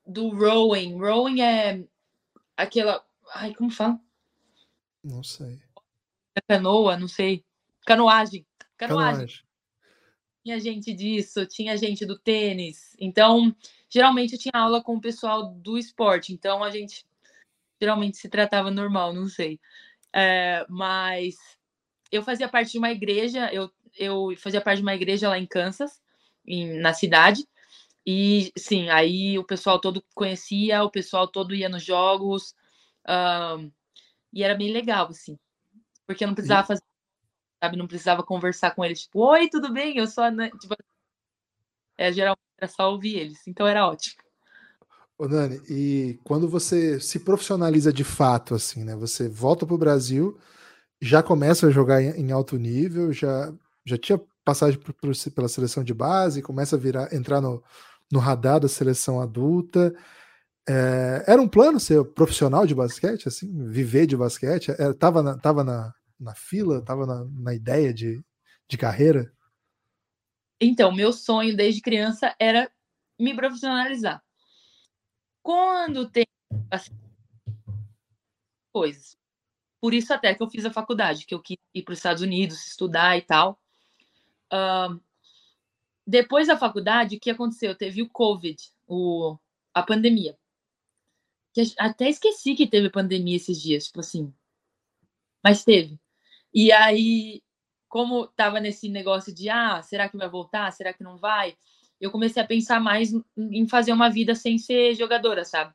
do 0.07 0.29
rowing. 0.29 0.97
Rowing 0.97 1.41
é 1.41 1.83
aquela, 2.55 3.05
ai, 3.33 3.53
como 3.53 3.69
fala? 3.69 3.99
Não 5.03 5.23
sei. 5.23 5.59
Canoa, 6.47 6.97
não 6.97 7.07
sei. 7.07 7.43
Canoagem. 7.85 8.45
Canoagem. 8.77 9.11
Canoagem. 9.11 9.47
Tinha 10.43 10.59
gente 10.59 10.93
disso, 10.93 11.45
tinha 11.45 11.75
gente 11.77 12.05
do 12.05 12.17
tênis. 12.17 12.95
Então, 12.99 13.53
geralmente 13.89 14.33
eu 14.33 14.39
tinha 14.39 14.53
aula 14.53 14.81
com 14.81 14.95
o 14.95 15.01
pessoal 15.01 15.53
do 15.53 15.77
esporte. 15.77 16.31
Então, 16.31 16.63
a 16.63 16.71
gente 16.71 17.05
geralmente 17.81 18.17
se 18.17 18.29
tratava 18.29 18.71
normal, 18.71 19.13
não 19.13 19.27
sei. 19.27 19.59
É, 20.13 20.65
mas 20.69 21.35
eu 22.11 22.23
fazia 22.23 22.47
parte 22.47 22.71
de 22.71 22.77
uma 22.77 22.91
igreja, 22.91 23.51
eu, 23.53 23.69
eu 23.97 24.33
fazia 24.37 24.61
parte 24.61 24.77
de 24.77 24.83
uma 24.83 24.95
igreja 24.95 25.29
lá 25.29 25.37
em 25.37 25.45
Kansas, 25.45 26.01
em, 26.45 26.79
na 26.79 26.93
cidade, 26.93 27.45
e 28.09 28.53
sim, 28.57 28.87
aí 28.87 29.37
o 29.37 29.43
pessoal 29.43 29.81
todo 29.81 30.01
conhecia, 30.15 30.81
o 30.81 30.89
pessoal 30.89 31.27
todo 31.27 31.53
ia 31.53 31.67
nos 31.67 31.83
jogos, 31.83 32.55
um, 33.05 33.69
e 34.31 34.43
era 34.43 34.55
bem 34.55 34.71
legal, 34.71 35.07
assim, 35.09 35.37
porque 36.05 36.23
eu 36.23 36.27
não 36.29 36.33
precisava 36.33 36.65
fazer, 36.65 36.83
sabe, 37.61 37.75
não 37.75 37.85
precisava 37.85 38.23
conversar 38.23 38.73
com 38.73 38.85
eles, 38.85 39.01
tipo, 39.01 39.19
oi, 39.19 39.49
tudo 39.49 39.73
bem? 39.73 39.97
Eu 39.97 40.07
sou 40.07 40.23
a 40.23 40.31
tipo, 40.31 40.73
é, 41.97 42.13
geralmente 42.13 42.39
era 42.57 42.71
só 42.71 42.89
ouvir 42.89 43.17
eles, 43.17 43.45
então 43.45 43.67
era 43.67 43.85
ótimo. 43.85 44.23
Ô 45.17 45.27
Nani, 45.27 45.59
e 45.69 46.17
quando 46.23 46.47
você 46.47 47.01
se 47.01 47.19
profissionaliza 47.19 47.91
de 47.91 48.05
fato, 48.05 48.55
assim, 48.55 48.85
né? 48.85 48.95
Você 48.95 49.27
volta 49.27 49.65
para 49.65 49.75
o 49.75 49.77
Brasil, 49.77 50.39
já 51.01 51.21
começa 51.21 51.67
a 51.67 51.71
jogar 51.71 52.01
em, 52.01 52.31
alto 52.31 52.55
nível, 52.55 53.11
já, 53.11 53.53
já 53.83 53.97
tinha 53.97 54.21
passagem 54.45 54.79
por, 54.79 54.93
por, 54.93 55.11
pela 55.35 55.49
seleção 55.49 55.83
de 55.83 55.93
base, 55.93 56.41
começa 56.41 56.77
a 56.77 56.79
virar, 56.79 57.13
entrar 57.13 57.41
no, 57.41 57.61
no 58.11 58.19
radar 58.19 58.59
da 58.59 58.67
seleção 58.67 59.21
adulta. 59.21 59.95
É, 60.67 61.23
era 61.27 61.41
um 61.41 61.47
plano 61.47 61.79
ser 61.79 62.03
profissional 62.13 62.65
de 62.65 62.75
basquete, 62.75 63.27
assim, 63.27 63.51
viver 63.67 64.05
de 64.05 64.17
basquete? 64.17 64.71
Era, 64.71 64.93
tava 64.93 65.23
na, 65.23 65.37
tava 65.37 65.63
na, 65.63 65.93
na 66.19 66.35
fila, 66.35 66.83
tava 66.83 67.05
na, 67.05 67.25
na 67.25 67.53
ideia 67.53 67.93
de, 67.93 68.21
de 68.67 68.77
carreira? 68.77 69.31
Então, 70.59 70.91
meu 70.91 71.13
sonho 71.13 71.55
desde 71.55 71.81
criança 71.81 72.35
era 72.39 72.69
me 73.19 73.35
profissionalizar. 73.35 74.21
Quando 75.41 76.09
tem 76.09 76.25
assim, 76.69 76.91
coisas. 78.73 79.17
Por 79.79 79.93
isso 79.93 80.13
até 80.13 80.33
que 80.33 80.41
eu 80.41 80.49
fiz 80.49 80.65
a 80.65 80.73
faculdade, 80.73 81.25
que 81.25 81.33
eu 81.33 81.41
quis 81.41 81.57
ir 81.73 81.83
para 81.83 81.93
os 81.93 81.99
Estados 81.99 82.21
Unidos 82.21 82.67
estudar 82.67 83.17
e 83.17 83.21
tal. 83.21 83.59
Uh, 84.51 84.99
depois 86.07 86.47
da 86.47 86.57
faculdade, 86.57 87.17
o 87.17 87.19
que 87.19 87.29
aconteceu? 87.29 87.75
Teve 87.75 88.01
o 88.01 88.09
Covid, 88.09 88.57
o, 88.87 89.37
a 89.73 89.83
pandemia. 89.83 90.37
Até 91.77 92.07
esqueci 92.09 92.55
que 92.55 92.67
teve 92.67 92.89
pandemia 92.89 93.35
esses 93.35 93.61
dias, 93.61 93.87
tipo 93.87 93.99
assim. 93.99 94.33
Mas 95.43 95.63
teve. 95.63 95.99
E 96.53 96.71
aí, 96.71 97.43
como 97.89 98.27
tava 98.27 98.59
nesse 98.59 98.87
negócio 98.89 99.33
de, 99.33 99.49
ah, 99.49 99.81
será 99.81 100.07
que 100.07 100.17
vai 100.17 100.29
voltar? 100.29 100.71
Será 100.71 100.93
que 100.93 101.03
não 101.03 101.17
vai? 101.17 101.57
eu 101.99 102.11
comecei 102.11 102.41
a 102.41 102.47
pensar 102.47 102.79
mais 102.79 103.11
em 103.35 103.67
fazer 103.67 103.91
uma 103.91 104.09
vida 104.09 104.35
sem 104.35 104.57
ser 104.57 104.93
jogadora, 104.95 105.43
sabe? 105.43 105.73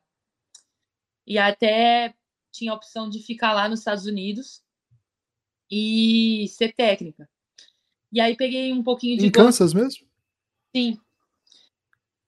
E 1.27 1.39
até 1.39 2.15
tinha 2.51 2.73
a 2.73 2.75
opção 2.75 3.09
de 3.09 3.21
ficar 3.21 3.53
lá 3.53 3.69
nos 3.69 3.81
Estados 3.81 4.07
Unidos 4.07 4.63
e 5.71 6.47
ser 6.49 6.73
técnica. 6.75 7.29
E 8.13 8.21
aí 8.21 8.37
peguei 8.37 8.73
um 8.73 8.83
pouquinho 8.83 9.19
de. 9.19 9.27
Em 9.27 9.31
Kansas 9.31 9.73
mesmo? 9.73 10.07
Sim. 10.75 10.99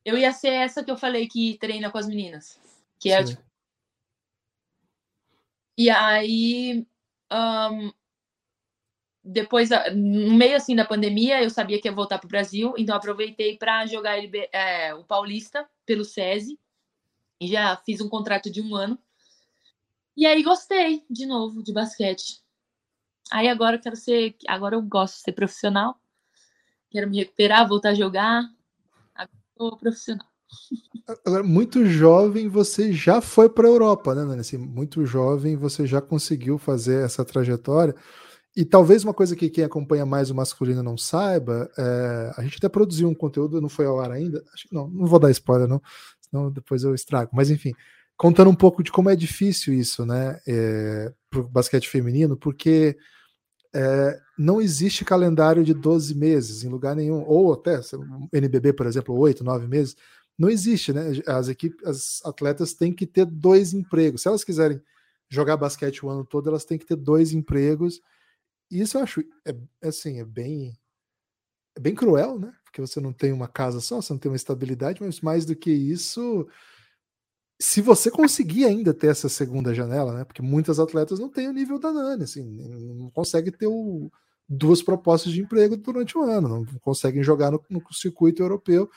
Eu 0.05 0.19
ia 0.19 0.33
ser 0.33 0.51
essa 0.51 0.85
que 0.85 0.91
eu 0.91 0.97
falei 0.97 1.27
que 1.27 1.57
treina 1.59 1.91
com 1.91 1.99
as 1.99 2.07
meninas. 2.07 2.61
Que 2.99 3.11
é 3.11 3.25
tipo... 3.25 3.43
E 5.77 5.91
aí. 5.91 6.87
Um, 7.33 7.93
depois, 9.25 9.71
no 9.95 10.35
meio 10.35 10.55
assim 10.55 10.77
da 10.77 10.85
pandemia, 10.85 11.43
eu 11.43 11.49
sabia 11.49 11.81
que 11.81 11.89
ia 11.89 11.95
voltar 11.95 12.19
para 12.19 12.27
o 12.27 12.31
Brasil, 12.31 12.75
então 12.77 12.95
aproveitei 12.95 13.57
para 13.57 13.87
jogar 13.87 14.19
é, 14.53 14.95
o 14.95 15.03
Paulista 15.03 15.67
pelo 15.87 16.05
SESI 16.05 16.59
e 17.41 17.49
já 17.49 17.75
fiz 17.79 18.03
um 18.03 18.09
contrato 18.09 18.51
de 18.51 18.61
um 18.61 18.77
ano. 18.77 18.99
E 20.15 20.27
aí 20.27 20.43
gostei 20.43 21.03
de 21.09 21.25
novo 21.25 21.63
de 21.63 21.73
basquete. 21.73 22.43
Aí 23.31 23.49
agora 23.49 23.77
eu 23.77 23.81
quero 23.81 23.97
ser, 23.97 24.37
agora 24.47 24.77
eu 24.77 24.83
gosto 24.83 25.17
de 25.17 25.23
ser 25.23 25.33
profissional. 25.33 25.99
Quero 26.95 27.11
me 27.11 27.19
recuperar, 27.19 27.69
voltar 27.69 27.89
a 27.89 27.95
jogar. 27.95 28.49
Agora 29.17 29.31
sou 29.59 29.77
profissional. 29.77 30.29
Agora, 31.27 31.43
muito 31.43 31.85
jovem, 31.87 32.49
você 32.49 32.93
já 32.93 33.21
foi 33.21 33.49
para 33.49 33.67
a 33.67 33.71
Europa, 33.71 34.15
né, 34.15 34.25
Nani? 34.25 34.43
Assim, 34.43 34.57
muito 34.57 35.05
jovem, 35.05 35.57
você 35.57 35.89
já 35.89 36.01
conseguiu 36.01 36.57
fazer 36.57 37.05
essa 37.05 37.25
trajetória. 37.25 37.97
E 38.55 38.65
talvez 38.65 39.03
uma 39.03 39.13
coisa 39.13 39.35
que 39.35 39.51
quem 39.51 39.65
acompanha 39.65 40.07
mais 40.07 40.31
o 40.31 40.37
masculino 40.37 40.85
não 40.85 40.97
saiba, 40.97 41.69
é, 41.77 42.33
a 42.37 42.43
gente 42.45 42.59
até 42.59 42.69
produziu 42.69 43.09
um 43.09 43.15
conteúdo, 43.15 43.61
não 43.61 43.69
foi 43.69 43.87
ao 43.87 43.99
ar 43.99 44.13
ainda, 44.13 44.45
acho 44.55 44.69
que 44.69 44.75
não, 44.75 44.87
não 44.87 45.07
vou 45.07 45.19
dar 45.19 45.33
spoiler, 45.33 45.67
não, 45.67 45.83
senão 46.21 46.49
depois 46.49 46.85
eu 46.85 46.95
estrago. 46.95 47.33
Mas 47.35 47.51
enfim, 47.51 47.73
contando 48.17 48.51
um 48.51 48.55
pouco 48.55 48.85
de 48.85 48.93
como 48.93 49.11
é 49.11 49.17
difícil 49.17 49.75
isso, 49.75 50.07
né, 50.07 50.39
é, 50.47 51.13
para 51.29 51.41
o 51.41 51.49
basquete 51.49 51.89
feminino, 51.89 52.37
porque 52.37 52.97
é, 53.75 54.21
não 54.39 54.61
existe 54.61 55.05
calendário 55.05 55.65
de 55.65 55.75
12 55.75 56.15
meses 56.15 56.65
em 56.65 56.69
lugar 56.69 56.97
nenhum, 56.97 57.25
ou 57.27 57.53
até 57.53 57.81
NBB, 58.33 58.73
por 58.73 58.87
exemplo, 58.87 59.17
8, 59.17 59.45
9 59.45 59.67
meses, 59.67 59.97
não 60.39 60.51
existe, 60.51 60.93
né? 60.93 61.13
As 61.27 61.49
equipes, 61.49 61.87
as 61.87 62.21
atletas 62.25 62.75
têm 62.75 62.93
que 62.93 63.07
ter 63.07 63.25
dois 63.25 63.73
empregos. 63.73 64.23
Se 64.23 64.29
elas 64.29 64.43
quiserem 64.43 64.81
jogar 65.29 65.57
basquete 65.57 66.05
o 66.05 66.11
ano 66.11 66.25
todo, 66.25 66.49
elas 66.49 66.65
têm 66.65 66.79
que 66.79 66.87
ter 66.87 66.97
dois 66.97 67.33
empregos 67.33 68.01
isso 68.71 68.99
eu 68.99 69.03
acho 69.03 69.21
é, 69.47 69.55
assim, 69.87 70.21
é 70.21 70.25
bem 70.25 70.77
é 71.77 71.81
bem 71.81 71.95
cruel, 71.95 72.39
né? 72.39 72.55
Porque 72.65 72.81
você 72.81 73.01
não 73.01 73.13
tem 73.13 73.33
uma 73.33 73.49
casa 73.49 73.81
só, 73.81 74.01
você 74.01 74.13
não 74.13 74.19
tem 74.19 74.31
uma 74.31 74.37
estabilidade, 74.37 75.03
mas 75.03 75.21
mais 75.21 75.45
do 75.45 75.57
que 75.57 75.71
isso, 75.71 76.49
se 77.61 77.81
você 77.81 78.11
conseguir 78.11 78.65
ainda 78.65 78.93
ter 78.93 79.09
essa 79.09 79.29
segunda 79.29 79.75
janela, 79.75 80.13
né? 80.13 80.25
Porque 80.25 80.43
muitas 80.43 80.79
atletas 80.79 81.19
não 81.19 81.29
têm 81.29 81.49
o 81.49 81.53
nível 81.53 81.79
da 81.79 81.93
Nani, 81.93 82.25
assim, 82.25 82.43
não 82.43 83.11
conseguem 83.11 83.53
ter 83.53 83.67
o, 83.67 84.11
duas 84.49 84.83
propostas 84.83 85.33
de 85.33 85.41
emprego 85.41 85.77
durante 85.77 86.17
o 86.19 86.23
ano, 86.23 86.49
não 86.49 86.65
conseguem 86.81 87.23
jogar 87.23 87.51
no, 87.51 87.65
no, 87.71 87.83
circuito 87.93 88.43
europeu. 88.43 88.91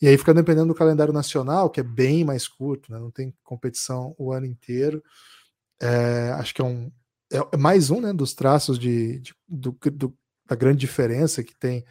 E 0.00 0.06
aí 0.06 0.16
fica 0.18 0.34
dependendo 0.34 0.68
do 0.68 0.74
calendário 0.74 1.12
nacional, 1.12 1.70
que 1.70 1.80
é 1.80 1.82
bem 1.82 2.24
mais 2.24 2.46
curto, 2.46 2.92
né? 2.92 2.98
Não 2.98 3.10
tem 3.10 3.34
competição 3.42 4.14
o 4.18 4.32
ano 4.32 4.46
inteiro. 4.46 5.02
É, 5.80 6.30
acho 6.38 6.54
que 6.54 6.60
é 6.60 6.64
um, 6.64 6.90
é, 7.32 7.38
é 7.52 7.56
mais 7.56 7.90
um 7.90 8.00
né, 8.00 8.12
dos 8.12 8.34
traços 8.34 8.78
de, 8.78 9.20
de 9.20 9.34
do, 9.48 9.76
do, 9.92 10.16
da 10.46 10.54
grande 10.54 10.78
diferença 10.78 11.42
que 11.42 11.54
tem 11.54 11.84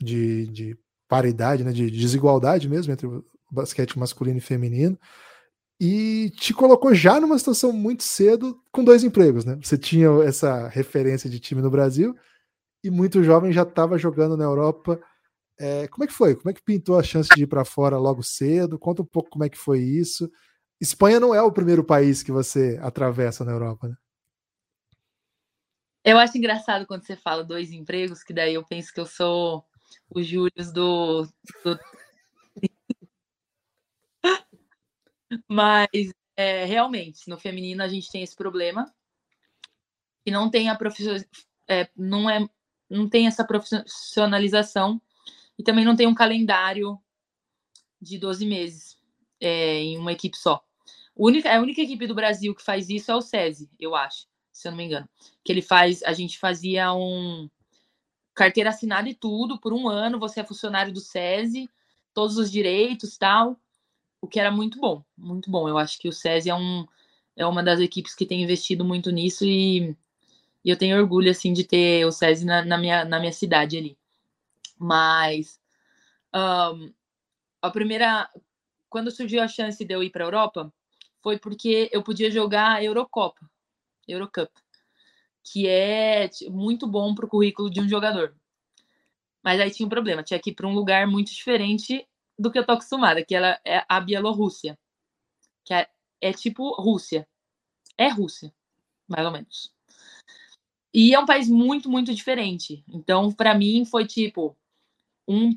de, 0.00 0.46
de 0.48 0.78
paridade, 1.08 1.64
né, 1.64 1.72
de 1.72 1.90
desigualdade 1.90 2.68
mesmo 2.68 2.92
entre 2.92 3.06
o 3.06 3.24
basquete 3.50 3.98
masculino 3.98 4.38
e 4.38 4.42
feminino. 4.42 4.98
E 5.80 6.30
te 6.30 6.52
colocou 6.52 6.92
já 6.92 7.20
numa 7.20 7.38
situação 7.38 7.72
muito 7.72 8.02
cedo 8.02 8.60
com 8.72 8.82
dois 8.82 9.04
empregos, 9.04 9.44
né? 9.44 9.58
Você 9.62 9.78
tinha 9.78 10.08
essa 10.24 10.66
referência 10.68 11.30
de 11.30 11.38
time 11.38 11.62
no 11.62 11.70
Brasil 11.70 12.16
e 12.82 12.90
muito 12.90 13.22
jovem 13.22 13.52
já 13.52 13.62
estava 13.62 13.96
jogando 13.96 14.36
na 14.36 14.44
Europa. 14.44 15.00
É, 15.58 15.86
como 15.88 16.04
é 16.04 16.06
que 16.06 16.12
foi? 16.12 16.34
Como 16.34 16.50
é 16.50 16.52
que 16.52 16.62
pintou 16.62 16.98
a 16.98 17.02
chance 17.02 17.28
de 17.34 17.44
ir 17.44 17.46
para 17.46 17.64
fora 17.64 17.98
logo 17.98 18.22
cedo? 18.22 18.78
Conta 18.78 19.02
um 19.02 19.06
pouco 19.06 19.30
como 19.30 19.44
é 19.44 19.48
que 19.48 19.58
foi 19.58 19.80
isso. 19.80 20.30
Espanha 20.80 21.18
não 21.20 21.34
é 21.34 21.42
o 21.42 21.52
primeiro 21.52 21.84
país 21.84 22.22
que 22.22 22.32
você 22.32 22.78
atravessa 22.82 23.44
na 23.44 23.52
Europa, 23.52 23.88
né? 23.88 23.94
Eu 26.04 26.16
acho 26.16 26.38
engraçado 26.38 26.86
quando 26.86 27.04
você 27.04 27.16
fala 27.16 27.44
dois 27.44 27.70
empregos, 27.70 28.22
que 28.22 28.32
daí 28.32 28.54
eu 28.54 28.64
penso 28.64 28.92
que 28.92 29.00
eu 29.00 29.06
sou 29.06 29.64
o 30.10 30.22
Júlio 30.22 30.72
do, 30.72 31.24
do... 31.64 31.78
Mas 35.46 36.12
é, 36.36 36.64
realmente, 36.64 37.28
no 37.28 37.38
feminino 37.38 37.82
a 37.82 37.88
gente 37.88 38.10
tem 38.10 38.22
esse 38.22 38.36
problema. 38.36 38.92
E 40.24 40.30
não 40.30 40.50
tem 40.50 40.68
a 40.68 40.74
profissão, 40.74 41.16
é, 41.68 41.88
não 41.96 42.28
é, 42.28 42.46
não 42.88 43.08
tem 43.08 43.26
essa 43.26 43.44
profissionalização 43.44 45.00
e 45.58 45.62
também 45.62 45.84
não 45.84 45.96
tem 45.96 46.06
um 46.06 46.14
calendário 46.14 46.98
de 48.00 48.18
12 48.18 48.46
meses 48.46 48.98
é, 49.40 49.80
em 49.80 49.98
uma 49.98 50.12
equipe 50.12 50.36
só. 50.36 50.62
Única, 51.16 51.54
a 51.54 51.60
única 51.60 51.80
equipe 51.80 52.06
do 52.06 52.14
Brasil 52.14 52.54
que 52.54 52.62
faz 52.62 52.88
isso 52.88 53.10
é 53.10 53.14
o 53.14 53.22
SESI, 53.22 53.70
eu 53.80 53.96
acho 53.96 54.28
se 54.58 54.66
eu 54.66 54.72
não 54.72 54.76
me 54.76 54.84
engano. 54.84 55.08
Que 55.44 55.52
ele 55.52 55.62
faz, 55.62 56.02
a 56.02 56.12
gente 56.12 56.38
fazia 56.38 56.92
um 56.92 57.48
carteira 58.34 58.70
assinada 58.70 59.08
e 59.08 59.14
tudo 59.14 59.58
por 59.58 59.72
um 59.72 59.88
ano, 59.88 60.18
você 60.18 60.40
é 60.40 60.44
funcionário 60.44 60.92
do 60.92 61.00
SESI, 61.00 61.68
todos 62.12 62.36
os 62.36 62.50
direitos, 62.50 63.16
tal. 63.16 63.58
O 64.20 64.26
que 64.28 64.40
era 64.40 64.50
muito 64.50 64.80
bom, 64.80 65.04
muito 65.16 65.50
bom. 65.50 65.68
Eu 65.68 65.78
acho 65.78 65.98
que 65.98 66.08
o 66.08 66.12
SESI 66.12 66.50
é 66.50 66.54
um 66.54 66.86
é 67.36 67.46
uma 67.46 67.62
das 67.62 67.78
equipes 67.78 68.16
que 68.16 68.26
tem 68.26 68.42
investido 68.42 68.84
muito 68.84 69.12
nisso 69.12 69.44
e, 69.44 69.96
e 70.64 70.70
eu 70.70 70.76
tenho 70.76 70.98
orgulho 70.98 71.30
assim 71.30 71.52
de 71.52 71.62
ter 71.62 72.04
o 72.04 72.10
SESI 72.10 72.44
na, 72.44 72.64
na, 72.64 72.76
minha, 72.76 73.04
na 73.04 73.20
minha 73.20 73.32
cidade 73.32 73.78
ali. 73.78 73.96
Mas 74.76 75.60
um, 76.34 76.92
a 77.62 77.70
primeira 77.70 78.28
quando 78.88 79.10
surgiu 79.10 79.42
a 79.42 79.48
chance 79.48 79.84
de 79.84 79.94
eu 79.94 80.02
ir 80.02 80.10
para 80.10 80.24
a 80.24 80.26
Europa, 80.26 80.72
foi 81.22 81.38
porque 81.38 81.88
eu 81.92 82.02
podia 82.02 82.30
jogar 82.30 82.82
Eurocopa. 82.82 83.48
Eurocup, 84.06 84.50
que 85.44 85.68
é 85.68 86.30
muito 86.48 86.86
bom 86.86 87.14
para 87.14 87.26
o 87.26 87.28
currículo 87.28 87.70
de 87.70 87.80
um 87.80 87.88
jogador. 87.88 88.34
Mas 89.42 89.60
aí 89.60 89.70
tinha 89.70 89.86
um 89.86 89.90
problema, 89.90 90.22
tinha 90.22 90.40
que 90.40 90.50
ir 90.50 90.54
para 90.54 90.66
um 90.66 90.74
lugar 90.74 91.06
muito 91.06 91.30
diferente 91.32 92.07
do 92.38 92.50
que 92.50 92.58
eu 92.58 92.64
tô 92.64 92.72
acostumada, 92.72 93.24
que 93.24 93.34
ela 93.34 93.58
é 93.64 93.84
a 93.88 94.00
Bielorrússia, 94.00 94.78
que 95.64 95.74
é, 95.74 95.88
é 96.20 96.32
tipo 96.32 96.70
Rússia. 96.80 97.28
É 97.96 98.08
Rússia, 98.08 98.54
mais 99.08 99.26
ou 99.26 99.32
menos. 99.32 99.74
E 100.94 101.14
é 101.14 101.18
um 101.18 101.26
país 101.26 101.48
muito, 101.48 101.90
muito 101.90 102.14
diferente. 102.14 102.84
Então, 102.88 103.32
para 103.32 103.54
mim, 103.54 103.84
foi 103.84 104.06
tipo 104.06 104.56
um 105.26 105.56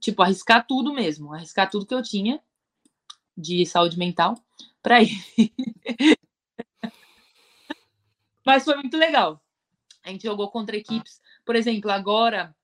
tipo 0.00 0.22
arriscar 0.22 0.66
tudo 0.66 0.92
mesmo, 0.92 1.32
arriscar 1.32 1.70
tudo 1.70 1.86
que 1.86 1.94
eu 1.94 2.02
tinha 2.02 2.42
de 3.36 3.64
saúde 3.66 3.98
mental 3.98 4.36
para 4.82 5.02
ir. 5.02 5.16
Mas 8.44 8.64
foi 8.64 8.76
muito 8.76 8.96
legal. 8.96 9.40
A 10.02 10.10
gente 10.10 10.24
jogou 10.24 10.50
contra 10.50 10.76
equipes, 10.76 11.20
por 11.44 11.54
exemplo, 11.54 11.90
agora 11.90 12.54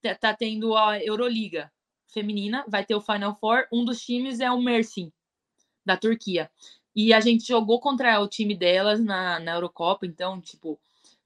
tá, 0.00 0.14
tá 0.14 0.34
tendo 0.34 0.76
a 0.76 1.02
Euroliga 1.02 1.72
feminina, 2.12 2.64
vai 2.68 2.84
ter 2.84 2.94
o 2.94 3.00
Final 3.00 3.34
Four. 3.34 3.66
Um 3.72 3.84
dos 3.84 4.00
times 4.00 4.40
é 4.40 4.50
o 4.50 4.60
Mersin, 4.60 5.12
da 5.84 5.96
Turquia. 5.96 6.50
E 6.94 7.12
a 7.12 7.20
gente 7.20 7.46
jogou 7.46 7.80
contra 7.80 8.20
o 8.20 8.28
time 8.28 8.54
delas 8.54 9.00
na, 9.00 9.40
na 9.40 9.52
Eurocopa, 9.52 10.06
então, 10.06 10.40
tipo, 10.40 10.78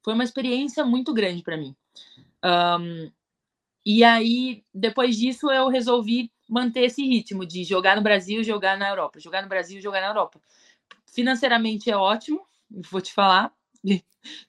foi 0.03 0.15
uma 0.15 0.25
experiência 0.25 0.85
muito 0.85 1.13
grande 1.13 1.43
para 1.43 1.57
mim. 1.57 1.75
Um, 2.45 3.11
e 3.85 4.05
aí, 4.05 4.65
depois 4.73 5.17
disso, 5.17 5.51
eu 5.51 5.69
resolvi 5.69 6.31
manter 6.49 6.85
esse 6.85 7.03
ritmo 7.03 7.45
de 7.45 7.65
jogar 7.65 7.97
no 7.97 8.03
Brasil, 8.03 8.43
jogar 8.45 8.79
na 8.79 8.89
Europa, 8.89 9.19
jogar 9.19 9.43
no 9.43 9.49
Brasil, 9.49 9.81
jogar 9.81 10.01
na 10.01 10.09
Europa. 10.09 10.41
Financeiramente 11.07 11.91
é 11.91 11.97
ótimo, 11.97 12.41
vou 12.91 13.01
te 13.01 13.13
falar. 13.13 13.53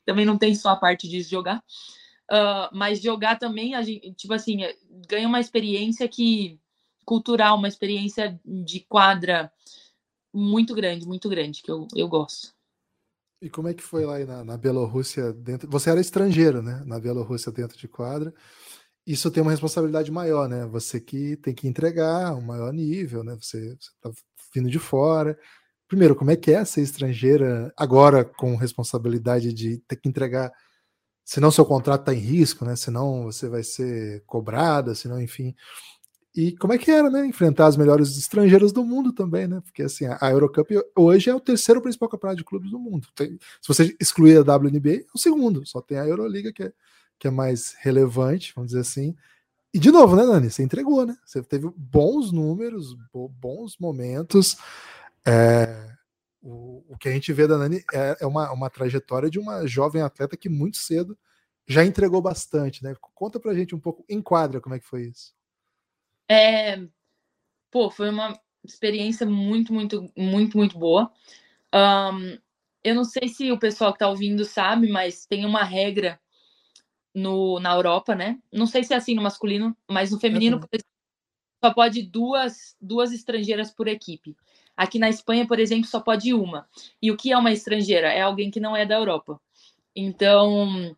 também 0.05 0.25
não 0.25 0.37
tem 0.37 0.53
só 0.55 0.69
a 0.69 0.75
parte 0.75 1.07
de 1.07 1.21
jogar. 1.21 1.63
Uh, 2.29 2.69
mas 2.73 3.01
jogar 3.01 3.37
também, 3.37 3.73
a 3.73 3.81
gente, 3.81 4.13
tipo 4.13 4.33
assim, 4.33 4.63
é, 4.63 4.75
ganha 5.07 5.27
uma 5.27 5.39
experiência 5.39 6.07
que 6.07 6.59
cultural, 7.05 7.57
uma 7.57 7.69
experiência 7.69 8.37
de 8.45 8.81
quadra 8.81 9.51
muito 10.33 10.75
grande, 10.75 11.07
muito 11.07 11.29
grande, 11.29 11.63
que 11.63 11.71
eu, 11.71 11.87
eu 11.95 12.07
gosto. 12.07 12.53
E 13.41 13.49
como 13.49 13.67
é 13.67 13.73
que 13.73 13.83
foi 13.83 14.05
lá 14.05 14.19
na, 14.19 14.43
na 14.43 14.57
Bielorrússia 14.57 15.31
dentro? 15.31 15.69
Você 15.69 15.89
era 15.89 16.01
estrangeiro, 16.01 16.61
né? 16.61 16.83
Na 16.85 16.99
Bielorrússia 16.99 17.51
dentro 17.51 17.77
de 17.77 17.87
quadra. 17.87 18.33
Isso 19.05 19.31
tem 19.31 19.41
uma 19.41 19.51
responsabilidade 19.51 20.11
maior, 20.11 20.49
né? 20.49 20.65
Você 20.65 20.99
que 20.99 21.37
tem 21.37 21.53
que 21.53 21.67
entregar 21.67 22.35
um 22.35 22.41
maior 22.41 22.73
nível, 22.73 23.23
né? 23.23 23.37
Você, 23.39 23.77
você 23.79 23.89
tá 24.01 24.11
vindo 24.53 24.69
de 24.69 24.79
fora. 24.79 25.37
Primeiro, 25.87 26.15
como 26.15 26.31
é 26.31 26.35
que 26.35 26.51
é 26.51 26.65
ser 26.65 26.81
estrangeira 26.81 27.71
agora 27.77 28.25
com 28.25 28.55
responsabilidade 28.55 29.53
de 29.53 29.77
ter 29.87 29.95
que 29.95 30.09
entregar, 30.09 30.51
senão 31.27 31.51
seu 31.51 31.65
contrato 31.65 31.99
está 31.99 32.13
em 32.13 32.19
risco, 32.19 32.63
né? 32.63 32.77
Senão 32.77 33.23
você 33.23 33.49
vai 33.49 33.61
ser 33.61 34.23
cobrada, 34.25 34.95
senão, 34.95 35.21
enfim. 35.21 35.53
E 36.33 36.55
como 36.55 36.71
é 36.71 36.77
que 36.77 36.89
era, 36.89 37.09
né? 37.09 37.25
Enfrentar 37.25 37.65
as 37.67 37.75
melhores 37.75 38.17
estrangeiras 38.17 38.71
do 38.71 38.81
mundo 38.85 39.11
também, 39.11 39.45
né? 39.45 39.59
Porque 39.59 39.83
assim, 39.83 40.05
a 40.05 40.31
Eurocup 40.31 40.69
hoje 40.95 41.29
é 41.29 41.35
o 41.35 41.39
terceiro 41.41 41.81
principal 41.81 42.07
campeonato 42.07 42.37
de 42.37 42.45
clubes 42.45 42.71
do 42.71 42.79
mundo. 42.79 43.09
Tem, 43.13 43.37
se 43.61 43.67
você 43.67 43.93
excluir 43.99 44.37
a 44.37 44.55
WNBA, 44.55 45.01
é 45.01 45.05
o 45.13 45.19
segundo. 45.19 45.65
Só 45.65 45.81
tem 45.81 45.99
a 45.99 46.07
Euroliga 46.07 46.53
que 46.53 46.63
é, 46.63 46.71
que 47.19 47.27
é 47.27 47.31
mais 47.31 47.75
relevante, 47.81 48.53
vamos 48.55 48.69
dizer 48.69 48.81
assim. 48.81 49.13
E 49.73 49.79
de 49.79 49.91
novo, 49.91 50.15
né, 50.15 50.23
Nani? 50.23 50.49
Você 50.49 50.63
entregou, 50.63 51.05
né? 51.05 51.17
Você 51.25 51.43
teve 51.43 51.69
bons 51.75 52.31
números, 52.31 52.95
bons 53.13 53.77
momentos. 53.77 54.55
É, 55.25 55.91
o, 56.47 56.85
o 56.87 56.97
que 56.97 57.09
a 57.09 57.11
gente 57.11 57.33
vê 57.33 57.45
da 57.45 57.57
Nani 57.57 57.83
é, 57.93 58.17
é 58.21 58.25
uma, 58.25 58.49
uma 58.53 58.69
trajetória 58.69 59.29
de 59.29 59.37
uma 59.37 59.67
jovem 59.67 60.01
atleta 60.01 60.37
que 60.37 60.47
muito 60.47 60.77
cedo 60.77 61.17
já 61.67 61.83
entregou 61.83 62.21
bastante, 62.21 62.81
né? 62.81 62.95
Conta 63.13 63.37
pra 63.37 63.53
gente 63.53 63.75
um 63.75 63.79
pouco, 63.79 64.05
enquadra 64.07 64.61
como 64.61 64.73
é 64.73 64.79
que 64.79 64.85
foi 64.85 65.07
isso. 65.07 65.35
É, 66.29 66.79
pô, 67.69 67.91
foi 67.91 68.09
uma 68.09 68.39
experiência 68.63 69.25
muito, 69.25 69.73
muito, 69.73 70.09
muito, 70.15 70.57
muito 70.57 70.79
boa. 70.79 71.11
Um, 71.75 72.37
eu 72.81 72.95
não 72.95 73.03
sei 73.03 73.27
se 73.27 73.51
o 73.51 73.59
pessoal 73.59 73.91
que 73.91 73.97
está 73.97 74.07
ouvindo 74.07 74.45
sabe, 74.45 74.89
mas 74.89 75.25
tem 75.25 75.45
uma 75.45 75.65
regra 75.65 76.17
no, 77.13 77.59
na 77.59 77.73
Europa, 77.73 78.15
né? 78.15 78.39
Não 78.53 78.65
sei 78.65 78.85
se 78.85 78.93
é 78.93 78.97
assim 78.97 79.15
no 79.15 79.21
masculino, 79.21 79.75
mas 79.89 80.11
no 80.11 80.19
feminino 80.19 80.57
uhum. 80.57 80.79
só 81.61 81.73
pode 81.73 82.03
duas, 82.03 82.77
duas 82.79 83.11
estrangeiras 83.11 83.69
por 83.69 83.89
equipe. 83.89 84.37
Aqui 84.77 84.99
na 84.99 85.09
Espanha, 85.09 85.47
por 85.47 85.59
exemplo, 85.59 85.87
só 85.87 85.99
pode 85.99 86.33
uma. 86.33 86.69
E 87.01 87.11
o 87.11 87.17
que 87.17 87.31
é 87.31 87.37
uma 87.37 87.51
estrangeira? 87.51 88.13
É 88.13 88.21
alguém 88.21 88.51
que 88.51 88.59
não 88.59 88.77
é 88.77 88.85
da 88.85 88.95
Europa. 88.95 89.41
Então, 89.95 90.95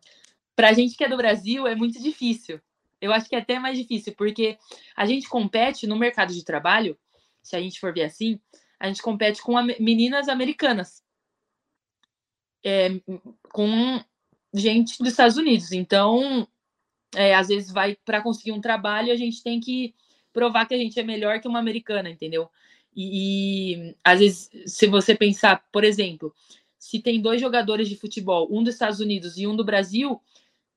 para 0.54 0.68
a 0.68 0.72
gente 0.74 0.94
que 0.94 1.02
é 1.02 1.08
do 1.08 1.16
Brasil, 1.16 1.66
é 1.66 1.74
muito 1.74 2.00
difícil. 2.02 2.60
Eu 3.00 3.12
acho 3.12 3.26
que 3.26 3.34
é 3.34 3.38
até 3.38 3.58
mais 3.58 3.78
difícil, 3.78 4.14
porque 4.14 4.58
a 4.94 5.06
gente 5.06 5.26
compete 5.26 5.86
no 5.86 5.96
mercado 5.96 6.34
de 6.34 6.44
trabalho, 6.44 6.98
se 7.42 7.56
a 7.56 7.60
gente 7.60 7.80
for 7.80 7.94
ver 7.94 8.02
assim, 8.02 8.38
a 8.78 8.86
gente 8.86 9.00
compete 9.00 9.40
com 9.40 9.54
meninas 9.80 10.28
americanas. 10.28 11.02
É, 12.62 12.90
com 13.50 14.04
gente 14.52 14.98
dos 14.98 15.08
Estados 15.08 15.38
Unidos. 15.38 15.72
Então, 15.72 16.46
é, 17.14 17.34
às 17.34 17.48
vezes 17.48 17.72
vai 17.72 17.96
para 18.04 18.20
conseguir 18.20 18.52
um 18.52 18.60
trabalho, 18.60 19.12
a 19.12 19.16
gente 19.16 19.42
tem 19.42 19.58
que 19.58 19.94
provar 20.32 20.66
que 20.66 20.74
a 20.74 20.78
gente 20.78 20.98
é 21.00 21.02
melhor 21.02 21.40
que 21.40 21.48
uma 21.48 21.58
americana, 21.58 22.10
entendeu? 22.10 22.50
E, 22.94 23.74
e 23.74 23.96
às 24.04 24.18
vezes, 24.18 24.50
se 24.66 24.86
você 24.86 25.14
pensar, 25.14 25.64
por 25.72 25.84
exemplo, 25.84 26.34
se 26.78 27.00
tem 27.00 27.20
dois 27.20 27.40
jogadores 27.40 27.88
de 27.88 27.96
futebol, 27.96 28.48
um 28.50 28.62
dos 28.62 28.74
Estados 28.74 29.00
Unidos 29.00 29.36
e 29.36 29.46
um 29.46 29.54
do 29.54 29.64
Brasil, 29.64 30.20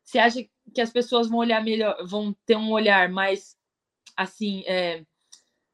você 0.04 0.20
acha 0.20 0.46
que 0.74 0.82
as 0.82 0.92
pessoas 0.92 1.30
vão 1.30 1.40
olhar 1.40 1.64
melhor, 1.64 1.98
vão 2.06 2.36
ter 2.46 2.58
um 2.58 2.72
olhar 2.72 3.10
mais 3.10 3.58
assim, 4.16 4.64
é, 4.68 5.04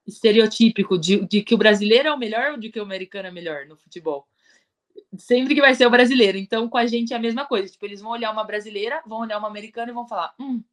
estereotípico 0.07 0.97
de, 0.97 1.25
de, 1.25 1.41
que 1.41 1.53
o 1.53 1.57
brasileiro 1.57 2.09
é 2.09 2.13
o 2.13 2.17
melhor 2.17 2.51
ou 2.51 2.57
de 2.57 2.69
que 2.69 2.79
o 2.79 2.83
americano 2.83 3.27
é 3.27 3.31
melhor 3.31 3.65
no 3.65 3.75
futebol? 3.75 4.27
Sempre 5.17 5.55
que 5.55 5.61
vai 5.61 5.73
ser 5.75 5.85
o 5.87 5.89
brasileiro. 5.89 6.37
Então, 6.37 6.69
com 6.69 6.77
a 6.77 6.85
gente 6.85 7.13
é 7.13 7.15
a 7.15 7.19
mesma 7.19 7.45
coisa. 7.45 7.71
Tipo, 7.71 7.85
eles 7.85 8.01
vão 8.01 8.11
olhar 8.11 8.31
uma 8.31 8.43
brasileira, 8.43 9.01
vão 9.05 9.19
olhar 9.19 9.37
uma 9.37 9.47
americana 9.47 9.91
e 9.91 9.93
vão 9.93 10.07
falar: 10.07 10.33
hum, 10.39 10.63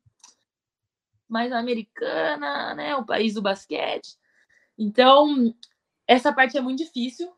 mas 1.29 1.53
a 1.53 1.59
americana, 1.59 2.75
né? 2.75 2.97
O 2.97 3.05
país 3.05 3.35
do 3.35 3.43
basquete. 3.43 4.17
Então, 4.79 5.55
essa 6.07 6.33
parte 6.33 6.57
é 6.57 6.61
muito 6.61 6.79
difícil. 6.79 7.33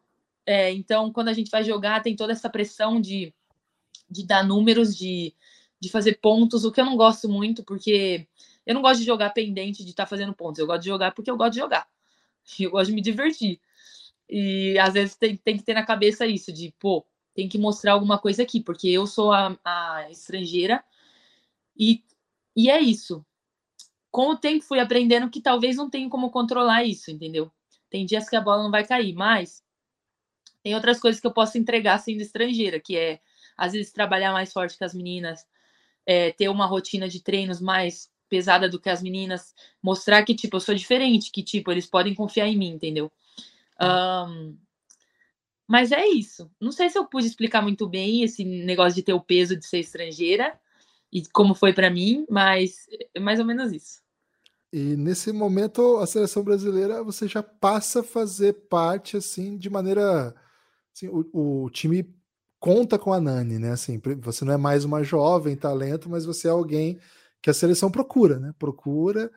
É, 0.46 0.72
então, 0.72 1.12
quando 1.12 1.28
a 1.28 1.32
gente 1.32 1.50
vai 1.50 1.62
jogar, 1.62 2.02
tem 2.02 2.16
toda 2.16 2.32
essa 2.32 2.48
pressão 2.48 3.00
de, 3.00 3.34
de 4.10 4.26
dar 4.26 4.42
números, 4.44 4.96
de, 4.96 5.34
de 5.80 5.88
fazer 5.90 6.18
pontos, 6.20 6.64
o 6.64 6.72
que 6.72 6.80
eu 6.80 6.86
não 6.86 6.96
gosto 6.96 7.28
muito, 7.28 7.62
porque 7.62 8.26
eu 8.66 8.74
não 8.74 8.82
gosto 8.82 9.00
de 9.00 9.06
jogar 9.06 9.30
pendente 9.30 9.84
de 9.84 9.90
estar 9.90 10.04
tá 10.04 10.08
fazendo 10.08 10.34
pontos. 10.34 10.58
Eu 10.58 10.66
gosto 10.66 10.82
de 10.82 10.88
jogar 10.88 11.12
porque 11.12 11.30
eu 11.30 11.36
gosto 11.36 11.52
de 11.52 11.58
jogar. 11.58 11.86
Eu 12.58 12.70
gosto 12.70 12.88
de 12.88 12.94
me 12.94 13.02
divertir. 13.02 13.60
E 14.28 14.78
às 14.78 14.94
vezes 14.94 15.16
tem, 15.16 15.36
tem 15.36 15.56
que 15.56 15.62
ter 15.62 15.74
na 15.74 15.84
cabeça 15.84 16.26
isso, 16.26 16.52
de, 16.52 16.72
pô, 16.78 17.04
tem 17.34 17.48
que 17.48 17.58
mostrar 17.58 17.92
alguma 17.92 18.18
coisa 18.18 18.42
aqui, 18.42 18.60
porque 18.60 18.88
eu 18.88 19.06
sou 19.06 19.32
a, 19.32 19.56
a 19.64 20.10
estrangeira 20.10 20.84
e, 21.78 22.02
e 22.56 22.68
é 22.70 22.80
isso. 22.80 23.24
Com 24.10 24.30
o 24.30 24.36
tempo 24.36 24.64
fui 24.64 24.80
aprendendo 24.80 25.30
que 25.30 25.40
talvez 25.40 25.76
não 25.76 25.90
tenha 25.90 26.08
como 26.08 26.30
controlar 26.30 26.84
isso, 26.84 27.10
entendeu? 27.10 27.50
Tem 27.90 28.04
dias 28.06 28.28
que 28.28 28.36
a 28.36 28.40
bola 28.40 28.62
não 28.62 28.70
vai 28.70 28.86
cair, 28.86 29.14
mas 29.14 29.62
tem 30.62 30.74
outras 30.74 31.00
coisas 31.00 31.20
que 31.20 31.26
eu 31.26 31.32
posso 31.32 31.58
entregar 31.58 31.98
sendo 31.98 32.20
estrangeira, 32.20 32.80
que 32.80 32.96
é, 32.96 33.20
às 33.56 33.72
vezes, 33.72 33.92
trabalhar 33.92 34.32
mais 34.32 34.52
forte 34.52 34.76
que 34.76 34.84
as 34.84 34.94
meninas, 34.94 35.46
é, 36.06 36.32
ter 36.32 36.48
uma 36.48 36.66
rotina 36.66 37.08
de 37.08 37.22
treinos 37.22 37.60
mais 37.60 38.10
pesada 38.28 38.68
do 38.68 38.80
que 38.80 38.90
as 38.90 39.02
meninas, 39.02 39.54
mostrar 39.82 40.22
que, 40.24 40.34
tipo, 40.34 40.56
eu 40.56 40.60
sou 40.60 40.74
diferente, 40.74 41.30
que, 41.30 41.42
tipo, 41.42 41.70
eles 41.70 41.86
podem 41.86 42.14
confiar 42.14 42.46
em 42.46 42.56
mim, 42.56 42.68
entendeu? 42.68 43.10
Um, 43.80 44.58
mas 45.66 45.92
é 45.92 46.06
isso. 46.06 46.50
Não 46.60 46.72
sei 46.72 46.90
se 46.90 46.98
eu 46.98 47.06
pude 47.06 47.26
explicar 47.26 47.62
muito 47.62 47.86
bem 47.86 48.22
esse 48.22 48.44
negócio 48.44 48.94
de 48.94 49.02
ter 49.02 49.12
o 49.12 49.20
peso 49.20 49.56
de 49.56 49.66
ser 49.66 49.78
estrangeira 49.80 50.58
e 51.12 51.22
como 51.32 51.54
foi 51.54 51.72
para 51.72 51.90
mim, 51.90 52.26
mas 52.28 52.86
é 53.14 53.20
mais 53.20 53.40
ou 53.40 53.46
menos 53.46 53.72
isso. 53.72 54.00
E 54.72 54.96
nesse 54.96 55.32
momento 55.32 55.96
a 55.96 56.06
seleção 56.06 56.42
brasileira 56.42 57.02
você 57.02 57.26
já 57.26 57.42
passa 57.42 58.00
a 58.00 58.04
fazer 58.04 58.52
parte 58.68 59.16
assim 59.16 59.56
de 59.56 59.70
maneira 59.70 60.34
assim, 60.94 61.08
o, 61.08 61.64
o 61.64 61.70
time 61.70 62.14
conta 62.60 62.98
com 62.98 63.12
a 63.12 63.20
Nani, 63.20 63.58
né? 63.58 63.72
Assim, 63.72 64.00
você 64.20 64.44
não 64.44 64.52
é 64.52 64.56
mais 64.56 64.84
uma 64.84 65.02
jovem 65.02 65.56
talento, 65.56 66.10
mas 66.10 66.24
você 66.24 66.48
é 66.48 66.50
alguém 66.50 66.98
que 67.40 67.50
a 67.50 67.54
seleção 67.54 67.90
procura, 67.90 68.38
né? 68.38 68.52
Procura. 68.58 69.30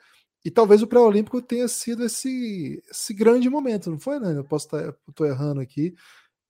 E 0.44 0.50
talvez 0.50 0.82
o 0.82 0.88
pré-olímpico 0.88 1.42
tenha 1.42 1.68
sido 1.68 2.04
esse, 2.04 2.82
esse 2.90 3.14
grande 3.14 3.48
momento, 3.50 3.92
não 3.92 4.00
foi, 4.00 4.20
Nani? 4.20 4.38
Eu 4.38 4.44
posso 4.44 4.66
estar 4.66 4.94
tô 5.14 5.24
errando 5.24 5.62
aqui, 5.62 5.94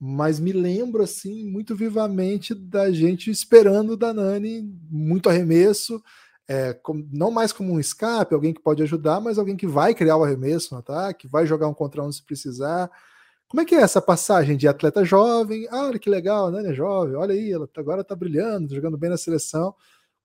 mas 0.03 0.39
me 0.39 0.51
lembro 0.51 1.03
assim 1.03 1.45
muito 1.45 1.75
vivamente 1.75 2.55
da 2.55 2.91
gente 2.91 3.29
esperando 3.29 3.95
da 3.95 4.11
Nani 4.11 4.63
muito 4.89 5.29
arremesso, 5.29 6.01
é, 6.47 6.73
com, 6.73 7.07
não 7.13 7.29
mais 7.29 7.53
como 7.53 7.71
um 7.71 7.79
escape, 7.79 8.33
alguém 8.33 8.51
que 8.51 8.63
pode 8.63 8.81
ajudar, 8.81 9.21
mas 9.21 9.37
alguém 9.37 9.55
que 9.55 9.67
vai 9.67 9.93
criar 9.93 10.17
o 10.17 10.23
arremesso 10.23 10.73
no 10.73 10.79
ataque, 10.79 11.27
vai 11.27 11.45
jogar 11.45 11.67
um 11.67 11.73
contra 11.75 12.01
um 12.01 12.11
se 12.11 12.23
precisar. 12.25 12.89
Como 13.47 13.61
é 13.61 13.65
que 13.65 13.75
é 13.75 13.81
essa 13.81 14.01
passagem 14.01 14.57
de 14.57 14.67
atleta 14.67 15.05
jovem? 15.05 15.67
Ah, 15.69 15.85
olha 15.85 15.99
que 15.99 16.09
legal, 16.09 16.49
né? 16.49 16.71
É 16.71 16.73
jovem, 16.73 17.15
olha 17.15 17.35
aí, 17.35 17.51
ela 17.51 17.67
tá, 17.67 17.79
agora 17.79 18.03
tá 18.03 18.15
brilhando, 18.15 18.69
tá 18.69 18.75
jogando 18.75 18.97
bem 18.97 19.11
na 19.11 19.17
seleção. 19.17 19.75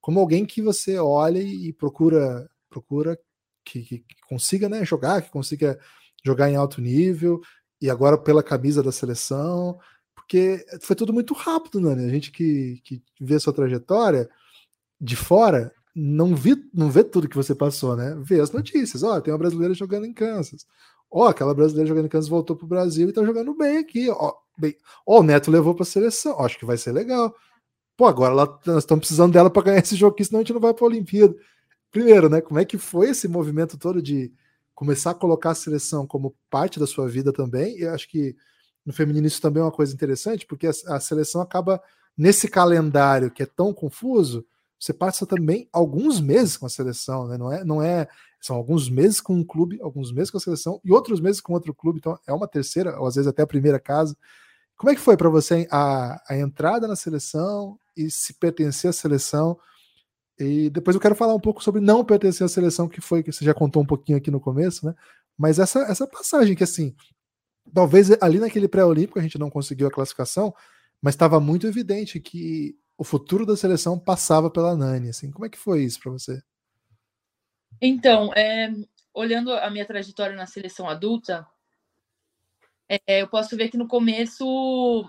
Como 0.01 0.21
alguém 0.21 0.47
que 0.47 0.63
você 0.63 0.99
olha 0.99 1.39
e 1.39 1.71
procura 1.75 2.49
procura 2.71 3.19
que, 3.63 3.83
que, 3.83 3.99
que 3.99 4.17
consiga 4.27 4.71
né, 4.71 4.87
jogar, 4.87 5.21
que 5.21 5.31
consiga 5.31 5.79
jogar 6.25 6.51
em 6.51 6.57
alto 6.57 6.81
nível, 6.81 7.41
e 7.87 7.91
agora 7.91 8.19
pela 8.19 8.43
camisa 8.43 8.83
da 8.83 8.91
seleção, 8.91 9.79
porque 10.15 10.67
foi 10.81 10.97
tudo 10.97 11.13
muito 11.13 11.33
rápido, 11.35 11.81
né? 11.81 12.05
A 12.05 12.09
gente 12.09 12.33
que, 12.33 12.81
que 12.83 13.01
vê 13.21 13.37
a 13.37 13.41
sua 13.41 13.53
trajetória 13.53 14.29
de 15.01 15.15
fora 15.15 15.73
não, 15.95 16.35
vi, 16.35 16.57
não 16.75 16.91
vê 16.91 17.05
tudo 17.05 17.29
que 17.29 17.37
você 17.37 17.55
passou, 17.55 17.97
né? 17.97 18.19
Vê 18.21 18.41
as 18.41 18.51
notícias. 18.51 19.05
Ó, 19.05 19.21
tem 19.21 19.33
uma 19.33 19.39
brasileira 19.39 19.73
jogando 19.73 20.05
em 20.05 20.13
Kansas. 20.13 20.67
Ó, 21.09 21.29
aquela 21.29 21.55
brasileira 21.55 21.89
jogando 21.89 22.07
em 22.07 22.09
Kansas 22.09 22.29
voltou 22.29 22.57
pro 22.57 22.67
Brasil 22.67 23.09
e 23.09 23.13
tá 23.13 23.25
jogando 23.25 23.55
bem 23.55 23.79
aqui. 23.79 24.11
Ó, 24.11 24.35
bem. 24.59 24.77
Ó, 25.07 25.21
o 25.21 25.23
Neto 25.23 25.49
levou 25.49 25.73
pra 25.73 25.85
seleção. 25.85 26.35
Ó, 26.37 26.45
acho 26.45 26.59
que 26.59 26.67
vai 26.67 26.77
ser 26.77 26.91
legal. 26.91 27.33
Pô, 27.97 28.07
agora 28.07 28.33
ela, 28.33 28.61
nós 28.67 28.79
estamos 28.79 29.03
precisando 29.03 29.33
dela 29.33 29.49
para 29.49 29.63
ganhar 29.63 29.79
esse 29.79 29.95
jogo 29.95 30.15
aqui, 30.15 30.25
senão 30.25 30.41
a 30.41 30.43
gente 30.43 30.53
não 30.53 30.61
vai 30.61 30.75
pra 30.75 30.87
Olimpíada. 30.87 31.37
Primeiro, 31.93 32.29
né? 32.29 32.41
Como 32.41 32.59
é 32.59 32.65
que 32.65 32.79
foi 32.79 33.11
esse 33.11 33.29
movimento 33.29 33.79
todo 33.79 34.03
de 34.03 34.33
começar 34.77 35.11
a 35.11 35.15
colocar 35.15 35.51
a 35.51 35.55
seleção 35.57 36.07
como 36.07 36.37
parte 36.49 36.79
da 36.79 36.87
sua 36.87 37.09
vida 37.09 37.33
também? 37.33 37.79
E 37.79 37.87
acho 37.87 38.09
que 38.09 38.37
no 38.85 38.93
feminino 38.93 39.27
isso 39.27 39.43
também 39.43 39.61
é 39.61 39.65
uma 39.65 39.73
coisa 39.73 39.93
interessante, 39.93 40.47
porque 40.47 40.69
a, 40.69 40.73
a 40.89 41.01
seleção 41.01 41.41
acaba 41.41 41.83
nesse 42.17 42.47
calendário 42.47 43.33
que 43.33 43.43
é 43.43 43.47
tão 43.47 43.75
confuso, 43.75 44.47
você 44.79 44.93
passa 44.93 45.27
também 45.27 45.69
alguns 45.73 46.21
meses 46.21 46.57
com 46.57 46.67
a 46.67 46.69
seleção, 46.69 47.27
né? 47.27 47.37
Não 47.37 47.53
é, 47.53 47.65
não 47.65 47.83
é 47.83 48.07
são 48.41 48.55
alguns 48.55 48.89
meses 48.89 49.21
com 49.21 49.35
um 49.35 49.45
clube, 49.45 49.81
alguns 49.81 50.13
meses 50.13 50.31
com 50.31 50.37
a 50.37 50.41
seleção 50.41 50.81
e 50.85 50.93
outros 50.93 51.19
meses 51.21 51.41
com 51.41 51.55
outro 51.55 51.75
clube, 51.75 51.99
então 51.99 52.17
é 52.27 52.33
uma 52.33 52.47
terceira, 52.47 53.01
ou 53.01 53.07
às 53.07 53.17
vezes 53.17 53.27
até 53.27 53.43
a 53.43 53.47
primeira 53.47 53.81
casa. 53.81 54.17
Como 54.77 54.91
é 54.91 54.95
que 54.95 55.01
foi 55.01 55.17
para 55.17 55.31
você 55.31 55.67
a, 55.71 56.23
a 56.29 56.37
entrada 56.37 56.87
na 56.87 56.95
seleção 56.95 57.79
e 57.97 58.11
se 58.11 58.35
pertencer 58.35 58.91
à 58.91 58.93
seleção? 58.93 59.59
E 60.39 60.69
depois 60.71 60.95
eu 60.95 61.01
quero 61.01 61.15
falar 61.15 61.35
um 61.35 61.41
pouco 61.41 61.63
sobre 61.63 61.81
não 61.81 62.05
pertencer 62.05 62.45
à 62.45 62.49
seleção, 62.49 62.89
que 62.89 63.01
foi 63.01 63.23
que 63.23 63.33
você 63.33 63.45
já 63.45 63.55
contou 63.55 63.83
um 63.83 63.87
pouquinho 63.87 64.19
aqui 64.19 64.31
no 64.31 64.41
começo, 64.41 64.85
né? 64.85 64.95
Mas 65.37 65.59
essa, 65.59 65.81
essa 65.81 66.07
passagem 66.07 66.55
que 66.55 66.65
assim, 66.65 66.95
talvez 67.73 68.11
ali 68.21 68.39
naquele 68.39 68.69
pré-olímpico 68.69 69.19
a 69.19 69.23
gente 69.23 69.39
não 69.39 69.51
conseguiu 69.51 69.87
a 69.87 69.91
classificação, 69.91 70.55
mas 71.01 71.15
estava 71.15 71.41
muito 71.41 71.67
evidente 71.67 72.21
que 72.21 72.77
o 72.99 73.05
futuro 73.05 73.45
da 73.45 73.57
seleção 73.57 73.99
passava 73.99 74.51
pela 74.51 74.77
Nani. 74.77 75.11
Assim, 75.11 75.31
como 75.31 75.47
é 75.47 75.49
que 75.49 75.59
foi 75.59 75.85
isso 75.85 76.01
para 76.01 76.13
você? 76.13 76.43
Então, 77.81 78.33
é, 78.35 78.73
olhando 79.13 79.53
a 79.53 79.71
minha 79.71 79.85
trajetória 79.85 80.35
na 80.35 80.47
seleção 80.47 80.89
adulta, 80.89 81.47
é, 82.89 83.23
eu 83.23 83.29
posso 83.29 83.57
ver 83.57 83.69
que 83.69 83.77
no 83.77 83.89
começo 83.89 85.09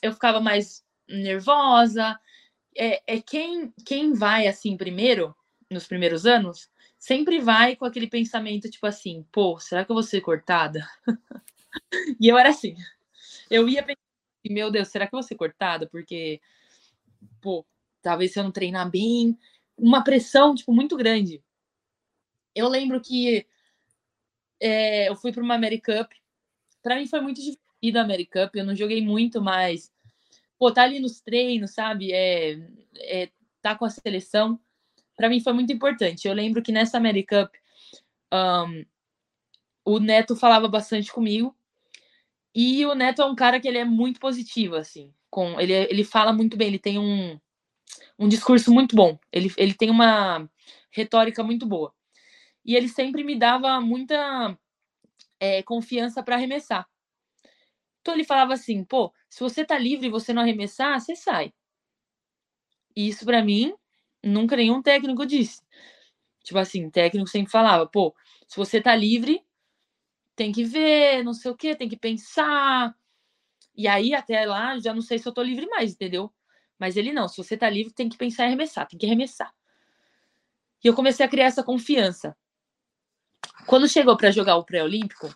eu 0.00 0.12
ficava 0.12 0.40
mais 0.40 0.84
nervosa. 1.08 2.18
É, 2.78 3.02
é 3.06 3.20
quem, 3.20 3.72
quem 3.84 4.12
vai 4.14 4.46
assim 4.46 4.76
primeiro, 4.76 5.34
nos 5.70 5.86
primeiros 5.86 6.26
anos, 6.26 6.70
sempre 6.98 7.40
vai 7.40 7.76
com 7.76 7.84
aquele 7.84 8.08
pensamento 8.08 8.70
tipo 8.70 8.86
assim: 8.86 9.26
pô, 9.32 9.58
será 9.58 9.84
que 9.84 9.90
eu 9.90 9.94
vou 9.94 10.02
ser 10.02 10.20
cortada? 10.20 10.88
e 12.20 12.28
eu 12.28 12.38
era 12.38 12.50
assim. 12.50 12.76
Eu 13.50 13.68
ia 13.68 13.82
pensar, 13.82 13.98
meu 14.50 14.70
Deus, 14.70 14.88
será 14.88 15.06
que 15.06 15.14
eu 15.14 15.18
vou 15.18 15.28
ser 15.28 15.36
cortada? 15.36 15.88
Porque 15.88 16.40
pô, 17.40 17.66
talvez 18.02 18.32
se 18.32 18.38
eu 18.38 18.44
não 18.44 18.52
treinar 18.52 18.90
bem, 18.90 19.38
uma 19.76 20.02
pressão, 20.04 20.54
tipo, 20.54 20.72
muito 20.72 20.96
grande. 20.96 21.42
Eu 22.54 22.68
lembro 22.68 23.00
que 23.00 23.46
é, 24.60 25.08
eu 25.08 25.16
fui 25.16 25.32
para 25.32 25.42
uma 25.42 25.54
Americup, 25.54 26.14
para 26.82 26.96
mim 26.96 27.06
foi 27.06 27.20
muito 27.20 27.40
divertido 27.40 27.98
a 27.98 28.02
Americup, 28.02 28.56
eu 28.56 28.64
não 28.64 28.74
joguei 28.74 29.00
muito, 29.02 29.40
mas, 29.40 29.92
pô, 30.58 30.72
tá 30.72 30.82
ali 30.82 31.00
nos 31.00 31.20
treinos, 31.20 31.72
sabe, 31.72 32.12
é, 32.12 32.58
é 32.96 33.30
tá 33.62 33.74
com 33.76 33.84
a 33.84 33.90
seleção, 33.90 34.60
para 35.16 35.28
mim 35.28 35.40
foi 35.40 35.52
muito 35.52 35.72
importante. 35.72 36.28
Eu 36.28 36.34
lembro 36.34 36.62
que 36.62 36.72
nessa 36.72 36.96
Americup, 36.96 37.50
um, 38.32 38.84
o 39.84 39.98
Neto 40.00 40.36
falava 40.36 40.68
bastante 40.68 41.12
comigo, 41.12 41.56
E 42.54 42.84
o 42.86 42.94
Neto 42.94 43.22
é 43.22 43.24
um 43.24 43.34
cara 43.34 43.60
que 43.60 43.68
ele 43.68 43.78
é 43.78 43.84
muito 43.84 44.18
positivo, 44.20 44.76
assim. 44.76 45.12
Com, 45.30 45.60
ele, 45.60 45.72
ele 45.72 46.04
fala 46.04 46.32
muito 46.32 46.56
bem, 46.56 46.68
ele 46.68 46.78
tem 46.78 46.98
um, 46.98 47.38
um 48.18 48.28
discurso 48.28 48.72
muito 48.72 48.96
bom. 48.96 49.18
Ele, 49.32 49.52
ele 49.56 49.74
tem 49.74 49.90
uma 49.90 50.48
retórica 50.90 51.42
muito 51.44 51.66
boa. 51.66 51.94
E 52.64 52.74
ele 52.76 52.88
sempre 52.88 53.24
me 53.24 53.36
dava 53.38 53.80
muita 53.80 54.58
é, 55.40 55.62
confiança 55.62 56.22
para 56.22 56.36
arremessar. 56.36 56.86
Então 58.00 58.14
ele 58.14 58.24
falava 58.24 58.54
assim, 58.54 58.84
pô, 58.84 59.12
se 59.28 59.40
você 59.40 59.64
tá 59.64 59.78
livre 59.78 60.06
e 60.06 60.10
você 60.10 60.32
não 60.32 60.42
arremessar, 60.42 61.00
você 61.00 61.14
sai. 61.14 61.52
E 62.96 63.08
isso 63.08 63.24
para 63.24 63.44
mim, 63.44 63.74
nunca 64.22 64.56
nenhum 64.56 64.82
técnico 64.82 65.26
disse. 65.26 65.62
Tipo 66.42 66.58
assim, 66.58 66.90
técnico 66.90 67.28
sempre 67.28 67.50
falava, 67.50 67.86
pô, 67.86 68.14
se 68.46 68.56
você 68.56 68.80
tá 68.80 68.94
livre, 68.96 69.44
tem 70.34 70.50
que 70.52 70.64
ver, 70.64 71.22
não 71.22 71.34
sei 71.34 71.50
o 71.50 71.56
que, 71.56 71.76
tem 71.76 71.88
que 71.88 71.96
pensar. 71.96 72.94
E 73.76 73.86
aí, 73.86 74.14
até 74.14 74.46
lá, 74.46 74.78
já 74.78 74.94
não 74.94 75.02
sei 75.02 75.18
se 75.18 75.28
eu 75.28 75.32
tô 75.32 75.42
livre 75.42 75.66
mais, 75.66 75.92
entendeu? 75.92 76.32
Mas 76.78 76.96
ele 76.96 77.12
não, 77.12 77.28
se 77.28 77.36
você 77.36 77.56
tá 77.56 77.68
livre, 77.68 77.92
tem 77.92 78.08
que 78.08 78.16
pensar 78.16 78.44
em 78.44 78.46
arremessar, 78.48 78.86
tem 78.86 78.98
que 78.98 79.06
arremessar. 79.06 79.52
E 80.82 80.86
eu 80.86 80.94
comecei 80.94 81.26
a 81.26 81.28
criar 81.28 81.46
essa 81.46 81.62
confiança. 81.62 82.36
Quando 83.66 83.88
chegou 83.88 84.16
para 84.16 84.30
jogar 84.30 84.56
o 84.56 84.64
pré-olímpico, 84.64 85.28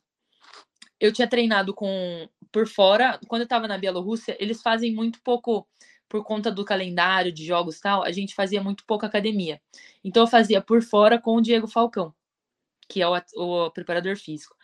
eu 1.03 1.13
tinha 1.13 1.27
treinado 1.27 1.75
com 1.75 2.29
por 2.53 2.69
fora. 2.69 3.19
Quando 3.27 3.43
eu 3.43 3.47
estava 3.47 3.67
na 3.67 3.77
Bielorrússia, 3.77 4.37
eles 4.39 4.63
fazem 4.63 4.95
muito 4.95 5.21
pouco 5.21 5.67
por 6.09 6.23
conta 6.23 6.49
do 6.53 6.65
calendário 6.65 7.33
de 7.33 7.45
jogos 7.45 7.81
tal, 7.81 8.05
a 8.05 8.13
gente 8.13 8.35
fazia 8.35 8.63
muito 8.63 8.85
pouco 8.87 9.05
academia. 9.05 9.61
Então 10.05 10.23
eu 10.23 10.27
fazia 10.29 10.61
por 10.61 10.81
fora 10.83 11.19
com 11.19 11.37
o 11.37 11.41
Diego 11.41 11.67
Falcão, 11.67 12.15
que 12.89 13.03
é 13.03 13.09
o, 13.09 13.17
o 13.37 13.71
preparador 13.71 14.17
físico. 14.17 14.55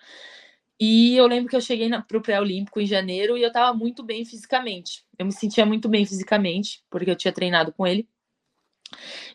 E 0.79 1.17
eu 1.17 1.27
lembro 1.27 1.49
que 1.51 1.57
eu 1.57 1.61
cheguei 1.61 1.91
para 1.91 2.19
o 2.19 2.23
pré-olímpico 2.23 2.81
em 2.81 2.87
janeiro 2.87 3.37
e 3.37 3.43
eu 3.43 3.49
estava 3.49 3.77
muito 3.77 4.05
bem 4.05 4.25
fisicamente. 4.25 5.05
Eu 5.19 5.27
me 5.27 5.33
sentia 5.33 5.67
muito 5.67 5.89
bem 5.89 6.07
fisicamente, 6.07 6.85
porque 6.89 7.11
eu 7.11 7.17
tinha 7.17 7.33
treinado 7.33 7.73
com 7.73 7.85
ele. 7.85 8.09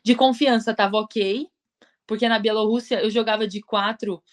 De 0.01 0.15
confiança 0.15 0.71
estava 0.71 0.95
ok, 0.97 1.49
porque 2.07 2.29
na 2.29 2.39
Bielorrússia 2.39 3.01
eu 3.01 3.09
jogava 3.09 3.45
de 3.45 3.59
quatro 3.59 4.23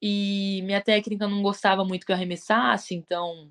e 0.00 0.62
minha 0.64 0.80
técnica 0.80 1.26
não 1.26 1.42
gostava 1.42 1.84
muito 1.84 2.06
que 2.06 2.12
eu 2.12 2.16
arremessasse, 2.16 2.94
então. 2.94 3.50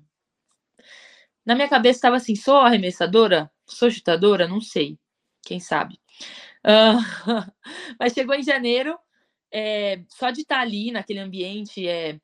Na 1.44 1.54
minha 1.54 1.68
cabeça 1.68 1.98
estava 1.98 2.16
assim: 2.16 2.34
sou 2.34 2.56
arremessadora? 2.56 3.50
Sou 3.66 3.90
chutadora? 3.90 4.48
Não 4.48 4.60
sei. 4.60 4.98
Quem 5.42 5.60
sabe? 5.60 5.98
Uh, 6.64 7.52
mas 7.98 8.12
chegou 8.12 8.34
em 8.34 8.42
janeiro, 8.42 8.98
é, 9.52 10.02
só 10.08 10.30
de 10.30 10.40
estar 10.42 10.60
ali 10.60 10.90
naquele 10.90 11.20
ambiente, 11.20 11.86
é, 11.86 12.18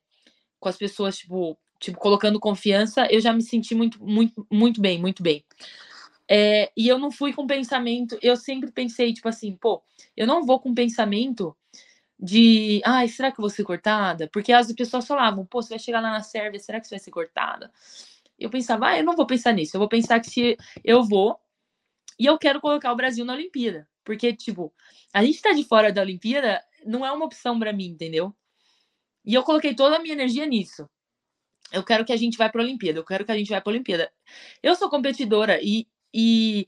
com 0.59 0.69
as 0.69 0.77
pessoas, 0.77 1.17
tipo, 1.17 1.57
tipo, 1.79 1.97
colocando 1.97 2.39
confiança, 2.39 3.07
eu 3.11 3.19
já 3.19 3.33
me 3.33 3.41
senti 3.41 3.75
muito, 3.75 4.03
muito, 4.03 4.45
muito 4.51 4.81
bem, 4.81 4.99
muito 4.99 5.21
bem. 5.23 5.43
É, 6.29 6.71
e 6.77 6.87
eu 6.87 6.97
não 6.97 7.11
fui 7.11 7.33
com 7.33 7.45
pensamento, 7.45 8.17
eu 8.21 8.37
sempre 8.37 8.71
pensei, 8.71 9.13
tipo 9.13 9.27
assim, 9.27 9.55
pô, 9.55 9.83
eu 10.15 10.25
não 10.25 10.45
vou 10.45 10.59
com 10.59 10.73
pensamento 10.73 11.55
de, 12.21 12.81
ai, 12.85 13.07
será 13.07 13.31
que 13.31 13.39
eu 13.39 13.41
vou 13.41 13.49
ser 13.49 13.63
cortada? 13.63 14.29
Porque 14.31 14.53
as 14.53 14.71
pessoas 14.73 15.07
falavam, 15.07 15.45
pô, 15.45 15.61
você 15.61 15.69
vai 15.69 15.79
chegar 15.79 16.01
lá 16.01 16.11
na 16.11 16.21
Sérvia, 16.21 16.59
será 16.59 16.79
que 16.79 16.87
você 16.87 16.95
vai 16.95 16.99
ser 16.99 17.11
cortada? 17.11 17.71
Eu 18.37 18.49
pensava, 18.49 18.89
ah, 18.89 18.97
eu 18.99 19.03
não 19.03 19.15
vou 19.15 19.25
pensar 19.25 19.53
nisso, 19.53 19.75
eu 19.75 19.79
vou 19.79 19.89
pensar 19.89 20.19
que 20.19 20.29
se 20.29 20.57
eu 20.83 21.03
vou 21.03 21.39
e 22.19 22.25
eu 22.25 22.37
quero 22.37 22.61
colocar 22.61 22.91
o 22.91 22.95
Brasil 22.95 23.25
na 23.25 23.33
Olimpíada. 23.33 23.87
Porque, 24.03 24.33
tipo, 24.35 24.73
a 25.13 25.23
gente 25.23 25.41
tá 25.41 25.51
de 25.51 25.63
fora 25.63 25.91
da 25.91 26.01
Olimpíada 26.01 26.63
não 26.85 27.05
é 27.05 27.11
uma 27.11 27.25
opção 27.25 27.59
para 27.59 27.73
mim, 27.73 27.87
entendeu? 27.87 28.35
E 29.25 29.33
eu 29.33 29.43
coloquei 29.43 29.73
toda 29.75 29.95
a 29.97 29.99
minha 29.99 30.13
energia 30.13 30.45
nisso. 30.45 30.87
Eu 31.71 31.83
quero 31.83 32.05
que 32.05 32.13
a 32.13 32.17
gente 32.17 32.37
vá 32.37 32.49
para 32.49 32.61
a 32.61 32.65
Olimpíada, 32.65 32.99
eu 32.99 33.05
quero 33.05 33.25
que 33.25 33.31
a 33.31 33.37
gente 33.37 33.49
vá 33.49 33.61
para 33.61 33.71
a 33.71 33.73
Olimpíada. 33.73 34.11
Eu 34.61 34.75
sou 34.75 34.89
competidora 34.89 35.59
e 35.61 35.87
e 36.13 36.67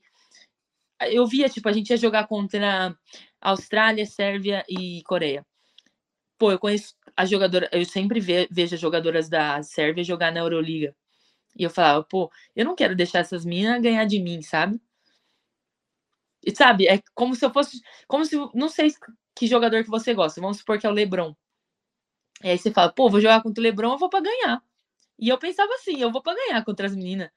eu 1.12 1.26
via, 1.28 1.50
tipo, 1.50 1.68
a 1.68 1.74
gente 1.74 1.90
ia 1.90 1.98
jogar 1.98 2.28
contra 2.28 2.96
Austrália, 3.44 4.06
Sérvia 4.06 4.64
e 4.70 5.04
Coreia. 5.04 5.46
Pô, 6.38 6.52
eu 6.52 6.60
conheço 6.60 6.96
a 7.16 7.26
jogadora, 7.26 7.70
eu 7.72 7.86
sempre 7.86 8.20
ve, 8.20 8.48
vejo 8.52 8.76
as 8.76 8.82
jogadoras 8.82 9.30
da 9.30 9.62
Sérvia 9.64 10.04
jogar 10.04 10.32
na 10.32 10.40
Euroliga. 10.40 10.96
E 11.58 11.64
eu 11.64 11.70
falava, 11.70 12.04
pô, 12.04 12.32
eu 12.56 12.66
não 12.66 12.76
quero 12.76 12.96
deixar 12.96 13.20
essas 13.20 13.46
minas 13.46 13.82
ganhar 13.82 14.06
de 14.06 14.20
mim, 14.20 14.42
sabe? 14.42 14.82
E 16.46 16.56
sabe, 16.56 16.88
é 16.88 17.02
como 17.14 17.36
se 17.36 17.46
eu 17.46 17.52
fosse, 17.52 17.80
como 18.08 18.26
se, 18.26 18.36
não 18.54 18.70
sei 18.70 18.92
que 19.36 19.48
jogador 19.48 19.84
que 19.84 19.90
você 19.90 20.14
gosta, 20.14 20.42
vamos 20.42 20.58
supor 20.58 20.80
que 20.80 20.86
é 20.86 20.90
o 20.90 20.94
LeBron. 20.94 21.36
E 22.44 22.50
aí 22.50 22.58
você 22.58 22.72
fala, 22.72 22.92
pô, 22.92 23.10
vou 23.10 23.22
jogar 23.22 23.42
contra 23.42 23.62
o 23.62 23.64
LeBron, 23.64 23.94
eu 23.94 23.98
vou 23.98 24.10
para 24.10 24.22
ganhar. 24.22 24.62
E 25.20 25.30
eu 25.30 25.38
pensava 25.38 25.74
assim, 25.76 26.02
eu 26.02 26.12
vou 26.12 26.22
para 26.22 26.36
ganhar 26.36 26.64
contra 26.66 26.88
as 26.88 26.96
meninas 26.96 27.30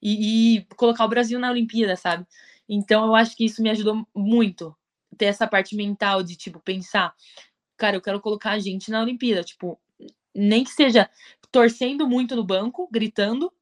e, 0.00 0.58
e, 0.58 0.64
colocar 0.76 1.04
o 1.04 1.08
Brasil 1.08 1.38
na 1.38 1.50
Olimpíada, 1.50 1.96
sabe? 1.96 2.26
Então 2.68 3.04
eu 3.06 3.14
acho 3.14 3.36
que 3.36 3.44
isso 3.44 3.62
me 3.62 3.70
ajudou 3.70 4.06
muito 4.14 4.76
ter 5.16 5.26
essa 5.26 5.46
parte 5.46 5.76
mental 5.76 6.22
de 6.22 6.36
tipo 6.36 6.60
pensar, 6.60 7.14
cara, 7.76 7.96
eu 7.96 8.02
quero 8.02 8.20
colocar 8.20 8.52
a 8.52 8.58
gente 8.58 8.90
na 8.90 9.02
Olimpíada, 9.02 9.42
tipo, 9.42 9.80
nem 10.34 10.64
que 10.64 10.70
seja 10.70 11.10
torcendo 11.50 12.08
muito 12.08 12.34
no 12.34 12.44
banco, 12.44 12.88
gritando, 12.90 13.52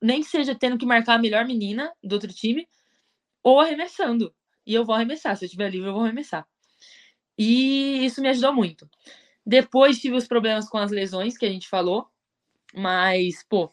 nem 0.00 0.20
que 0.20 0.28
seja 0.28 0.54
tendo 0.54 0.76
que 0.76 0.86
marcar 0.86 1.14
a 1.14 1.18
melhor 1.18 1.46
menina 1.46 1.92
do 2.02 2.14
outro 2.14 2.32
time 2.32 2.68
ou 3.42 3.60
arremessando. 3.60 4.34
E 4.66 4.74
eu 4.74 4.84
vou 4.84 4.94
arremessar, 4.94 5.36
se 5.36 5.44
eu 5.44 5.46
estiver 5.46 5.70
livre 5.70 5.88
eu 5.88 5.92
vou 5.92 6.02
arremessar. 6.02 6.46
E 7.38 8.04
isso 8.04 8.20
me 8.20 8.28
ajudou 8.28 8.52
muito. 8.52 8.88
Depois 9.44 9.98
tive 9.98 10.16
os 10.16 10.26
problemas 10.26 10.68
com 10.68 10.78
as 10.78 10.90
lesões 10.90 11.36
que 11.36 11.44
a 11.44 11.50
gente 11.50 11.68
falou, 11.68 12.08
mas, 12.74 13.44
pô, 13.48 13.72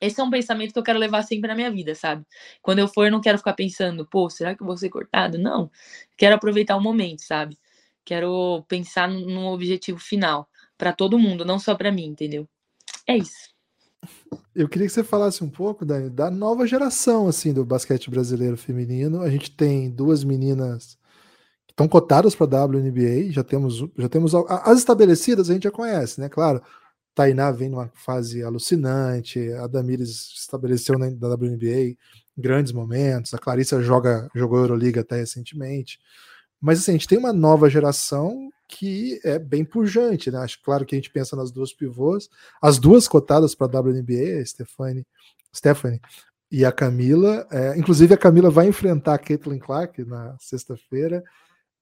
esse 0.00 0.20
é 0.20 0.24
um 0.24 0.30
pensamento 0.30 0.72
que 0.72 0.78
eu 0.78 0.82
quero 0.82 0.98
levar 0.98 1.22
sempre 1.22 1.48
na 1.48 1.54
minha 1.54 1.70
vida, 1.70 1.94
sabe? 1.94 2.24
Quando 2.62 2.78
eu 2.78 2.88
for, 2.88 3.04
eu 3.04 3.12
não 3.12 3.20
quero 3.20 3.38
ficar 3.38 3.52
pensando, 3.52 4.06
pô, 4.06 4.30
será 4.30 4.54
que 4.54 4.62
eu 4.62 4.66
vou 4.66 4.76
ser 4.76 4.88
cortado? 4.88 5.38
Não. 5.38 5.70
Quero 6.16 6.34
aproveitar 6.34 6.76
o 6.76 6.80
momento, 6.80 7.22
sabe? 7.22 7.58
Quero 8.04 8.64
pensar 8.66 9.08
num 9.08 9.46
objetivo 9.48 9.98
final 9.98 10.48
para 10.78 10.92
todo 10.92 11.18
mundo, 11.18 11.44
não 11.44 11.58
só 11.58 11.74
para 11.74 11.92
mim, 11.92 12.06
entendeu? 12.06 12.48
É 13.06 13.16
isso. 13.16 13.50
Eu 14.54 14.68
queria 14.68 14.86
que 14.86 14.92
você 14.92 15.04
falasse 15.04 15.44
um 15.44 15.50
pouco 15.50 15.84
da, 15.84 16.08
da 16.08 16.30
nova 16.30 16.66
geração 16.66 17.28
assim 17.28 17.52
do 17.52 17.64
basquete 17.64 18.10
brasileiro 18.10 18.56
feminino. 18.56 19.20
A 19.20 19.30
gente 19.30 19.50
tem 19.50 19.90
duas 19.90 20.24
meninas 20.24 20.98
que 21.66 21.72
estão 21.72 21.86
cotadas 21.86 22.34
para 22.34 22.62
a 22.62 22.64
WNBA, 22.64 23.30
já 23.30 23.44
temos 23.44 23.84
já 23.96 24.08
temos 24.08 24.34
as 24.34 24.78
estabelecidas 24.78 25.50
a 25.50 25.52
gente 25.52 25.64
já 25.64 25.70
conhece, 25.70 26.20
né? 26.20 26.28
Claro, 26.28 26.62
Tainá 27.14 27.50
vem 27.50 27.68
numa 27.68 27.88
fase 27.94 28.42
alucinante, 28.42 29.52
a 29.54 29.66
Damires 29.66 30.32
estabeleceu 30.36 30.98
na 30.98 31.06
WNBA 31.06 31.96
grandes 32.36 32.72
momentos, 32.72 33.34
a 33.34 33.38
Clarissa 33.38 33.82
joga, 33.82 34.28
jogou 34.34 34.58
Euroliga 34.58 35.02
até 35.02 35.16
recentemente. 35.16 35.98
Mas 36.60 36.78
assim, 36.78 36.92
a 36.92 36.94
gente 36.94 37.08
tem 37.08 37.18
uma 37.18 37.32
nova 37.32 37.68
geração 37.68 38.50
que 38.68 39.20
é 39.24 39.38
bem 39.38 39.64
pujante, 39.64 40.30
né? 40.30 40.38
Acho 40.38 40.62
claro 40.62 40.86
que 40.86 40.94
a 40.94 40.98
gente 40.98 41.10
pensa 41.10 41.34
nas 41.34 41.50
duas 41.50 41.72
pivôs, 41.72 42.28
as 42.62 42.78
duas 42.78 43.08
cotadas 43.08 43.54
para 43.54 43.78
a 43.78 43.80
WNBA, 43.80 44.40
a 44.40 44.46
Stephanie, 44.46 45.06
Stephanie 45.54 46.00
e 46.50 46.64
a 46.64 46.70
Camila. 46.70 47.46
É, 47.50 47.76
inclusive, 47.76 48.14
a 48.14 48.18
Camila 48.18 48.50
vai 48.50 48.68
enfrentar 48.68 49.14
a 49.14 49.18
Caitlin 49.18 49.58
Clark 49.58 50.04
na 50.04 50.36
sexta-feira. 50.38 51.22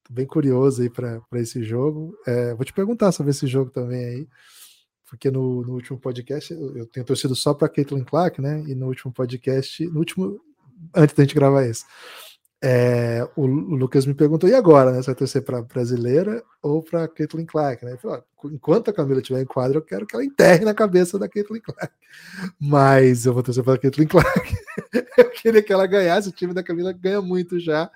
Bem 0.09 0.27
curioso 0.27 0.81
aí 0.81 0.89
para 0.89 1.21
esse 1.35 1.63
jogo. 1.63 2.17
É, 2.27 2.55
vou 2.55 2.65
te 2.65 2.73
perguntar 2.73 3.13
sobre 3.13 3.31
esse 3.31 3.47
jogo 3.47 3.71
também 3.71 4.05
aí 4.05 4.29
porque 5.09 5.31
no, 5.31 5.63
no 5.63 5.73
último 5.73 5.99
podcast 5.99 6.53
eu, 6.53 6.87
tenho 6.87 7.07
torcido 7.07 7.35
só 7.35 7.55
para 7.55 7.69
Caitlin 7.69 8.05
Clark, 8.05 8.41
né? 8.41 8.63
E 8.67 8.75
no 8.75 8.87
último 8.87 9.13
podcast, 9.13 9.85
no 9.87 9.99
último, 9.99 10.41
antes 10.95 11.17
da 11.17 11.25
gente 11.25 11.35
gravar 11.35 11.67
isso, 11.67 11.85
é, 12.63 13.27
o, 13.37 13.43
o, 13.43 13.47
Lucas 13.47 14.05
me 14.05 14.15
perguntou: 14.15 14.49
e 14.49 14.55
agora, 14.55 14.93
né? 14.93 14.99
Você 14.99 15.07
vai 15.07 15.15
torcer 15.15 15.43
para 15.43 15.63
brasileira 15.63 16.43
ou 16.61 16.83
para 16.83 17.09
Caitlin 17.09 17.47
Clark, 17.47 17.85
né? 17.85 17.93
Eu 17.93 17.99
falei, 17.99 18.23
enquanto 18.47 18.91
a 18.91 18.93
Camila 18.93 19.21
estiver 19.21 19.41
em 19.41 19.47
quadro, 19.47 19.79
eu 19.79 19.83
quero 19.83 20.07
que 20.07 20.15
ela 20.15 20.25
enterre 20.25 20.65
na 20.65 20.75
cabeça 20.75 21.19
da 21.19 21.29
Caitlin 21.29 21.61
Clark. 21.61 21.95
Mas 22.61 23.25
eu 23.25 23.33
vou 23.33 23.43
torcer 23.43 23.65
para 23.65 23.79
Caitlin 23.79 24.07
Clark. 24.07 24.57
eu 25.17 25.31
queria 25.31 25.63
que 25.63 25.73
ela 25.73 25.87
ganhasse, 25.87 26.29
o 26.29 26.33
time 26.33 26.53
da 26.53 26.63
Camila 26.63 26.93
ganha 26.93 27.23
muito 27.23 27.59
já. 27.59 27.91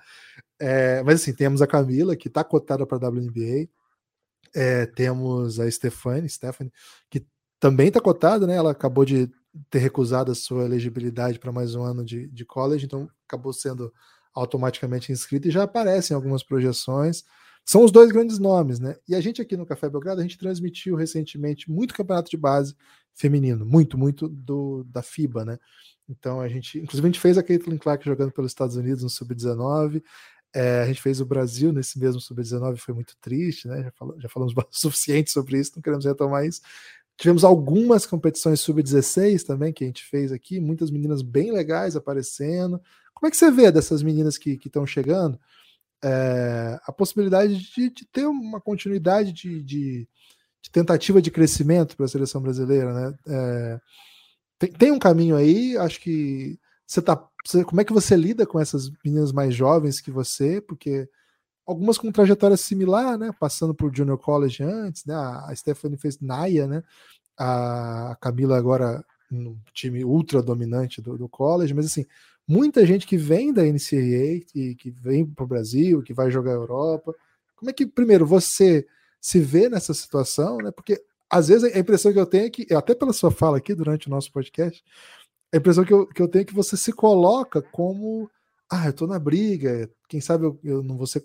É, 0.59 1.03
mas 1.03 1.21
assim, 1.21 1.33
temos 1.33 1.61
a 1.61 1.67
Camila, 1.67 2.15
que 2.15 2.27
está 2.27 2.43
cotada 2.43 2.85
para 2.85 3.05
a 3.05 3.09
WNBA 3.09 3.67
é, 4.53 4.85
temos 4.85 5.59
a 5.59 5.69
Stephanie, 5.69 6.29
Stephanie, 6.29 6.71
que 7.09 7.25
também 7.59 7.87
está 7.87 7.99
cotada, 7.99 8.45
né? 8.45 8.55
Ela 8.55 8.71
acabou 8.71 9.05
de 9.05 9.31
ter 9.69 9.79
recusado 9.79 10.31
a 10.31 10.35
sua 10.35 10.65
elegibilidade 10.65 11.39
para 11.39 11.51
mais 11.51 11.75
um 11.75 11.83
ano 11.83 12.03
de, 12.03 12.27
de 12.27 12.45
college, 12.45 12.85
então 12.85 13.09
acabou 13.27 13.53
sendo 13.53 13.93
automaticamente 14.33 15.11
inscrita 15.11 15.47
e 15.47 15.51
já 15.51 15.63
aparece 15.63 16.11
em 16.11 16.15
algumas 16.15 16.43
projeções. 16.43 17.23
São 17.65 17.83
os 17.83 17.91
dois 17.91 18.11
grandes 18.11 18.39
nomes, 18.39 18.79
né? 18.79 18.95
E 19.07 19.15
a 19.15 19.21
gente 19.21 19.41
aqui 19.41 19.55
no 19.55 19.65
Café 19.65 19.89
Belgrado, 19.89 20.19
a 20.19 20.23
gente 20.23 20.37
transmitiu 20.37 20.95
recentemente 20.95 21.71
muito 21.71 21.93
campeonato 21.93 22.29
de 22.29 22.35
base 22.35 22.75
feminino, 23.13 23.65
muito, 23.65 23.97
muito 23.97 24.27
do 24.27 24.83
da 24.85 25.01
FIBA, 25.01 25.45
né? 25.45 25.59
Então 26.09 26.41
a 26.41 26.49
gente, 26.49 26.79
inclusive 26.79 27.07
a 27.07 27.09
gente 27.09 27.19
fez 27.19 27.37
a 27.37 27.43
Caitlin 27.43 27.77
Clark 27.77 28.03
jogando 28.05 28.31
pelos 28.31 28.51
Estados 28.51 28.75
Unidos 28.75 29.03
no 29.03 29.09
sub-19, 29.09 30.03
é, 30.53 30.81
a 30.81 30.85
gente 30.85 31.01
fez 31.01 31.19
o 31.19 31.25
Brasil 31.25 31.73
nesse 31.73 31.97
mesmo 31.99 32.21
Sub-19, 32.21 32.77
foi 32.77 32.93
muito 32.93 33.15
triste, 33.19 33.67
né? 33.67 33.83
Já, 33.83 33.91
falamos, 33.91 34.21
já 34.21 34.29
falamos 34.29 34.53
o 34.57 34.67
suficiente 34.71 35.31
sobre 35.31 35.57
isso, 35.59 35.73
não 35.75 35.81
queremos 35.81 36.05
retomar 36.05 36.45
isso. 36.45 36.61
Tivemos 37.17 37.43
algumas 37.43 38.05
competições 38.05 38.59
sub-16 38.59 39.43
também 39.43 39.71
que 39.71 39.83
a 39.83 39.87
gente 39.87 40.03
fez 40.03 40.31
aqui, 40.31 40.59
muitas 40.59 40.89
meninas 40.89 41.21
bem 41.21 41.51
legais 41.51 41.95
aparecendo. 41.95 42.81
Como 43.13 43.27
é 43.27 43.31
que 43.31 43.37
você 43.37 43.51
vê 43.51 43.71
dessas 43.71 44.01
meninas 44.01 44.37
que 44.37 44.59
estão 44.65 44.85
chegando? 44.85 45.39
É, 46.03 46.79
a 46.85 46.91
possibilidade 46.91 47.57
de, 47.57 47.89
de, 47.89 48.05
ter 48.05 48.25
uma 48.25 48.59
continuidade 48.59 49.31
de, 49.31 49.63
de, 49.63 50.07
de 50.61 50.71
tentativa 50.71 51.21
de 51.21 51.31
crescimento 51.31 51.95
para 51.95 52.05
a 52.05 52.09
seleção 52.09 52.41
brasileira, 52.41 52.93
né? 52.93 53.17
É, 53.27 53.79
tem, 54.59 54.71
tem, 54.71 54.91
um 54.91 54.99
caminho 54.99 55.35
aí, 55.37 55.77
acho 55.77 56.01
que 56.01 56.59
você 56.85 57.01
tá. 57.01 57.15
Como 57.65 57.81
é 57.81 57.83
que 57.83 57.93
você 57.93 58.15
lida 58.15 58.45
com 58.45 58.59
essas 58.59 58.91
meninas 59.03 59.31
mais 59.31 59.53
jovens 59.53 59.99
que 59.99 60.11
você? 60.11 60.61
Porque 60.61 61.09
algumas 61.65 61.97
com 61.97 62.11
trajetória 62.11 62.57
similar, 62.57 63.17
né? 63.17 63.31
Passando 63.39 63.73
por 63.73 63.95
Junior 63.95 64.17
College 64.17 64.63
antes, 64.63 65.05
né? 65.05 65.15
A 65.15 65.53
Stephanie 65.55 65.97
fez 65.97 66.19
Naya, 66.19 66.67
né? 66.67 66.83
A 67.37 68.17
Camila 68.21 68.57
agora 68.57 69.03
no 69.29 69.59
time 69.73 70.05
ultra 70.05 70.41
dominante 70.41 71.01
do, 71.01 71.17
do 71.17 71.27
college, 71.27 71.73
mas 71.73 71.87
assim, 71.87 72.05
muita 72.47 72.85
gente 72.85 73.07
que 73.07 73.17
vem 73.17 73.51
da 73.51 73.63
NCAA, 73.63 74.45
que, 74.47 74.75
que 74.75 74.91
vem 74.91 75.25
para 75.25 75.43
o 75.43 75.47
Brasil, 75.47 76.03
que 76.03 76.13
vai 76.13 76.29
jogar 76.29 76.51
a 76.51 76.55
Europa. 76.55 77.15
Como 77.55 77.69
é 77.69 77.73
que, 77.73 77.85
primeiro, 77.85 78.25
você 78.25 78.85
se 79.19 79.39
vê 79.39 79.69
nessa 79.69 79.93
situação, 79.93 80.57
né? 80.57 80.71
Porque 80.71 81.01
às 81.29 81.47
vezes 81.47 81.73
a 81.73 81.79
impressão 81.79 82.13
que 82.13 82.19
eu 82.19 82.25
tenho 82.25 82.45
é 82.45 82.49
que, 82.49 82.73
até 82.73 82.93
pela 82.93 83.13
sua 83.13 83.31
fala 83.31 83.57
aqui 83.57 83.73
durante 83.73 84.07
o 84.07 84.11
nosso 84.11 84.31
podcast, 84.31 84.83
a 85.53 85.57
impressão 85.57 85.85
que 85.85 85.93
eu, 85.93 86.07
que 86.07 86.21
eu 86.21 86.27
tenho 86.27 86.41
é 86.41 86.45
que 86.45 86.53
você 86.53 86.75
se 86.75 86.91
coloca 86.91 87.61
como 87.61 88.29
ah, 88.69 88.87
eu 88.87 88.93
tô 88.93 89.05
na 89.05 89.19
briga, 89.19 89.87
quem 90.09 90.19
sabe 90.19 90.45
eu, 90.45 90.59
eu 90.63 90.83
não 90.83 90.97
vou 90.97 91.05
ser. 91.05 91.23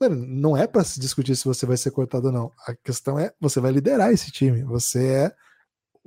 Não 0.00 0.56
é 0.56 0.66
para 0.66 0.84
se 0.84 1.00
discutir 1.00 1.36
se 1.36 1.44
você 1.44 1.66
vai 1.66 1.76
ser 1.76 1.90
cortado 1.90 2.26
ou 2.26 2.32
não. 2.32 2.52
A 2.66 2.74
questão 2.74 3.18
é 3.18 3.32
você 3.40 3.60
vai 3.60 3.72
liderar 3.72 4.12
esse 4.12 4.30
time. 4.30 4.62
Você 4.64 5.06
é 5.06 5.34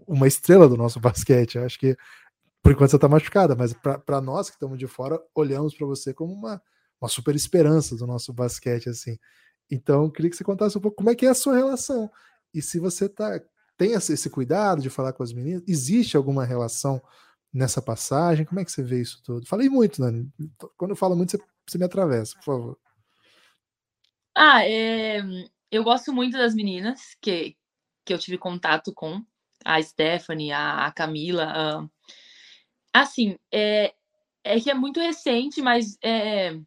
uma 0.07 0.27
estrela 0.27 0.69
do 0.69 0.77
nosso 0.77 0.99
basquete. 1.01 1.55
Eu 1.55 1.65
acho 1.65 1.79
que 1.79 1.97
por 2.61 2.71
enquanto 2.71 2.91
você 2.91 2.95
está 2.95 3.09
machucada, 3.09 3.55
mas 3.55 3.73
para 3.73 4.21
nós 4.21 4.49
que 4.49 4.55
estamos 4.55 4.77
de 4.77 4.87
fora, 4.87 5.19
olhamos 5.35 5.75
para 5.75 5.85
você 5.85 6.13
como 6.13 6.31
uma, 6.31 6.61
uma 7.01 7.09
super 7.09 7.35
esperança 7.35 7.95
do 7.95 8.07
nosso 8.07 8.31
basquete. 8.31 8.89
assim. 8.89 9.17
Então, 9.69 10.09
queria 10.09 10.29
que 10.29 10.37
você 10.37 10.43
contasse 10.43 10.77
um 10.77 10.81
pouco 10.81 10.97
como 10.97 11.09
é 11.09 11.15
que 11.15 11.25
é 11.25 11.29
a 11.29 11.35
sua 11.35 11.55
relação. 11.55 12.09
E 12.53 12.61
se 12.61 12.79
você 12.79 13.09
tá, 13.09 13.41
tem 13.77 13.93
esse 13.93 14.29
cuidado 14.29 14.81
de 14.81 14.89
falar 14.89 15.11
com 15.13 15.23
as 15.23 15.33
meninas, 15.33 15.63
existe 15.67 16.15
alguma 16.15 16.45
relação 16.45 17.01
nessa 17.53 17.81
passagem? 17.81 18.45
Como 18.45 18.59
é 18.59 18.65
que 18.65 18.71
você 18.71 18.81
vê 18.81 19.01
isso 19.01 19.21
tudo? 19.23 19.45
Falei 19.45 19.69
muito, 19.69 20.01
Nani. 20.01 20.29
Quando 20.77 20.91
eu 20.91 20.97
falo 20.97 21.15
muito, 21.15 21.31
você, 21.31 21.43
você 21.67 21.77
me 21.77 21.85
atravessa, 21.85 22.35
por 22.35 22.43
favor. 22.43 22.79
Ah, 24.35 24.65
é, 24.65 25.21
eu 25.71 25.83
gosto 25.83 26.11
muito 26.11 26.37
das 26.37 26.55
meninas 26.55 27.15
que, 27.21 27.55
que 28.03 28.13
eu 28.13 28.17
tive 28.17 28.37
contato 28.37 28.91
com, 28.93 29.23
a 29.63 29.81
Stephanie, 29.81 30.51
a, 30.51 30.85
a 30.85 30.91
Camila. 30.91 31.45
A... 32.93 33.01
Assim, 33.01 33.37
é, 33.51 33.93
é 34.43 34.59
que 34.59 34.69
é 34.69 34.73
muito 34.73 34.99
recente, 34.99 35.61
mas 35.61 35.97
é, 36.03 36.59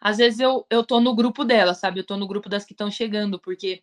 às 0.00 0.18
vezes 0.18 0.40
eu, 0.40 0.66
eu 0.70 0.84
tô 0.84 1.00
no 1.00 1.14
grupo 1.14 1.44
dela, 1.44 1.74
sabe? 1.74 2.00
Eu 2.00 2.06
tô 2.06 2.16
no 2.16 2.26
grupo 2.26 2.48
das 2.48 2.64
que 2.64 2.72
estão 2.72 2.90
chegando, 2.90 3.38
porque 3.38 3.82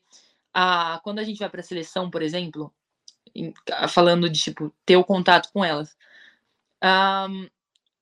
a, 0.53 0.99
quando 1.03 1.19
a 1.19 1.23
gente 1.23 1.39
vai 1.39 1.49
para 1.49 1.61
a 1.61 1.63
seleção, 1.63 2.09
por 2.09 2.21
exemplo, 2.21 2.73
em, 2.84 2.84
falando 3.89 4.29
de 4.29 4.39
tipo 4.41 4.73
ter 4.85 4.97
o 4.97 5.03
contato 5.03 5.51
com 5.51 5.63
elas, 5.63 5.95
um, 7.29 7.47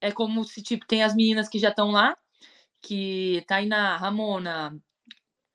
é 0.02 0.12
como 0.12 0.44
se 0.44 0.62
tipo 0.62 0.86
tem 0.86 1.04
as 1.04 1.16
meninas 1.16 1.50
que 1.50 1.60
já 1.60 1.70
estão 1.70 1.92
lá 1.92 2.18
que 2.84 3.44
Tainá, 3.48 3.96
Ramona, 3.96 4.78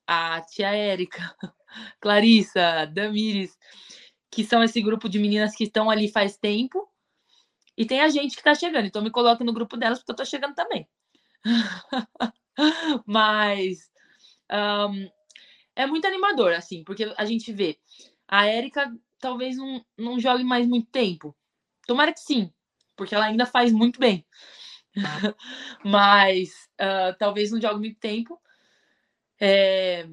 a 0.06 0.40
tia 0.40 0.74
Érica, 0.74 1.36
Clarissa, 2.00 2.86
Damires, 2.86 3.56
que 4.30 4.42
são 4.42 4.64
esse 4.64 4.80
grupo 4.80 5.08
de 5.08 5.18
meninas 5.18 5.54
que 5.54 5.64
estão 5.64 5.90
ali 5.90 6.10
faz 6.10 6.38
tempo, 6.38 6.88
e 7.76 7.86
tem 7.86 8.00
a 8.00 8.08
gente 8.08 8.32
que 8.32 8.40
está 8.40 8.54
chegando. 8.54 8.86
Então 8.86 9.02
me 9.02 9.10
coloco 9.10 9.44
no 9.44 9.52
grupo 9.52 9.76
delas 9.76 9.98
porque 9.98 10.10
eu 10.10 10.14
estou 10.14 10.26
chegando 10.26 10.54
também. 10.54 10.88
Mas 13.06 13.88
um, 14.50 15.08
é 15.76 15.86
muito 15.86 16.06
animador, 16.06 16.54
assim, 16.54 16.82
porque 16.82 17.14
a 17.16 17.24
gente 17.24 17.52
vê 17.52 17.78
a 18.26 18.46
Érica 18.46 18.92
talvez 19.20 19.56
não, 19.56 19.84
não 19.96 20.20
jogue 20.20 20.44
mais 20.44 20.66
muito 20.66 20.90
tempo. 20.90 21.36
Tomara 21.86 22.12
que 22.12 22.20
sim, 22.20 22.52
porque 22.96 23.14
ela 23.14 23.26
ainda 23.26 23.46
faz 23.46 23.72
muito 23.72 23.98
bem. 23.98 24.26
Mas 25.84 26.50
uh, 26.80 27.16
talvez 27.18 27.50
não 27.50 27.60
jogue 27.60 27.80
muito 27.80 27.98
tempo. 27.98 28.40
É... 29.40 30.06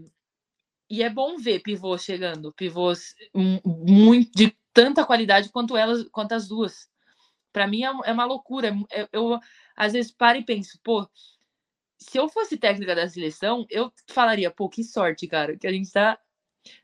E 0.90 1.02
é 1.02 1.10
bom 1.10 1.38
ver 1.38 1.62
pivôs 1.62 2.04
chegando, 2.04 2.54
pivôs 2.54 3.16
muito 3.66 4.32
de 4.36 4.56
tanta 4.72 5.04
qualidade 5.04 5.50
quanto 5.50 5.76
elas, 5.76 6.08
quanto 6.10 6.34
as 6.34 6.48
duas. 6.48 6.88
Para 7.52 7.66
mim 7.66 7.84
é, 7.84 7.88
é, 7.88 8.12
uma 8.12 8.26
loucura. 8.26 8.76
Eu, 8.92 9.10
eu 9.12 9.40
às 9.76 9.94
vezes 9.94 10.12
paro 10.12 10.38
e 10.38 10.46
penso, 10.46 10.80
pô, 10.84 11.10
se 11.98 12.18
eu 12.18 12.30
fosse 12.30 12.58
técnica 12.58 12.94
da 12.94 13.10
seleção, 13.10 13.66
eu 13.70 13.92
falaria, 14.10 14.52
pô, 14.52 14.70
que 14.70 14.84
sorte, 14.84 15.28
cara, 15.28 15.58
que 15.58 15.66
a 15.66 15.72
gente 15.72 15.92
tá, 15.92 16.20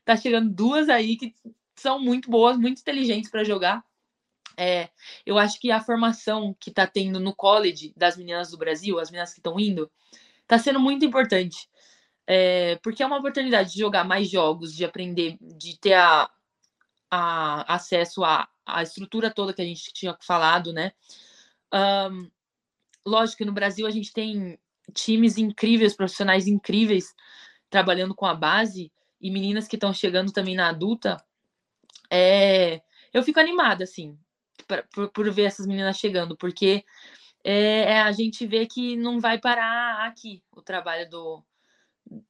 tá 0.04 0.16
chegando 0.16 0.52
duas 0.52 0.88
aí 0.88 1.16
que 1.16 1.32
são 1.76 1.98
muito 1.98 2.30
boas, 2.30 2.56
muito 2.58 2.80
inteligentes 2.80 3.30
para 3.30 3.44
jogar. 3.44 3.84
É, 4.56 4.90
eu 5.24 5.38
acho 5.38 5.58
que 5.58 5.70
a 5.70 5.80
formação 5.80 6.54
que 6.60 6.70
está 6.70 6.86
tendo 6.86 7.18
no 7.18 7.34
college 7.34 7.92
das 7.96 8.16
meninas 8.16 8.50
do 8.50 8.58
Brasil, 8.58 8.98
as 8.98 9.10
meninas 9.10 9.32
que 9.32 9.40
estão 9.40 9.58
indo, 9.58 9.90
está 10.42 10.58
sendo 10.58 10.78
muito 10.78 11.04
importante. 11.04 11.68
É, 12.26 12.76
porque 12.76 13.02
é 13.02 13.06
uma 13.06 13.18
oportunidade 13.18 13.72
de 13.72 13.80
jogar 13.80 14.04
mais 14.04 14.30
jogos, 14.30 14.74
de 14.74 14.84
aprender, 14.84 15.36
de 15.40 15.78
ter 15.78 15.94
a, 15.94 16.30
a 17.10 17.74
acesso 17.74 18.24
à, 18.24 18.48
estrutura 18.82 19.30
toda 19.30 19.52
que 19.52 19.62
a 19.62 19.64
gente 19.64 19.92
tinha 19.92 20.16
falado, 20.20 20.72
né? 20.72 20.92
Um, 21.74 22.30
lógico 23.04 23.38
que 23.38 23.44
no 23.44 23.52
Brasil 23.52 23.86
a 23.86 23.90
gente 23.90 24.12
tem 24.12 24.58
times 24.94 25.36
incríveis, 25.36 25.96
profissionais 25.96 26.46
incríveis 26.46 27.14
trabalhando 27.68 28.14
com 28.14 28.26
a 28.26 28.34
base 28.34 28.92
e 29.20 29.30
meninas 29.30 29.66
que 29.66 29.76
estão 29.76 29.92
chegando 29.92 30.32
também 30.32 30.54
na 30.54 30.68
adulta. 30.68 31.22
É, 32.14 32.82
eu 33.10 33.22
fico 33.22 33.40
animada, 33.40 33.84
assim, 33.84 34.18
pra, 34.66 34.82
por, 34.94 35.08
por, 35.10 35.30
ver 35.30 35.44
essas 35.44 35.66
meninas 35.66 35.96
chegando, 35.96 36.36
porque 36.36 36.84
é, 37.42 37.94
é, 37.94 38.00
a 38.02 38.12
gente 38.12 38.46
vê 38.46 38.66
que 38.66 38.96
não 38.96 39.18
vai 39.18 39.38
parar 39.38 40.06
aqui 40.06 40.42
o 40.52 40.60
trabalho 40.60 41.08
do, 41.08 41.42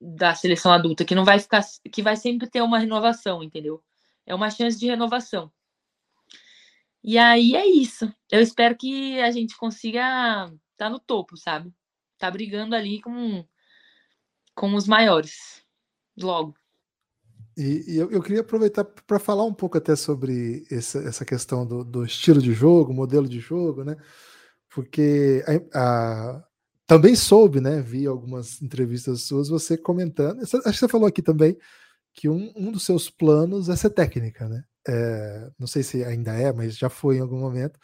da 0.01 0.37
seleção 0.37 0.73
adulta, 0.73 1.05
que 1.05 1.17
não 1.17 1.25
vai 1.25 1.41
ficar, 1.41 1.63
que 1.93 2.01
vai 2.01 2.15
sempre 2.15 2.49
ter 2.49 2.63
uma 2.63 2.79
renovação, 2.79 3.43
entendeu? 3.43 3.83
É 4.25 4.33
uma 4.33 4.51
chance 4.51 4.79
de 4.79 4.87
renovação. 4.87 5.53
E 7.03 7.19
aí 7.19 7.57
é 7.57 7.67
isso. 7.67 8.13
Eu 8.31 8.41
espero 8.41 8.77
que 8.77 9.21
a 9.21 9.33
gente 9.33 9.57
consiga 9.57 10.45
estar 10.45 10.53
tá 10.77 10.91
no 10.91 11.01
topo, 11.01 11.37
sabe? 11.37 11.75
Tá 12.19 12.31
brigando 12.31 12.77
ali 12.77 13.01
com, 13.01 13.45
com 14.55 14.75
os 14.77 14.87
maiores. 14.87 15.65
Logo. 16.17 16.55
E, 17.57 17.85
e 17.95 17.99
eu, 17.99 18.11
eu, 18.11 18.23
queria 18.23 18.41
aproveitar 18.41 18.85
para 18.85 19.19
falar 19.19 19.45
um 19.45 19.53
pouco 19.53 19.77
até 19.77 19.95
sobre 19.95 20.65
essa, 20.71 20.99
essa 21.01 21.25
questão 21.25 21.67
do, 21.67 21.85
do, 21.85 22.05
estilo 22.05 22.41
de 22.41 22.53
jogo, 22.53 22.95
modelo 22.95 23.29
de 23.29 23.41
jogo, 23.41 23.85
né? 23.85 23.97
Porque 24.71 25.45
a, 25.75 25.79
a, 25.79 26.45
também 26.87 27.15
soube, 27.15 27.61
né? 27.61 27.81
Vi 27.83 28.07
algumas 28.07 28.63
entrevistas 28.63 29.23
suas, 29.23 29.49
você 29.49 29.77
comentando. 29.77 30.41
Acho 30.43 30.63
que 30.63 30.73
você 30.73 30.89
falou 30.89 31.07
aqui 31.07 31.21
também 31.23 31.57
que 32.15 32.29
um, 32.29 32.53
um 32.57 32.73
dos 32.73 32.85
seus 32.85 33.11
planos 33.11 33.69
é 33.69 33.77
ser 33.77 33.91
técnica, 33.91 34.49
né? 34.49 34.65
É, 34.89 35.51
não 35.59 35.67
sei 35.67 35.83
se 35.83 36.05
ainda 36.05 36.33
é, 36.35 36.53
mas 36.53 36.77
já 36.77 36.89
foi 36.89 37.17
em 37.17 37.21
algum 37.21 37.39
momento. 37.39 37.79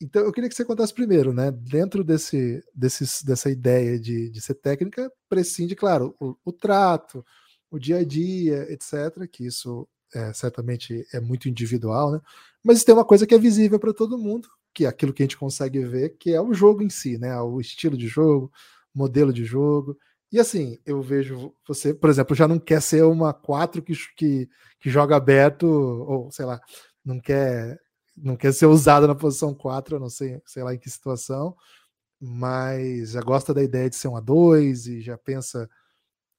Então 0.00 0.22
eu 0.22 0.32
queria 0.32 0.48
que 0.48 0.54
você 0.54 0.64
contasse 0.64 0.94
primeiro, 0.94 1.32
né? 1.32 1.50
Dentro 1.50 2.04
desse, 2.04 2.62
desse 2.74 3.24
dessa 3.26 3.50
ideia 3.50 3.98
de, 3.98 4.30
de 4.30 4.40
ser 4.40 4.54
técnica, 4.54 5.10
prescinde, 5.28 5.74
claro, 5.74 6.14
o, 6.20 6.36
o 6.44 6.52
trato, 6.52 7.24
o 7.70 7.78
dia 7.78 7.98
a 7.98 8.04
dia, 8.04 8.70
etc. 8.72 9.26
Que 9.30 9.46
isso 9.46 9.88
é, 10.14 10.32
certamente 10.32 11.06
é 11.12 11.20
muito 11.20 11.48
individual, 11.48 12.12
né? 12.12 12.20
Mas 12.62 12.84
tem 12.84 12.94
uma 12.94 13.04
coisa 13.04 13.26
que 13.26 13.34
é 13.34 13.38
visível 13.38 13.78
para 13.78 13.92
todo 13.92 14.18
mundo, 14.18 14.48
que 14.74 14.84
é 14.84 14.88
aquilo 14.88 15.12
que 15.12 15.22
a 15.22 15.24
gente 15.26 15.36
consegue 15.36 15.84
ver, 15.84 16.16
que 16.18 16.32
é 16.32 16.40
o 16.40 16.54
jogo 16.54 16.82
em 16.82 16.90
si, 16.90 17.18
né? 17.18 17.38
O 17.40 17.60
estilo 17.60 17.96
de 17.96 18.08
jogo, 18.08 18.50
modelo 18.94 19.32
de 19.32 19.44
jogo. 19.44 19.96
E 20.30 20.38
assim, 20.38 20.78
eu 20.84 21.00
vejo 21.02 21.54
você, 21.66 21.94
por 21.94 22.10
exemplo, 22.10 22.34
já 22.34 22.46
não 22.46 22.58
quer 22.58 22.82
ser 22.82 23.02
uma 23.04 23.32
4 23.32 23.82
que, 23.82 23.94
que, 24.16 24.48
que 24.80 24.90
joga 24.90 25.16
aberto, 25.16 25.66
ou 25.66 26.30
sei 26.30 26.44
lá, 26.44 26.60
não 27.04 27.18
quer 27.20 27.80
não 28.20 28.36
quer 28.36 28.52
ser 28.52 28.66
usada 28.66 29.06
na 29.06 29.14
posição 29.14 29.54
4, 29.54 29.96
eu 29.96 30.00
não 30.00 30.10
sei, 30.10 30.40
sei 30.44 30.62
lá 30.64 30.74
em 30.74 30.78
que 30.78 30.90
situação, 30.90 31.56
mas 32.20 33.10
já 33.12 33.20
gosta 33.20 33.54
da 33.54 33.62
ideia 33.62 33.88
de 33.88 33.96
ser 33.96 34.08
um 34.08 34.14
A2 34.14 34.86
e 34.88 35.00
já 35.00 35.16
pensa 35.16 35.68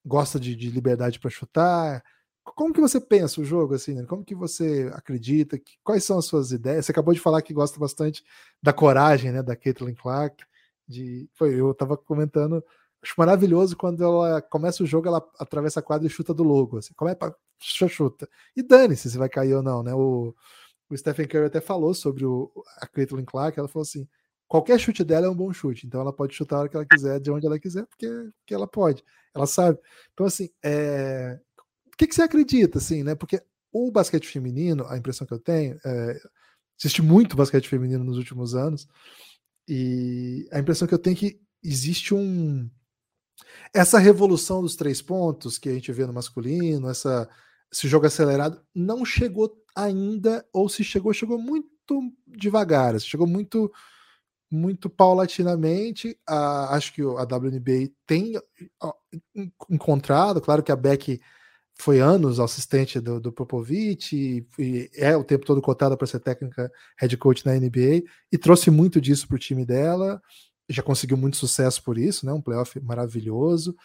gosta 0.06 0.40
de, 0.40 0.56
de 0.56 0.70
liberdade 0.70 1.20
para 1.20 1.30
chutar. 1.30 2.04
Como 2.44 2.74
que 2.74 2.82
você 2.82 3.00
pensa 3.00 3.42
o 3.42 3.46
jogo 3.46 3.76
assim? 3.76 3.96
Né? 3.96 4.06
Como 4.06 4.24
que 4.24 4.34
você 4.34 4.90
acredita? 4.94 5.58
Que, 5.58 5.74
quais 5.84 6.04
são 6.04 6.18
as 6.18 6.26
suas 6.26 6.52
ideias? 6.52 6.86
Você 6.86 6.92
acabou 6.92 7.14
de 7.14 7.20
falar 7.20 7.42
que 7.42 7.54
gosta 7.54 7.80
bastante 7.80 8.24
da 8.62 8.74
coragem, 8.74 9.32
né, 9.32 9.44
da 9.44 9.56
Caitlin 9.56 9.94
Clark. 9.94 10.44
De, 10.88 11.30
foi, 11.36 11.54
eu 11.54 11.72
estava 11.72 11.96
comentando, 11.96 12.64
acho 13.04 13.14
maravilhoso 13.18 13.78
quando 13.78 14.04
ela 14.04 14.42
começa 14.42 14.84
o 14.84 14.88
jogo, 14.88 15.08
ela 15.08 15.24
atravessa 15.40 15.80
a 15.80 15.84
quadra 15.84 16.08
e 16.08 16.10
chuta 16.10 16.34
do 16.34 16.44
logo. 16.44 16.80
Assim, 16.80 16.94
como 16.96 17.12
é, 17.12 17.18
chuta. 17.60 18.28
E 18.56 18.64
dane-se 18.64 19.12
se 19.12 19.18
vai 19.18 19.30
cair 19.30 19.54
ou 19.54 19.62
não, 19.62 19.84
né? 19.84 19.94
O, 19.94 20.34
o 20.90 20.98
Stephen 20.98 21.28
Curry 21.28 21.46
até 21.46 21.62
falou 21.62 21.94
sobre 21.94 22.26
o, 22.26 22.52
a 22.78 22.88
Caitlin 22.88 23.26
Clark, 23.26 23.60
ela 23.60 23.68
falou 23.68 23.84
assim, 23.84 24.08
qualquer 24.50 24.80
chute 24.80 25.04
dela 25.04 25.28
é 25.28 25.30
um 25.30 25.36
bom 25.36 25.54
chute, 25.54 25.86
então 25.86 26.02
ela 26.02 26.12
pode 26.12 26.36
chutar 26.36 26.58
a 26.58 26.60
hora 26.62 26.70
que 26.70 26.76
ela 26.76 26.86
quiser, 26.86 27.20
de 27.20 27.30
onde 27.30 27.46
ela 27.46 27.60
quiser, 27.60 27.86
porque, 27.86 28.08
porque 28.40 28.54
ela 28.54 28.68
pode, 28.68 29.04
ela 29.34 29.46
sabe. 29.46 29.78
Então, 30.12 30.26
assim, 30.26 30.50
é... 30.64 31.40
o 31.88 31.96
que, 31.96 32.08
que 32.08 32.16
você 32.16 32.24
acredita, 32.24 32.80
assim, 32.80 33.04
né? 33.04 33.14
Porque 33.14 33.42
o 33.72 33.92
basquete 33.92 34.28
feminino, 34.28 34.86
a 34.88 34.98
impressão 34.98 35.26
que 35.26 35.34
eu 35.34 35.40
tenho, 35.40 35.80
é... 35.86 36.20
existe 36.80 37.02
muito 37.04 37.38
basquete 37.38 37.70
feminino 37.70 38.04
nos 38.04 38.18
últimos 38.18 38.56
anos, 38.56 38.88
e 39.68 40.50
a 40.52 40.60
impressão 40.60 40.88
que 40.88 40.94
eu 40.96 41.00
tenho 41.00 41.16
é 41.16 41.20
que 41.20 41.42
existe 41.64 42.16
um 42.16 42.68
essa 43.74 44.00
revolução 44.00 44.62
dos 44.62 44.76
três 44.76 45.02
pontos 45.02 45.58
que 45.58 45.70
a 45.70 45.74
gente 45.74 45.92
vê 45.92 46.06
no 46.06 46.12
masculino, 46.12 46.90
essa, 46.90 47.30
esse 47.72 47.88
jogo 47.88 48.06
acelerado, 48.06 48.62
não 48.74 49.06
chegou 49.06 49.64
ainda, 49.76 50.46
ou 50.52 50.68
se 50.68 50.84
chegou, 50.84 51.14
chegou 51.14 51.40
muito 51.40 51.70
devagar, 52.28 53.00
chegou 53.00 53.28
muito 53.28 53.72
muito 54.50 54.90
paulatinamente. 54.90 56.18
A, 56.28 56.76
acho 56.76 56.94
que 56.94 57.02
a 57.02 57.24
WNBA 57.24 57.92
tem 58.06 58.34
encontrado, 59.70 60.42
claro 60.42 60.64
que 60.64 60.72
a 60.72 60.76
Beck 60.76 61.20
foi 61.76 62.02
anos 62.02 62.40
assistente 62.42 63.00
do, 63.00 63.22
do 63.22 63.32
Popovich 63.32 64.14
e, 64.14 64.46
e, 64.62 64.90
é 64.96 65.16
o 65.16 65.24
tempo 65.24 65.46
todo 65.46 65.62
cotada 65.62 65.96
para 65.96 66.08
ser 66.08 66.20
técnica 66.20 66.70
head 67.00 67.16
coach 67.16 67.46
na 67.46 67.54
NBA 67.54 68.04
e 68.30 68.38
trouxe 68.38 68.70
muito 68.70 69.00
disso 69.00 69.28
para 69.28 69.36
o 69.36 69.40
time 69.40 69.66
dela 69.66 70.22
já 70.70 70.84
conseguiu 70.84 71.18
muito 71.18 71.38
sucesso 71.38 71.84
por 71.84 71.98
isso, 71.98 72.26
né? 72.26 72.32
Um 72.32 72.42
playoff 72.42 72.80
maravilhoso. 72.80 73.76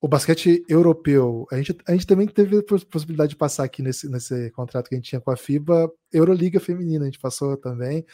O 0.00 0.08
basquete 0.08 0.64
europeu, 0.68 1.46
a 1.50 1.56
gente, 1.56 1.76
a 1.86 1.92
gente 1.92 2.06
também 2.06 2.26
teve 2.26 2.58
a 2.58 2.62
possibilidade 2.62 3.30
de 3.30 3.36
passar 3.36 3.64
aqui 3.64 3.82
nesse, 3.82 4.08
nesse 4.08 4.50
contrato 4.50 4.88
que 4.88 4.94
a 4.94 4.98
gente 4.98 5.08
tinha 5.08 5.20
com 5.20 5.30
a 5.30 5.36
FIBA, 5.36 5.90
Euroliga 6.12 6.60
Feminina, 6.60 7.04
a 7.04 7.06
gente 7.06 7.18
passou 7.18 7.56
também, 7.56 8.04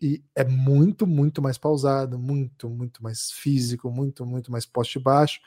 e 0.00 0.22
é 0.34 0.44
muito, 0.44 1.06
muito 1.06 1.40
mais 1.40 1.56
pausado, 1.56 2.18
muito, 2.18 2.68
muito 2.68 3.02
mais 3.02 3.30
físico, 3.30 3.90
muito, 3.90 4.26
muito 4.26 4.50
mais 4.50 4.66
poste 4.66 4.98
baixo. 4.98 5.40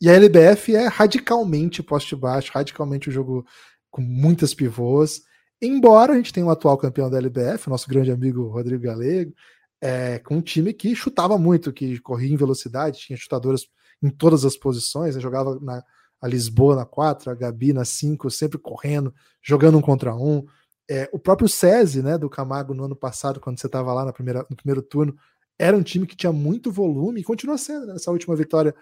E 0.00 0.08
a 0.08 0.14
LBF 0.14 0.74
é 0.74 0.86
radicalmente 0.86 1.82
poste 1.82 2.14
baixo, 2.14 2.52
radicalmente 2.54 3.08
o 3.08 3.10
um 3.10 3.14
jogo 3.14 3.46
com 3.90 4.00
muitas 4.00 4.54
pivôs. 4.54 5.22
Embora 5.60 6.12
a 6.12 6.16
gente 6.16 6.32
tenha 6.32 6.46
o 6.46 6.48
um 6.48 6.52
atual 6.52 6.78
campeão 6.78 7.10
da 7.10 7.18
LBF, 7.18 7.68
nosso 7.68 7.88
grande 7.88 8.12
amigo 8.12 8.46
Rodrigo 8.48 8.84
Galego, 8.84 9.34
é, 9.80 10.18
com 10.20 10.36
um 10.36 10.40
time 10.40 10.72
que 10.72 10.94
chutava 10.94 11.36
muito, 11.36 11.72
que 11.72 11.98
corria 11.98 12.32
em 12.32 12.36
velocidade, 12.36 13.00
tinha 13.00 13.16
chutadoras 13.16 13.66
em 14.02 14.10
todas 14.10 14.44
as 14.44 14.56
posições, 14.56 15.16
né? 15.16 15.20
jogava 15.20 15.58
na 15.60 15.82
a 16.20 16.26
Lisboa 16.26 16.74
na 16.74 16.84
4, 16.84 17.30
a 17.30 17.34
Gabi 17.34 17.72
na 17.72 17.84
5, 17.84 18.30
sempre 18.30 18.58
correndo, 18.58 19.14
jogando 19.42 19.78
um 19.78 19.80
contra 19.80 20.14
um. 20.14 20.44
É, 20.90 21.08
o 21.12 21.18
próprio 21.18 21.48
SESI, 21.48 22.02
né, 22.02 22.16
do 22.16 22.30
Camargo 22.30 22.72
no 22.72 22.84
ano 22.84 22.96
passado, 22.96 23.40
quando 23.40 23.60
você 23.60 23.66
estava 23.66 23.92
lá 23.92 24.04
na 24.04 24.12
primeira, 24.12 24.46
no 24.48 24.56
primeiro 24.56 24.82
turno, 24.82 25.14
era 25.58 25.76
um 25.76 25.82
time 25.82 26.06
que 26.06 26.16
tinha 26.16 26.32
muito 26.32 26.72
volume 26.72 27.20
e 27.20 27.24
continua 27.24 27.58
sendo, 27.58 27.86
né, 27.86 27.92
nessa 27.94 28.10
última 28.10 28.34
vitória 28.34 28.74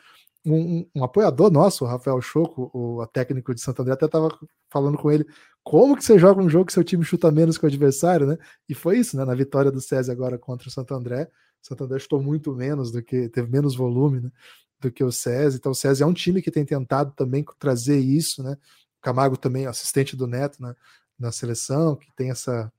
um, 0.45 0.87
um, 0.95 1.05
apoiador 1.05 1.51
nosso, 1.51 1.85
o 1.85 1.89
Rafael 1.89 2.20
Choco, 2.20 2.70
o 2.73 3.05
técnico 3.09 3.53
de 3.53 3.61
Santo 3.61 3.83
André, 3.83 3.95
até 3.95 4.07
estava 4.07 4.28
falando 4.70 4.97
com 4.97 5.11
ele 5.11 5.27
como 5.65 5.97
que 5.97 6.05
você 6.05 6.16
joga 6.16 6.41
um 6.41 6.49
jogo 6.49 6.66
que 6.66 6.73
seu 6.73 6.85
time 6.85 7.05
chuta 7.05 7.28
menos 7.33 7.59
que 7.59 7.65
o 7.65 7.66
adversário, 7.66 8.24
né? 8.24 8.39
E 8.69 8.74
foi 8.74 8.99
isso, 8.99 9.16
né? 9.16 9.24
Na 9.24 9.35
vitória 9.35 9.73
do 9.73 9.81
César 9.81 10.12
agora 10.12 10.39
contra 10.39 10.69
o 10.69 10.70
Santo 10.70 10.95
André, 10.95 11.28
o 11.61 11.66
Santo 11.66 11.83
André 11.83 11.99
chutou 11.99 12.23
muito 12.23 12.55
menos 12.55 12.93
do 12.93 13.03
que, 13.03 13.28
teve 13.28 13.51
menos 13.51 13.74
volume, 13.74 14.20
né? 14.20 14.31
Do 14.78 14.93
que 14.93 15.03
o 15.03 15.11
César. 15.11 15.57
Então 15.57 15.73
o 15.73 15.74
César 15.74 16.05
é 16.05 16.07
um 16.07 16.12
time 16.12 16.41
que 16.41 16.53
tem 16.53 16.65
tentado 16.65 17.12
também 17.16 17.45
trazer 17.59 17.99
isso, 17.99 18.45
né? 18.45 18.53
O 18.99 19.03
Camargo 19.03 19.37
também, 19.37 19.66
assistente 19.66 20.15
do 20.15 20.28
Neto 20.28 20.62
na, 20.62 20.77
na 21.18 21.32
seleção, 21.32 21.97
que 21.97 22.12
tem 22.14 22.30
essa 22.30 22.72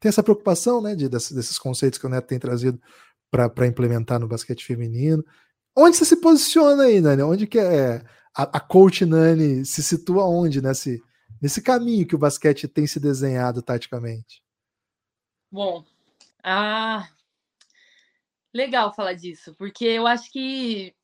tem 0.00 0.08
essa 0.08 0.22
preocupação, 0.22 0.80
né? 0.80 0.94
De, 0.94 1.08
desses, 1.08 1.32
desses 1.32 1.58
conceitos 1.58 1.98
que 1.98 2.06
o 2.06 2.08
Neto 2.08 2.26
tem 2.26 2.38
trazido 2.38 2.80
para 3.30 3.66
implementar 3.66 4.18
no 4.18 4.26
basquete 4.26 4.64
feminino. 4.64 5.24
Onde 5.76 5.96
você 5.96 6.04
se 6.04 6.16
posiciona 6.16 6.84
aí, 6.84 7.00
Nani? 7.00 7.22
Onde 7.22 7.46
que 7.46 7.58
é 7.58 8.02
a, 8.34 8.42
a 8.42 8.60
coach 8.60 9.04
Nani 9.04 9.64
se 9.64 9.82
situa 9.82 10.24
onde 10.24 10.62
nesse, 10.62 11.02
nesse 11.40 11.62
caminho 11.62 12.06
que 12.06 12.14
o 12.14 12.18
basquete 12.18 12.66
tem 12.66 12.86
se 12.86 12.98
desenhado 12.98 13.62
taticamente? 13.62 14.42
Bom, 15.52 15.84
ah, 16.42 17.08
legal 18.52 18.94
falar 18.94 19.12
disso, 19.12 19.54
porque 19.56 19.84
eu 19.84 20.06
acho 20.06 20.30
que 20.32 20.94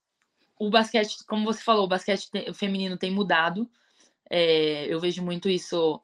o 0.59 0.71
basquete, 0.71 1.19
como 1.27 1.45
você 1.45 1.63
falou, 1.63 1.85
o 1.85 1.89
basquete 1.89 2.31
feminino 2.55 2.97
tem 2.97 3.11
mudado. 3.11 3.69
É, 4.29 4.87
eu 4.93 4.99
vejo 4.99 5.23
muito 5.23 5.49
isso 5.49 6.01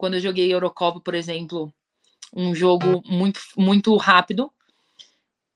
quando 0.00 0.14
eu 0.14 0.20
joguei 0.20 0.50
Eurocopa, 0.50 0.98
por 0.98 1.14
exemplo, 1.14 1.70
um 2.34 2.54
jogo 2.54 3.02
muito, 3.04 3.38
muito 3.54 3.94
rápido 3.98 4.50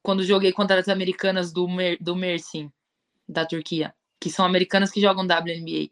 quando 0.02 0.22
joguei 0.22 0.52
contra 0.52 0.78
as 0.78 0.86
americanas 0.86 1.50
do, 1.50 1.66
Mer, 1.66 1.96
do 1.98 2.14
Mersin, 2.14 2.70
da 3.26 3.46
Turquia, 3.46 3.94
que 4.20 4.28
são 4.28 4.44
americanas 4.44 4.90
que 4.90 5.00
jogam 5.00 5.24
WNBA. 5.24 5.90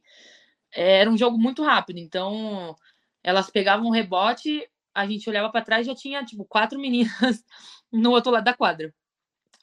Era 0.70 1.08
um 1.08 1.16
jogo 1.16 1.38
muito 1.38 1.62
rápido, 1.62 1.96
então 1.96 2.76
elas 3.24 3.48
pegavam 3.48 3.86
um 3.86 3.90
rebote, 3.90 4.68
a 4.94 5.06
gente 5.06 5.30
olhava 5.30 5.48
para 5.48 5.64
trás 5.64 5.86
já 5.86 5.94
tinha 5.94 6.22
tipo 6.22 6.44
quatro 6.44 6.78
meninas 6.78 7.42
no 7.90 8.10
outro 8.10 8.30
lado 8.30 8.44
da 8.44 8.52
quadra. 8.52 8.94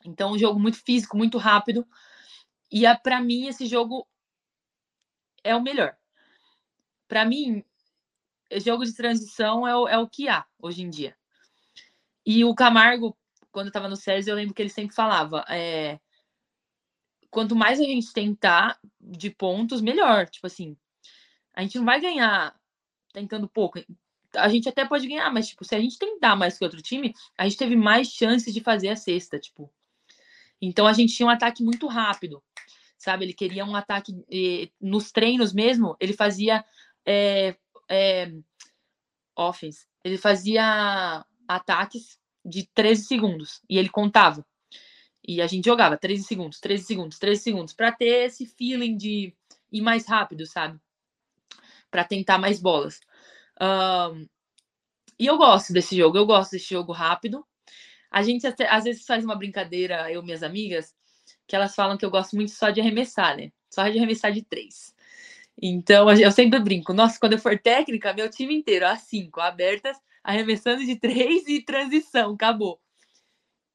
Então, 0.04 0.32
um 0.32 0.38
jogo 0.40 0.60
muito 0.60 0.84
físico, 0.84 1.16
muito 1.16 1.38
rápido. 1.38 1.86
E 2.72 2.86
para 3.04 3.22
mim 3.22 3.46
esse 3.46 3.68
jogo 3.68 4.08
é 5.44 5.56
o 5.56 5.62
melhor. 5.62 5.96
Para 7.08 7.24
mim, 7.24 7.64
jogo 8.58 8.86
de 8.86 8.94
transição 8.94 9.68
é 9.68 9.76
o, 9.76 9.88
é 9.88 9.98
o 9.98 10.08
que 10.08 10.28
há 10.28 10.46
hoje 10.60 10.82
em 10.82 10.90
dia. 10.90 11.16
E 12.26 12.44
o 12.44 12.54
Camargo, 12.54 13.18
quando 13.52 13.68
eu 13.68 13.74
tava 13.74 13.88
no 13.88 13.96
Sérgio, 13.96 14.32
eu 14.32 14.36
lembro 14.36 14.54
que 14.54 14.62
ele 14.62 14.70
sempre 14.70 14.96
falava: 14.96 15.46
é, 15.50 16.00
quanto 17.30 17.56
mais 17.56 17.80
a 17.80 17.84
gente 17.84 18.14
tentar 18.14 18.80
de 19.00 19.30
pontos, 19.30 19.82
melhor. 19.82 20.28
Tipo 20.28 20.48
assim, 20.48 20.78
a 21.54 21.62
gente 21.62 21.78
não 21.78 21.86
vai 21.86 22.00
ganhar 22.00 22.56
tentando 23.14 23.48
pouco. 23.48 23.80
A 24.36 24.48
gente 24.50 24.70
até 24.70 24.86
pode 24.86 25.08
ganhar, 25.08 25.32
mas 25.32 25.48
tipo, 25.48 25.66
se 25.66 25.76
a 25.76 25.80
gente 25.80 25.98
tentar 25.98 26.36
mais 26.36 26.58
que 26.58 26.64
outro 26.64 26.82
time, 26.82 27.14
a 27.38 27.46
gente 27.46 27.58
teve 27.58 27.76
mais 27.76 28.10
chances 28.10 28.54
de 28.54 28.62
fazer 28.62 28.90
a 28.90 28.96
cesta, 28.96 29.40
tipo. 29.40 29.72
Então 30.62 30.86
a 30.86 30.94
gente 30.94 31.16
tinha 31.16 31.26
um 31.26 31.32
ataque 31.32 31.64
muito 31.64 31.88
rápido, 31.88 32.44
sabe? 32.98 33.26
Ele 33.26 33.34
queria 33.34 33.66
um 33.66 33.76
ataque 33.76 34.14
nos 34.80 35.12
treinos 35.12 35.54
mesmo. 35.54 35.96
Ele 36.00 36.14
fazia 36.14 36.64
é, 37.06 37.56
é, 37.90 38.32
offense. 39.36 39.88
Ele 40.04 40.18
fazia 40.18 41.26
ataques 41.48 42.20
de 42.46 42.68
13 42.74 43.06
segundos. 43.06 43.62
E 43.70 43.78
ele 43.78 43.90
contava. 43.90 44.46
E 45.28 45.42
a 45.42 45.48
gente 45.48 45.66
jogava 45.66 45.98
13 45.98 46.24
segundos, 46.24 46.60
13 46.60 46.84
segundos, 46.84 47.20
13 47.20 47.42
segundos, 47.42 47.74
para 47.74 47.92
ter 47.92 48.26
esse 48.26 48.46
feeling 48.46 48.96
de 48.96 49.34
ir 49.72 49.82
mais 49.82 50.08
rápido, 50.08 50.46
sabe? 50.46 50.80
Para 51.92 52.04
tentar 52.04 52.38
mais 52.38 52.60
bolas. 52.60 53.00
Um, 53.62 54.28
e 55.20 55.26
eu 55.26 55.38
gosto 55.38 55.74
desse 55.74 55.96
jogo, 55.98 56.18
eu 56.18 56.26
gosto 56.26 56.52
desse 56.52 56.70
jogo 56.70 56.94
rápido. 56.94 57.46
A 58.10 58.24
gente 58.24 58.48
até, 58.48 58.68
às 58.70 58.86
vezes 58.86 59.06
faz 59.06 59.24
uma 59.24 59.36
brincadeira, 59.36 60.12
eu 60.12 60.22
e 60.22 60.26
minhas 60.26 60.42
amigas, 60.42 60.96
que 61.46 61.56
elas 61.56 61.76
falam 61.76 61.98
que 61.98 62.06
eu 62.06 62.10
gosto 62.10 62.36
muito 62.36 62.52
só 62.52 62.70
de 62.70 62.80
arremessar, 62.80 63.36
né? 63.38 63.52
Só 63.70 63.88
de 63.88 63.98
arremessar 63.98 64.32
de 64.32 64.42
três. 64.42 64.96
Então, 65.62 66.10
eu 66.10 66.32
sempre 66.32 66.60
brinco. 66.60 66.94
Nossa, 66.94 67.20
quando 67.20 67.34
eu 67.34 67.40
for 67.40 67.60
técnica, 67.60 68.14
meu 68.14 68.30
time 68.30 68.56
inteiro, 68.56 68.88
às 68.88 69.02
cinco, 69.02 69.42
abertas, 69.42 69.98
arremessando 70.24 70.86
de 70.86 70.96
três 71.00 71.48
e 71.48 71.62
transição, 71.62 72.34
acabou. 72.34 72.80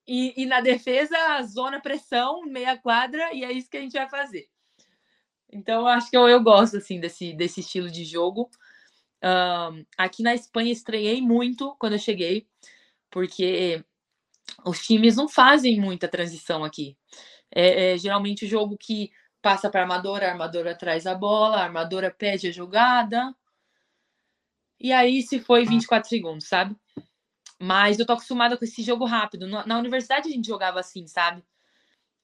E, 0.06 0.43
e, 0.43 0.47
na 0.47 0.61
defesa, 0.61 1.16
zona 1.43 1.81
pressão, 1.81 2.43
meia 2.43 2.77
quadra, 2.77 3.32
e 3.32 3.44
é 3.44 3.52
isso 3.52 3.70
que 3.70 3.77
a 3.77 3.81
gente 3.81 3.93
vai 3.93 4.09
fazer. 4.09 4.48
Então, 5.51 5.86
acho 5.86 6.11
que 6.11 6.16
eu, 6.16 6.28
eu 6.28 6.43
gosto 6.43 6.77
assim 6.77 6.98
desse, 6.98 7.32
desse 7.32 7.61
estilo 7.61 7.90
de 7.90 8.05
jogo. 8.05 8.51
Um, 9.23 9.85
aqui 9.97 10.23
na 10.23 10.35
Espanha 10.35 10.73
estranhei 10.73 11.23
muito 11.23 11.74
quando 11.78 11.94
eu 11.94 11.98
cheguei, 11.98 12.47
porque 13.11 13.82
os 14.65 14.85
times 14.85 15.16
não 15.16 15.28
fazem 15.28 15.81
muita 15.81 16.09
transição 16.09 16.65
aqui. 16.65 16.97
É, 17.51 17.93
é 17.93 17.98
geralmente 17.98 18.44
o 18.44 18.48
jogo 18.48 18.77
que 18.77 19.11
passa 19.44 19.68
para 19.68 19.80
a 19.80 19.82
armadora, 19.82 20.26
a 20.26 20.30
armadora 20.30 20.74
traz 20.74 21.06
a 21.06 21.14
bola, 21.14 21.58
a 21.58 21.64
armadora 21.64 22.10
pede 22.10 22.48
a 22.48 22.50
jogada, 22.50 23.36
e 24.80 24.90
aí 24.90 25.20
se 25.20 25.38
foi 25.38 25.66
24 25.66 26.08
segundos, 26.08 26.48
sabe? 26.48 26.74
Mas 27.60 27.98
eu 27.98 28.06
tô 28.06 28.14
acostumada 28.14 28.56
com 28.56 28.64
esse 28.64 28.82
jogo 28.82 29.04
rápido. 29.04 29.46
Na 29.46 29.78
universidade 29.78 30.28
a 30.28 30.32
gente 30.32 30.46
jogava 30.46 30.80
assim, 30.80 31.06
sabe? 31.06 31.44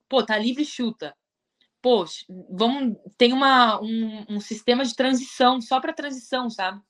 Pô, 0.09 0.22
tá 0.24 0.38
livre 0.38 0.64
chuta. 0.64 1.14
Pô, 1.82 2.06
vamos. 2.51 2.97
Tem 3.18 3.34
uma, 3.34 3.80
um, 3.82 4.24
um 4.28 4.40
sistema 4.40 4.82
de 4.82 4.94
transição, 4.94 5.60
só 5.60 5.78
para 5.78 5.92
transição, 5.92 6.48
sabe? 6.48 6.80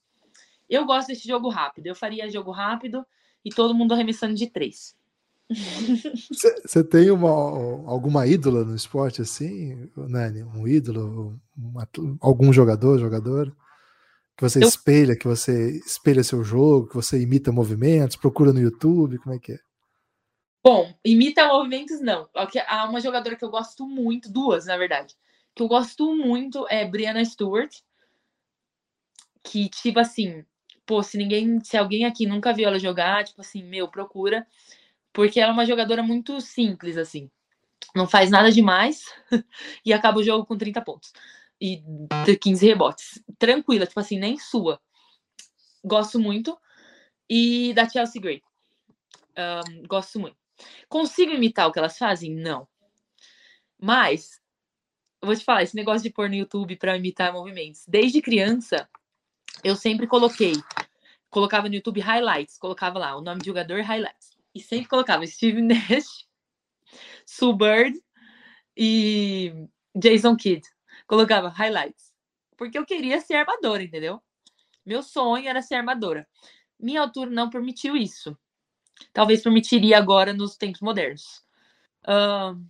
Eu 0.69 0.85
gosto 0.85 1.09
desse 1.09 1.27
jogo 1.27 1.49
rápido. 1.49 1.87
Eu 1.87 1.95
faria 1.97 2.31
jogo 2.31 2.53
rápido 2.53 3.05
e 3.45 3.51
todo 3.51 3.75
mundo 3.75 3.95
arremessando 3.95 4.35
de 4.35 4.49
três. 4.49 4.97
Você 6.65 6.85
tem 6.85 7.11
uma, 7.11 7.29
alguma 7.29 8.27
ídola 8.27 8.65
no 8.65 8.75
esporte 8.75 9.21
assim, 9.21 9.91
Nani? 9.97 10.43
Um 10.45 10.67
ídolo? 10.67 11.41
Uma, 11.57 11.89
algum 12.21 12.53
jogador, 12.53 12.99
jogador? 12.99 13.55
Que 14.37 14.43
você 14.49 14.63
Eu- 14.63 14.69
espelha, 14.69 15.17
que 15.17 15.27
você 15.27 15.79
espelha 15.85 16.23
seu 16.23 16.43
jogo, 16.45 16.89
que 16.89 16.95
você 16.95 17.21
imita 17.21 17.53
movimentos, 17.53 18.17
procura 18.17 18.53
no 18.53 18.61
YouTube, 18.61 19.19
como 19.19 19.35
é 19.35 19.39
que 19.39 19.53
é? 19.53 19.59
Bom, 20.63 20.95
imita 21.05 21.49
movimentos, 21.49 22.01
não. 22.01 22.29
Há 22.67 22.89
uma 22.89 23.01
jogadora 23.01 23.35
que 23.35 23.45
eu 23.45 23.51
gosto 23.51 23.87
muito, 23.87 24.31
duas, 24.31 24.67
na 24.67 24.77
verdade, 24.77 25.15
que 25.55 25.63
eu 25.63 25.69
gosto 25.69 26.15
muito 26.15 26.67
é 26.69 26.87
Brianna 26.87 27.25
Stewart, 27.25 27.75
que, 29.43 29.69
tipo 29.71 29.99
assim, 29.99 30.45
pô, 30.85 31.03
se 31.03 31.17
ninguém, 31.17 31.61
se 31.65 31.77
alguém 31.77 32.05
aqui 32.05 32.27
nunca 32.27 32.53
viu 32.53 32.69
ela 32.69 32.79
jogar, 32.79 33.25
tipo 33.25 33.41
assim, 33.41 33.63
meu, 33.63 33.89
procura, 33.89 34.47
porque 35.13 35.41
ela 35.41 35.51
é 35.51 35.55
uma 35.55 35.67
jogadora 35.67 36.03
muito 36.03 36.41
simples, 36.41 36.97
assim. 36.97 37.31
Não 37.95 38.07
faz 38.07 38.31
nada 38.31 38.53
demais 38.53 39.05
e 39.85 39.93
acaba 39.93 40.19
o 40.19 40.23
jogo 40.23 40.47
com 40.47 40.57
30 40.57 40.81
pontos 40.83 41.13
e 41.61 41.83
15 42.41 42.67
rebotes. 42.67 43.23
Tranquila, 43.39 43.87
tipo 43.87 44.01
assim, 44.01 44.19
nem 44.19 44.39
sua. 44.39 44.81
Gosto 45.85 46.19
muito. 46.19 46.59
E 47.29 47.73
da 47.75 47.89
Chelsea 47.89 48.21
Gray. 48.21 48.43
Ahn, 49.37 49.87
gosto 49.87 50.19
muito. 50.19 50.37
Consigo 50.89 51.33
imitar 51.33 51.69
o 51.69 51.73
que 51.73 51.79
elas 51.79 51.99
fazem? 51.99 52.35
Não. 52.35 52.67
Mas, 53.79 54.41
vou 55.23 55.35
te 55.35 55.45
falar, 55.45 55.63
esse 55.63 55.77
negócio 55.77 56.03
de 56.03 56.11
pôr 56.11 56.29
no 56.29 56.35
YouTube 56.35 56.77
para 56.77 56.97
imitar 56.97 57.33
movimentos. 57.33 57.85
Desde 57.87 58.21
criança, 58.21 58.89
eu 59.63 59.77
sempre 59.77 60.07
coloquei. 60.07 60.55
Colocava 61.31 61.69
no 61.69 61.75
YouTube 61.75 62.01
highlights, 62.01 62.59
colocava 62.59 62.99
lá 62.99 63.17
o 63.17 63.21
nome 63.21 63.41
de 63.41 63.47
jogador 63.47 63.83
highlights. 63.83 64.30
E 64.55 64.61
sempre 64.61 64.89
colocava 64.89 65.27
Steve 65.27 65.63
Nash, 65.63 66.27
Sue 67.25 67.57
Bird 67.57 68.01
e 68.77 69.69
Jason 69.95 70.37
Kidd. 70.37 70.67
Colocava 71.07 71.49
highlights. 71.49 72.13
Porque 72.57 72.79
eu 72.79 72.85
queria 72.85 73.21
ser 73.21 73.35
armadora, 73.35 73.83
entendeu? 73.83 74.21
Meu 74.85 75.03
sonho 75.03 75.49
era 75.49 75.63
ser 75.63 75.77
armadora. 75.77 76.27
Minha 76.79 77.01
altura 77.03 77.31
não 77.31 77.51
permitiu 77.51 77.97
isso 77.97 78.37
talvez 79.13 79.43
permitiria 79.43 79.99
agora 79.99 80.33
nos 80.33 80.57
tempos 80.57 80.81
modernos. 80.81 81.43
Ahn, 82.07 82.63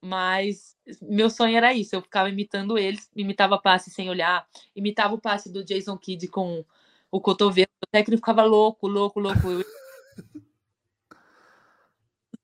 mas 0.00 0.76
meu 1.00 1.30
sonho 1.30 1.56
era 1.56 1.72
isso, 1.72 1.94
eu 1.94 2.02
ficava 2.02 2.28
imitando 2.28 2.76
eles, 2.76 3.08
imitava 3.16 3.58
passe 3.58 3.90
sem 3.90 4.10
olhar, 4.10 4.46
imitava 4.76 5.14
o 5.14 5.20
passe 5.20 5.50
do 5.50 5.64
Jason 5.64 5.96
Kidd 5.96 6.28
com 6.28 6.64
o 7.10 7.20
cotovelo, 7.20 7.68
o 7.82 7.90
técnico 7.90 8.20
ficava 8.20 8.44
louco, 8.44 8.86
louco, 8.86 9.20
louco. 9.20 9.50
Eu... 9.50 9.64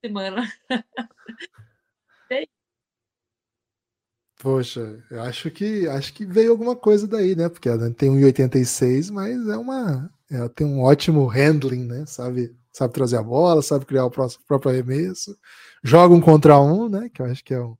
Semana. 0.03 0.51
Poxa, 4.39 5.03
eu 5.11 5.21
acho 5.21 5.51
que 5.51 5.87
acho 5.87 6.13
que 6.13 6.25
veio 6.25 6.49
alguma 6.51 6.75
coisa 6.75 7.07
daí, 7.07 7.35
né? 7.35 7.47
Porque 7.47 7.69
ela 7.69 7.91
tem 7.91 8.09
1,86, 8.09 9.11
mas 9.11 9.47
é 9.47 9.55
uma. 9.55 10.11
Ela 10.31 10.49
tem 10.49 10.65
um 10.65 10.81
ótimo 10.81 11.27
handling, 11.27 11.85
né? 11.85 12.05
Sabe, 12.07 12.55
sabe 12.73 12.91
trazer 12.93 13.17
a 13.17 13.23
bola, 13.23 13.61
sabe 13.61 13.85
criar 13.85 14.05
o 14.05 14.09
próximo, 14.09 14.43
próprio 14.47 14.71
arremesso, 14.71 15.37
joga 15.83 16.15
um 16.15 16.21
contra 16.21 16.59
um, 16.59 16.89
né? 16.89 17.07
Que 17.13 17.21
eu 17.21 17.27
acho 17.27 17.43
que 17.43 17.53
é, 17.53 17.61
um, 17.61 17.77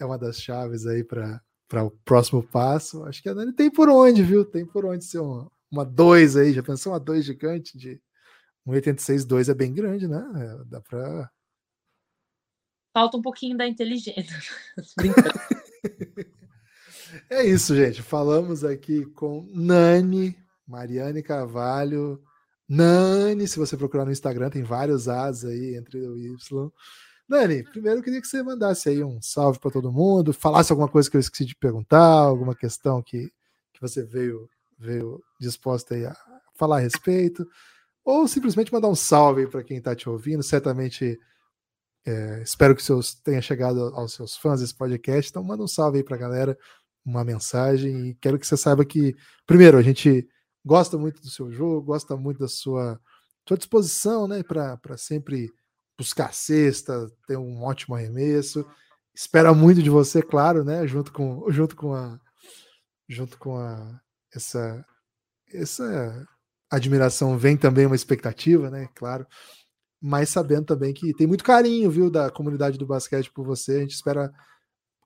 é 0.00 0.04
uma 0.04 0.18
das 0.18 0.40
chaves 0.40 0.86
aí 0.86 1.04
para 1.04 1.40
o 1.84 1.90
próximo 2.04 2.42
passo. 2.42 3.04
Acho 3.04 3.22
que 3.22 3.28
a 3.30 3.34
Dani 3.34 3.52
tem 3.54 3.70
por 3.70 3.88
onde, 3.88 4.22
viu? 4.22 4.44
Tem 4.44 4.66
por 4.66 4.84
onde 4.84 5.04
ser 5.04 5.20
uma, 5.20 5.50
uma 5.70 5.84
2 5.86 6.36
aí. 6.36 6.52
Já 6.52 6.62
pensou 6.62 6.92
uma 6.92 7.00
2 7.00 7.24
gigante 7.24 7.78
de 7.78 8.00
1,86, 8.66 9.26
2 9.26 9.48
é 9.48 9.54
bem 9.54 9.72
grande, 9.74 10.08
né? 10.08 10.22
É, 10.36 10.64
dá 10.66 10.80
pra. 10.82 11.30
Falta 12.94 13.16
um 13.16 13.22
pouquinho 13.22 13.56
da 13.56 13.66
inteligência. 13.66 14.24
É 17.30 17.44
isso, 17.44 17.76
gente. 17.76 18.02
Falamos 18.02 18.64
aqui 18.64 19.06
com 19.06 19.48
Nani, 19.52 20.36
Mariane 20.66 21.22
Carvalho. 21.22 22.20
Nani, 22.68 23.46
se 23.46 23.58
você 23.58 23.76
procurar 23.76 24.04
no 24.04 24.10
Instagram, 24.10 24.50
tem 24.50 24.62
vários 24.62 25.08
As 25.08 25.44
aí 25.44 25.76
entre 25.76 26.00
o 26.00 26.18
Y. 26.18 26.72
Nani, 27.28 27.62
primeiro 27.62 28.00
eu 28.00 28.02
queria 28.02 28.20
que 28.20 28.26
você 28.26 28.42
mandasse 28.42 28.88
aí 28.88 29.02
um 29.02 29.22
salve 29.22 29.58
para 29.58 29.70
todo 29.70 29.92
mundo, 29.92 30.32
falasse 30.32 30.72
alguma 30.72 30.88
coisa 30.88 31.08
que 31.08 31.16
eu 31.16 31.20
esqueci 31.20 31.44
de 31.44 31.54
perguntar, 31.54 32.04
alguma 32.04 32.54
questão 32.54 33.00
que, 33.00 33.32
que 33.72 33.80
você 33.80 34.02
veio, 34.02 34.48
veio 34.78 35.22
disposta 35.40 35.94
aí 35.94 36.04
a 36.04 36.16
falar 36.54 36.78
a 36.78 36.80
respeito, 36.80 37.48
ou 38.04 38.26
simplesmente 38.28 38.72
mandar 38.72 38.88
um 38.88 38.94
salve 38.94 39.46
para 39.46 39.62
quem 39.62 39.78
está 39.78 39.94
te 39.94 40.08
ouvindo. 40.08 40.42
Certamente 40.42 41.18
é, 42.06 42.42
espero 42.42 42.76
que 42.76 42.82
seus, 42.82 43.14
tenha 43.14 43.40
chegado 43.40 43.80
aos 43.94 44.12
seus 44.12 44.36
fãs 44.36 44.60
esse 44.60 44.74
podcast. 44.74 45.30
Então, 45.30 45.42
manda 45.42 45.62
um 45.62 45.68
salve 45.68 45.98
aí 45.98 46.04
para 46.04 46.16
a 46.16 46.18
galera, 46.18 46.58
uma 47.04 47.24
mensagem. 47.24 48.08
E 48.08 48.14
quero 48.16 48.38
que 48.38 48.46
você 48.46 48.56
saiba 48.56 48.84
que, 48.84 49.16
primeiro, 49.46 49.78
a 49.78 49.82
gente 49.82 50.28
gosta 50.64 50.98
muito 50.98 51.20
do 51.22 51.30
seu 51.30 51.50
jogo, 51.50 51.86
gosta 51.86 52.16
muito 52.16 52.38
da 52.38 52.48
sua, 52.48 53.00
sua 53.48 53.56
disposição 53.56 54.28
né, 54.28 54.42
para 54.42 54.96
sempre 54.98 55.50
buscar 55.98 56.34
cesta, 56.34 57.10
ter 57.26 57.38
um 57.38 57.62
ótimo 57.62 57.94
arremesso. 57.94 58.66
Espera 59.14 59.54
muito 59.54 59.82
de 59.82 59.88
você, 59.88 60.22
claro, 60.22 60.64
né? 60.64 60.86
Junto 60.86 61.12
com, 61.12 61.50
junto 61.50 61.76
com 61.76 61.94
a 61.94 62.20
junto 63.08 63.38
com 63.38 63.58
a 63.58 64.00
essa 64.34 64.84
essa 65.52 66.26
admiração 66.70 67.38
vem 67.38 67.56
também 67.56 67.86
uma 67.86 67.94
expectativa, 67.94 68.70
né? 68.70 68.88
Claro 68.94 69.26
mas 70.06 70.28
sabendo 70.28 70.66
também 70.66 70.92
que 70.92 71.14
tem 71.14 71.26
muito 71.26 71.42
carinho, 71.42 71.90
viu, 71.90 72.10
da 72.10 72.28
comunidade 72.28 72.76
do 72.76 72.84
basquete 72.84 73.32
por 73.32 73.42
você. 73.42 73.76
A 73.76 73.80
gente 73.80 73.94
espera 73.94 74.30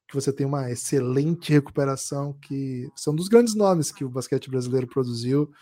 que 0.08 0.14
você 0.14 0.32
tenha 0.32 0.48
uma 0.48 0.72
excelente 0.72 1.52
recuperação, 1.52 2.32
que 2.32 2.90
são 2.96 3.14
dos 3.14 3.28
grandes 3.28 3.54
nomes 3.54 3.92
que 3.92 4.04
o 4.04 4.08
basquete 4.08 4.50
brasileiro 4.50 4.88
produziu 4.88 5.52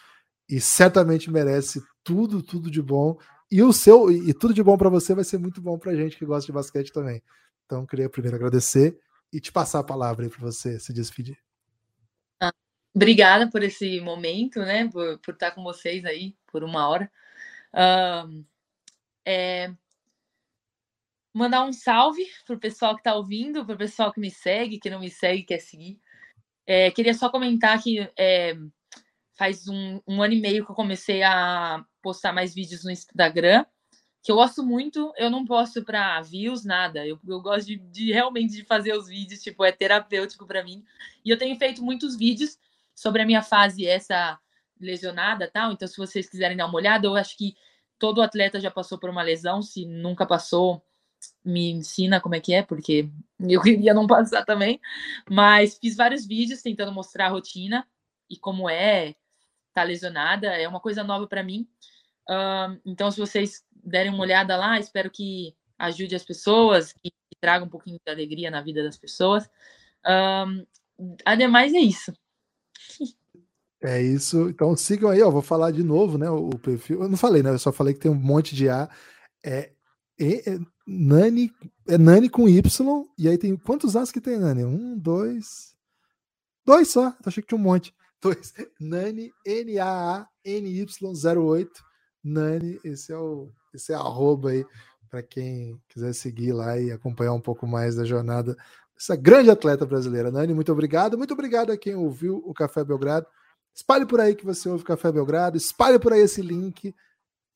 e 0.48 0.58
certamente 0.58 1.30
merece 1.30 1.82
tudo, 2.02 2.42
tudo 2.42 2.70
de 2.70 2.80
bom. 2.80 3.18
E 3.50 3.62
o 3.62 3.74
seu 3.74 4.10
e 4.10 4.32
tudo 4.32 4.54
de 4.54 4.62
bom 4.62 4.78
para 4.78 4.88
você 4.88 5.14
vai 5.14 5.22
ser 5.22 5.36
muito 5.36 5.60
bom 5.60 5.78
para 5.78 5.94
gente 5.94 6.16
que 6.16 6.24
gosta 6.24 6.46
de 6.46 6.52
basquete 6.52 6.90
também. 6.90 7.22
Então, 7.66 7.84
queria 7.84 8.08
primeiro 8.08 8.36
agradecer 8.36 8.98
e 9.30 9.38
te 9.38 9.52
passar 9.52 9.80
a 9.80 9.84
palavra 9.84 10.30
para 10.30 10.40
você 10.40 10.80
se 10.80 10.94
despedir. 10.94 11.36
Obrigada 12.94 13.50
por 13.50 13.62
esse 13.62 14.00
momento, 14.00 14.60
né? 14.60 14.88
Por, 14.88 15.18
por 15.18 15.34
estar 15.34 15.50
com 15.50 15.62
vocês 15.62 16.06
aí 16.06 16.34
por 16.50 16.64
uma 16.64 16.88
hora. 16.88 17.12
É, 19.27 19.74
mandar 21.35 21.65
um 21.65 21.73
salve 21.73 22.24
pro 22.47 22.59
pessoal 22.59 22.94
que 22.94 23.01
está 23.01 23.15
ouvindo, 23.15 23.66
pro 23.66 23.77
pessoal 23.77 24.12
que 24.12 24.20
me 24.20 24.31
segue, 24.31 24.78
que 24.78 24.89
não 24.89 25.01
me 25.01 25.11
segue, 25.11 25.43
quer 25.43 25.59
seguir. 25.59 26.01
É, 26.66 26.90
queria 26.90 27.12
só 27.12 27.28
comentar 27.28 27.82
que 27.82 28.11
é, 28.16 28.57
faz 29.36 29.69
um, 29.69 30.01
um, 30.07 30.23
ano 30.23 30.35
e 30.35 30.40
meio 30.40 30.65
que 30.65 30.70
eu 30.70 30.74
comecei 30.74 31.23
a 31.23 31.85
postar 32.01 32.32
mais 32.32 32.55
vídeos 32.55 32.85
no 32.85 32.90
Instagram, 32.90 33.66
que 34.23 34.32
eu 34.32 34.36
gosto 34.36 34.65
muito. 34.65 35.12
Eu 35.16 35.28
não 35.28 35.44
posto 35.44 35.85
para 35.85 36.23
views, 36.23 36.65
nada. 36.65 37.07
Eu, 37.07 37.20
eu 37.28 37.40
gosto 37.40 37.66
de, 37.66 37.77
de, 37.77 38.12
realmente 38.12 38.55
de 38.55 38.65
fazer 38.65 38.94
os 38.94 39.07
vídeos, 39.07 39.43
tipo, 39.43 39.65
é 39.65 39.70
terapêutico 39.70 40.47
para 40.47 40.65
mim. 40.65 40.85
E 41.24 41.31
eu 41.31 41.39
tenho 41.39 41.57
feito 41.57 41.82
muitos 41.85 42.16
vídeos 42.16 42.59
sobre 42.94 43.23
a 43.23 43.27
minha 43.27 43.43
fase 43.43 43.86
essa 43.86 44.39
lesionada, 44.81 45.51
tal. 45.53 45.73
Então, 45.73 45.86
se 45.86 45.97
vocês 45.97 46.28
quiserem 46.28 46.57
dar 46.57 46.66
uma 46.66 46.77
olhada, 46.77 47.07
eu 47.07 47.15
acho 47.15 47.36
que 47.36 47.55
todo 47.98 48.23
atleta 48.23 48.60
já 48.60 48.70
passou 48.70 48.98
por 48.98 49.10
uma 49.10 49.23
lesão, 49.23 49.62
se 49.62 49.86
nunca 49.86 50.27
passou, 50.27 50.82
me 51.44 51.70
ensina 51.70 52.20
como 52.20 52.35
é 52.35 52.40
que 52.40 52.55
é, 52.55 52.62
porque 52.62 53.09
eu 53.40 53.60
queria 53.62 53.94
não 53.94 54.06
passar 54.06 54.44
também. 54.44 54.81
Mas 55.28 55.78
fiz 55.78 55.97
vários 55.97 56.27
vídeos 56.27 56.62
tentando 56.62 56.93
mostrar 56.93 57.27
a 57.27 57.31
rotina 57.31 57.86
e 58.28 58.36
como 58.36 58.68
é 58.68 59.14
tá 59.73 59.82
lesionada, 59.82 60.48
é 60.48 60.66
uma 60.66 60.81
coisa 60.81 61.05
nova 61.05 61.27
para 61.27 61.43
mim. 61.43 61.68
Uh, 62.28 62.81
então, 62.85 63.10
se 63.10 63.20
vocês 63.20 63.62
derem 63.70 64.10
uma 64.10 64.23
olhada 64.23 64.56
lá, 64.56 64.78
espero 64.78 65.10
que 65.10 65.55
ajude 65.78 66.16
as 66.16 66.24
pessoas, 66.24 66.94
que 66.94 67.12
traga 67.39 67.64
um 67.64 67.68
pouquinho 67.68 68.01
de 68.02 68.10
alegria 68.10 68.51
na 68.51 68.62
vida 68.62 68.82
das 68.82 68.97
pessoas. 68.97 69.44
Uh, 70.02 70.66
ademais, 71.27 71.74
é 71.74 71.78
isso. 71.78 72.12
É 73.82 74.01
isso. 74.03 74.48
Então 74.48 74.77
sigam 74.77 75.11
aí, 75.11 75.23
ó. 75.23 75.31
Vou 75.31 75.43
falar 75.43 75.70
de 75.70 75.82
novo, 75.82 76.19
né? 76.19 76.28
O, 76.31 76.51
perfil. 76.59 77.03
Eu 77.03 77.09
não 77.09 77.16
falei, 77.16 77.43
né? 77.43 77.51
Eu 77.51 77.59
só 77.59 77.73
falei 77.73 77.94
que 77.94 78.01
tem 78.01 78.11
um 78.11 78.15
monte 78.15 78.55
de 78.55 78.69
A. 78.69 78.89
É, 79.44 79.70
é, 80.19 80.51
é 80.51 80.59
Nani, 80.86 81.53
é 81.86 81.98
Nani 81.98 82.28
com 82.28 82.48
Y. 82.48 83.05
E 83.19 83.28
aí 83.28 83.36
tem 83.39 83.57
quantos 83.57 83.97
As 83.97 84.12
que 84.12 84.20
tem, 84.20 84.39
Nani? 84.39 84.65
Um, 84.65 84.98
dois. 84.98 85.74
Dois 86.65 86.89
só. 86.89 87.09
Eu 87.09 87.15
achei 87.27 87.43
que 87.43 87.48
tinha 87.48 87.59
um 87.59 87.62
monte. 87.62 87.94
Dois. 88.23 88.55
Nani, 88.81 89.32
N-A-A-N-Y08. 89.44 91.69
Nani, 92.24 92.81
esse 92.82 93.12
é 93.12 93.16
o 93.16 93.53
esse 93.73 93.93
é 93.93 93.94
arroba 93.94 94.51
aí 94.51 94.66
para 95.09 95.23
quem 95.23 95.81
quiser 95.89 96.12
seguir 96.15 96.53
lá 96.53 96.81
e 96.81 96.90
acompanhar 96.90 97.35
um 97.35 97.40
pouco 97.40 97.66
mais 97.66 97.94
da 97.94 98.05
jornada 98.05 98.57
dessa 98.94 99.15
grande 99.15 99.51
atleta 99.51 99.86
brasileira. 99.86 100.31
Nani, 100.31 100.55
muito 100.55 100.73
obrigado. 100.73 101.16
Muito 101.16 101.35
obrigado 101.35 101.70
a 101.70 101.77
quem 101.77 101.94
ouviu 101.94 102.43
o 102.44 102.53
Café 102.53 102.82
Belgrado. 102.82 103.27
Espalhe 103.77 104.07
por 104.07 104.23
aí 104.23 104.35
que 104.35 104.44
você 104.44 104.70
ouve 104.70 104.82
Café 104.82 105.12
Belgrado, 105.12 105.59
espalhe 105.59 105.98
por 105.98 106.15
aí 106.15 106.20
esse 106.20 106.40
link, 106.40 106.94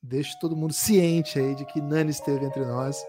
deixe 0.03 0.39
todo 0.39 0.55
mundo 0.55 0.75
ciente 0.75 1.39
aí 1.39 1.55
de 1.55 1.65
que 1.65 1.81
Nani 1.81 2.11
esteve 2.11 2.45
entre 2.45 2.63
nós, 2.67 3.03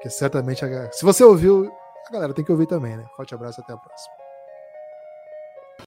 que 0.00 0.08
certamente, 0.08 0.64
a... 0.64 0.90
se 0.90 1.04
você 1.04 1.22
ouviu, 1.22 1.70
a 2.08 2.10
galera 2.10 2.32
tem 2.32 2.42
que 2.42 2.50
ouvir 2.50 2.66
também, 2.66 2.96
né? 2.96 3.04
Forte 3.14 3.34
abraço, 3.34 3.60
até 3.60 3.74
a 3.74 3.76
próxima. 3.76 4.15